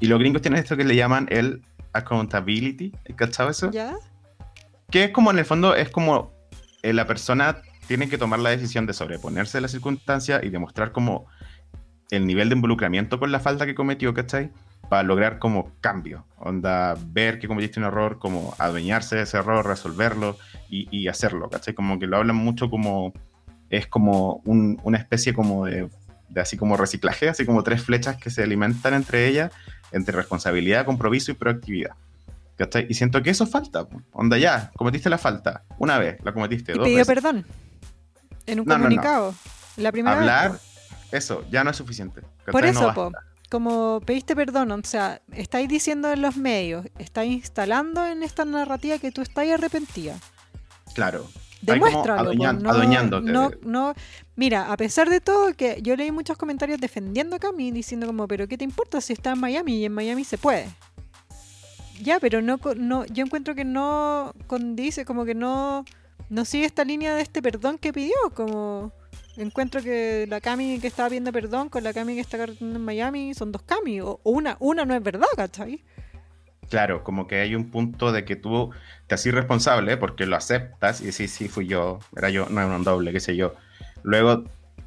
Y 0.00 0.06
los 0.06 0.18
gringos 0.18 0.42
tienen 0.42 0.60
esto 0.60 0.76
que 0.76 0.84
le 0.84 0.96
llaman 0.96 1.26
el 1.30 1.62
accountability, 1.92 2.92
¿cachai 3.16 3.50
eso? 3.50 3.70
¿Ya? 3.70 3.94
que 4.90 5.04
es 5.04 5.10
como 5.10 5.30
en 5.30 5.38
el 5.38 5.44
fondo 5.44 5.74
es 5.74 5.90
como 5.90 6.32
eh, 6.82 6.92
la 6.92 7.06
persona 7.06 7.62
tiene 7.88 8.08
que 8.08 8.18
tomar 8.18 8.38
la 8.38 8.50
decisión 8.50 8.86
de 8.86 8.92
sobreponerse 8.92 9.58
a 9.58 9.60
la 9.60 9.68
circunstancia 9.68 10.40
y 10.44 10.50
demostrar 10.50 10.92
como 10.92 11.26
el 12.10 12.26
nivel 12.26 12.48
de 12.50 12.54
involucramiento 12.54 13.18
con 13.18 13.32
la 13.32 13.40
falta 13.40 13.66
que 13.66 13.74
cometió, 13.74 14.14
¿cachai? 14.14 14.50
Para 14.88 15.02
lograr 15.02 15.38
como 15.38 15.72
cambio, 15.80 16.24
onda, 16.38 16.94
ver 17.08 17.38
que 17.38 17.48
cometiste 17.48 17.80
un 17.80 17.86
error, 17.86 18.18
como 18.18 18.54
adueñarse 18.58 19.16
de 19.16 19.22
ese 19.22 19.36
error, 19.38 19.66
resolverlo 19.66 20.38
y, 20.70 20.88
y 20.96 21.08
hacerlo, 21.08 21.50
¿cachai? 21.50 21.74
Como 21.74 21.98
que 21.98 22.06
lo 22.06 22.16
hablan 22.16 22.36
mucho 22.36 22.70
como, 22.70 23.12
es 23.68 23.86
como 23.86 24.40
un- 24.44 24.78
una 24.84 24.96
especie 24.98 25.34
como 25.34 25.66
de, 25.66 25.90
de 26.30 26.40
así 26.40 26.56
como 26.56 26.76
reciclaje, 26.76 27.28
así 27.28 27.44
como 27.44 27.62
tres 27.62 27.82
flechas 27.82 28.16
que 28.16 28.30
se 28.30 28.42
alimentan 28.42 28.94
entre 28.94 29.26
ellas, 29.28 29.50
entre 29.92 30.14
responsabilidad, 30.16 30.86
compromiso 30.86 31.30
y 31.32 31.34
proactividad. 31.34 31.92
¿Cachai? 32.56 32.86
Y 32.88 32.94
siento 32.94 33.22
que 33.22 33.30
eso 33.30 33.46
falta. 33.46 33.86
Onda 34.12 34.36
ya, 34.38 34.72
cometiste 34.76 35.08
la 35.10 35.18
falta. 35.18 35.62
Una 35.78 35.96
vez, 35.98 36.16
la 36.24 36.32
cometiste 36.32 36.72
Y 36.72 36.74
dos 36.76 36.84
pidió 36.84 36.98
veces. 36.98 37.14
perdón. 37.14 37.46
En 38.48 38.60
un 38.60 38.66
No, 38.66 38.74
no, 38.74 38.78
no. 38.78 38.84
comunicado. 38.84 39.34
La 39.76 39.92
primera 39.92 40.16
Hablar, 40.18 40.58
eso, 41.12 41.44
ya 41.50 41.62
no 41.64 41.70
es 41.70 41.76
suficiente. 41.76 42.22
Por 42.50 42.64
eso, 42.64 42.92
po, 42.94 43.12
como 43.50 44.00
pediste 44.04 44.34
perdón, 44.34 44.72
o 44.72 44.80
sea, 44.84 45.20
estáis 45.32 45.68
diciendo 45.68 46.10
en 46.12 46.20
los 46.22 46.36
medios, 46.36 46.86
estáis 46.98 47.32
instalando 47.32 48.04
en 48.04 48.22
esta 48.22 48.44
narrativa 48.44 48.98
que 48.98 49.12
tú 49.12 49.22
estás 49.22 49.48
arrepentida. 49.48 50.16
Claro. 50.94 51.26
Demuéstralo. 51.60 52.20
adueñan- 52.30 52.62
no, 52.62 52.70
adueñándote 52.70 53.30
no, 53.32 53.50
de- 53.50 53.58
no- 53.64 53.94
mira, 54.36 54.72
a 54.72 54.76
pesar 54.76 55.10
de 55.10 55.20
todo, 55.20 55.54
que 55.54 55.80
yo 55.82 55.96
leí 55.96 56.12
muchos 56.12 56.36
comentarios 56.38 56.80
defendiendo 56.80 57.34
a 57.36 57.38
Cami, 57.40 57.70
diciendo 57.72 58.06
como, 58.06 58.28
pero 58.28 58.46
¿qué 58.46 58.56
te 58.56 58.64
importa 58.64 59.00
si 59.00 59.12
está 59.12 59.32
en 59.32 59.40
Miami 59.40 59.76
y 59.78 59.84
en 59.84 59.92
Miami 59.92 60.24
se 60.24 60.38
puede? 60.38 60.68
Ya, 62.00 62.20
pero 62.20 62.40
no, 62.42 62.58
no 62.76 63.04
yo 63.06 63.24
encuentro 63.24 63.54
que 63.56 63.64
no 63.64 64.32
condice, 64.46 65.04
como 65.04 65.24
que 65.24 65.34
no, 65.34 65.84
no 66.30 66.44
sigue 66.44 66.66
esta 66.66 66.84
línea 66.84 67.14
de 67.14 67.22
este 67.22 67.42
perdón 67.42 67.78
que 67.78 67.92
pidió, 67.92 68.14
como 68.34 68.92
encuentro 69.36 69.82
que 69.82 70.26
la 70.28 70.40
Cami 70.40 70.78
que 70.80 70.88
estaba 70.88 71.08
pidiendo 71.08 71.32
perdón 71.32 71.68
con 71.68 71.84
la 71.84 71.92
Cami 71.92 72.14
que 72.14 72.20
está 72.20 72.44
en 72.44 72.80
Miami 72.80 73.34
son 73.34 73.52
dos 73.52 73.62
Cami, 73.62 74.00
o, 74.00 74.20
o 74.22 74.30
una, 74.30 74.56
una 74.60 74.84
no 74.84 74.94
es 74.94 75.02
verdad, 75.02 75.28
¿cachai? 75.36 75.84
Claro, 76.68 77.02
como 77.02 77.26
que 77.26 77.40
hay 77.40 77.54
un 77.54 77.70
punto 77.70 78.12
de 78.12 78.24
que 78.24 78.36
tú 78.36 78.70
te 79.06 79.14
haces 79.14 79.32
responsable 79.32 79.96
porque 79.96 80.26
lo 80.26 80.36
aceptas 80.36 81.00
y 81.00 81.06
decís, 81.06 81.30
sí, 81.30 81.48
fui 81.48 81.66
yo, 81.66 81.98
era 82.16 82.28
yo, 82.28 82.46
no 82.50 82.60
era 82.60 82.76
un 82.76 82.84
doble, 82.84 83.12
qué 83.12 83.20
sé 83.20 83.36
yo. 83.36 83.54
Luego 84.02 84.44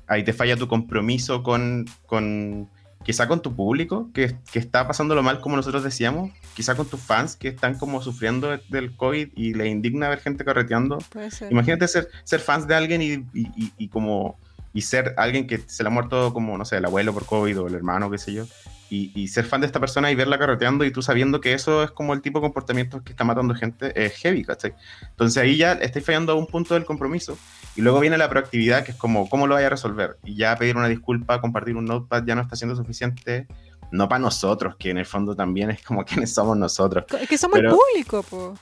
ahí 0.07 0.23
te 0.23 0.33
falla 0.33 0.55
tu 0.57 0.67
compromiso 0.67 1.41
con, 1.41 1.85
con 2.05 2.69
quizá 3.03 3.27
con 3.27 3.41
tu 3.41 3.55
público, 3.55 4.09
que, 4.13 4.35
que 4.51 4.59
está 4.59 4.87
pasándolo 4.87 5.23
mal 5.23 5.39
como 5.39 5.55
nosotros 5.55 5.83
decíamos, 5.83 6.31
quizá 6.55 6.75
con 6.75 6.87
tus 6.87 6.99
fans 6.99 7.35
que 7.35 7.47
están 7.47 7.77
como 7.77 8.01
sufriendo 8.01 8.49
de- 8.49 8.61
del 8.69 8.95
COVID 8.95 9.29
y 9.35 9.53
le 9.53 9.67
indigna 9.67 10.09
ver 10.09 10.19
gente 10.19 10.43
carreteando. 10.45 10.97
Puede 11.11 11.31
ser. 11.31 11.51
Imagínate 11.51 11.87
ser, 11.87 12.09
ser 12.23 12.39
fans 12.39 12.67
de 12.67 12.75
alguien 12.75 13.01
y, 13.01 13.13
y- 13.33 13.47
y- 13.55 13.73
y 13.77 13.87
como 13.87 14.37
y 14.73 14.81
ser 14.83 15.13
alguien 15.17 15.47
que 15.47 15.57
se 15.67 15.83
le 15.83 15.87
ha 15.87 15.91
muerto 15.91 16.31
como, 16.33 16.57
no 16.57 16.63
sé, 16.63 16.77
el 16.77 16.85
abuelo 16.85 17.13
por 17.13 17.25
COVID 17.25 17.59
o 17.59 17.67
el 17.67 17.75
hermano, 17.75 18.09
qué 18.09 18.17
sé 18.17 18.31
yo, 18.31 18.45
y, 18.89 19.11
y 19.13 19.27
ser 19.27 19.43
fan 19.43 19.59
de 19.59 19.67
esta 19.67 19.81
persona 19.81 20.09
y 20.11 20.15
verla 20.15 20.39
carreteando 20.39 20.85
y 20.85 20.91
tú 20.91 21.01
sabiendo 21.01 21.41
que 21.41 21.51
eso 21.53 21.83
es 21.83 21.91
como 21.91 22.13
el 22.13 22.21
tipo 22.21 22.39
de 22.39 22.43
comportamiento 22.43 23.03
que 23.03 23.11
está 23.11 23.25
matando 23.25 23.53
gente, 23.53 23.91
es 24.05 24.13
heavy, 24.19 24.45
¿cachai? 24.45 24.73
Entonces 25.09 25.41
ahí 25.43 25.57
ya 25.57 25.73
estáis 25.73 26.05
fallando 26.05 26.31
a 26.31 26.35
un 26.35 26.47
punto 26.47 26.73
del 26.73 26.85
compromiso. 26.85 27.37
Y 27.75 27.81
luego 27.81 27.99
viene 27.99 28.17
la 28.17 28.29
proactividad, 28.29 28.85
que 28.85 28.91
es 28.91 28.97
como, 28.97 29.27
¿cómo 29.29 29.45
lo 29.47 29.55
vaya 29.55 29.67
a 29.67 29.71
resolver? 29.71 30.17
Y 30.23 30.35
ya 30.35 30.55
pedir 30.57 30.77
una 30.77 30.87
disculpa, 30.87 31.41
compartir 31.41 31.75
un 31.75 31.83
notepad 31.85 32.23
ya 32.25 32.35
no 32.35 32.41
está 32.41 32.55
siendo 32.55 32.75
suficiente. 32.77 33.47
No 33.91 34.07
para 34.07 34.19
nosotros, 34.19 34.75
que 34.77 34.89
en 34.89 34.97
el 34.97 35.05
fondo 35.05 35.36
también 35.36 35.71
es 35.71 35.82
como 35.84 36.03
quienes 36.05 36.34
somos 36.34 36.57
nosotros. 36.57 37.05
Es 37.19 37.27
que 37.29 37.38
somos 37.38 37.59
pero- 37.59 37.71
el 37.71 37.75
público, 37.77 38.23
po. 38.23 38.53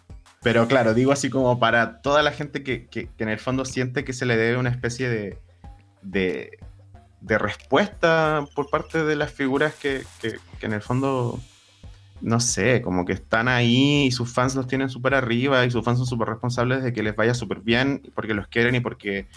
Pero 0.41 0.67
claro, 0.69 0.93
digo 0.93 1.11
así 1.11 1.29
como 1.29 1.59
para 1.59 2.01
toda 2.01 2.23
la 2.23 2.31
gente 2.31 2.63
que, 2.63 2.87
que- 2.87 3.09
que 3.09 3.23
en 3.23 3.29
el 3.29 3.39
fondo 3.39 3.65
siente 3.65 4.05
que 4.05 4.13
se 4.13 4.25
le 4.25 4.37
debe 4.37 4.57
una 4.57 4.69
especie 4.69 5.09
de, 5.09 5.37
de, 6.01 6.57
de 7.19 7.37
respuesta 7.37 8.45
por 8.55 8.69
parte 8.69 9.03
de 9.03 9.15
las 9.17 9.31
figuras 9.33 9.73
que, 9.75 10.03
que- 10.21 10.39
que 10.59 10.65
en 10.65 10.71
el 10.73 10.81
fondo, 10.81 11.37
no 12.21 12.39
sé, 12.39 12.81
como 12.81 13.03
que 13.03 13.11
están 13.13 13.49
ahí 13.49 14.05
y 14.05 14.11
sus 14.11 14.31
fans 14.33 14.55
los 14.55 14.65
tienen 14.65 14.89
súper 14.89 15.13
arriba 15.13 15.65
y 15.65 15.71
sus 15.71 15.83
fans 15.83 15.97
son 15.97 16.07
súper 16.07 16.29
responsables 16.29 16.83
de 16.83 16.93
que 16.93 17.03
les 17.03 17.17
vaya 17.17 17.33
súper 17.33 17.59
bien 17.59 18.01
porque 18.15 18.33
los 18.33 18.47
quieren 18.47 18.75
y 18.75 18.79
porque 18.79 19.27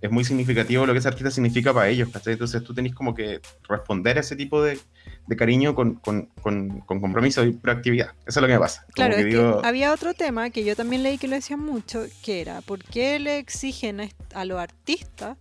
es 0.00 0.10
muy 0.10 0.24
significativo 0.24 0.86
lo 0.86 0.92
que 0.92 1.00
ese 1.00 1.08
artista 1.08 1.30
significa 1.30 1.74
para 1.74 1.88
ellos, 1.88 2.08
¿cachai? 2.12 2.34
Entonces 2.34 2.62
tú 2.62 2.72
tenés 2.72 2.94
como 2.94 3.14
que 3.14 3.40
responder 3.68 4.16
a 4.16 4.20
ese 4.20 4.36
tipo 4.36 4.62
de, 4.62 4.78
de 5.26 5.36
cariño 5.36 5.74
con, 5.74 5.94
con- 5.96 6.26
con- 6.40 6.80
con 6.82 7.00
compromiso 7.00 7.44
y 7.44 7.52
proactividad. 7.52 8.12
Eso 8.26 8.38
es 8.38 8.42
lo 8.42 8.46
que 8.46 8.52
me 8.54 8.60
pasa. 8.60 8.86
Claro, 8.94 9.14
que 9.16 9.20
es 9.22 9.26
digo- 9.26 9.60
que 9.60 9.66
había 9.66 9.92
otro 9.92 10.14
tema 10.14 10.50
que 10.50 10.64
yo 10.64 10.76
también 10.76 11.02
leí 11.02 11.18
que 11.18 11.26
lo 11.26 11.34
decían 11.34 11.60
mucho, 11.60 12.04
que 12.22 12.40
era, 12.40 12.60
¿por 12.60 12.84
qué 12.84 13.18
le 13.18 13.38
exigen 13.38 14.08
a 14.34 14.44
los 14.44 14.60
artistas 14.60 15.36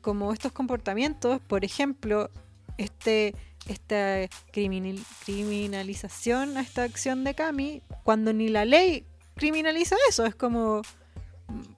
como 0.00 0.32
estos 0.32 0.52
comportamientos? 0.52 1.40
Por 1.40 1.64
ejemplo, 1.64 2.30
este 2.78 3.34
esta 3.66 4.26
criminal- 4.52 5.04
criminalización 5.26 6.56
a 6.56 6.60
esta 6.62 6.82
acción 6.84 7.24
de 7.24 7.34
Cami, 7.34 7.82
cuando 8.04 8.32
ni 8.32 8.48
la 8.48 8.64
ley 8.64 9.04
criminaliza 9.36 9.96
eso, 10.08 10.24
es 10.26 10.34
como, 10.34 10.82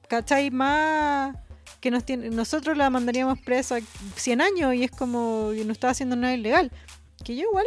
¿cachai? 0.09 0.51
Más 0.51 1.36
que 1.83 1.91
nos 1.91 2.05
tiene, 2.05 2.30
nosotros 2.30 2.76
la 2.78 2.89
mandaríamos 2.89 3.39
presa 3.41 3.78
100 4.16 4.41
años 4.41 4.74
y 4.74 4.85
es 4.85 4.91
como, 4.91 5.53
y 5.53 5.64
no 5.64 5.72
está 5.72 5.91
haciendo 5.91 6.16
nada 6.16 6.33
ilegal. 6.33 6.70
Que 7.24 7.37
yo 7.37 7.43
igual, 7.43 7.66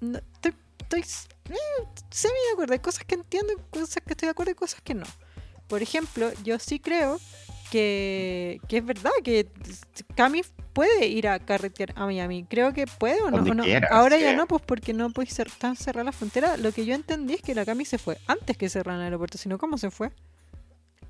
no- 0.00 0.18
estoy, 0.18 0.52
estoy 0.80 1.00
eh, 1.00 1.54
semi 2.10 2.34
de 2.34 2.52
acuerdo. 2.52 2.72
Hay 2.74 2.80
cosas 2.80 3.04
que 3.04 3.14
entiendo, 3.14 3.54
cosas 3.70 4.02
que 4.04 4.12
estoy 4.12 4.26
de 4.26 4.30
acuerdo 4.32 4.50
y 4.52 4.56
cosas 4.56 4.80
que 4.82 4.94
no. 4.94 5.06
Por 5.68 5.80
ejemplo, 5.80 6.30
yo 6.44 6.58
sí 6.58 6.80
creo 6.80 7.18
que, 7.70 8.60
que 8.68 8.78
es 8.78 8.84
verdad 8.84 9.10
que 9.24 9.48
Cami 10.16 10.42
puede 10.72 11.06
ir 11.06 11.28
a 11.28 11.38
carretear 11.38 11.92
a 11.96 12.04
Miami. 12.06 12.44
Creo 12.44 12.72
que 12.72 12.86
puede 12.86 13.20
o 13.22 13.30
no. 13.30 13.38
O 13.38 13.54
no. 13.54 13.64
Ahora 13.90 14.16
ya 14.18 14.34
no, 14.36 14.46
pues 14.46 14.62
porque 14.66 14.92
no 14.92 15.10
puede 15.10 15.30
ser 15.30 15.50
tan 15.50 15.76
cerrada 15.76 16.04
la 16.04 16.12
frontera. 16.12 16.56
Lo 16.56 16.72
que 16.72 16.84
yo 16.84 16.94
entendí 16.94 17.34
es 17.34 17.42
que 17.42 17.54
la 17.54 17.64
Cami 17.64 17.84
se 17.84 17.98
fue 17.98 18.18
antes 18.26 18.56
que 18.56 18.68
cerraran 18.68 19.00
el 19.00 19.04
aeropuerto, 19.06 19.38
sino 19.38 19.56
cómo 19.58 19.78
se 19.78 19.90
fue. 19.90 20.10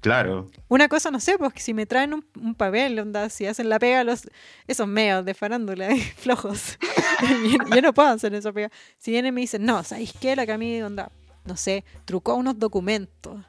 Claro, 0.01 0.51
Una 0.68 0.88
cosa, 0.88 1.11
no 1.11 1.20
sé, 1.20 1.36
pues 1.38 1.53
que 1.53 1.61
si 1.61 1.74
me 1.74 1.86
traen 1.86 2.14
un, 2.14 2.55
papel, 2.55 2.99
onda, 2.99 3.28
si 3.28 3.47
hacen 3.47 3.68
la 3.68 3.78
pega 3.78 4.05
los 4.05 4.28
esos 4.66 4.86
medios 4.86 5.24
de 5.24 5.34
farándula 5.34 5.90
eh, 5.90 6.01
flojos, 6.16 6.78
yo, 7.74 7.82
no 7.82 7.92
puedo 7.92 8.09
hacer 8.09 8.34
esa 8.34 8.53
pega. 8.53 8.70
Si 8.99 9.11
vienen 9.11 9.30
y 9.30 9.32
me 9.32 9.40
dicen, 9.40 9.64
no, 9.64 9.82
¿sabéis 9.82 10.12
qué? 10.20 10.36
La 10.36 10.47
Cami, 10.47 10.82
onda, 10.82 11.11
no 11.44 11.57
sé, 11.57 11.84
trucó 12.05 12.34
unos 12.34 12.59
documentos 12.59 13.44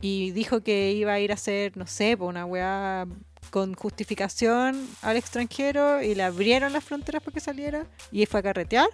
y 0.00 0.30
dijo 0.30 0.62
que 0.62 0.92
iba 0.92 1.12
a 1.12 1.20
ir 1.20 1.30
a 1.30 1.34
hacer, 1.34 1.76
no 1.76 1.86
sé, 1.86 2.16
pues 2.16 2.28
una 2.28 2.46
weá 2.46 3.06
con 3.50 3.74
justificación 3.74 4.88
al 5.02 5.16
extranjero 5.16 6.02
y 6.02 6.14
le 6.14 6.22
abrieron 6.22 6.72
las 6.72 6.84
fronteras 6.84 7.22
para 7.22 7.34
que 7.34 7.40
saliera 7.40 7.86
y 8.12 8.24
fue 8.26 8.40
a 8.40 8.42
carretear. 8.42 8.88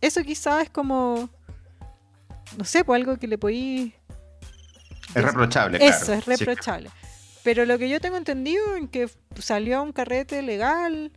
Eso 0.00 0.22
quizás 0.22 0.64
es 0.64 0.70
como, 0.70 1.28
no 2.56 2.64
sé, 2.64 2.84
pues 2.84 3.00
algo 3.00 3.16
que 3.16 3.26
le 3.26 3.38
podí 3.38 3.94
es 5.18 5.24
reprochable. 5.24 5.78
eso 5.84 6.06
claro. 6.06 6.18
es 6.20 6.24
Sí, 6.24 6.44
reprochable. 6.44 6.90
Pero 7.42 7.64
lo 7.64 7.78
que 7.78 7.88
yo 7.88 8.00
tengo 8.00 8.16
entendido 8.16 8.76
en 8.76 8.88
que 8.88 9.08
salió 9.38 9.78
a 9.78 9.82
un 9.82 9.92
carrete 9.92 10.42
legal, 10.42 11.12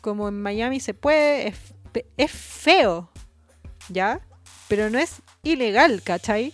como 0.00 0.28
en 0.28 0.40
Miami 0.40 0.80
se 0.80 0.94
puede, 0.94 1.48
es, 1.48 1.56
es 2.16 2.30
feo, 2.30 3.10
¿ya? 3.88 4.20
Pero 4.68 4.88
no 4.90 4.98
es 4.98 5.16
ilegal, 5.42 6.02
¿cachai? 6.02 6.52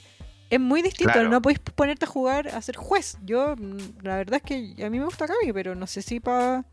Es 0.50 0.60
muy 0.60 0.82
distinto, 0.82 1.12
Claro. 1.14 1.28
no 1.30 1.40
podéis 1.40 1.60
ponerte 1.60 2.04
a 2.04 2.08
jugar 2.08 2.48
a 2.48 2.60
ser 2.60 2.76
juez. 2.76 3.16
Yo, 3.24 3.54
mm, 3.56 4.02
la 4.02 4.16
verdad 4.16 4.40
es 4.44 4.74
que 4.74 4.84
a 4.84 4.90
mí 4.90 4.98
me 4.98 5.04
gusta 5.06 5.26
Cami, 5.26 5.52
pero 5.52 5.74
no 5.74 5.86
sé 5.86 6.02
si 6.02 6.20
para 6.20 6.64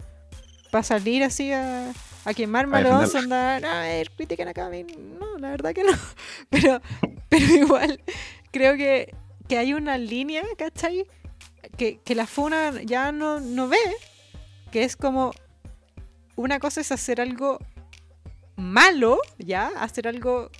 salir 0.84 1.24
así 1.24 1.54
a, 1.54 1.92
a 2.26 2.34
quemarme 2.34 2.82
los 2.82 3.16
andar, 3.16 3.64
a 3.66 3.82
ver, 3.82 4.12
critiquen 4.12 4.48
a 4.50 4.54
Cami. 4.54 4.84
No, 4.84 5.38
la 5.38 5.52
verdad 5.52 5.74
que 5.74 5.84
no. 5.84 5.92
Pero, 6.50 6.82
pero 7.30 7.46
igual, 7.46 8.02
creo 8.52 8.76
que 8.76 9.14
que 9.50 9.58
hay 9.58 9.74
una 9.74 9.98
línea, 9.98 10.44
¿cachai? 10.58 11.06
Que, 11.76 12.00
que 12.00 12.16
la 12.16 12.28
funa 12.28 12.82
ya 12.84 13.12
no, 13.12 13.42
no 13.42 13.68
ve, 13.68 13.78
que 14.72 14.84
es 14.84 14.96
como 14.96 15.34
una 16.36 16.60
cosa 16.60 16.80
es 16.80 16.92
hacer 16.92 17.20
algo 17.20 17.60
malo, 18.56 19.20
¿ya? 19.40 19.72
Hacer 19.78 20.08
algo 20.08 20.52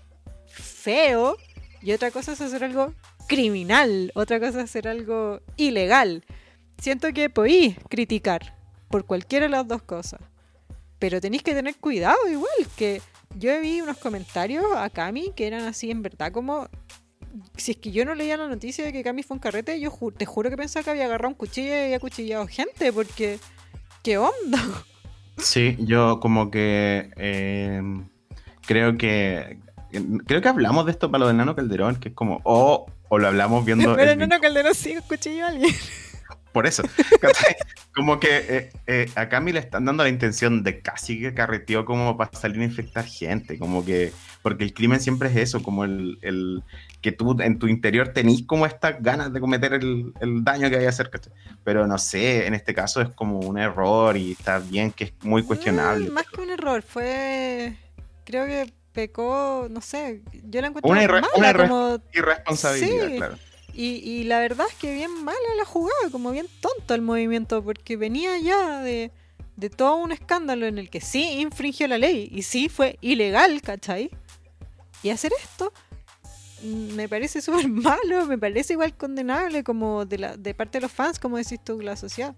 feo 0.48 1.38
y 1.82 1.92
otra 1.92 2.12
cosa 2.12 2.34
es 2.34 2.42
hacer 2.42 2.64
algo 2.64 2.94
criminal, 3.28 4.12
otra 4.16 4.40
cosa 4.40 4.58
es 4.60 4.66
hacer 4.66 4.88
algo 4.88 5.40
ilegal. 5.56 6.26
Siento 6.82 7.14
que 7.14 7.30
podéis 7.30 7.78
criticar 7.90 8.58
por 8.90 9.06
cualquiera 9.06 9.46
de 9.46 9.52
las 9.52 9.68
dos 9.68 9.84
cosas, 9.84 10.20
pero 10.98 11.22
tenéis 11.22 11.44
que 11.44 11.54
tener 11.54 11.76
cuidado 11.76 12.18
igual, 12.28 12.68
que 12.76 13.02
yo 13.36 13.60
vi 13.62 13.82
unos 13.82 13.98
comentarios 13.98 14.66
a 14.76 14.90
Cami 14.90 15.32
que 15.36 15.46
eran 15.46 15.66
así 15.66 15.92
en 15.92 16.02
verdad 16.02 16.32
como... 16.32 16.68
Si 17.58 17.72
es 17.72 17.78
que 17.78 17.92
yo 17.92 18.06
no 18.06 18.16
leía 18.16 18.38
la 18.38 18.48
noticia 18.48 18.84
de 18.86 18.92
que 18.94 19.04
Cami 19.04 19.24
fue 19.24 19.36
un 19.36 19.40
carrete, 19.42 19.80
yo 19.80 19.92
ju- 19.92 20.14
te 20.16 20.26
juro 20.26 20.50
que 20.50 20.58
pensaba 20.58 20.84
que 20.84 20.90
había 20.92 21.06
agarrado 21.06 21.30
un 21.30 21.36
cuchillo 21.36 21.70
y 21.70 21.80
había 21.80 22.00
cuchillado 22.00 22.48
gente, 22.48 22.92
porque... 22.94 23.40
¿Qué 24.04 24.18
onda? 24.18 24.60
Sí, 25.38 25.76
yo 25.80 26.20
como 26.22 26.50
que 26.50 27.12
eh, 27.18 27.82
creo 28.66 28.98
que 28.98 29.60
creo 30.26 30.42
que 30.42 30.48
hablamos 30.48 30.86
de 30.86 30.92
esto 30.92 31.12
para 31.12 31.20
lo 31.24 31.28
del 31.28 31.36
Nano 31.38 31.54
Calderón, 31.56 31.98
que 31.98 32.10
es 32.10 32.16
como 32.16 32.40
o, 32.46 32.86
o 33.10 33.18
lo 33.18 33.28
hablamos 33.28 33.66
viendo 33.66 33.94
Pero 33.96 34.12
el 34.12 34.18
no, 34.20 34.28
no, 34.28 34.40
Calderón 34.40 34.74
sí 34.74 34.96
cuchillo 35.08 35.46
a 35.46 35.50
alguien. 35.50 35.76
por 36.54 36.66
eso. 36.66 36.84
como 37.94 38.20
que 38.22 38.38
eh, 38.38 38.70
eh, 38.88 39.12
a 39.16 39.28
Cami 39.28 39.52
le 39.52 39.60
están 39.60 39.84
dando 39.84 40.04
la 40.04 40.10
intención 40.10 40.64
de 40.64 40.80
casi 40.82 41.20
que 41.20 41.34
carreteó 41.34 41.84
como 41.84 42.16
para 42.18 42.32
salir 42.32 42.62
a 42.62 42.66
infectar 42.66 43.06
gente, 43.06 43.60
como 43.60 43.84
que 43.84 44.14
porque 44.42 44.64
el 44.64 44.74
crimen 44.74 45.02
siempre 45.02 45.28
es 45.30 45.36
eso, 45.36 45.62
como 45.62 45.84
el, 45.84 46.18
el 46.22 46.64
que 47.02 47.12
tú 47.12 47.38
en 47.42 47.60
tu 47.60 47.68
interior 47.68 48.10
tenís 48.10 48.46
como 48.46 48.66
estas 48.66 49.02
ganas 49.02 49.32
de 49.32 49.40
cometer 49.40 49.74
el, 49.74 50.14
el 50.20 50.44
daño 50.44 50.70
que 50.70 50.78
hay 50.78 50.86
¿cachai? 50.86 51.32
pero 51.64 51.88
no 51.88 51.98
sé, 51.98 52.46
en 52.48 52.54
este 52.54 52.74
caso 52.74 53.02
es 53.02 53.10
como 53.10 53.40
un 53.40 53.58
error 53.58 54.18
y 54.18 54.34
está 54.34 54.60
bien 54.60 54.92
que 54.92 55.06
es 55.06 55.14
muy 55.22 55.44
cuestionable. 55.44 56.10
Mm, 56.10 56.14
más 56.14 56.26
que 56.28 56.42
un 56.42 56.50
error, 56.50 56.82
fue. 56.82 57.76
Creo 58.26 58.46
que 58.46 58.72
pecó, 58.92 59.68
no 59.70 59.82
sé. 59.82 60.22
Yo 60.44 60.62
la 60.62 60.68
encuentro 60.68 60.92
Una 60.92 61.04
irre- 61.04 61.22
mala, 61.22 61.28
una 61.38 61.52
irre- 61.54 61.68
como. 61.70 61.98
Irresponsabilidad, 62.14 63.08
Sí. 63.08 63.16
claro. 63.18 63.38
Y, 63.74 63.86
y 64.04 64.24
la 64.26 64.40
verdad 64.40 64.66
es 64.70 64.76
que 64.76 64.94
bien 64.94 65.24
mala 65.24 65.38
la 65.58 65.64
jugada, 65.64 66.10
como 66.12 66.32
bien 66.32 66.48
tonto 66.60 66.96
el 66.96 67.02
movimiento, 67.02 67.64
porque 67.64 67.96
venía 67.96 68.38
ya 68.40 68.82
de, 68.82 69.12
de 69.56 69.70
todo 69.70 69.96
un 69.96 70.12
escándalo 70.12 70.66
en 70.66 70.80
el 70.80 70.90
que 70.90 71.00
sí 71.00 71.24
infringió 71.40 71.88
la 71.88 71.98
ley 71.98 72.30
y 72.32 72.42
sí 72.42 72.68
fue 72.68 72.98
ilegal, 73.00 73.62
¿cachai? 73.62 74.10
Y 75.02 75.12
hacer 75.12 75.32
esto 75.42 75.72
me 76.64 77.08
parece 77.08 77.42
súper 77.44 77.68
malo, 77.68 78.26
me 78.26 78.38
parece 78.38 78.74
igual 78.74 78.96
condenable 78.96 79.64
como 79.64 80.06
de, 80.06 80.18
la, 80.18 80.38
de 80.38 80.54
parte 80.54 80.78
de 80.78 80.84
los 80.84 80.92
fans, 80.92 81.20
como 81.20 81.38
decís 81.38 81.60
tú, 81.64 81.82
la 81.82 81.96
sociedad. 81.96 82.36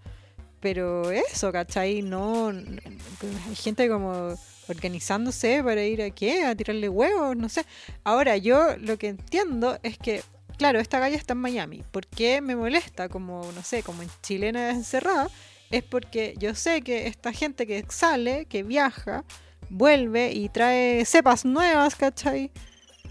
Pero 0.59 1.09
eso, 1.09 1.51
¿cachai? 1.51 2.03
No, 2.03 2.49
hay 2.49 3.55
gente 3.55 3.89
como 3.89 4.35
organizándose 4.67 5.63
para 5.63 5.83
ir 5.83 6.01
a 6.01 6.11
qué, 6.11 6.45
a 6.45 6.55
tirarle 6.55 6.87
huevos, 6.87 7.35
no 7.35 7.49
sé. 7.49 7.65
Ahora, 8.03 8.37
yo 8.37 8.77
lo 8.77 8.97
que 8.97 9.09
entiendo 9.09 9.79
es 9.81 9.97
que, 9.97 10.21
claro, 10.57 10.79
esta 10.79 10.99
galla 10.99 11.17
está 11.17 11.33
en 11.33 11.39
Miami. 11.39 11.83
¿Por 11.91 12.05
qué 12.05 12.41
me 12.41 12.55
molesta? 12.55 13.09
Como, 13.09 13.51
no 13.55 13.63
sé, 13.63 13.81
como 13.81 14.03
en 14.03 14.09
chilena 14.21 14.69
encerrada. 14.69 15.29
Es 15.71 15.83
porque 15.83 16.35
yo 16.37 16.53
sé 16.53 16.81
que 16.81 17.07
esta 17.07 17.33
gente 17.33 17.65
que 17.65 17.83
sale, 17.89 18.45
que 18.45 18.61
viaja, 18.61 19.23
vuelve 19.69 20.31
y 20.31 20.49
trae 20.49 21.05
cepas 21.05 21.43
nuevas, 21.45 21.95
¿cachai? 21.95 22.51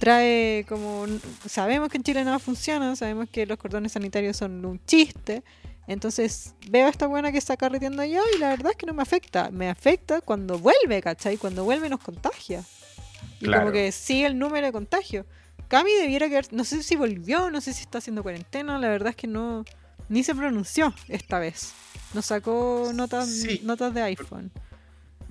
Trae 0.01 0.65
como... 0.69 1.07
Sabemos 1.47 1.91
que 1.91 1.99
en 1.99 2.03
Chile 2.03 2.25
nada 2.25 2.39
funciona, 2.39 2.97
sabemos 2.97 3.29
que 3.31 3.45
los 3.47 3.59
cordones 3.59 3.93
sanitarios 3.93 4.37
son 4.37 4.65
un 4.65 4.85
chiste. 4.87 5.45
Entonces 5.87 6.55
veo 6.69 6.87
a 6.87 6.91
esta 6.91 7.07
buena 7.07 7.31
que 7.33 7.39
está 7.39 7.57
carreteando 7.57 8.01
allá 8.03 8.21
y 8.35 8.39
la 8.39 8.49
verdad 8.49 8.73
es 8.73 8.77
que 8.79 8.87
no 8.87 8.95
me 8.95 9.03
afecta. 9.03 9.51
Me 9.51 9.69
afecta 9.69 10.21
cuando 10.23 10.59
vuelve, 10.59 11.03
¿cachai? 11.03 11.37
Cuando 11.37 11.65
vuelve 11.65 11.89
nos 11.89 12.01
contagia. 12.01 12.65
Y 13.41 13.45
Claro. 13.45 13.63
como 13.65 13.73
que 13.73 13.93
sigue 13.93 14.27
el 14.27 14.39
número 14.39 14.67
de 14.67 14.73
contagio. 14.73 15.27
Cami 15.69 15.93
debiera 15.93 16.29
quedar... 16.29 16.47
No 16.53 16.65
sé 16.65 16.83
si 16.83 16.97
volvió, 16.97 17.51
no 17.51 17.61
sé 17.61 17.73
si 17.75 17.83
está 17.83 17.99
haciendo 17.99 18.23
cuarentena. 18.23 18.79
La 18.79 18.89
verdad 18.89 19.11
es 19.11 19.17
que 19.17 19.27
no... 19.27 19.65
Ni 20.09 20.25
se 20.25 20.35
pronunció 20.35 20.93
esta 21.09 21.39
vez. 21.39 21.73
Nos 22.15 22.27
sacó 22.27 22.91
notas, 22.95 23.29
Sí. 23.29 23.61
notas 23.65 23.93
de 23.95 24.03
iPhone. 24.03 24.51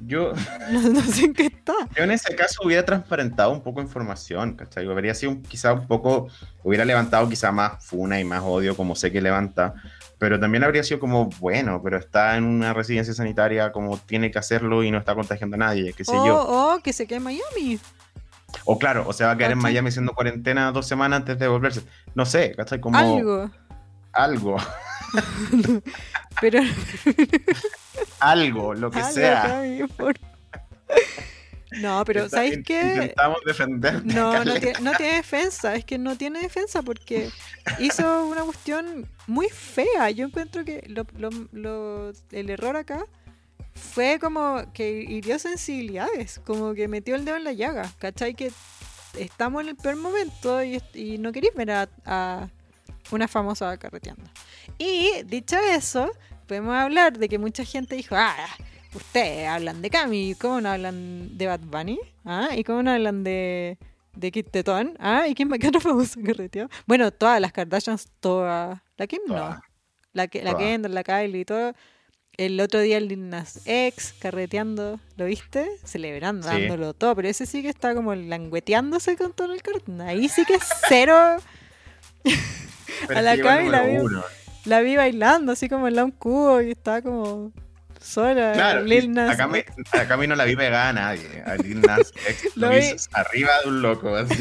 Yo, 0.05 0.33
No, 0.71 0.81
no 0.89 1.01
sé 1.01 1.25
en 1.25 1.33
qué 1.33 1.47
está. 1.47 1.73
yo 1.95 2.03
en 2.03 2.11
ese 2.11 2.35
caso 2.35 2.61
hubiera 2.63 2.85
transparentado 2.85 3.51
un 3.51 3.61
poco 3.61 3.81
información, 3.81 4.55
¿cachai? 4.55 4.87
Habría 4.87 5.13
sido 5.13 5.41
quizá 5.47 5.73
un 5.73 5.87
poco, 5.87 6.27
hubiera 6.63 6.85
levantado 6.85 7.27
quizá 7.29 7.51
más 7.51 7.83
funa 7.85 8.19
y 8.19 8.23
más 8.23 8.41
odio, 8.43 8.75
como 8.75 8.95
sé 8.95 9.11
que 9.11 9.21
levanta, 9.21 9.73
pero 10.17 10.39
también 10.39 10.63
habría 10.63 10.83
sido 10.83 10.99
como, 10.99 11.29
bueno, 11.39 11.81
pero 11.83 11.97
está 11.97 12.37
en 12.37 12.43
una 12.45 12.73
residencia 12.73 13.13
sanitaria 13.13 13.71
como 13.71 13.97
tiene 13.97 14.31
que 14.31 14.39
hacerlo 14.39 14.83
y 14.83 14.91
no 14.91 14.97
está 14.97 15.15
contagiando 15.15 15.55
a 15.55 15.59
nadie, 15.59 15.93
qué 15.93 16.03
sé 16.05 16.11
O, 16.15 16.25
yo. 16.25 16.41
o 16.75 16.79
que 16.81 16.93
se 16.93 17.05
quede 17.07 17.17
en 17.17 17.23
Miami. 17.23 17.79
O 18.65 18.79
claro, 18.79 19.03
o 19.07 19.13
se 19.13 19.23
va 19.23 19.31
a 19.31 19.37
quedar 19.37 19.51
en. 19.51 19.59
Miami 19.59 19.89
haciendo 19.89 20.13
cuarentena 20.13 20.71
dos 20.71 20.87
semanas 20.87 21.17
antes 21.19 21.37
de 21.37 21.47
volverse. 21.47 21.83
No 22.15 22.25
sé, 22.25 22.53
¿cachai? 22.55 22.79
Como 22.79 22.97
Algo. 22.97 23.49
algo, 24.11 24.57
Pero 26.41 26.61
algo, 28.19 28.73
lo 28.73 28.91
que 28.91 28.99
Algo, 28.99 29.11
sea. 29.11 29.61
No, 31.81 32.03
pero 32.03 32.23
Está- 32.25 32.37
¿sabéis 32.37 32.57
in- 32.57 32.63
qué? 32.63 32.81
Intentamos 32.81 33.37
defenderte. 33.45 34.13
No, 34.13 34.43
no, 34.43 34.53
tiene, 34.55 34.79
no 34.81 34.91
tiene 34.93 35.15
defensa, 35.17 35.75
es 35.75 35.85
que 35.85 35.99
no 35.99 36.17
tiene 36.17 36.39
defensa 36.41 36.81
porque 36.81 37.29
hizo 37.79 38.25
una 38.27 38.41
cuestión 38.43 39.07
muy 39.27 39.49
fea. 39.49 40.09
Yo 40.09 40.25
encuentro 40.25 40.65
que 40.65 40.83
lo- 40.87 41.05
lo- 41.15 41.47
lo- 41.51 42.11
el 42.31 42.49
error 42.49 42.75
acá 42.75 43.05
fue 43.75 44.17
como 44.19 44.63
que 44.73 44.89
hirió 45.07 45.37
sensibilidades, 45.37 46.41
como 46.43 46.73
que 46.73 46.87
metió 46.87 47.15
el 47.15 47.23
dedo 47.23 47.35
en 47.37 47.43
la 47.43 47.53
llaga, 47.53 47.89
¿cachai? 47.99 48.33
Que 48.33 48.51
estamos 49.17 49.61
en 49.61 49.69
el 49.69 49.75
peor 49.75 49.95
momento 49.97 50.63
y, 50.63 50.81
y 50.95 51.19
no 51.19 51.31
queréis 51.31 51.53
ver 51.53 51.69
a, 51.71 51.89
a 52.05 52.49
una 53.11 53.27
famosa 53.27 53.77
carreteando. 53.77 54.23
Y 54.79 55.11
dicho 55.25 55.57
eso, 55.59 56.09
podemos 56.47 56.73
hablar 56.75 57.17
de 57.19 57.29
que 57.29 57.37
mucha 57.37 57.63
gente 57.65 57.95
dijo, 57.95 58.15
ah, 58.17 58.47
ustedes 58.95 59.47
hablan 59.47 59.81
de 59.81 59.89
Cami, 59.89 60.35
¿cómo 60.39 60.61
no 60.61 60.69
hablan 60.69 61.37
de 61.37 61.45
Bad 61.47 61.59
Bunny? 61.59 61.99
¿Ah? 62.25 62.49
¿Y 62.55 62.63
cómo 62.63 62.81
no 62.81 62.91
hablan 62.91 63.23
de, 63.23 63.77
de 64.15 64.31
Kid 64.31 64.45
Tetón? 64.47 64.95
¿Ah? 64.99 65.27
¿Y 65.27 65.35
quién 65.35 65.47
más 65.49 65.59
que 65.59 65.67
otro 65.67 65.81
famoso 65.81 66.19
carreteó? 66.25 66.69
Bueno, 66.87 67.11
todas 67.11 67.39
las 67.41 67.51
Kardashians, 67.51 68.07
todas. 68.19 68.79
La 68.97 69.05
Kim 69.05 69.19
no. 69.27 69.61
La, 70.13 70.27
que, 70.27 70.41
la. 70.43 70.57
Kendall, 70.57 70.93
la 70.95 71.03
Kylie 71.03 71.41
y 71.41 71.45
todo. 71.45 71.73
El 72.37 72.57
otro 72.61 72.79
día 72.79 72.95
el 72.97 73.29
Nas 73.29 73.59
X 73.65 74.15
carreteando, 74.17 74.97
¿lo 75.17 75.25
viste? 75.25 75.69
Celebrando, 75.83 76.49
Sí. 76.49 76.53
dándolo 76.61 76.93
todo, 76.93 77.13
pero 77.13 77.27
ese 77.27 77.45
sí 77.45 77.61
que 77.61 77.67
está 77.67 77.93
como 77.93 78.15
langueteándose 78.15 79.17
con 79.17 79.33
todo 79.33 79.53
el 79.53 79.61
cartón. 79.61 79.99
Ahí 79.99 80.29
sí 80.29 80.45
que 80.45 80.53
es 80.53 80.63
cero. 80.87 81.35
A 83.13 83.21
la 83.21 83.37
Cami 83.37 83.69
la 83.69 83.83
vi-. 83.83 83.97
La 84.69 84.81
vi 84.81 84.95
bailando 84.95 85.51
así 85.51 85.67
como 85.67 85.87
en 85.87 85.95
la 85.95 86.05
un 86.05 86.11
cubo 86.11 86.61
y 86.61 86.71
estaba 86.71 87.01
como 87.01 87.51
sola. 87.99 88.51
Claro, 88.53 88.83
Lil 88.83 89.11
Nas 89.11 89.31
acá, 89.31 89.47
me, 89.47 89.65
acá 89.91 90.13
a 90.13 90.17
mí 90.17 90.27
no 90.27 90.35
la 90.35 90.45
vi 90.45 90.55
pegada 90.55 90.89
a 90.89 90.93
nadie. 90.93 91.41
A 91.45 91.55
Lil 91.55 91.81
Nas 91.81 92.13
X 92.27 92.51
Lo 92.55 92.69
lo 92.69 92.75
vi. 92.75 92.85
arriba 93.13 93.49
de 93.63 93.69
un 93.69 93.81
loco. 93.81 94.15
así. 94.15 94.35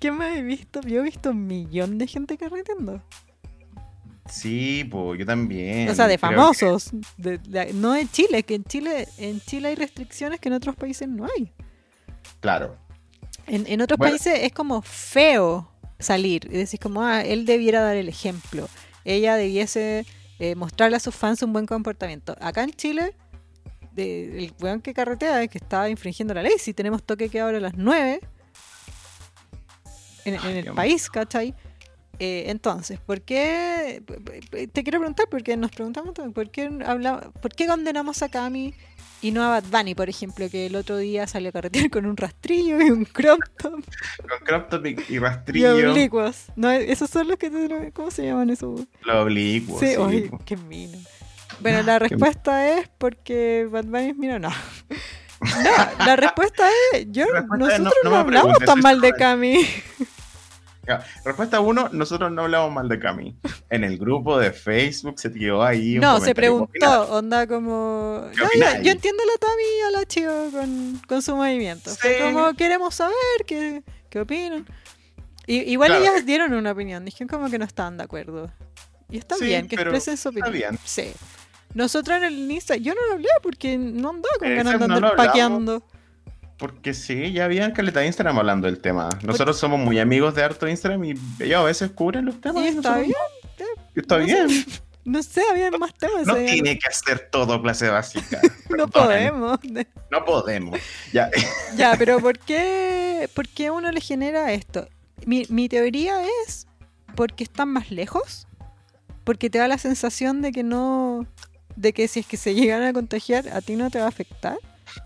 ¿Qué 0.00 0.10
más 0.10 0.36
he 0.36 0.42
visto? 0.42 0.80
Yo 0.82 1.00
he 1.00 1.02
visto 1.04 1.30
un 1.30 1.46
millón 1.46 1.96
de 1.98 2.06
gente 2.08 2.36
carreteando. 2.36 3.00
Sí, 4.28 4.84
pues 4.90 5.18
yo 5.18 5.26
también. 5.26 5.88
o 5.88 5.94
sea, 5.94 6.06
de 6.06 6.14
que- 6.14 6.18
famosos. 6.18 6.90
De- 7.16 7.38
de- 7.38 7.72
no 7.74 7.94
en 7.94 8.08
Chile, 8.10 8.42
que 8.44 8.54
en 8.54 8.64
Chile, 8.64 9.08
en 9.18 9.40
Chile 9.40 9.68
hay 9.68 9.74
restricciones 9.74 10.40
que 10.40 10.48
en 10.48 10.54
otros 10.54 10.74
países 10.76 11.08
no 11.08 11.26
hay. 11.36 11.52
claro. 12.40 12.76
En, 13.46 13.66
en 13.66 13.80
otros 13.80 13.98
Bueno. 13.98 14.12
países 14.12 14.38
es 14.44 14.52
como 14.52 14.82
feo 14.82 15.68
salir. 16.02 16.46
Y 16.46 16.56
decís 16.58 16.78
como, 16.80 17.02
ah, 17.02 17.22
él 17.22 17.46
debiera 17.46 17.80
dar 17.80 17.96
el 17.96 18.08
ejemplo. 18.08 18.68
Ella 19.04 19.36
debiese 19.36 20.06
eh, 20.38 20.54
mostrarle 20.54 20.96
a 20.96 21.00
sus 21.00 21.14
fans 21.14 21.42
un 21.42 21.52
buen 21.52 21.66
comportamiento. 21.66 22.36
Acá 22.40 22.62
en 22.64 22.72
Chile, 22.72 23.14
de- 23.92 24.44
el 24.44 24.54
weón 24.60 24.80
que 24.80 24.94
carretea 24.94 25.42
es 25.42 25.50
que 25.50 25.58
está 25.58 25.88
infringiendo 25.88 26.34
la 26.34 26.42
ley. 26.42 26.54
Si 26.58 26.72
tenemos 26.74 27.02
toque 27.02 27.28
que 27.28 27.40
ahora 27.40 27.58
a 27.58 27.60
las 27.60 27.74
9 27.76 28.20
en, 30.24 30.34
el 30.56 30.72
país, 30.72 31.10
¿cachai? 31.10 31.54
Eh, 32.18 32.44
entonces, 32.48 33.00
¿por 33.00 33.22
qué? 33.22 34.02
Te 34.72 34.82
quiero 34.84 35.00
preguntar, 35.00 35.26
porque 35.30 35.56
nos 35.56 35.70
preguntamos 35.72 36.14
también, 36.14 36.32
¿por 36.32 36.50
qué, 36.50 36.70
habla- 36.86 37.32
¿por 37.40 37.52
qué 37.54 37.66
condenamos 37.66 38.22
a 38.22 38.28
Cami 38.28 38.74
y 39.22 39.30
no 39.30 39.42
a 39.44 39.48
Bad 39.60 39.64
Bunny, 39.70 39.94
por 39.94 40.08
ejemplo, 40.08 40.50
que 40.50 40.66
el 40.66 40.76
otro 40.76 40.96
día 40.98 41.26
salió 41.26 41.48
a 41.48 41.52
carretear 41.52 41.88
con 41.90 42.04
un 42.06 42.16
rastrillo 42.16 42.80
y 42.82 42.90
un 42.90 43.04
crop 43.04 43.40
top 43.56 43.72
Con 44.28 44.38
crop 44.44 44.68
top 44.68 44.86
y, 44.86 44.90
y 44.90 44.96
y 45.14 45.18
rastrillo. 45.18 45.92
oblicuos? 45.92 46.46
No, 46.56 46.70
esos 46.70 47.08
son 47.08 47.28
los 47.28 47.36
que 47.38 47.48
te, 47.50 47.92
¿Cómo 47.92 48.10
se 48.10 48.24
llaman 48.26 48.50
esos? 48.50 48.80
Lo 49.02 49.22
oblicuo. 49.22 49.78
sí, 49.80 49.88
sí, 49.88 49.96
oye, 49.96 50.30
qué 50.44 50.56
mino. 50.56 50.98
Bueno, 51.60 51.82
la 51.82 51.98
respuesta 52.00 52.68
es 52.78 52.88
porque 52.98 53.68
Bad 53.70 53.84
Bunny 53.84 54.10
es 54.10 54.16
mino, 54.16 54.38
no. 54.38 54.50
No, 55.42 56.04
la 56.06 56.14
respuesta 56.14 56.68
es, 56.92 57.06
yo, 57.10 57.26
La 57.26 57.40
respuesta 57.40 57.74
es 57.74 57.78
no- 57.80 57.84
nosotros 57.84 57.94
no, 58.04 58.10
no 58.10 58.16
hablamos 58.16 58.58
tan 58.60 58.78
mal 58.78 59.00
de. 59.00 59.12
Cami. 59.12 59.66
Respuesta 61.24 61.60
uno, 61.60 61.88
nosotros 61.92 62.30
no 62.32 62.42
hablamos 62.42 62.72
mal 62.72 62.88
de 62.88 62.98
Cami. 62.98 63.36
En 63.70 63.84
el 63.84 63.98
grupo 63.98 64.38
de 64.38 64.52
Facebook 64.52 65.18
se 65.20 65.30
tiró 65.30 65.62
ahí. 65.62 65.94
un 65.96 66.00
No, 66.00 66.20
se 66.20 66.34
preguntó, 66.34 67.02
onda 67.10 67.46
como... 67.46 68.28
Yo, 68.32 68.44
yo 68.82 68.90
entiendo 68.90 69.22
a 69.22 69.26
la 69.26 69.38
Tami 69.38 69.62
y 69.62 69.82
a 69.82 69.90
la 69.98 70.04
Chivo 70.06 70.50
con, 70.50 71.00
con 71.06 71.22
su 71.22 71.36
movimiento. 71.36 71.90
Sí. 71.90 72.08
como 72.20 72.54
queremos 72.54 72.94
saber 72.94 73.14
qué, 73.46 73.82
qué 74.10 74.20
opinan. 74.20 74.66
Y, 75.46 75.58
igual 75.72 75.88
Claro. 75.90 76.04
ellas 76.04 76.26
dieron 76.26 76.52
una 76.52 76.72
opinión, 76.72 77.04
dijeron 77.04 77.28
como 77.28 77.50
que 77.50 77.58
no 77.58 77.64
estaban 77.64 77.96
de 77.96 78.04
acuerdo. 78.04 78.50
Y 79.10 79.18
está 79.18 79.36
Sí, 79.36 79.44
bien, 79.46 79.68
que 79.68 79.74
expresen 79.76 80.16
su 80.16 80.28
está 80.30 80.40
opinión. 80.40 80.72
bien. 80.72 80.78
Sí. 80.84 81.12
Nosotros 81.74 82.18
en 82.18 82.24
el 82.24 82.50
Insta, 82.50 82.76
yo 82.76 82.94
no 82.94 83.00
lo 83.06 83.12
hablé 83.14 83.28
porque 83.42 83.78
no 83.78 84.10
andaba 84.10 84.34
con 84.38 84.54
ganas 84.54 84.78
de 84.78 84.84
andar 84.84 85.16
paqueando. 85.16 85.82
Porque 86.58 86.94
sí, 86.94 87.32
ya 87.32 87.44
habían 87.44 87.72
caleta 87.72 88.00
de 88.00 88.06
Instagram 88.06 88.38
hablando 88.38 88.66
del 88.66 88.78
tema. 88.80 89.08
Nosotros 89.22 89.58
somos 89.58 89.80
muy 89.80 89.98
amigos 89.98 90.34
de 90.34 90.44
harto 90.44 90.68
Instagram 90.68 91.04
y 91.04 91.14
ellos 91.40 91.60
a 91.60 91.64
veces 91.64 91.90
cubren 91.90 92.24
los 92.24 92.40
temas. 92.40 92.62
Y 92.62 92.68
está 92.68 92.96
nosotros 92.96 93.06
bien. 93.06 93.66
está 93.96 94.18
No 94.18 94.26
sé, 94.26 94.32
bien. 94.46 94.66
No 95.04 95.22
sé, 95.22 95.42
había 95.50 95.70
más 95.72 95.94
temas. 95.94 96.26
No 96.26 96.36
tiene 96.36 96.78
que 96.78 96.88
hacer 96.88 97.28
todo 97.30 97.60
clase 97.60 97.88
básica. 97.88 98.40
No 98.76 98.88
podemos. 98.88 99.58
No 100.10 100.24
podemos. 100.24 100.78
Ya. 101.12 101.30
Ya, 101.76 101.94
pero 101.98 102.20
¿por 102.20 102.38
qué, 102.38 103.28
por 103.34 103.48
qué 103.48 103.70
uno 103.70 103.90
le 103.90 104.00
genera 104.00 104.52
esto? 104.52 104.88
Mi, 105.26 105.44
mi 105.48 105.68
teoría 105.68 106.24
es 106.46 106.66
porque 107.14 107.44
están 107.44 107.68
más 107.68 107.90
lejos, 107.90 108.46
porque 109.24 109.50
te 109.50 109.58
da 109.58 109.68
la 109.68 109.78
sensación 109.78 110.42
de 110.42 110.52
que 110.52 110.62
no, 110.62 111.26
de 111.76 111.92
que 111.92 112.08
si 112.08 112.20
es 112.20 112.26
que 112.26 112.36
se 112.36 112.54
llegan 112.54 112.82
a 112.82 112.92
contagiar, 112.92 113.48
a 113.48 113.60
ti 113.60 113.76
no 113.76 113.90
te 113.90 113.98
va 113.98 114.06
a 114.06 114.08
afectar. 114.08 114.56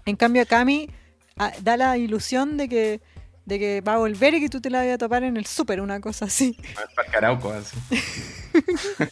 En 0.05 0.16
cambio, 0.16 0.42
a 0.42 0.47
Cami 0.47 0.88
da 1.62 1.76
la 1.76 1.97
ilusión 1.99 2.57
de 2.57 2.68
que, 2.68 3.01
de 3.45 3.59
que 3.59 3.80
va 3.82 3.95
a 3.95 3.99
volver 3.99 4.34
y 4.34 4.41
que 4.41 4.49
tú 4.49 4.61
te 4.61 4.70
la 4.70 4.84
vas 4.84 4.95
a 4.95 4.99
topar 4.99 5.22
en 5.24 5.37
el 5.37 5.47
súper, 5.47 5.80
una 5.80 6.01
cosa 6.01 6.26
así. 6.26 6.57
Para 6.95 7.11
Carauco, 7.11 7.53
así. 7.53 7.76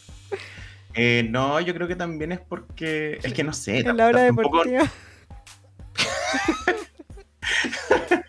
Eh, 0.97 1.27
no, 1.29 1.59
yo 1.59 1.73
creo 1.73 1.89
que 1.89 1.97
también 1.97 2.31
es 2.31 2.39
porque. 2.39 3.19
Es 3.21 3.33
que 3.33 3.43
no 3.43 3.51
sé. 3.51 3.79
En 3.79 3.97
la 3.97 4.07
hora 4.07 4.21
deportiva. 4.21 4.89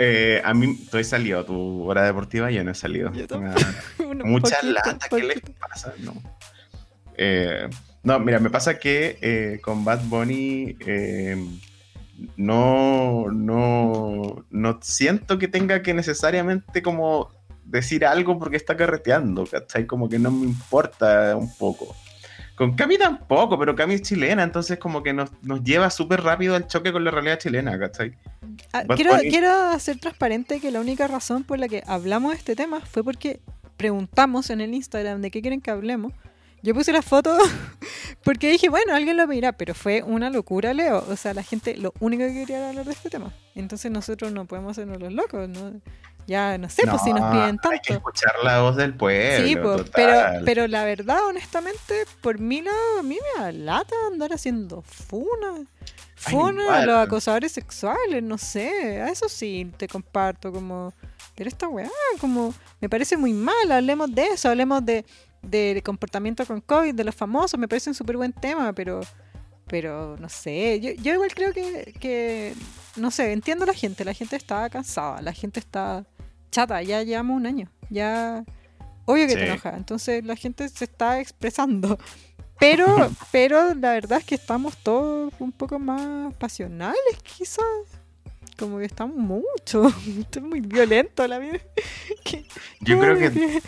eh, 0.00 0.42
a 0.44 0.52
mí, 0.54 0.76
tú 0.90 0.98
has 0.98 1.06
salido 1.06 1.38
a 1.38 1.46
tu 1.46 1.84
hora 1.84 2.02
deportiva, 2.02 2.50
yo 2.50 2.64
no 2.64 2.72
he 2.72 2.74
salido. 2.74 3.12
Yo 3.12 3.20
Me 3.20 3.26
tampoco. 3.28 3.60
da 3.98 4.04
Un 4.06 4.18
Mucha 4.24 4.56
poquito, 4.56 4.72
lata, 4.72 5.08
¿qué 5.08 5.22
les 5.22 5.40
pasa? 5.40 5.94
No. 6.00 6.14
Eh, 7.16 7.68
no, 8.02 8.18
mira, 8.18 8.40
me 8.40 8.50
pasa 8.50 8.80
que 8.80 9.16
eh, 9.20 9.60
con 9.62 9.84
Bad 9.84 10.00
Bunny 10.06 10.76
no, 12.36 13.26
no, 13.30 14.44
no 14.50 14.78
siento 14.82 15.38
que 15.38 15.48
tenga 15.48 15.82
que 15.82 15.94
necesariamente 15.94 16.82
como 16.82 17.30
decir 17.64 18.04
algo 18.04 18.38
porque 18.38 18.56
está 18.56 18.76
carreteando, 18.76 19.46
¿cachai? 19.46 19.86
Como 19.86 20.08
que 20.08 20.18
no 20.18 20.30
me 20.30 20.46
importa 20.46 21.36
un 21.36 21.52
poco. 21.56 21.94
Con 22.54 22.74
Cami 22.74 22.96
tampoco, 22.96 23.58
pero 23.58 23.76
Cami 23.76 23.94
es 23.94 24.02
chilena, 24.02 24.42
entonces 24.42 24.78
como 24.78 25.02
que 25.02 25.12
nos, 25.12 25.30
nos 25.42 25.62
lleva 25.62 25.90
súper 25.90 26.22
rápido 26.22 26.54
al 26.54 26.66
choque 26.66 26.90
con 26.90 27.04
la 27.04 27.10
realidad 27.10 27.38
chilena, 27.38 27.78
¿cachai? 27.78 28.14
Ah, 28.72 28.84
quiero, 28.94 29.12
quiero 29.18 29.50
hacer 29.50 29.98
transparente 29.98 30.58
que 30.58 30.70
la 30.70 30.80
única 30.80 31.06
razón 31.06 31.44
por 31.44 31.58
la 31.58 31.68
que 31.68 31.82
hablamos 31.86 32.32
de 32.32 32.38
este 32.38 32.56
tema 32.56 32.80
fue 32.80 33.04
porque 33.04 33.40
preguntamos 33.76 34.48
en 34.48 34.62
el 34.62 34.72
Instagram 34.72 35.20
de 35.20 35.30
qué 35.30 35.42
quieren 35.42 35.60
que 35.60 35.70
hablemos. 35.70 36.14
Yo 36.66 36.74
puse 36.74 36.92
la 36.92 37.00
foto 37.00 37.38
porque 38.24 38.50
dije, 38.50 38.68
bueno, 38.68 38.92
alguien 38.92 39.16
lo 39.16 39.28
mirará, 39.28 39.56
pero 39.56 39.72
fue 39.72 40.02
una 40.02 40.30
locura, 40.30 40.74
Leo. 40.74 41.04
O 41.08 41.14
sea, 41.16 41.32
la 41.32 41.44
gente 41.44 41.76
lo 41.76 41.94
único 42.00 42.24
que 42.24 42.34
quería 42.34 42.58
era 42.58 42.68
hablar 42.70 42.84
de 42.86 42.90
este 42.90 43.08
tema. 43.08 43.32
Entonces 43.54 43.92
nosotros 43.92 44.32
no 44.32 44.46
podemos 44.46 44.72
hacernos 44.72 45.00
los 45.00 45.12
locos, 45.12 45.48
¿no? 45.48 45.80
Ya 46.26 46.58
no 46.58 46.68
sé, 46.68 46.82
pues 46.88 47.02
si 47.02 47.12
nos 47.12 47.20
No, 47.20 47.30
piden 47.30 47.60
Hay 47.70 47.78
que 47.78 47.92
tanto. 47.92 47.92
escuchar 47.92 48.32
la 48.42 48.62
voz 48.62 48.74
del 48.74 48.96
pueblo. 48.96 49.46
Sí, 49.46 49.54
pues, 49.54 49.88
pero, 49.94 50.44
pero 50.44 50.66
la 50.66 50.84
verdad, 50.84 51.24
honestamente, 51.24 52.04
por 52.20 52.40
mi 52.40 52.62
lado, 52.62 52.98
a 52.98 53.02
mí 53.04 53.16
me 53.36 53.42
da 53.44 53.52
lata 53.52 53.94
andar 54.10 54.32
haciendo 54.32 54.82
funa. 54.82 55.54
Ay, 56.24 56.32
Funa 56.32 56.78
a 56.78 56.84
los 56.86 56.96
acosadores 56.96 57.52
sexuales, 57.52 58.24
no 58.24 58.38
sé. 58.38 59.00
A 59.02 59.08
eso 59.10 59.28
sí 59.28 59.70
te 59.76 59.86
comparto, 59.86 60.50
como. 60.50 60.92
Pero 61.36 61.48
esta 61.48 61.68
weá, 61.68 61.88
como. 62.20 62.52
Me 62.80 62.88
parece 62.88 63.16
muy 63.16 63.32
mal. 63.32 63.70
Hablemos 63.70 64.12
de 64.12 64.24
eso, 64.24 64.48
hablemos 64.48 64.84
de, 64.84 65.04
de 65.46 65.82
comportamiento 65.84 66.44
con 66.46 66.60
COVID, 66.60 66.94
de 66.94 67.04
los 67.04 67.14
famosos. 67.14 67.58
Me 67.58 67.68
parece 67.68 67.90
un 67.90 67.94
súper 67.94 68.16
buen 68.16 68.32
tema, 68.32 68.72
pero. 68.72 69.00
Pero 69.68 70.16
no 70.18 70.28
sé. 70.28 70.78
Yo, 70.80 70.92
yo 70.92 71.14
igual 71.14 71.34
creo 71.34 71.52
que, 71.52 71.94
que. 72.00 72.54
No 72.96 73.10
sé, 73.10 73.32
entiendo 73.32 73.64
a 73.64 73.66
la 73.66 73.74
gente. 73.74 74.04
La 74.04 74.14
gente 74.14 74.36
está 74.36 74.68
cansada, 74.70 75.20
la 75.22 75.32
gente 75.32 75.60
está 75.60 76.04
chata. 76.50 76.82
Ya 76.82 77.02
llevamos 77.02 77.36
un 77.36 77.46
año. 77.46 77.70
Ya. 77.90 78.44
Obvio 79.04 79.26
que 79.26 79.34
te 79.34 79.46
enoja. 79.46 79.76
Entonces 79.76 80.24
la 80.24 80.36
gente 80.36 80.68
se 80.68 80.84
está 80.84 81.20
expresando. 81.20 81.98
Pero, 82.58 83.10
pero 83.32 83.74
la 83.74 83.90
verdad 83.92 84.18
es 84.20 84.24
que 84.24 84.34
estamos 84.34 84.78
todos 84.78 85.30
un 85.40 85.52
poco 85.52 85.78
más 85.78 86.34
pasionales, 86.36 86.96
quizás. 87.22 87.95
Como 88.58 88.78
que 88.78 88.86
estamos 88.86 89.16
mucho. 89.16 89.88
Esto 90.18 90.38
es 90.38 90.44
muy 90.44 90.60
violento 90.60 91.26
la 91.26 91.38
vida. 91.38 91.58
Yo 92.80 92.98
creo 92.98 93.16
que 93.18 93.62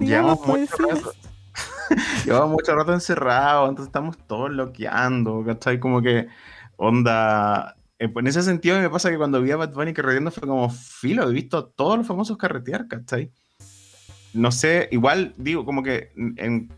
llevamos 0.00 0.46
mucho 0.46 0.76
rato. 0.76 1.12
llevamos 2.24 2.50
mucho 2.50 2.74
rato 2.74 2.92
encerrados, 2.92 3.68
entonces 3.68 3.88
estamos 3.88 4.16
todos 4.26 4.50
loqueando, 4.50 5.42
¿cachai? 5.44 5.80
Como 5.80 6.00
que 6.02 6.28
onda. 6.76 7.76
eh, 7.98 8.10
En 8.14 8.26
ese 8.26 8.42
sentido 8.42 8.78
me 8.78 8.90
pasa 8.90 9.10
que 9.10 9.18
cuando 9.18 9.42
vi 9.42 9.50
a 9.50 9.56
Bad 9.56 9.72
Bunny 9.72 9.92
carreteando 9.92 10.30
fue 10.30 10.46
como 10.46 10.70
filo, 10.70 11.28
he 11.28 11.32
visto 11.32 11.58
a 11.58 11.70
todos 11.70 11.98
los 11.98 12.06
famosos 12.06 12.36
carretear, 12.36 12.86
¿cachai? 12.86 13.32
No 14.34 14.52
sé, 14.52 14.88
igual 14.92 15.34
digo, 15.36 15.64
como 15.64 15.82
que 15.82 16.12
en, 16.16 16.70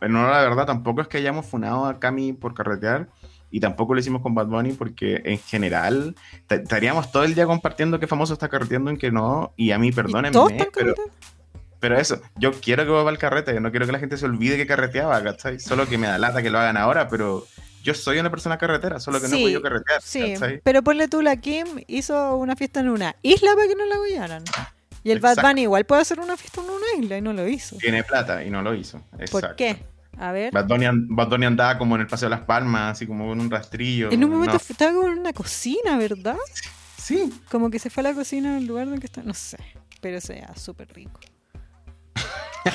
en 0.00 0.16
honor 0.16 0.32
a 0.32 0.42
la 0.42 0.48
verdad 0.48 0.66
tampoco 0.66 1.00
es 1.02 1.08
que 1.08 1.18
hayamos 1.18 1.46
funado 1.46 1.86
a 1.86 1.98
Cami 2.00 2.32
por 2.32 2.52
carretear 2.52 3.08
y 3.50 3.60
tampoco 3.60 3.94
lo 3.94 4.00
hicimos 4.00 4.22
con 4.22 4.34
Bad 4.34 4.46
Bunny 4.46 4.72
porque 4.72 5.20
en 5.24 5.38
general 5.38 6.14
ta- 6.46 6.56
estaríamos 6.56 7.10
todo 7.12 7.24
el 7.24 7.34
día 7.34 7.46
compartiendo 7.46 7.98
qué 8.00 8.06
famoso 8.06 8.32
está 8.32 8.48
carreteando 8.48 8.90
y 8.92 8.98
que 8.98 9.10
no, 9.10 9.52
y 9.56 9.70
a 9.72 9.78
mí 9.78 9.88
¿Y 9.88 9.92
perdónenme, 9.92 10.32
todos 10.32 10.52
están 10.52 10.68
pero... 10.74 10.94
Pero 11.80 11.98
eso, 11.98 12.20
yo 12.36 12.52
quiero 12.52 12.84
que 12.84 12.90
vuelva 12.90 13.08
al 13.10 13.16
carrete, 13.16 13.58
no 13.58 13.70
quiero 13.70 13.86
que 13.86 13.92
la 13.92 13.98
gente 13.98 14.18
se 14.18 14.26
olvide 14.26 14.58
que 14.58 14.66
carreteaba, 14.66 15.22
¿cachai? 15.22 15.58
Solo 15.58 15.88
que 15.88 15.96
me 15.96 16.06
da 16.08 16.18
lata 16.18 16.42
que 16.42 16.50
lo 16.50 16.58
hagan 16.58 16.76
ahora, 16.76 17.08
pero 17.08 17.46
yo 17.82 17.94
soy 17.94 18.18
una 18.18 18.30
persona 18.30 18.58
carretera, 18.58 19.00
solo 19.00 19.18
que 19.18 19.28
no 19.28 19.36
he 19.36 19.40
podido 19.40 19.62
carretear, 19.62 20.02
Sí, 20.02 20.34
¿cachai? 20.34 20.60
pero 20.62 20.82
ponle 20.82 21.08
tú, 21.08 21.22
la 21.22 21.36
Kim 21.36 21.66
hizo 21.86 22.36
una 22.36 22.54
fiesta 22.54 22.80
en 22.80 22.90
una 22.90 23.16
isla 23.22 23.54
para 23.54 23.66
que 23.66 23.74
no 23.76 23.86
la 23.86 23.98
huellaran. 23.98 24.44
Y 25.02 25.10
el 25.12 25.20
Bad. 25.20 25.38
Bunny 25.40 25.62
igual 25.62 25.86
puede 25.86 26.02
hacer 26.02 26.20
una 26.20 26.36
fiesta 26.36 26.60
en 26.60 26.66
una 26.68 27.02
isla 27.02 27.16
y 27.16 27.22
no 27.22 27.32
lo 27.32 27.48
hizo. 27.48 27.76
Tiene 27.78 28.04
plata 28.04 28.44
y 28.44 28.50
no 28.50 28.60
lo 28.60 28.74
hizo. 28.74 28.98
Exacto. 29.14 29.30
¿Por 29.40 29.56
qué? 29.56 29.82
A 30.18 30.32
ver. 30.32 30.52
Bad 30.52 30.66
Bunny, 30.66 30.84
an- 30.86 31.06
Bad 31.08 31.28
Bunny 31.28 31.46
andaba 31.46 31.78
como 31.78 31.94
en 31.94 32.02
el 32.02 32.06
Paseo 32.06 32.28
de 32.28 32.36
las 32.36 32.44
Palmas, 32.44 32.92
así 32.92 33.06
como 33.06 33.26
con 33.28 33.40
un 33.40 33.50
rastrillo. 33.50 34.10
En 34.10 34.22
un 34.24 34.30
momento 34.30 34.54
no. 34.54 34.60
estaba 34.68 34.92
como 34.92 35.08
en 35.08 35.18
una 35.18 35.32
cocina, 35.32 35.96
¿verdad? 35.96 36.36
Sí, 36.96 37.32
Como 37.50 37.70
que 37.70 37.78
se 37.78 37.90
fue 37.90 38.02
a 38.02 38.04
la 38.10 38.14
cocina 38.14 38.50
en 38.50 38.58
el 38.58 38.66
lugar 38.66 38.88
donde 38.88 39.06
está. 39.06 39.22
No 39.22 39.34
sé. 39.34 39.58
Pero 40.00 40.20
sea 40.20 40.54
súper 40.56 40.88
rico. 40.94 41.20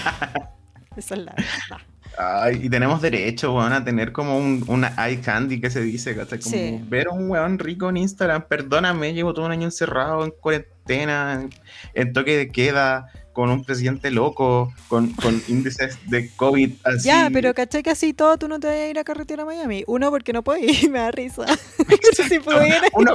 Esa 0.98 1.16
es 1.16 1.22
la 1.22 1.34
verdad. 1.36 1.86
Ay, 2.18 2.62
y 2.64 2.70
tenemos 2.70 3.02
derecho, 3.02 3.54
weón, 3.54 3.74
a 3.74 3.84
tener 3.84 4.14
como 4.14 4.38
un, 4.38 4.64
una 4.68 4.94
eye 5.06 5.20
candy 5.20 5.60
que 5.60 5.70
se 5.70 5.82
dice, 5.82 6.16
¿cachai? 6.16 6.40
Como 6.40 6.56
Sí. 6.56 6.80
ver 6.88 7.08
a 7.08 7.12
un 7.12 7.30
weón 7.30 7.60
rico 7.60 7.90
en 7.90 7.98
Instagram. 7.98 8.46
Perdóname, 8.48 9.14
llevo 9.14 9.34
todo 9.34 9.46
un 9.46 9.52
año 9.52 9.66
encerrado 9.66 10.24
en 10.24 10.32
cuarentena, 10.32 11.34
en, 11.42 11.50
en 11.94 12.14
toque 12.14 12.38
de 12.38 12.48
queda, 12.50 13.08
con 13.36 13.50
un 13.52 13.66
presidente 13.66 14.12
loco, 14.12 14.74
con, 14.88 15.12
con 15.12 15.44
índices 15.50 16.00
de 16.10 16.34
COVID 16.38 16.72
así. 16.86 17.06
Ya, 17.10 17.30
pero 17.32 17.54
¿cachai 17.54 17.84
que 17.84 17.90
así 17.90 18.14
todo 18.14 18.38
tú 18.38 18.48
no 18.48 18.62
te 18.62 18.68
vas 18.68 18.76
a 18.78 18.88
ir 18.88 18.98
a 18.98 19.04
carretera 19.04 19.44
a 19.44 19.46
Miami? 19.46 19.84
Uno, 19.88 20.10
porque 20.10 20.32
no 20.32 20.42
puedo 20.42 20.58
ir, 20.64 20.90
me 20.90 21.00
da 21.00 21.12
risa. 21.12 21.46
Si 22.30 22.40
pudiera. 22.40 22.88
Uno, 22.94 23.14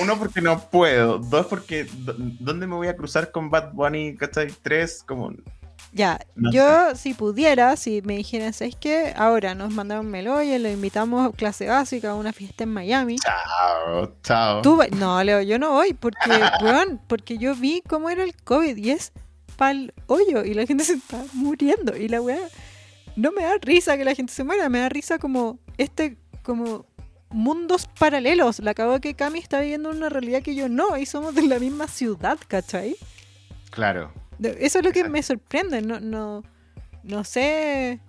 uno, 0.00 0.18
porque 0.18 0.40
no 0.40 0.60
puedo. 0.70 1.18
Dos, 1.18 1.46
porque 1.46 1.84
¿dó- 1.84 2.14
¿dónde 2.16 2.66
me 2.68 2.76
voy 2.76 2.86
a 2.86 2.96
cruzar 2.96 3.32
con 3.32 3.50
Bad 3.50 3.72
Bunny? 3.72 4.14
¿Cachai? 4.16 4.54
Tres, 4.62 5.02
como... 5.04 5.32
Ya, 5.96 6.20
No 6.34 6.52
yo 6.52 6.94
si 6.94 7.14
pudiera, 7.14 7.74
si 7.76 8.02
me 8.02 8.18
dijeran, 8.18 8.52
¿sabes 8.52 8.76
qué? 8.78 9.14
Ahora 9.16 9.54
nos 9.54 9.72
mandaron 9.72 10.06
Meloya, 10.10 10.58
lo 10.58 10.68
invitamos 10.68 11.26
a 11.26 11.34
clase 11.34 11.68
básica 11.68 12.10
a 12.10 12.14
una 12.14 12.34
fiesta 12.34 12.64
en 12.64 12.74
Miami. 12.74 13.16
Chao, 13.16 14.12
chao. 14.22 14.60
Tú 14.60 14.78
No, 14.98 15.24
Leo, 15.24 15.40
yo 15.40 15.58
no 15.58 15.70
voy 15.70 15.94
porque, 15.94 16.18
weón, 16.62 17.00
porque 17.06 17.38
yo 17.38 17.56
vi 17.56 17.82
cómo 17.88 18.10
era 18.10 18.24
el 18.24 18.36
COVID 18.36 18.76
y 18.76 18.90
es 18.90 19.12
pa'l 19.56 19.94
hoyo 20.06 20.44
y 20.44 20.52
la 20.52 20.66
gente 20.66 20.84
se 20.84 20.92
está 20.92 21.24
muriendo 21.32 21.96
y 21.96 22.08
la 22.08 22.20
weá 22.20 22.46
no 23.16 23.32
me 23.32 23.44
da 23.44 23.54
risa 23.62 23.96
que 23.96 24.04
la 24.04 24.14
gente 24.14 24.34
se 24.34 24.44
muera, 24.44 24.68
me 24.68 24.80
da 24.80 24.90
risa 24.90 25.18
como 25.18 25.58
este, 25.78 26.18
como 26.42 26.84
mundos 27.30 27.88
paralelos. 27.98 28.58
La 28.58 28.72
acabo 28.72 29.00
que 29.00 29.14
Cami 29.14 29.38
está 29.38 29.60
viviendo 29.60 29.88
una 29.88 30.10
realidad 30.10 30.42
que 30.42 30.54
yo 30.54 30.68
no 30.68 30.98
y 30.98 31.06
somos 31.06 31.34
de 31.34 31.46
la 31.46 31.58
misma 31.58 31.88
ciudad, 31.88 32.38
¿cachai? 32.46 32.96
Claro. 33.70 34.12
Eso 34.40 34.78
es 34.78 34.84
lo 34.84 34.92
que 34.92 35.08
me 35.08 35.22
sorprende, 35.22 35.80
no, 35.82 36.00
no, 36.00 36.42
no 37.02 37.24
sé, 37.24 38.00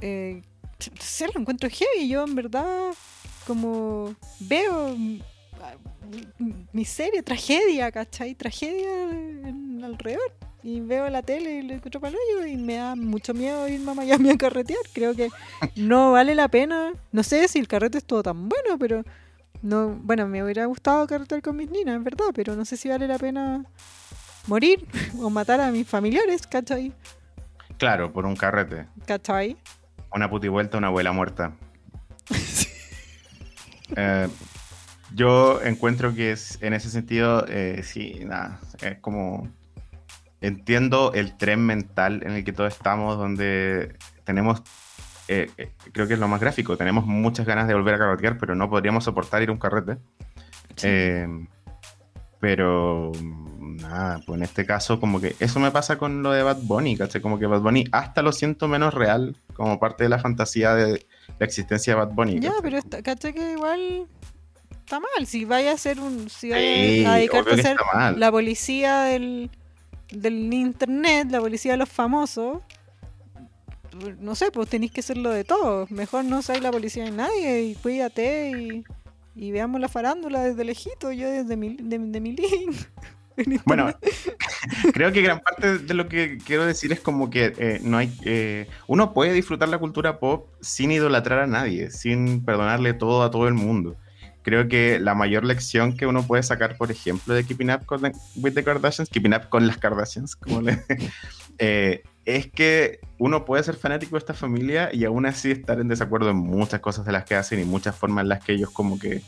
eh, 0.00 0.42
no 0.90 1.02
sé, 1.02 1.26
lo 1.32 1.40
encuentro 1.40 1.68
heavy, 1.70 2.08
yo 2.08 2.24
en 2.24 2.34
verdad 2.34 2.92
como 3.46 4.14
veo, 4.40 4.96
miseria, 6.72 7.22
tragedia, 7.22 7.90
¿cachai? 7.90 8.34
Tragedia 8.34 9.10
en, 9.10 9.82
alrededor. 9.84 10.32
Y 10.64 10.80
veo 10.80 11.08
la 11.10 11.22
tele 11.22 11.56
y 11.56 11.62
le 11.62 11.74
encuentro 11.74 12.00
para 12.00 12.16
y 12.46 12.56
me 12.56 12.74
da 12.74 12.94
mucho 12.94 13.34
miedo 13.34 13.66
irme 13.66 13.90
a 13.90 13.94
Miami 13.94 14.30
a 14.30 14.38
carretear. 14.38 14.78
Creo 14.92 15.14
que 15.14 15.28
no 15.76 16.12
vale 16.12 16.36
la 16.36 16.46
pena. 16.48 16.92
No 17.10 17.22
sé 17.24 17.48
si 17.48 17.58
el 17.58 17.66
carrete 17.66 17.98
es 17.98 18.04
todo 18.04 18.22
tan 18.22 18.48
bueno, 18.48 18.78
pero 18.78 19.02
no, 19.62 19.98
bueno, 20.02 20.28
me 20.28 20.42
hubiera 20.44 20.66
gustado 20.66 21.06
carretear 21.08 21.42
con 21.42 21.56
mis 21.56 21.68
niñas, 21.68 21.96
en 21.96 22.04
verdad, 22.04 22.26
pero 22.32 22.54
no 22.54 22.64
sé 22.64 22.76
si 22.76 22.88
vale 22.88 23.08
la 23.08 23.18
pena 23.18 23.64
morir 24.46 24.86
o 25.20 25.30
matar 25.30 25.60
a 25.60 25.70
mis 25.70 25.86
familiares, 25.86 26.46
¿cachai? 26.46 26.92
Claro, 27.78 28.12
por 28.12 28.26
un 28.26 28.36
carrete. 28.36 28.86
¿Cachai? 29.06 29.56
Una 30.14 30.28
puti 30.30 30.48
vuelta, 30.48 30.78
una 30.78 30.88
abuela 30.88 31.12
muerta. 31.12 31.52
Eh, 33.94 34.26
yo 35.14 35.60
encuentro 35.62 36.14
que 36.14 36.32
es 36.32 36.56
en 36.62 36.72
ese 36.72 36.88
sentido, 36.88 37.44
eh, 37.46 37.82
sí, 37.82 38.22
nada, 38.24 38.58
es 38.80 38.98
como 39.00 39.50
entiendo 40.40 41.12
el 41.12 41.36
tren 41.36 41.66
mental 41.66 42.22
en 42.24 42.32
el 42.32 42.42
que 42.42 42.54
todos 42.54 42.72
estamos, 42.72 43.18
donde 43.18 43.94
tenemos, 44.24 44.62
eh, 45.28 45.50
creo 45.92 46.08
que 46.08 46.14
es 46.14 46.20
lo 46.20 46.26
más 46.26 46.40
gráfico, 46.40 46.78
tenemos 46.78 47.04
muchas 47.04 47.44
ganas 47.44 47.68
de 47.68 47.74
volver 47.74 47.96
a 47.96 47.98
carretear, 47.98 48.38
pero 48.38 48.54
no 48.54 48.70
podríamos 48.70 49.04
soportar 49.04 49.42
ir 49.42 49.50
a 49.50 49.52
un 49.52 49.58
carrete. 49.58 49.98
pero 52.40 53.12
nada, 53.76 54.20
pues 54.26 54.38
en 54.38 54.44
este 54.44 54.66
caso 54.66 55.00
como 55.00 55.20
que 55.20 55.36
eso 55.38 55.60
me 55.60 55.70
pasa 55.70 55.98
con 55.98 56.22
lo 56.22 56.32
de 56.32 56.42
Bad 56.42 56.58
Bunny, 56.62 56.96
¿cachai? 56.96 57.20
Como 57.20 57.38
que 57.38 57.46
Bad 57.46 57.60
Bunny 57.60 57.84
hasta 57.92 58.22
lo 58.22 58.32
siento 58.32 58.68
menos 58.68 58.94
real, 58.94 59.36
como 59.54 59.78
parte 59.78 60.04
de 60.04 60.10
la 60.10 60.18
fantasía 60.18 60.74
de 60.74 61.06
la 61.38 61.46
existencia 61.46 61.94
de 61.94 62.00
Bad 62.00 62.12
Bunny. 62.12 62.40
Ya, 62.40 62.52
pero 62.62 62.78
¿cachai? 63.02 63.32
Que 63.32 63.52
igual 63.52 64.06
está 64.70 65.00
mal, 65.00 65.26
si 65.26 65.44
vaya 65.44 65.72
a 65.72 65.76
ser 65.76 66.00
un, 66.00 66.28
si 66.28 66.50
vaya 66.50 67.12
a 67.12 67.16
dedicarte 67.16 67.52
a 67.52 67.56
ser 67.56 67.76
la 68.16 68.30
policía 68.30 69.02
del, 69.02 69.50
del 70.10 70.52
internet, 70.52 71.28
la 71.30 71.40
policía 71.40 71.72
de 71.72 71.78
los 71.78 71.88
famosos, 71.88 72.58
no 74.20 74.34
sé, 74.34 74.50
pues 74.50 74.68
tenéis 74.68 74.92
que 74.92 75.02
ser 75.02 75.16
lo 75.16 75.30
de 75.30 75.44
todo. 75.44 75.86
Mejor 75.90 76.24
no 76.24 76.42
seas 76.42 76.60
la 76.60 76.70
policía 76.70 77.04
de 77.04 77.10
nadie 77.10 77.62
y 77.62 77.74
cuídate 77.74 78.50
y, 78.50 78.84
y 79.34 79.50
veamos 79.50 79.80
la 79.80 79.88
farándula 79.88 80.42
desde 80.42 80.64
lejito, 80.64 81.12
yo 81.12 81.30
desde 81.30 81.56
mi, 81.56 81.76
de, 81.76 81.98
de 81.98 82.20
mi 82.20 82.32
link. 82.32 82.76
Bueno, 83.64 83.92
creo 84.92 85.12
que 85.12 85.22
gran 85.22 85.40
parte 85.40 85.78
de 85.78 85.94
lo 85.94 86.08
que 86.08 86.38
quiero 86.38 86.66
decir 86.66 86.92
es 86.92 87.00
como 87.00 87.30
que 87.30 87.52
eh, 87.58 87.80
no 87.82 87.98
hay, 87.98 88.12
eh, 88.24 88.68
uno 88.86 89.12
puede 89.12 89.32
disfrutar 89.32 89.68
la 89.68 89.78
cultura 89.78 90.18
pop 90.18 90.48
sin 90.60 90.92
idolatrar 90.92 91.40
a 91.40 91.46
nadie, 91.46 91.90
sin 91.90 92.44
perdonarle 92.44 92.94
todo 92.94 93.22
a 93.22 93.30
todo 93.30 93.48
el 93.48 93.54
mundo. 93.54 93.96
Creo 94.42 94.66
que 94.66 94.98
la 94.98 95.14
mayor 95.14 95.44
lección 95.44 95.96
que 95.96 96.06
uno 96.06 96.26
puede 96.26 96.42
sacar, 96.42 96.76
por 96.76 96.90
ejemplo, 96.90 97.32
de 97.32 97.44
Keeping 97.44 97.70
Up 97.70 97.82
with 98.36 98.54
the 98.54 98.64
Kardashians, 98.64 99.08
Keeping 99.08 99.34
Up 99.34 99.48
con 99.48 99.68
las 99.68 99.78
Kardashians, 99.78 100.36
eh, 101.58 102.02
es 102.24 102.48
que 102.48 102.98
uno 103.18 103.44
puede 103.44 103.62
ser 103.62 103.76
fanático 103.76 104.16
de 104.16 104.18
esta 104.18 104.34
familia 104.34 104.90
y 104.92 105.04
aún 105.04 105.26
así 105.26 105.52
estar 105.52 105.78
en 105.80 105.88
desacuerdo 105.88 106.30
en 106.30 106.36
muchas 106.36 106.80
cosas 106.80 107.04
de 107.04 107.12
las 107.12 107.24
que 107.24 107.36
hacen 107.36 107.60
y 107.60 107.64
muchas 107.64 107.94
formas 107.94 108.22
en 108.22 108.30
las 108.30 108.44
que 108.44 108.52
ellos 108.52 108.70
como 108.70 108.98
que 108.98 109.22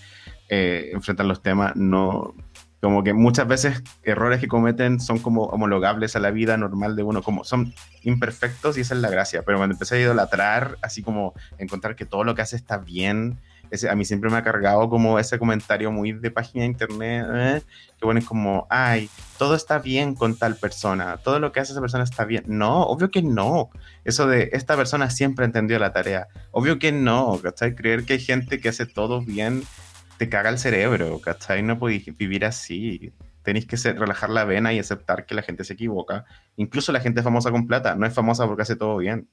enfrentan 0.48 1.28
los 1.28 1.42
temas. 1.42 1.74
No, 1.76 2.34
como 2.84 3.02
que 3.02 3.14
muchas 3.14 3.48
veces 3.48 3.82
errores 4.02 4.40
que 4.40 4.46
cometen 4.46 5.00
son 5.00 5.18
como 5.18 5.44
homologables 5.44 6.16
a 6.16 6.20
la 6.20 6.30
vida 6.30 6.58
normal 6.58 6.96
de 6.96 7.02
uno, 7.02 7.22
como 7.22 7.42
son 7.42 7.72
imperfectos 8.02 8.76
y 8.76 8.82
esa 8.82 8.92
es 8.92 9.00
la 9.00 9.08
gracia. 9.08 9.42
Pero 9.42 9.56
cuando 9.56 9.72
empecé 9.72 9.96
a 9.96 10.00
idolatrar, 10.00 10.76
así 10.82 11.02
como 11.02 11.32
encontrar 11.56 11.96
que 11.96 12.04
todo 12.04 12.24
lo 12.24 12.34
que 12.34 12.42
hace 12.42 12.56
está 12.56 12.76
bien, 12.76 13.38
ese, 13.70 13.88
a 13.88 13.94
mí 13.94 14.04
siempre 14.04 14.28
me 14.28 14.36
ha 14.36 14.42
cargado 14.42 14.90
como 14.90 15.18
ese 15.18 15.38
comentario 15.38 15.90
muy 15.92 16.12
de 16.12 16.30
página 16.30 16.64
de 16.64 16.72
internet, 16.72 17.26
¿eh? 17.32 17.62
que 17.98 18.18
es 18.18 18.24
como, 18.26 18.66
ay, 18.68 19.08
todo 19.38 19.54
está 19.54 19.78
bien 19.78 20.14
con 20.14 20.36
tal 20.36 20.56
persona, 20.56 21.16
todo 21.16 21.40
lo 21.40 21.52
que 21.52 21.60
hace 21.60 21.72
esa 21.72 21.80
persona 21.80 22.04
está 22.04 22.26
bien. 22.26 22.44
No, 22.48 22.82
obvio 22.82 23.10
que 23.10 23.22
no. 23.22 23.70
Eso 24.04 24.26
de 24.26 24.50
esta 24.52 24.76
persona 24.76 25.08
siempre 25.08 25.46
entendió 25.46 25.78
la 25.78 25.94
tarea. 25.94 26.28
Obvio 26.50 26.78
que 26.78 26.92
no, 26.92 27.40
¿cachai? 27.42 27.74
Creer 27.74 28.04
que 28.04 28.12
hay 28.12 28.20
gente 28.20 28.60
que 28.60 28.68
hace 28.68 28.84
todo 28.84 29.22
bien 29.22 29.62
te 30.18 30.28
caga 30.28 30.50
el 30.50 30.58
cerebro, 30.58 31.20
¿cachai? 31.20 31.62
No 31.62 31.78
podéis 31.78 32.16
vivir 32.16 32.44
así. 32.44 33.12
Tenéis 33.42 33.66
que 33.66 33.76
relajar 33.92 34.30
la 34.30 34.44
vena 34.44 34.72
y 34.72 34.78
aceptar 34.78 35.26
que 35.26 35.34
la 35.34 35.42
gente 35.42 35.64
se 35.64 35.74
equivoca. 35.74 36.24
Incluso 36.56 36.92
la 36.92 37.00
gente 37.00 37.22
famosa 37.22 37.50
con 37.50 37.66
plata 37.66 37.94
no 37.94 38.06
es 38.06 38.14
famosa 38.14 38.46
porque 38.46 38.62
hace 38.62 38.76
todo 38.76 38.96
bien. 38.96 39.28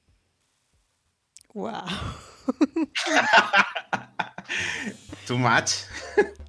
Wow. 1.54 1.84
Too 5.26 5.38
much. 5.38 5.72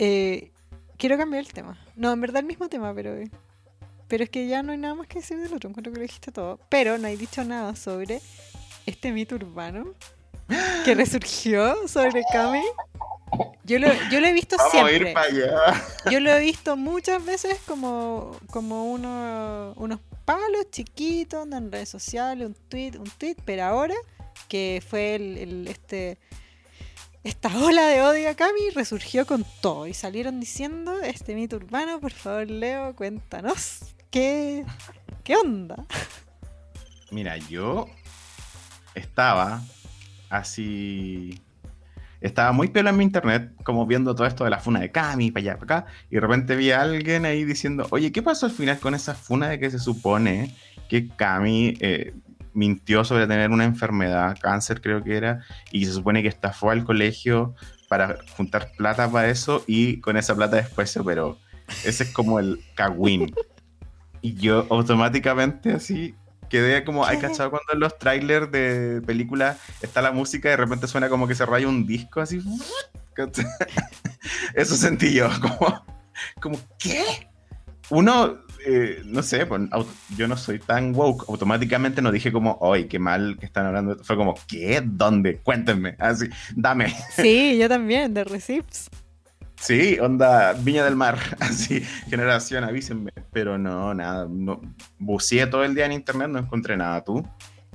Eh, 0.00 0.50
quiero 0.98 1.16
cambiar 1.16 1.44
el 1.44 1.52
tema. 1.52 1.78
No, 1.94 2.12
en 2.12 2.20
verdad 2.20 2.40
el 2.40 2.46
mismo 2.46 2.68
tema, 2.68 2.92
pero. 2.92 3.14
Pero 4.08 4.24
es 4.24 4.28
que 4.28 4.48
ya 4.48 4.64
no 4.64 4.72
hay 4.72 4.78
nada 4.78 4.96
más 4.96 5.06
que 5.06 5.20
decir 5.20 5.38
del 5.38 5.54
otro. 5.54 5.70
Encuentro 5.70 5.92
que 5.92 6.00
lo 6.00 6.02
dijiste 6.02 6.32
todo. 6.32 6.58
Pero 6.68 6.98
no 6.98 7.06
hay 7.06 7.16
dicho 7.16 7.44
nada 7.44 7.76
sobre 7.76 8.20
este 8.86 9.12
mito 9.12 9.36
urbano 9.36 9.94
que 10.84 10.96
resurgió 10.96 11.86
sobre 11.86 12.24
Kami. 12.32 12.64
Yo 13.64 13.78
lo, 13.78 13.88
yo 14.10 14.20
lo 14.20 14.26
he 14.26 14.32
visto 14.32 14.56
siempre. 14.70 15.14
Yo 16.10 16.20
lo 16.20 16.30
he 16.30 16.40
visto 16.40 16.76
muchas 16.76 17.24
veces 17.24 17.58
como, 17.66 18.36
como 18.50 18.92
unos 18.92 20.00
palos 20.24 20.70
chiquitos 20.70 21.46
en 21.50 21.72
redes 21.72 21.88
sociales, 21.88 22.46
un 22.46 22.54
tweet, 22.68 22.98
un 22.98 23.10
tweet, 23.18 23.36
pero 23.44 23.64
ahora 23.64 23.94
que 24.48 24.82
fue 24.86 25.14
el, 25.14 25.66
este 25.68 26.18
esta 27.22 27.48
ola 27.56 27.86
de 27.86 28.02
odio 28.02 28.28
a 28.28 28.34
Cami 28.34 28.68
resurgió 28.74 29.24
con 29.26 29.46
todo 29.62 29.86
y 29.86 29.94
salieron 29.94 30.40
diciendo 30.40 31.00
este 31.00 31.34
mito 31.34 31.56
urbano, 31.56 31.98
por 31.98 32.12
favor 32.12 32.50
Leo, 32.50 32.94
cuéntanos 32.94 33.94
qué, 34.10 34.66
qué 35.22 35.36
onda. 35.36 35.86
Mira, 37.10 37.38
yo 37.38 37.86
estaba 38.94 39.62
así 40.28 41.40
estaba 42.20 42.52
muy 42.52 42.68
pelo 42.68 42.90
en 42.90 42.96
mi 42.96 43.04
internet, 43.04 43.52
como 43.64 43.86
viendo 43.86 44.14
todo 44.14 44.26
esto 44.26 44.44
de 44.44 44.50
la 44.50 44.58
funa 44.58 44.80
de 44.80 44.90
Cami, 44.90 45.30
para 45.30 45.42
allá, 45.42 45.58
para 45.58 45.78
acá, 45.78 45.90
y 46.10 46.14
de 46.14 46.20
repente 46.20 46.56
vi 46.56 46.70
a 46.70 46.82
alguien 46.82 47.24
ahí 47.24 47.44
diciendo, 47.44 47.86
oye, 47.90 48.12
¿qué 48.12 48.22
pasó 48.22 48.46
al 48.46 48.52
final 48.52 48.78
con 48.78 48.94
esa 48.94 49.14
funa 49.14 49.48
de 49.48 49.58
que 49.58 49.70
se 49.70 49.78
supone 49.78 50.54
que 50.88 51.08
Cami 51.08 51.76
eh, 51.80 52.14
mintió 52.52 53.04
sobre 53.04 53.26
tener 53.26 53.50
una 53.50 53.64
enfermedad, 53.64 54.36
cáncer 54.40 54.80
creo 54.80 55.02
que 55.02 55.16
era, 55.16 55.44
y 55.72 55.84
se 55.86 55.92
supone 55.92 56.22
que 56.22 56.28
estafó 56.28 56.70
al 56.70 56.84
colegio 56.84 57.54
para 57.88 58.18
juntar 58.36 58.72
plata 58.76 59.10
para 59.10 59.28
eso, 59.28 59.64
y 59.66 60.00
con 60.00 60.16
esa 60.16 60.34
plata 60.34 60.56
después 60.56 60.90
se 60.90 61.00
operó. 61.00 61.38
Ese 61.84 62.04
es 62.04 62.12
como 62.12 62.38
el 62.38 62.60
cagüín. 62.74 63.34
Y 64.22 64.36
yo 64.36 64.66
automáticamente 64.70 65.74
así 65.74 66.14
quedé 66.48 66.84
como, 66.84 67.04
hay 67.04 67.18
cachado 67.18 67.50
cuando 67.50 67.72
en 67.72 67.80
los 67.80 67.98
trailers 67.98 68.50
de 68.50 69.02
películas 69.06 69.58
está 69.82 70.02
la 70.02 70.12
música 70.12 70.48
y 70.48 70.52
de 70.52 70.56
repente 70.56 70.86
suena 70.86 71.08
como 71.08 71.26
que 71.26 71.34
se 71.34 71.46
raya 71.46 71.68
un 71.68 71.86
disco 71.86 72.20
así. 72.20 72.42
Eso 74.54 74.76
sentí 74.76 75.12
yo, 75.12 75.28
como, 75.40 75.84
como 76.40 76.58
¿qué? 76.78 77.28
Uno, 77.90 78.38
eh, 78.66 79.02
no 79.04 79.22
sé, 79.22 79.44
pues, 79.44 79.62
yo 80.16 80.26
no 80.26 80.36
soy 80.36 80.58
tan 80.58 80.94
woke, 80.94 81.28
automáticamente 81.28 82.00
no 82.00 82.10
dije 82.10 82.32
como, 82.32 82.58
¡ay, 82.62 82.86
qué 82.86 82.98
mal 82.98 83.36
que 83.38 83.46
están 83.46 83.66
hablando! 83.66 84.02
Fue 84.02 84.16
como, 84.16 84.34
¿qué? 84.46 84.82
¿Dónde? 84.84 85.38
Cuéntenme, 85.38 85.96
así, 85.98 86.28
dame. 86.56 86.94
Sí, 87.14 87.58
yo 87.60 87.68
también, 87.68 88.14
de 88.14 88.24
Receipts. 88.24 88.88
Sí, 89.56 89.98
onda 89.98 90.52
Viña 90.52 90.84
del 90.84 90.96
Mar, 90.96 91.18
así, 91.40 91.80
generación, 92.08 92.64
avísenme. 92.64 93.12
Pero 93.32 93.58
no, 93.58 93.94
nada, 93.94 94.26
no, 94.28 94.60
buceé 94.98 95.46
todo 95.46 95.64
el 95.64 95.74
día 95.74 95.86
en 95.86 95.92
internet, 95.92 96.28
no 96.28 96.38
encontré 96.38 96.76
nada, 96.76 97.02
¿tú? 97.02 97.24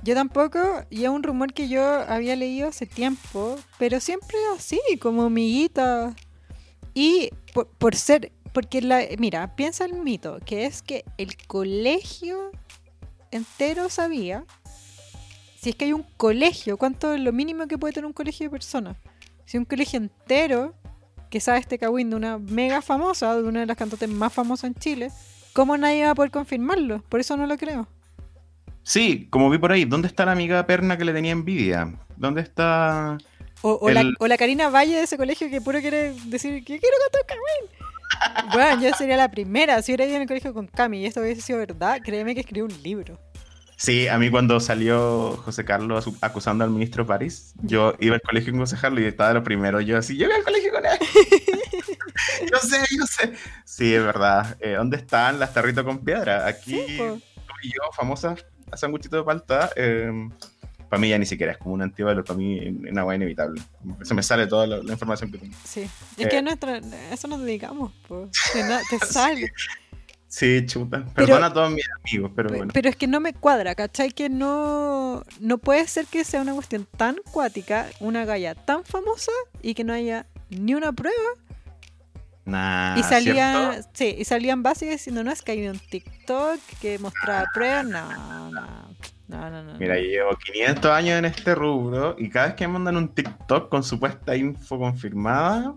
Yo 0.03 0.13
tampoco, 0.13 0.59
y 0.89 1.03
es 1.03 1.09
un 1.09 1.23
rumor 1.23 1.53
que 1.53 1.67
yo 1.67 1.83
había 1.83 2.35
leído 2.35 2.69
hace 2.69 2.85
tiempo, 2.85 3.57
pero 3.77 3.99
siempre 3.99 4.37
así, 4.55 4.79
como 5.01 5.23
amiguita. 5.23 6.15
Y 6.93 7.29
por, 7.77 7.95
ser, 7.95 8.31
porque 8.53 8.81
la, 8.81 9.01
mira, 9.17 9.55
piensa 9.55 9.85
el 9.85 9.93
mito, 9.93 10.39
que 10.45 10.65
es 10.65 10.81
que 10.81 11.03
el 11.17 11.35
colegio 11.47 12.51
entero 13.31 13.89
sabía, 13.89 14.45
si 15.59 15.71
es 15.71 15.75
que 15.75 15.85
hay 15.85 15.93
un 15.93 16.05
colegio, 16.15 16.77
¿cuánto 16.77 17.13
es 17.13 17.19
lo 17.19 17.33
mínimo 17.33 17.67
que 17.67 17.77
puede 17.77 17.93
tener 17.93 18.05
un 18.05 18.13
colegio 18.13 18.45
de 18.45 18.49
personas? 18.49 18.95
Si 19.45 19.57
un 19.57 19.65
colegio 19.65 19.97
entero 19.97 20.73
que 21.29 21.39
sabe 21.39 21.59
este 21.59 21.77
Kawin 21.77 22.09
de 22.09 22.15
una 22.15 22.37
mega 22.37 22.81
famosa, 22.81 23.35
de 23.35 23.43
una 23.43 23.61
de 23.61 23.65
las 23.65 23.77
cantantes 23.77 24.09
más 24.09 24.33
famosas 24.33 24.65
en 24.65 24.75
Chile, 24.75 25.11
¿cómo 25.53 25.77
nadie 25.77 26.05
va 26.05 26.11
a 26.11 26.15
poder 26.15 26.31
confirmarlo? 26.31 27.01
Por 27.09 27.19
eso 27.19 27.37
no 27.37 27.45
lo 27.47 27.57
creo. 27.57 27.87
Sí, 28.83 29.27
como 29.29 29.49
vi 29.49 29.57
por 29.57 29.71
ahí, 29.71 29.85
¿dónde 29.85 30.07
está 30.07 30.25
la 30.25 30.31
amiga 30.31 30.65
Perna 30.65 30.97
que 30.97 31.05
le 31.05 31.13
tenía 31.13 31.31
envidia? 31.31 31.93
¿Dónde 32.17 32.41
está... 32.41 33.17
O, 33.61 33.89
la, 33.89 34.37
Karina 34.37 34.69
Valle 34.69 34.95
de 34.95 35.03
ese 35.03 35.17
colegio 35.17 35.49
que 35.49 35.59
puro 35.59 35.81
quiere 35.81 36.13
decir 36.27 36.63
que 36.63 36.79
quiero 36.79 36.95
cantar 37.03 37.25
Kawin. 37.27 38.53
bueno, 38.53 38.81
yo 38.81 38.95
sería 38.95 39.17
la 39.17 39.29
primera. 39.29 39.81
Si 39.81 39.91
hubiera 39.91 40.05
ido 40.05 40.15
en 40.15 40.21
el 40.21 40.27
colegio 40.27 40.53
con 40.53 40.67
Cami 40.67 41.01
y 41.01 41.05
esto 41.05 41.19
hubiese 41.19 41.41
sido 41.41 41.59
verdad, 41.59 41.99
créeme 42.03 42.33
que 42.33 42.41
escribí 42.41 42.61
un 42.61 42.81
libro. 42.81 43.19
Sí, 43.81 44.09
a 44.09 44.17
mí 44.17 44.29
cuando 44.29 44.59
salió 44.59 45.37
José 45.37 45.63
Carlos 45.63 46.05
acusando 46.19 46.65
al 46.65 46.69
ministro 46.69 47.05
París, 47.07 47.53
yo 47.61 47.93
iba 47.99 48.15
al 48.15 48.21
colegio 48.21 48.51
con 48.51 48.59
José 48.59 48.75
Carlos 48.79 48.99
y 49.01 49.05
estaba 49.05 49.29
de 49.29 49.35
lo 49.35 49.43
primero. 49.43 49.79
Yo 49.79 49.97
así, 49.97 50.17
yo 50.17 50.25
iba 50.25 50.35
al 50.35 50.43
colegio 50.43 50.73
con 50.73 50.85
él. 50.85 50.99
yo 52.51 52.57
sé, 52.59 52.77
yo 52.97 53.05
sé. 53.05 53.33
Sí, 53.63 53.95
es 53.95 54.03
verdad. 54.03 54.57
Eh, 54.59 54.73
¿Dónde 54.73 54.97
están 54.97 55.39
las 55.39 55.53
tarritas 55.53 55.85
con 55.85 55.99
piedra? 56.03 56.45
Aquí, 56.45 56.73
Sí, 56.87 56.97
tú 56.97 57.53
y 57.63 57.69
yo, 57.69 57.89
famosas 57.95 58.45
sanguchitos 58.75 59.21
de 59.21 59.23
palta. 59.23 59.69
eh, 59.77 60.11
para 60.89 60.99
mí 60.99 61.07
ya 61.09 61.17
ni 61.19 61.25
siquiera 61.27 61.51
es 61.53 61.57
como 61.59 61.75
un 61.75 61.81
antíbalo, 61.83 62.23
para 62.23 62.37
mí 62.37 62.57
es 62.57 62.91
una 62.91 63.05
hueá 63.05 63.15
inevitable. 63.15 63.61
Se 64.01 64.13
me 64.15 64.23
sale 64.23 64.47
toda 64.47 64.65
la, 64.67 64.77
la 64.77 64.91
información 64.93 65.31
que 65.31 65.37
tengo. 65.37 65.55
Sí. 65.63 65.81
Es 66.17 66.25
Eh. 66.25 66.27
que 66.29 66.41
nuestra, 66.41 66.73
a 66.81 67.13
eso 67.13 67.27
nos 67.29 67.39
dedicamos, 67.41 67.93
po. 68.07 68.27
Te, 68.51 68.63
te 68.99 69.05
sale. 69.05 69.53
Sí, 70.29 70.63
chuta. 70.67 71.03
Pero- 71.15 71.27
Perdona 71.27 71.47
a 71.47 71.53
todos 71.53 71.71
mis 71.71 71.83
amigos, 72.05 72.31
pero 72.35 72.49
Pe- 72.49 72.57
bueno. 72.57 72.71
Pero 72.73 72.87
es 72.89 72.95
que 72.95 73.07
no 73.07 73.19
me 73.19 73.33
cuadra, 73.33 73.73
¿cachai? 73.75 74.11
Que 74.11 74.29
no, 74.29 75.23
no 75.39 75.57
puede 75.57 75.85
ser 75.87 76.05
que 76.05 76.23
sea 76.23 76.41
una 76.41 76.53
cuestión 76.53 76.87
tan 76.97 77.17
cuática, 77.31 77.87
una 77.99 78.23
galla 78.25 78.53
tan 78.55 78.85
famosa 78.85 79.31
y 79.63 79.73
que 79.73 79.83
no 79.83 79.91
haya 79.91 80.27
ni 80.51 80.75
una 80.75 80.93
prueba. 80.93 81.17
Nah, 82.45 82.97
y 82.97 83.03
salía, 83.03 83.69
Ah, 83.69 83.71
¿cierto? 83.73 83.89
sí, 83.93 84.15
y 84.17 84.25
salían 84.25 84.63
básicas 84.63 84.93
diciendo, 84.93 85.23
no, 85.23 85.31
es 85.31 85.41
que 85.41 85.51
hay 85.51 85.67
un 85.67 85.77
TikTok 85.79 86.59
que 86.81 86.97
mostraba 86.97 87.45
pruebas. 87.53 87.85
No, 87.85 88.51
no, 88.51 88.85
no, 89.27 89.49
no, 89.51 89.63
no. 89.63 89.77
Mira, 89.79 89.95
yo 89.97 90.03
llevo 90.05 90.35
500 90.35 90.91
años 90.91 91.19
en 91.19 91.25
este 91.25 91.53
rubro 91.53 92.15
y 92.17 92.29
cada 92.29 92.47
vez 92.47 92.55
que 92.55 92.65
me 92.67 92.73
mandan 92.73 92.97
un 92.97 93.09
TikTok 93.13 93.69
con 93.69 93.83
supuesta 93.83 94.35
info 94.35 94.79
confirmada, 94.79 95.75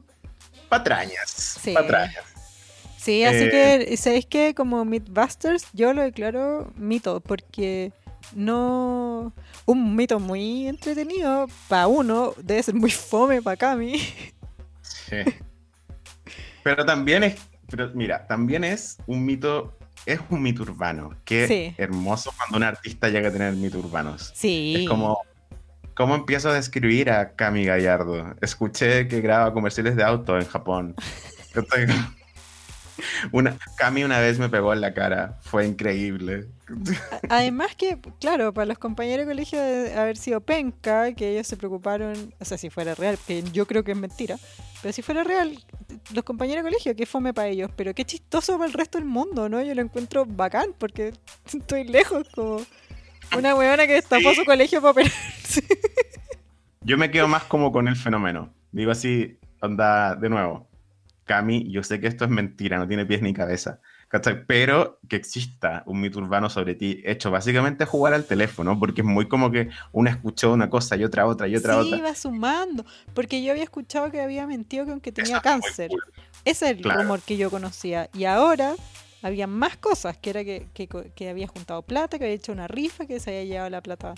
patrañas. 0.71 1.31
Sí. 1.31 1.75
Patrañas. 1.75 2.25
Sí, 3.03 3.25
así 3.25 3.45
Eh, 3.45 3.87
que, 3.89 3.97
¿sabéis 3.97 4.27
qué? 4.27 4.55
Como 4.55 4.85
Mythbusters, 4.85 5.67
yo 5.73 5.93
lo 5.93 6.03
declaro 6.03 6.73
mito, 6.77 7.21
porque 7.21 7.93
no... 8.35 9.33
Un 9.67 9.97
mito 9.97 10.19
muy 10.21 10.67
entretenido, 10.69 11.47
para 11.69 11.87
uno, 11.89 12.35
debe 12.43 12.63
ser 12.63 12.75
muy 12.75 12.91
fome 12.91 13.43
para 13.43 13.57
Cami. 13.57 13.99
Sí. 14.83 15.17
Pero 16.63 16.85
también 16.85 17.25
es, 17.25 17.37
pero 17.69 17.91
mira, 17.95 18.27
también 18.27 18.63
es 18.65 18.99
un 19.07 19.25
mito, 19.25 19.77
es 20.07 20.21
un 20.31 20.43
mito 20.43 20.63
urbano. 20.63 21.11
Qué 21.25 21.47
Sí. 21.49 21.75
hermoso 21.79 22.33
cuando 22.37 22.57
un 22.59 22.63
artista 22.65 23.09
llega 23.09 23.29
a 23.29 23.33
tener 23.33 23.55
mitos 23.55 23.85
urbanos. 23.85 24.33
Sí. 24.35 24.75
Es 24.79 24.89
como, 24.89 25.19
¿cómo 25.95 26.15
empiezo 26.15 26.51
a 26.51 26.55
describir 26.55 27.11
a 27.11 27.35
Cami 27.35 27.65
Gallardo? 27.65 28.35
Escuché 28.41 29.09
que 29.09 29.21
graba 29.21 29.53
comerciales 29.53 29.97
de 29.97 30.05
auto 30.05 30.39
en 30.39 30.47
Japón. 30.47 30.95
Una, 33.33 33.57
Cami 33.77 34.05
una 34.05 34.19
vez 34.21 34.39
me 34.39 34.49
pegó 34.49 34.73
en 34.73 34.81
la 34.81 34.95
cara, 34.95 35.39
fue 35.43 35.67
increíble. 35.67 36.47
Además 37.29 37.75
que, 37.77 37.99
claro, 38.21 38.53
para 38.53 38.67
los 38.67 38.79
compañeros 38.79 39.27
de 39.27 39.33
colegio 39.33 39.61
de 39.61 39.95
haber 39.95 40.17
sido 40.17 40.41
penca, 40.41 41.13
que 41.13 41.31
ellos 41.31 41.47
se 41.47 41.57
preocuparon, 41.57 42.35
o 42.39 42.45
sea, 42.45 42.59
si 42.59 42.71
fuera 42.71 42.95
real, 42.95 43.19
que 43.27 43.43
yo 43.53 43.67
creo 43.67 43.85
que 43.85 43.93
es 43.93 43.99
mentira, 43.99 44.37
pero 44.81 44.93
si 44.93 45.03
fuera 45.03 45.25
real, 45.25 45.59
los 46.13 46.25
compañeros 46.25 46.65
de 46.65 46.71
colegio, 46.71 46.97
qué 46.97 47.07
fome 47.07 47.33
para 47.35 47.49
ellos, 47.49 47.71
pero 47.77 47.95
qué 47.95 48.05
chistoso 48.05 48.55
para 48.59 48.67
el 48.67 48.73
resto 48.73 48.99
del 48.99 49.07
mundo, 49.07 49.49
¿no? 49.49 49.63
Yo 49.63 49.75
lo 49.75 49.83
encuentro 49.83 50.25
bacán, 50.27 50.75
porque 50.79 51.13
estoy 51.53 51.85
lejos, 51.85 52.29
como 52.35 52.63
una 53.37 53.55
weona 53.55 53.87
que 53.87 53.95
destapó 53.95 54.35
su 54.35 54.45
colegio 54.45 54.81
para 54.81 54.91
operarse. 54.91 55.65
Yo 56.81 56.99
me 56.99 57.11
quedo 57.11 57.29
más 57.29 57.45
como 57.45 57.71
con 57.71 57.87
el 57.87 57.97
fenómeno. 57.97 58.53
Digo 58.73 58.91
así, 58.91 59.39
onda, 59.61 60.17
de 60.17 60.29
nuevo. 60.29 60.69
Cami, 61.33 61.71
yo 61.71 61.83
sé 61.83 61.99
que 61.99 62.09
esto 62.09 62.25
es 62.27 62.31
mentira, 62.31 62.77
no 62.79 62.87
tiene 62.87 63.07
pies 63.07 63.23
ni 63.23 63.33
cabeza. 63.33 63.81
¿cachai? 64.13 64.45
Pero 64.47 65.01
que 65.09 65.17
exista 65.17 65.83
un 65.87 65.99
mito 65.99 66.19
urbano 66.19 66.51
sobre 66.51 66.75
ti, 66.75 67.01
hecho 67.03 67.31
básicamente 67.31 67.87
jugar 67.87 68.13
al 68.13 68.27
teléfono, 68.27 68.79
porque 68.79 69.01
es 69.01 69.07
muy 69.07 69.27
como 69.27 69.51
que 69.51 69.71
una 69.93 70.11
escuchó 70.11 70.53
una 70.53 70.69
cosa 70.69 70.97
y 70.97 71.05
otra 71.05 71.27
otra 71.27 71.49
y 71.49 71.57
otra 71.57 71.73
sí, 71.73 71.87
otra. 71.87 71.97
iba 71.97 72.15
sumando, 72.15 72.85
porque 73.15 73.43
yo 73.43 73.53
había 73.53 73.65
escuchado 73.65 74.11
que 74.11 74.21
había 74.21 74.47
mentido 74.47 74.85
que 75.01 75.09
Eso 75.09 75.15
tenía 75.15 75.41
cáncer. 75.41 75.89
cool. 75.89 76.03
Ese 76.45 76.67
es 76.67 76.77
el 76.77 76.83
Claro. 76.83 77.01
rumor 77.01 77.23
que 77.23 77.39
yo 77.39 77.49
conocía. 77.51 78.11
Y 78.13 78.25
ahora 78.27 78.75
había 79.23 79.47
más 79.47 79.79
cosas, 79.79 80.19
que 80.19 80.29
era 80.29 80.45
que, 80.45 80.67
que, 80.75 80.87
que 81.15 81.31
había 81.31 81.47
juntado 81.49 81.81
plata, 81.81 82.19
que 82.19 82.25
había 82.25 82.37
hecho 82.37 82.53
una 82.53 82.69
rifa, 82.69 83.07
que 83.07 83.19
se 83.19 83.31
había 83.31 83.45
llevado 83.45 83.71
la 83.71 83.81
plata. 83.81 84.15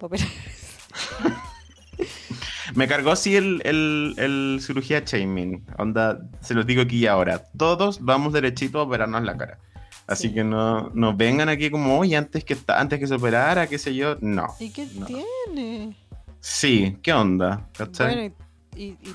Me 2.74 2.88
cargó 2.88 3.14
sí 3.16 3.36
el, 3.36 3.60
el, 3.64 4.14
el 4.18 4.58
cirugía 4.62 5.00
shaming. 5.04 5.64
Onda, 5.78 6.20
se 6.40 6.54
los 6.54 6.66
digo 6.66 6.82
aquí 6.82 6.98
y 6.98 7.06
ahora. 7.06 7.44
Todos 7.56 8.00
vamos 8.02 8.32
derechito 8.32 8.78
a 8.80 8.82
operarnos 8.82 9.22
la 9.22 9.36
cara. 9.36 9.58
Así 10.06 10.28
Sí. 10.28 10.34
que 10.34 10.44
no, 10.44 10.90
no 10.94 11.16
vengan 11.16 11.48
aquí 11.48 11.70
como, 11.70 11.98
oye, 11.98 12.16
antes 12.16 12.44
que, 12.44 12.56
antes 12.68 12.98
que 12.98 13.06
se 13.06 13.14
operara, 13.14 13.66
qué 13.66 13.78
sé 13.78 13.94
yo. 13.94 14.16
No. 14.20 14.48
¿Y 14.60 14.70
qué 14.70 14.86
No. 14.94 15.06
tiene? 15.06 15.96
Sí, 16.40 16.98
¿qué 17.02 17.12
onda? 17.12 17.68
¿Cachai? 17.76 18.14
Bueno, 18.14 18.34
y, 18.76 18.82
y- 18.82 18.88
y- 19.02 19.14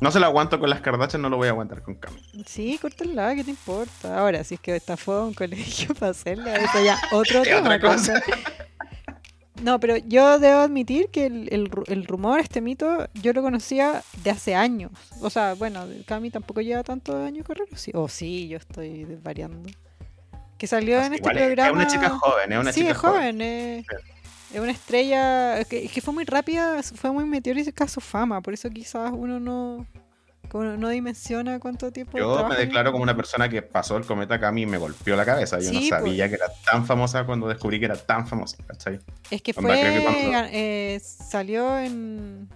no 0.00 0.10
se 0.10 0.18
lo 0.18 0.24
aguanto 0.26 0.58
con 0.58 0.70
las 0.70 0.80
Kardashian, 0.80 1.20
no 1.20 1.28
lo 1.28 1.36
voy 1.36 1.48
a 1.48 1.50
aguantar 1.50 1.82
con 1.82 1.94
Cami. 1.94 2.18
sí, 2.46 2.78
córtala, 2.80 3.34
¿qué 3.34 3.44
te 3.44 3.50
importa? 3.50 4.18
Ahora, 4.18 4.42
si 4.44 4.54
es 4.54 4.60
que 4.60 4.74
esta 4.74 4.96
fue 4.96 5.14
a 5.14 5.20
un 5.20 5.34
colegio 5.34 5.94
para 5.94 6.12
hacerla, 6.12 6.56
eso 6.56 6.82
ya 6.82 6.98
otro 7.12 7.42
Es 7.42 7.48
tema. 7.48 7.60
otra 7.60 7.80
cosa. 7.80 8.22
No, 9.62 9.78
pero 9.80 9.96
yo 9.96 10.38
debo 10.38 10.60
admitir 10.60 11.08
que 11.10 11.26
el, 11.26 11.48
el 11.52 11.70
ru- 11.70 11.84
el 11.88 12.06
rumor, 12.06 12.40
este 12.40 12.60
mito, 12.60 13.08
yo 13.14 13.32
lo 13.32 13.42
conocía 13.42 14.02
de 14.24 14.30
hace 14.30 14.54
años. 14.54 14.90
O 15.20 15.28
sea, 15.30 15.54
bueno, 15.54 15.86
Cami 16.06 16.30
tampoco 16.30 16.60
lleva 16.60 16.82
tanto 16.82 17.16
años 17.22 17.44
correr. 17.46 17.66
¿o 17.72 17.76
sí? 17.76 17.90
O 17.94 18.08
sí, 18.08 18.48
yo 18.48 18.56
estoy 18.58 19.04
variando. 19.22 19.68
Que 20.56 20.66
salió 20.66 20.96
en 21.02 21.14
este 21.14 21.28
es- 21.30 21.36
programa. 21.36 21.68
Es 21.68 21.74
una 21.74 21.86
chica 21.86 22.10
joven, 22.10 22.52
es 22.52 22.58
una 22.58 22.72
sí, 22.72 22.80
chica 22.80 22.92
es 22.92 22.98
joven. 22.98 23.40
eh, 23.40 23.84
es 24.52 24.60
una 24.60 24.72
estrella 24.72 25.64
que, 25.64 25.88
que 25.88 26.00
fue 26.00 26.12
muy 26.14 26.24
rápida, 26.24 26.82
fue 26.82 27.12
muy 27.12 27.24
meteórica 27.24 27.86
su 27.86 28.00
fama. 28.00 28.40
Por 28.40 28.52
eso 28.54 28.68
quizás 28.70 29.12
uno 29.14 29.38
no, 29.40 29.86
como 30.50 30.64
no 30.64 30.88
dimensiona 30.88 31.58
cuánto 31.60 31.90
tiempo. 31.92 32.18
Yo 32.18 32.46
me 32.48 32.56
declaro 32.56 32.90
como 32.92 33.02
una 33.02 33.16
persona 33.16 33.48
que 33.48 33.62
pasó 33.62 33.96
el 33.96 34.04
cometa 34.04 34.38
Cami 34.40 34.62
y 34.62 34.66
me 34.66 34.78
golpeó 34.78 35.16
la 35.16 35.24
cabeza. 35.24 35.58
Yo 35.60 35.72
no 35.72 35.78
Sí, 35.80 35.88
sabía 35.88 36.28
que 36.28 36.34
era 36.34 36.46
tan 36.70 36.84
famosa 36.84 37.24
cuando 37.24 37.48
descubrí 37.48 37.78
que 37.78 37.86
era 37.86 37.96
tan 37.96 38.26
famosa, 38.26 38.56
¿cachai? 38.66 38.98
Es 39.30 39.40
que 39.42 39.52
Onda, 39.56 39.70
fue. 39.70 39.80
que 39.82 40.02
cuando- 40.02 40.48
eh, 40.52 41.00
salió 41.02 41.78
en. 41.78 42.48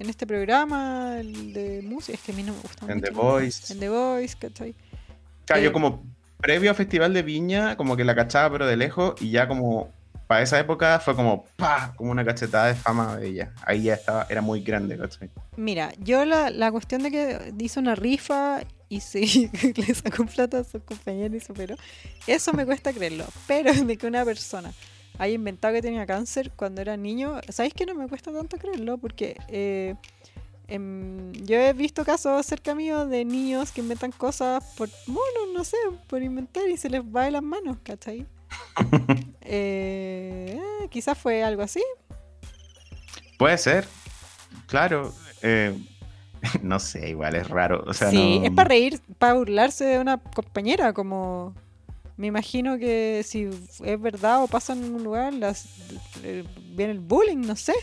En 0.00 0.08
este 0.08 0.28
programa 0.28 1.16
el 1.18 1.52
de 1.52 1.82
música. 1.82 2.16
Es 2.16 2.22
que 2.22 2.30
a 2.30 2.34
mí 2.36 2.42
no 2.44 2.52
me 2.52 2.60
gusta 2.60 2.86
En. 2.92 3.00
The 3.00 3.10
Voice. 3.10 3.72
En 3.72 3.80
The 3.80 3.88
Voice, 3.88 4.36
¿cachai? 4.38 4.74
Claro, 5.44 5.60
Eh, 5.62 5.64
yo 5.64 5.72
como 5.72 6.04
previo 6.40 6.70
a 6.70 6.74
Festival 6.74 7.12
de 7.14 7.22
Viña, 7.22 7.76
como 7.76 7.96
que 7.96 8.04
la 8.04 8.14
cachaba 8.14 8.50
pero 8.52 8.66
de 8.66 8.76
lejos 8.76 9.14
y 9.20 9.30
ya 9.32 9.48
como 9.48 9.90
para 10.28 10.42
esa 10.42 10.60
época 10.60 11.00
fue 11.00 11.16
como 11.16 11.46
como 11.96 12.12
una 12.12 12.24
cachetada 12.24 12.66
de 12.66 12.74
fama 12.74 13.16
de 13.16 13.28
ella. 13.28 13.52
Ahí 13.64 13.84
ya 13.84 13.94
estaba, 13.94 14.26
era 14.28 14.42
muy 14.42 14.60
grande, 14.60 14.96
¿cachai? 14.98 15.30
Mira, 15.56 15.90
yo 15.98 16.24
la, 16.26 16.50
la 16.50 16.70
cuestión 16.70 17.02
de 17.02 17.10
que 17.10 17.54
hizo 17.58 17.80
una 17.80 17.94
rifa 17.94 18.60
y 18.90 19.00
se 19.00 19.20
le 19.76 19.94
sacó 19.94 20.26
plata 20.26 20.58
a 20.58 20.64
su 20.64 20.80
compañero 20.80 21.34
y 21.34 21.40
superó, 21.40 21.76
eso 22.26 22.52
me 22.52 22.66
cuesta 22.66 22.92
creerlo. 22.92 23.24
Pero 23.46 23.72
de 23.72 23.96
que 23.96 24.06
una 24.06 24.24
persona 24.24 24.72
haya 25.18 25.34
inventado 25.34 25.72
que 25.72 25.82
tenía 25.82 26.04
cáncer 26.04 26.52
cuando 26.54 26.82
era 26.82 26.96
niño, 26.98 27.40
¿sabéis 27.48 27.72
que 27.72 27.86
no 27.86 27.94
me 27.94 28.06
cuesta 28.06 28.30
tanto 28.30 28.58
creerlo? 28.58 28.98
Porque 28.98 29.34
eh, 29.48 29.94
em, 30.68 31.32
yo 31.32 31.56
he 31.56 31.72
visto 31.72 32.04
casos 32.04 32.44
cerca 32.44 32.74
mío 32.74 33.06
de 33.06 33.24
niños 33.24 33.72
que 33.72 33.80
inventan 33.80 34.12
cosas 34.12 34.62
por, 34.76 34.90
bueno, 35.06 35.54
no 35.54 35.64
sé, 35.64 35.78
por 36.06 36.22
inventar 36.22 36.68
y 36.68 36.76
se 36.76 36.90
les 36.90 37.00
va 37.00 37.24
de 37.24 37.30
las 37.30 37.42
manos, 37.42 37.78
¿cachai? 37.82 38.26
Eh, 39.50 40.58
quizás 40.90 41.16
fue 41.16 41.42
algo 41.42 41.62
así. 41.62 41.82
Puede 43.38 43.56
ser, 43.56 43.86
claro. 44.66 45.12
eh, 45.42 45.74
no 46.62 46.78
sé, 46.78 47.08
igual 47.10 47.34
es 47.34 47.48
raro. 47.48 47.82
O 47.86 47.94
sea, 47.94 48.10
sí, 48.10 48.38
no- 48.40 48.44
es 48.46 48.50
para 48.52 48.68
reír, 48.68 49.00
para 49.18 49.34
burlarse 49.34 49.84
de 49.84 49.98
una 50.00 50.18
compañera, 50.18 50.92
como 50.92 51.54
me 52.16 52.26
imagino 52.26 52.78
que 52.78 53.22
si 53.24 53.48
es 53.84 54.00
verdad 54.00 54.42
o 54.42 54.48
pasa 54.48 54.72
en 54.74 54.84
un 54.94 55.02
lugar, 55.04 55.32
las, 55.32 55.66
eh, 56.24 56.44
viene 56.72 56.92
el 56.92 57.00
bullying, 57.00 57.38
no 57.46 57.56
sé. 57.56 57.74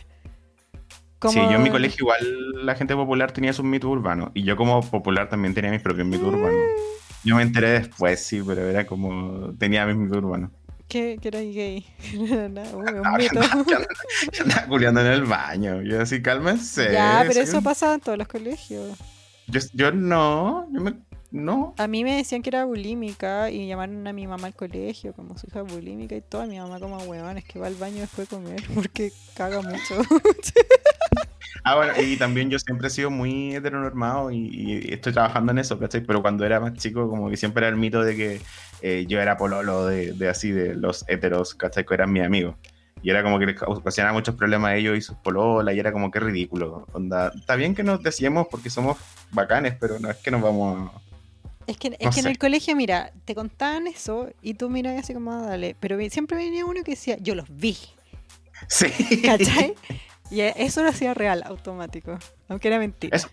Sí, 1.27 1.35
yo 1.37 1.41
en 1.43 1.49
mi 1.63 1.69
Como- 1.69 1.71
colegio 1.71 1.97
igual 2.03 2.65
la 2.65 2.75
gente 2.75 2.93
popular 2.95 3.31
tenía 3.31 3.51
sus 3.53 3.65
mitos 3.65 3.89
urbanos 3.89 4.29
y 4.35 4.43
yo 4.43 4.55
como 4.55 4.79
popular 4.87 5.27
también 5.29 5.55
tenía 5.55 5.71
mis 5.71 5.81
propios 5.81 6.05
mitos 6.05 6.27
urbanos. 6.27 6.59
Yo 7.25 7.35
me 7.35 7.41
enteré 7.41 7.69
después, 7.71 8.19
sí, 8.19 8.41
pero 8.45 8.69
era 8.69 8.85
como 8.85 9.53
tenía 9.57 9.85
mis 9.85 9.97
mitos 9.97 10.17
urbanos. 10.17 10.51
que, 10.87 11.17
que 11.21 11.27
era 11.27 11.39
gay. 11.39 11.85
Nada, 12.51 12.75
uy, 12.75 12.93
un 12.93 13.17
mito. 13.17 13.41
Yo 14.31 14.43
andaba 14.43 14.67
culiando 14.67 15.01
en 15.01 15.07
el 15.07 15.23
baño. 15.23 15.81
Yo 15.81 16.01
así, 16.01 16.21
cálmense. 16.21 16.91
ya, 16.93 17.23
pero 17.27 17.33
sí. 17.33 17.39
eso 17.41 17.61
pasa 17.61 17.95
en 17.95 17.99
todos 17.99 18.17
los 18.17 18.27
colegios. 18.27 18.97
Yo, 19.47 19.59
yo 19.73 19.91
no, 19.91 20.67
yo 20.71 20.81
me, 20.81 20.93
no. 21.35 21.73
A 21.77 21.87
mí 21.87 22.05
me 22.05 22.15
decían 22.15 22.41
que 22.41 22.49
era 22.49 22.63
bulímica 22.63 23.51
y 23.51 23.67
llamaron 23.67 24.07
a 24.07 24.13
mi 24.13 24.25
mamá 24.25 24.47
al 24.47 24.55
colegio 24.55 25.13
como 25.13 25.37
su 25.37 25.47
hija 25.47 25.63
bulímica 25.63 26.15
y 26.15 26.21
todo. 26.21 26.47
Mi 26.47 26.57
mamá 26.57 26.79
como 26.79 26.97
huevón, 26.99 27.37
es 27.37 27.43
que 27.43 27.59
va 27.59 27.67
al 27.67 27.75
baño 27.75 28.01
después 28.01 28.29
de 28.29 28.35
comer 28.37 28.63
porque 28.73 29.11
caga 29.35 29.61
mucho. 29.61 30.01
Ah, 31.67 31.75
bueno, 31.75 31.93
y 31.99 32.15
también 32.17 32.51
yo 32.51 32.59
siempre 32.59 32.87
he 32.87 32.91
sido 32.91 33.09
muy 33.09 33.55
heteronormado 33.55 34.29
y, 34.29 34.37
y 34.53 34.93
estoy 34.93 35.13
trabajando 35.13 35.51
en 35.51 35.57
eso, 35.57 35.79
¿cachai? 35.79 36.01
Pero 36.01 36.21
cuando 36.21 36.45
era 36.45 36.59
más 36.59 36.73
chico, 36.75 37.09
como 37.09 37.27
que 37.27 37.37
siempre 37.37 37.61
era 37.65 37.69
el 37.69 37.75
mito 37.75 38.03
de 38.03 38.15
que 38.15 38.41
eh, 38.83 39.05
yo 39.07 39.19
era 39.19 39.35
pololo 39.35 39.87
de, 39.87 40.13
de 40.13 40.29
así, 40.29 40.51
de 40.51 40.75
los 40.75 41.03
heteros, 41.09 41.55
¿cachai? 41.55 41.83
Que 41.83 41.95
eran 41.95 42.13
mis 42.13 42.23
amigos. 42.23 42.55
Y 43.01 43.09
era 43.09 43.23
como 43.23 43.39
que 43.39 43.47
les 43.47 43.61
ocasionaba 43.63 44.13
muchos 44.13 44.35
problemas 44.35 44.69
a 44.71 44.75
ellos 44.75 44.95
y 44.95 45.01
sus 45.01 45.15
pololas, 45.17 45.73
y 45.75 45.79
era 45.79 45.91
como 45.91 46.11
que 46.11 46.19
ridículo. 46.19 46.87
Onda, 46.93 47.31
está 47.35 47.55
bien 47.55 47.73
que 47.73 47.83
nos 47.83 48.01
decíamos 48.03 48.45
porque 48.49 48.69
somos 48.69 48.97
bacanes, 49.31 49.73
pero 49.79 49.99
no 49.99 50.09
es 50.11 50.17
que 50.17 50.29
nos 50.29 50.43
vamos 50.43 50.91
a... 50.93 51.01
Es 51.65 51.77
que, 51.77 51.97
es 51.99 52.13
que 52.13 52.19
en 52.19 52.27
el 52.27 52.37
colegio, 52.37 52.75
mira, 52.75 53.11
te 53.25 53.33
contaban 53.33 53.87
eso 53.87 54.29
y 54.43 54.53
tú 54.53 54.69
miras 54.69 54.99
así 54.99 55.15
como, 55.15 55.31
"Ah, 55.33 55.41
dale. 55.47 55.75
Pero 55.79 55.97
siempre 56.11 56.37
venía 56.37 56.63
uno 56.63 56.83
que 56.83 56.91
decía, 56.91 57.17
yo 57.19 57.33
los 57.33 57.47
vi, 57.49 57.75
Sí. 58.67 58.85
¿cachai? 59.23 59.73
y 60.31 60.41
eso 60.41 60.83
lo 60.83 60.89
hacía 60.89 61.13
real, 61.13 61.43
automático, 61.45 62.17
aunque 62.47 62.67
era 62.67 62.79
mentira. 62.79 63.15
Eso. 63.15 63.29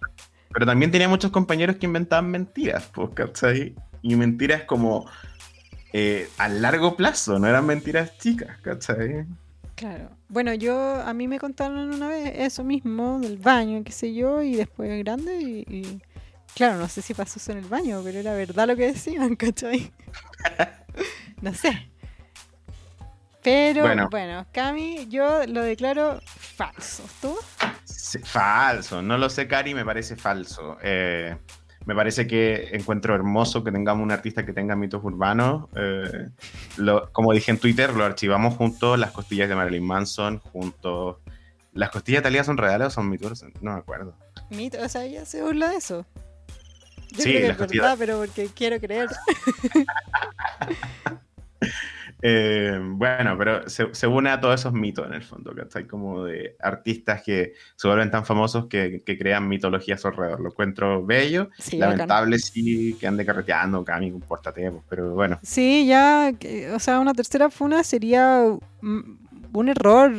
Pero 0.53 0.67
también 0.67 0.91
tenía 0.91 1.09
muchos 1.09 1.31
compañeros 1.31 1.77
que 1.77 1.87
inventaban 1.87 2.31
mentiras, 2.31 2.91
pues, 2.93 3.11
¿cachai? 3.15 3.75
Y 4.03 4.17
mentiras 4.17 4.65
como 4.65 5.07
eh, 5.93 6.29
a 6.39 6.49
largo 6.49 6.97
plazo, 6.97 7.39
no 7.39 7.47
eran 7.47 7.65
mentiras 7.67 8.19
chicas, 8.19 8.61
¿cachai? 8.61 9.25
Claro. 9.75 10.11
Bueno, 10.29 10.53
yo, 10.55 11.01
a 11.01 11.15
mí 11.15 11.27
me 11.29 11.39
contaron 11.39 11.93
una 11.95 12.09
vez 12.09 12.33
eso 12.37 12.65
mismo, 12.65 13.19
del 13.21 13.39
baño, 13.39 13.83
qué 13.85 13.93
sé 13.93 14.13
yo, 14.15 14.43
y 14.43 14.55
después 14.57 15.03
grande 15.05 15.39
y... 15.41 15.65
y- 15.69 16.03
Claro, 16.55 16.77
no 16.77 16.87
sé 16.87 17.01
si 17.01 17.15
pasó 17.15 17.39
eso 17.39 17.53
en 17.53 17.59
el 17.59 17.65
baño, 17.65 18.03
pero 18.05 18.19
era 18.19 18.35
verdad 18.35 18.69
lo 18.69 18.77
que 18.77 18.93
decían, 18.93 19.37
¿cachai? 19.37 19.91
no 21.41 21.55
sé. 21.55 21.91
Pero 23.43 23.83
Bueno. 23.83 24.09
bueno. 24.11 24.47
Cami, 24.53 25.07
yo 25.09 25.47
lo 25.47 25.63
declaro 25.63 26.21
falso. 26.27 27.03
¿Tú? 27.21 27.37
Sí, 27.85 28.19
falso, 28.19 29.03
no 29.03 29.19
lo 29.19 29.29
sé, 29.31 29.49
Cari, 29.49 29.75
me 29.75 29.85
parece 29.85 30.17
falso. 30.17 30.77
Eh, 30.83 31.37
me 31.87 31.95
parece 31.97 32.27
que 32.29 32.69
encuentro 32.73 33.15
hermoso 33.15 33.65
que 33.65 33.73
tengamos 33.73 34.05
un 34.05 34.13
artista 34.13 34.47
que 34.47 34.53
tenga 34.53 34.77
mitos 34.77 35.03
urbanos. 35.03 35.69
Eh, 35.75 36.29
lo- 36.77 37.11
como 37.13 37.33
dije 37.33 37.51
en 37.51 37.59
Twitter, 37.59 37.93
lo 37.93 38.05
archivamos 38.05 38.55
juntos, 38.55 38.99
las 38.99 39.11
costillas 39.11 39.49
de 39.49 39.55
Marilyn 39.57 39.85
Manson, 39.87 40.39
juntos... 40.39 41.17
¿Las 41.75 41.89
costillas 41.89 42.19
de 42.21 42.25
Talía 42.25 42.45
son 42.45 42.59
reales 42.59 42.89
o 42.89 42.91
son 42.91 43.09
mitos? 43.09 43.43
No 43.63 43.73
me 43.73 43.79
acuerdo. 43.79 44.15
Mito, 44.51 44.79
o 44.83 44.89
sea, 44.91 45.05
ella 45.05 45.25
se 45.25 45.43
burla 45.43 45.71
de 45.71 45.77
eso. 45.77 46.05
Yo 47.13 47.23
Sí, 47.23 47.31
creo 47.31 47.41
que 47.41 47.41
las 47.49 47.51
es 47.53 47.57
costillas- 47.57 47.83
verdad, 47.83 47.97
pero 47.99 48.19
porque 48.19 48.49
quiero 48.55 48.79
creer. 48.79 49.09
Eh, 52.25 52.79
bueno, 52.81 53.37
pero 53.37 53.69
se, 53.69 53.93
se 53.95 54.07
une 54.07 54.31
a 54.31 54.41
todos 54.41 54.61
esos 54.61 54.73
mitos 54.73 55.05
en 55.07 55.15
el 55.15 55.23
fondo, 55.25 55.53
¿cachai? 55.55 55.87
Como 55.89 56.25
de 56.25 56.55
artistas 56.61 57.21
que 57.23 57.55
se 57.75 57.89
vuelven 57.89 58.13
tan 58.13 58.25
famosos 58.25 58.67
que, 58.67 59.03
que 59.05 59.19
crean 59.19 59.49
mitologías 59.49 60.05
alrededor. 60.05 60.41
Lo 60.41 60.51
encuentro 60.51 61.05
bello, 61.05 61.51
Sí, 61.59 61.79
bacán. 61.79 61.91
lamentable 61.99 62.39
sí 62.39 62.97
que 63.01 63.09
ande 63.09 63.27
carreteando, 63.27 63.85
Cami, 63.85 64.13
compórtate, 64.13 64.71
pues, 64.71 64.85
pero 64.89 65.11
bueno. 65.15 65.41
Sí, 65.43 65.87
ya, 65.87 66.33
que- 66.39 66.71
o 66.71 66.79
sea, 66.79 67.01
una 67.01 67.13
tercera 67.13 67.51
funa 67.51 67.83
sería 67.83 68.45
un 68.83 69.69
error 69.69 70.13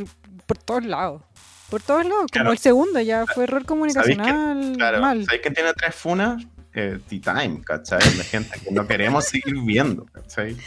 por 0.46 0.58
todos 0.58 0.86
lados. 0.86 1.22
Por 1.70 1.82
todos 1.82 2.04
lados, 2.04 2.24
como 2.24 2.28
Claro. 2.32 2.52
el 2.52 2.58
segundo 2.58 3.00
ya 3.00 3.26
fue 3.26 3.46
error 3.46 3.66
comunicacional 3.66 4.74
Claro, 4.76 5.00
mal. 5.02 5.24
¿sabéis 5.26 5.42
quién 5.42 5.54
tiene 5.54 5.74
tres 5.74 5.96
funas? 5.96 6.44
Eh, 6.76 7.00
T-Time, 7.08 7.62
¿cachai? 7.64 8.00
La 8.18 8.24
gente 8.24 8.60
que 8.60 8.72
no 8.72 8.86
queremos 8.88 9.26
seguir 9.26 9.56
viendo, 9.64 10.06
¿cachai? 10.06 10.58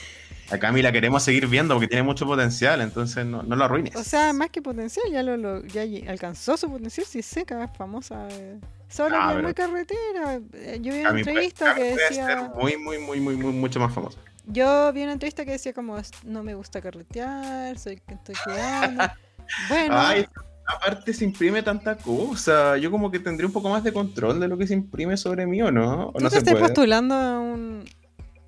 A 0.51 0.59
Cami 0.59 0.81
la 0.82 0.93
queremos 0.93 1.23
seguir 1.23 1.47
viendo 1.48 1.74
porque 1.74 1.89
tiene 1.89 2.02
mucho 2.02 2.24
potencial, 2.27 2.81
entonces 2.81 3.27
no, 3.27 3.43
no 3.43 3.56
lo 3.56 3.64
arruines. 3.64 3.97
O 3.97 4.05
sea, 4.05 4.32
más 4.32 4.51
que 4.51 4.62
potencial, 4.62 5.05
ya 5.10 5.23
lo, 5.23 5.36
lo- 5.36 5.64
ya 5.64 5.85
lle- 5.85 6.09
alcanzó 6.09 6.56
su 6.56 6.70
potencial, 6.70 7.06
si 7.06 7.18
es 7.20 7.27
seca, 7.27 7.64
es 7.64 7.70
famosa. 7.77 8.28
eh. 8.31 8.59
Solo 8.89 9.16
Ah, 9.18 9.20
que 9.20 9.27
es 9.27 9.35
pero- 9.35 9.43
muy 9.43 9.55
carretera. 9.55 10.40
Eh, 10.52 10.78
Yo 10.81 10.93
vi 10.93 11.01
una 11.01 11.09
Cami 11.10 11.24
puede- 11.24 11.36
entrevista 11.36 11.74
que 11.74 11.94
ser 11.97 12.09
decía. 12.09 12.52
muy, 12.55 12.77
muy, 12.77 12.98
muy, 12.98 13.20
muy, 13.20 13.36
muy, 13.36 13.52
mucho 13.52 13.81
más 13.81 13.93
famosa. 13.93 14.18
Yo 14.47 14.93
vi 14.93 15.02
una 15.02 15.12
entrevista 15.12 15.44
que 15.44 15.51
decía 15.52 15.73
como 15.73 15.97
no 16.24 16.43
me 16.44 16.55
gusta 16.55 16.81
carretear, 16.81 17.77
soy 17.78 17.97
que 18.06 18.14
estoy 18.14 18.35
cuidando. 18.44 19.05
Bueno, 19.68 19.94
Ay, 19.97 20.27
aparte 20.66 21.12
se 21.14 21.24
imprime 21.24 21.62
tanta 21.62 21.97
cosa. 21.97 22.77
Yo 22.78 22.90
como 22.90 23.10
que 23.12 23.20
tendría 23.20 23.47
un 23.47 23.52
poco 23.52 23.68
más 23.68 23.85
de 23.85 23.93
control 23.93 24.40
de 24.40 24.48
lo 24.48 24.59
que 24.59 24.66
se 24.66 24.74
imprime 24.74 25.16
sobre 25.16 25.47
mí, 25.47 25.62
¿o 25.62 25.70
no? 25.70 26.09
¿O 26.09 26.12
tú 26.14 26.24
no 26.24 26.28
te 26.28 26.35
se 26.35 26.39
estás 26.39 26.55
puede? 26.55 26.64
postulando 26.66 27.14
a 27.14 27.39
un, 27.39 27.85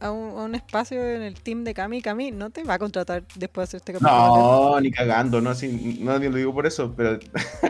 a 0.00 0.10
un 0.10 0.38
a 0.38 0.44
un 0.44 0.54
espacio 0.54 1.02
en 1.02 1.22
el 1.22 1.34
team 1.40 1.64
de 1.64 1.74
Cami. 1.74 2.02
Cami 2.02 2.30
no 2.30 2.50
te 2.50 2.64
va 2.64 2.74
a 2.74 2.78
contratar 2.78 3.24
después 3.34 3.64
de 3.64 3.68
hacer 3.68 3.78
este 3.78 3.92
capítulo. 3.92 4.12
No, 4.12 4.80
ni 4.80 4.90
cagando, 4.90 5.40
no, 5.40 5.54
si, 5.54 5.98
no 6.00 6.18
lo 6.18 6.30
digo 6.30 6.54
por 6.54 6.66
eso, 6.66 6.94
pero, 6.96 7.18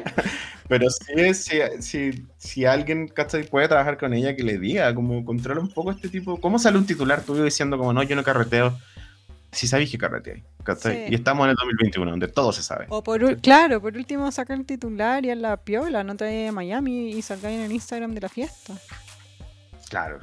pero 0.69 0.89
sí, 0.91 1.35
si, 1.35 1.59
si, 1.81 2.27
si 2.37 2.65
alguien 2.65 3.09
¿cachai? 3.09 3.45
puede 3.45 3.69
trabajar 3.69 3.99
con 3.99 4.15
ella, 4.15 4.37
que 4.37 4.43
le 4.43 4.59
diga, 4.59 4.95
como 4.95 5.25
controla 5.25 5.61
un 5.61 5.71
poco 5.71 5.91
este 5.91 6.09
tipo. 6.09 6.41
¿Cómo 6.41 6.59
sale 6.59 6.79
un 6.79 6.87
titular 6.87 7.23
tuyo 7.23 7.45
diciendo 7.45 7.79
como 7.79 7.93
no, 7.93 8.03
yo 8.03 8.17
no 8.17 8.23
carreteo? 8.23 8.79
Si 9.51 9.67
sabéis 9.67 9.91
que 9.91 9.97
carreteáis, 9.97 10.45
¿cachai? 10.63 11.07
Sí. 11.07 11.13
Y 11.13 11.15
estamos 11.15 11.45
en 11.45 11.51
el 11.51 11.57
2021, 11.57 12.11
donde 12.11 12.29
todo 12.29 12.53
se 12.53 12.63
sabe. 12.63 12.85
O 12.91 13.03
por, 13.03 13.41
claro, 13.41 13.81
por 13.81 13.97
último 13.97 14.31
saca 14.31 14.53
el 14.53 14.67
titular 14.67 15.25
y 15.25 15.31
a 15.31 15.35
la 15.35 15.57
piola, 15.57 16.05
no 16.05 16.17
te 16.17 16.25
vayas 16.25 16.51
a 16.51 16.53
Miami 16.53 17.11
y 17.13 17.23
salga 17.23 17.51
en 17.51 17.61
el 17.61 17.73
Instagram 17.73 18.15
de 18.15 18.21
la 18.21 18.29
fiesta. 18.29 18.75
Claro. 19.89 20.21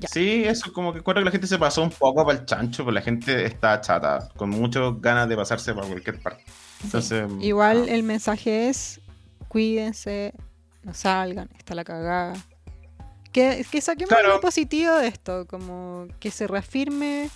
Ya. 0.00 0.08
Sí, 0.08 0.44
eso 0.44 0.72
como 0.72 0.92
que 0.94 1.02
que 1.02 1.20
la 1.20 1.30
gente 1.30 1.46
se 1.46 1.58
pasó 1.58 1.82
un 1.82 1.90
poco 1.90 2.24
para 2.24 2.38
el 2.38 2.46
chancho, 2.46 2.84
pero 2.84 2.92
la 2.94 3.02
gente 3.02 3.44
está 3.44 3.80
chata, 3.80 4.28
con 4.36 4.48
muchas 4.50 4.82
ganas 5.00 5.28
de 5.28 5.36
pasarse 5.36 5.74
para 5.74 5.86
cualquier 5.86 6.18
parte. 6.20 6.42
Entonces, 6.82 7.24
Igual 7.40 7.84
ah, 7.86 7.92
el 7.92 8.02
mensaje 8.02 8.68
es 8.70 9.00
cuídense, 9.48 10.32
no 10.84 10.94
salgan, 10.94 11.50
está 11.58 11.74
la 11.74 11.84
cagada. 11.84 12.32
Que, 13.32 13.64
que 13.70 13.80
saquemos 13.80 14.08
Claro. 14.08 14.28
algo 14.28 14.40
positivo 14.40 14.94
de 14.96 15.08
esto, 15.08 15.46
como 15.46 16.08
que 16.18 16.30
se 16.30 16.46
reafirme 16.46 17.30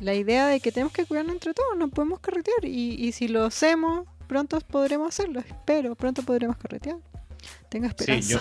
la 0.00 0.14
idea 0.14 0.46
de 0.46 0.60
que 0.60 0.72
tenemos 0.72 0.92
que 0.92 1.04
cuidarnos 1.04 1.34
entre 1.34 1.54
todos, 1.54 1.76
no 1.76 1.88
podemos 1.88 2.20
carretear. 2.20 2.64
Y, 2.64 2.94
y 2.94 3.12
si 3.12 3.28
lo 3.28 3.44
hacemos, 3.44 4.06
pronto 4.26 4.58
podremos 4.60 5.08
hacerlo, 5.08 5.40
espero, 5.40 5.94
pronto 5.94 6.22
podremos 6.22 6.56
carretear. 6.56 6.96
Tenga 7.68 7.88
sí, 7.88 7.94
esperanza. 7.98 8.28
yo, 8.28 8.40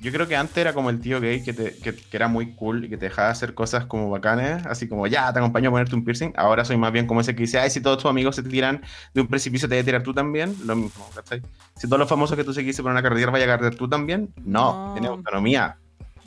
yo 0.00 0.12
creo 0.12 0.28
que 0.28 0.36
antes 0.36 0.56
era 0.56 0.72
como 0.72 0.90
el 0.90 1.00
tío 1.00 1.20
gay 1.20 1.42
que, 1.42 1.52
te- 1.52 1.76
que, 1.76 1.94
que 1.94 2.16
era 2.16 2.28
muy 2.28 2.54
cool 2.54 2.84
y 2.84 2.88
que 2.88 2.96
te 2.96 3.06
dejaba 3.06 3.30
hacer 3.30 3.54
cosas 3.54 3.86
como 3.86 4.08
bacanes, 4.10 4.64
así 4.66 4.88
como 4.88 5.06
ya, 5.06 5.32
te 5.32 5.38
acompaño 5.40 5.68
a 5.70 5.72
ponerte 5.72 5.94
un 5.94 6.04
piercing. 6.04 6.32
Ahora 6.36 6.64
soy 6.64 6.76
más 6.76 6.92
bien 6.92 7.06
como 7.06 7.20
ese 7.20 7.34
que 7.34 7.42
dice, 7.42 7.58
ay, 7.58 7.70
si 7.70 7.80
todos 7.80 7.98
tus 7.98 8.10
amigos 8.10 8.36
se 8.36 8.42
te 8.42 8.48
tiran 8.48 8.82
de 9.14 9.20
un 9.20 9.26
precipicio, 9.26 9.68
te 9.68 9.74
vas 9.76 9.82
a 9.82 9.84
tirar 9.84 10.02
tú 10.02 10.14
también. 10.14 10.54
Lo 10.64 10.76
mismo, 10.76 11.04
¿cachai? 11.14 11.42
Si 11.76 11.86
todos 11.88 11.98
los 11.98 12.08
famosos 12.08 12.36
que 12.36 12.44
tú 12.44 12.52
seguiste 12.54 12.82
por 12.82 12.92
una 12.92 13.02
carretera 13.02 13.30
vaya 13.32 13.44
a 13.44 13.48
carretear 13.48 13.74
tú 13.74 13.88
también, 13.88 14.32
no, 14.44 14.86
No. 14.88 14.92
tienes 14.92 15.10
autonomía. 15.10 15.76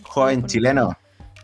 Joven 0.04 0.46
chileno. 0.48 0.98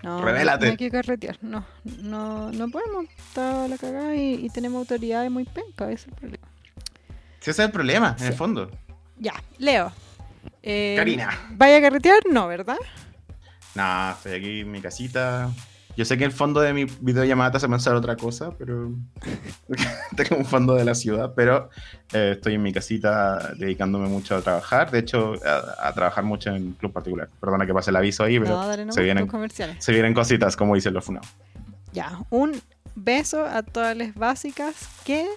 No, 0.03 0.21
Revélate. 0.23 0.65
no 0.67 0.71
hay 0.71 0.77
que 0.77 0.91
carretear, 0.91 1.37
no, 1.41 1.65
no, 2.03 2.51
no 2.51 2.69
podemos, 2.69 3.05
está 3.17 3.67
la 3.67 3.77
cagada 3.79 4.15
y, 4.15 4.45
y 4.45 4.49
tenemos 4.49 4.77
autoridades 4.79 5.31
muy 5.31 5.43
penca, 5.45 5.85
ese 5.85 5.93
es 5.93 6.07
el 6.09 6.13
problema. 6.13 6.47
Si 7.39 7.49
ese 7.49 7.61
es 7.63 7.65
el 7.65 7.71
problema, 7.71 8.15
en 8.19 8.25
el 8.27 8.31
Sí. 8.33 8.37
fondo. 8.37 8.69
Ya, 9.17 9.33
Leo. 9.57 9.91
Eh, 10.69 10.95
Karina. 10.97 11.29
¿Vaya 11.51 11.77
a 11.77 11.81
carretear? 11.81 12.23
No, 12.29 12.45
¿verdad? 12.45 12.75
Nah, 13.73 14.11
estoy 14.11 14.33
aquí 14.33 14.59
en 14.59 14.71
mi 14.71 14.81
casita. 14.81 15.49
Yo 15.95 16.03
sé 16.03 16.17
que 16.17 16.25
el 16.25 16.33
fondo 16.33 16.59
de 16.59 16.73
mi 16.73 16.83
videollamada 16.83 17.51
te 17.51 17.57
hace 17.57 17.69
pensar 17.69 17.95
otra 17.95 18.17
cosa, 18.17 18.51
pero. 18.57 18.91
Tengo 20.17 20.35
un 20.35 20.45
fondo 20.45 20.75
de 20.75 20.83
la 20.83 20.93
ciudad, 20.93 21.31
pero 21.37 21.69
eh, 22.11 22.33
estoy 22.35 22.55
en 22.55 22.63
mi 22.63 22.73
casita 22.73 23.53
dedicándome 23.55 24.09
mucho 24.09 24.35
a 24.35 24.41
trabajar. 24.41 24.91
De 24.91 24.99
hecho, 24.99 25.35
a, 25.45 25.87
a 25.87 25.93
trabajar 25.93 26.25
mucho 26.25 26.53
en 26.53 26.73
club 26.73 26.91
particular. 26.91 27.29
Perdona 27.39 27.65
que 27.65 27.73
pase 27.73 27.91
el 27.91 27.95
aviso 27.95 28.25
ahí, 28.25 28.37
pero 28.37 28.51
no, 28.51 28.67
dale 28.67 28.85
no, 28.85 28.91
se, 28.91 29.01
vienen, 29.03 29.25
comerciales. 29.25 29.81
se 29.81 29.93
vienen 29.93 30.13
cositas, 30.13 30.57
como 30.57 30.75
dicen 30.75 30.93
los 30.93 31.05
funados. 31.05 31.29
Ya, 31.93 32.19
un 32.29 32.61
beso 32.93 33.45
a 33.45 33.63
todas 33.63 33.95
las 33.95 34.13
básicas 34.15 34.75
que 35.05 35.27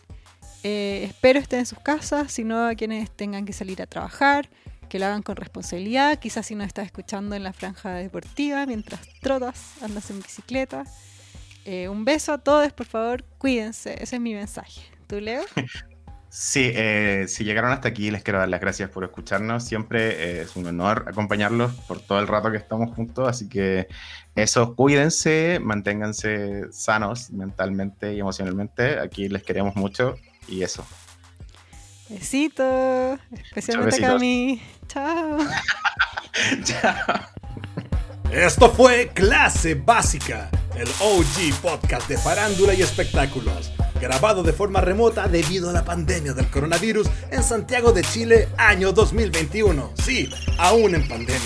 eh, 0.65 1.05
espero 1.05 1.39
estén 1.39 1.61
en 1.61 1.67
sus 1.67 1.79
casas, 1.79 2.33
sino 2.33 2.67
a 2.67 2.75
quienes 2.75 3.13
tengan 3.13 3.47
que 3.47 3.53
salir 3.53 3.81
a 3.81 3.87
trabajar, 3.87 4.49
que 4.91 4.99
lo 4.99 5.07
hagan 5.07 5.23
con 5.23 5.37
responsabilidad, 5.37 6.19
quizás 6.19 6.45
si 6.45 6.55
nos 6.55 6.67
estás 6.67 6.85
escuchando 6.85 7.35
en 7.37 7.45
la 7.45 7.55
franja 7.55 7.95
deportiva, 7.95 8.67
mientras 8.67 9.01
trotas, 9.21 9.81
andas 9.83 10.11
en 10.11 10.21
bicicleta. 10.21 10.85
Eh, 11.65 11.89
un 11.89 12.05
beso 12.05 12.33
a 12.33 12.39
todos, 12.39 12.73
por 12.73 12.87
favor, 12.87 13.25
cuídense, 13.39 13.95
ese 14.03 14.17
es 14.17 14.21
mi 14.21 14.35
mensaje. 14.35 14.83
¿Tú, 15.07 15.21
Leo? 15.21 15.43
Sí, 16.33 16.71
eh, 16.73 17.25
si 17.27 17.43
llegaron 17.43 17.73
hasta 17.73 17.89
aquí, 17.89 18.13
les 18.13 18.23
quiero 18.23 18.39
dar 18.39 18.49
las 18.49 18.61
gracias 18.61 18.89
por 18.89 19.03
escucharnos. 19.03 19.65
Siempre 19.65 20.11
eh, 20.11 20.43
es 20.43 20.55
un 20.55 20.65
honor 20.65 21.07
acompañarlos 21.09 21.73
por 21.89 22.01
todo 22.01 22.21
el 22.21 22.29
rato 22.29 22.53
que 22.53 22.57
estamos 22.57 22.95
juntos. 22.95 23.29
Así 23.29 23.49
que 23.49 23.89
eso, 24.37 24.77
cuídense, 24.77 25.59
manténganse 25.61 26.73
sanos 26.73 27.33
mentalmente 27.33 28.15
y 28.15 28.21
emocionalmente. 28.21 29.01
Aquí 29.01 29.29
les 29.29 29.43
queremos 29.43 29.75
mucho 29.75 30.15
y 30.47 30.63
eso. 30.63 30.87
Besitos, 32.11 33.21
especialmente 33.33 34.05
a. 34.05 34.09
Cami. 34.09 34.61
Chao. 34.89 35.39
Chao. 36.65 37.21
Esto 38.33 38.71
fue 38.71 39.11
Clase 39.15 39.75
Básica, 39.75 40.51
el 40.77 40.89
OG 41.01 41.61
podcast 41.63 42.09
de 42.09 42.19
farándula 42.19 42.75
y 42.75 42.83
espectáculos, 42.83 43.73
grabado 44.01 44.43
de 44.43 44.53
forma 44.53 44.81
remota 44.81 45.29
debido 45.29 45.71
a 45.71 45.73
la 45.73 45.85
pandemia 45.85 46.33
del 46.33 46.49
coronavirus 46.49 47.09
en 47.31 47.45
Santiago 47.45 47.93
de 47.93 48.03
Chile, 48.03 48.49
año 48.57 48.93
2021. 48.93 49.93
Sí, 50.03 50.29
aún 50.59 50.97
en 50.97 51.07
pandemia. 51.07 51.39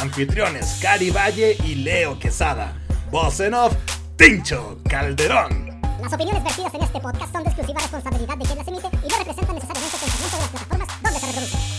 Anfitriones 0.00 0.78
Cari 0.82 1.10
Valle 1.10 1.56
y 1.64 1.76
Leo 1.76 2.18
Quesada. 2.18 2.78
Voz 3.10 3.40
en 3.40 3.54
off, 3.54 3.74
Tincho 4.16 4.78
Calderón. 4.88 5.71
Las 6.02 6.12
opiniones 6.12 6.42
vertidas 6.42 6.74
en 6.74 6.82
este 6.82 7.00
podcast 7.00 7.32
son 7.32 7.44
de 7.44 7.50
exclusiva 7.50 7.80
responsabilidad 7.80 8.36
de 8.36 8.44
quien 8.44 8.58
las 8.58 8.66
emite 8.66 8.88
y 8.88 9.08
no 9.08 9.18
representan 9.18 9.54
necesariamente 9.54 9.96
el 9.96 10.02
pensamiento 10.02 10.36
de 10.36 10.42
las 10.42 10.50
plataformas 10.50 10.88
donde 11.00 11.20
se 11.20 11.26
reproducen. 11.26 11.71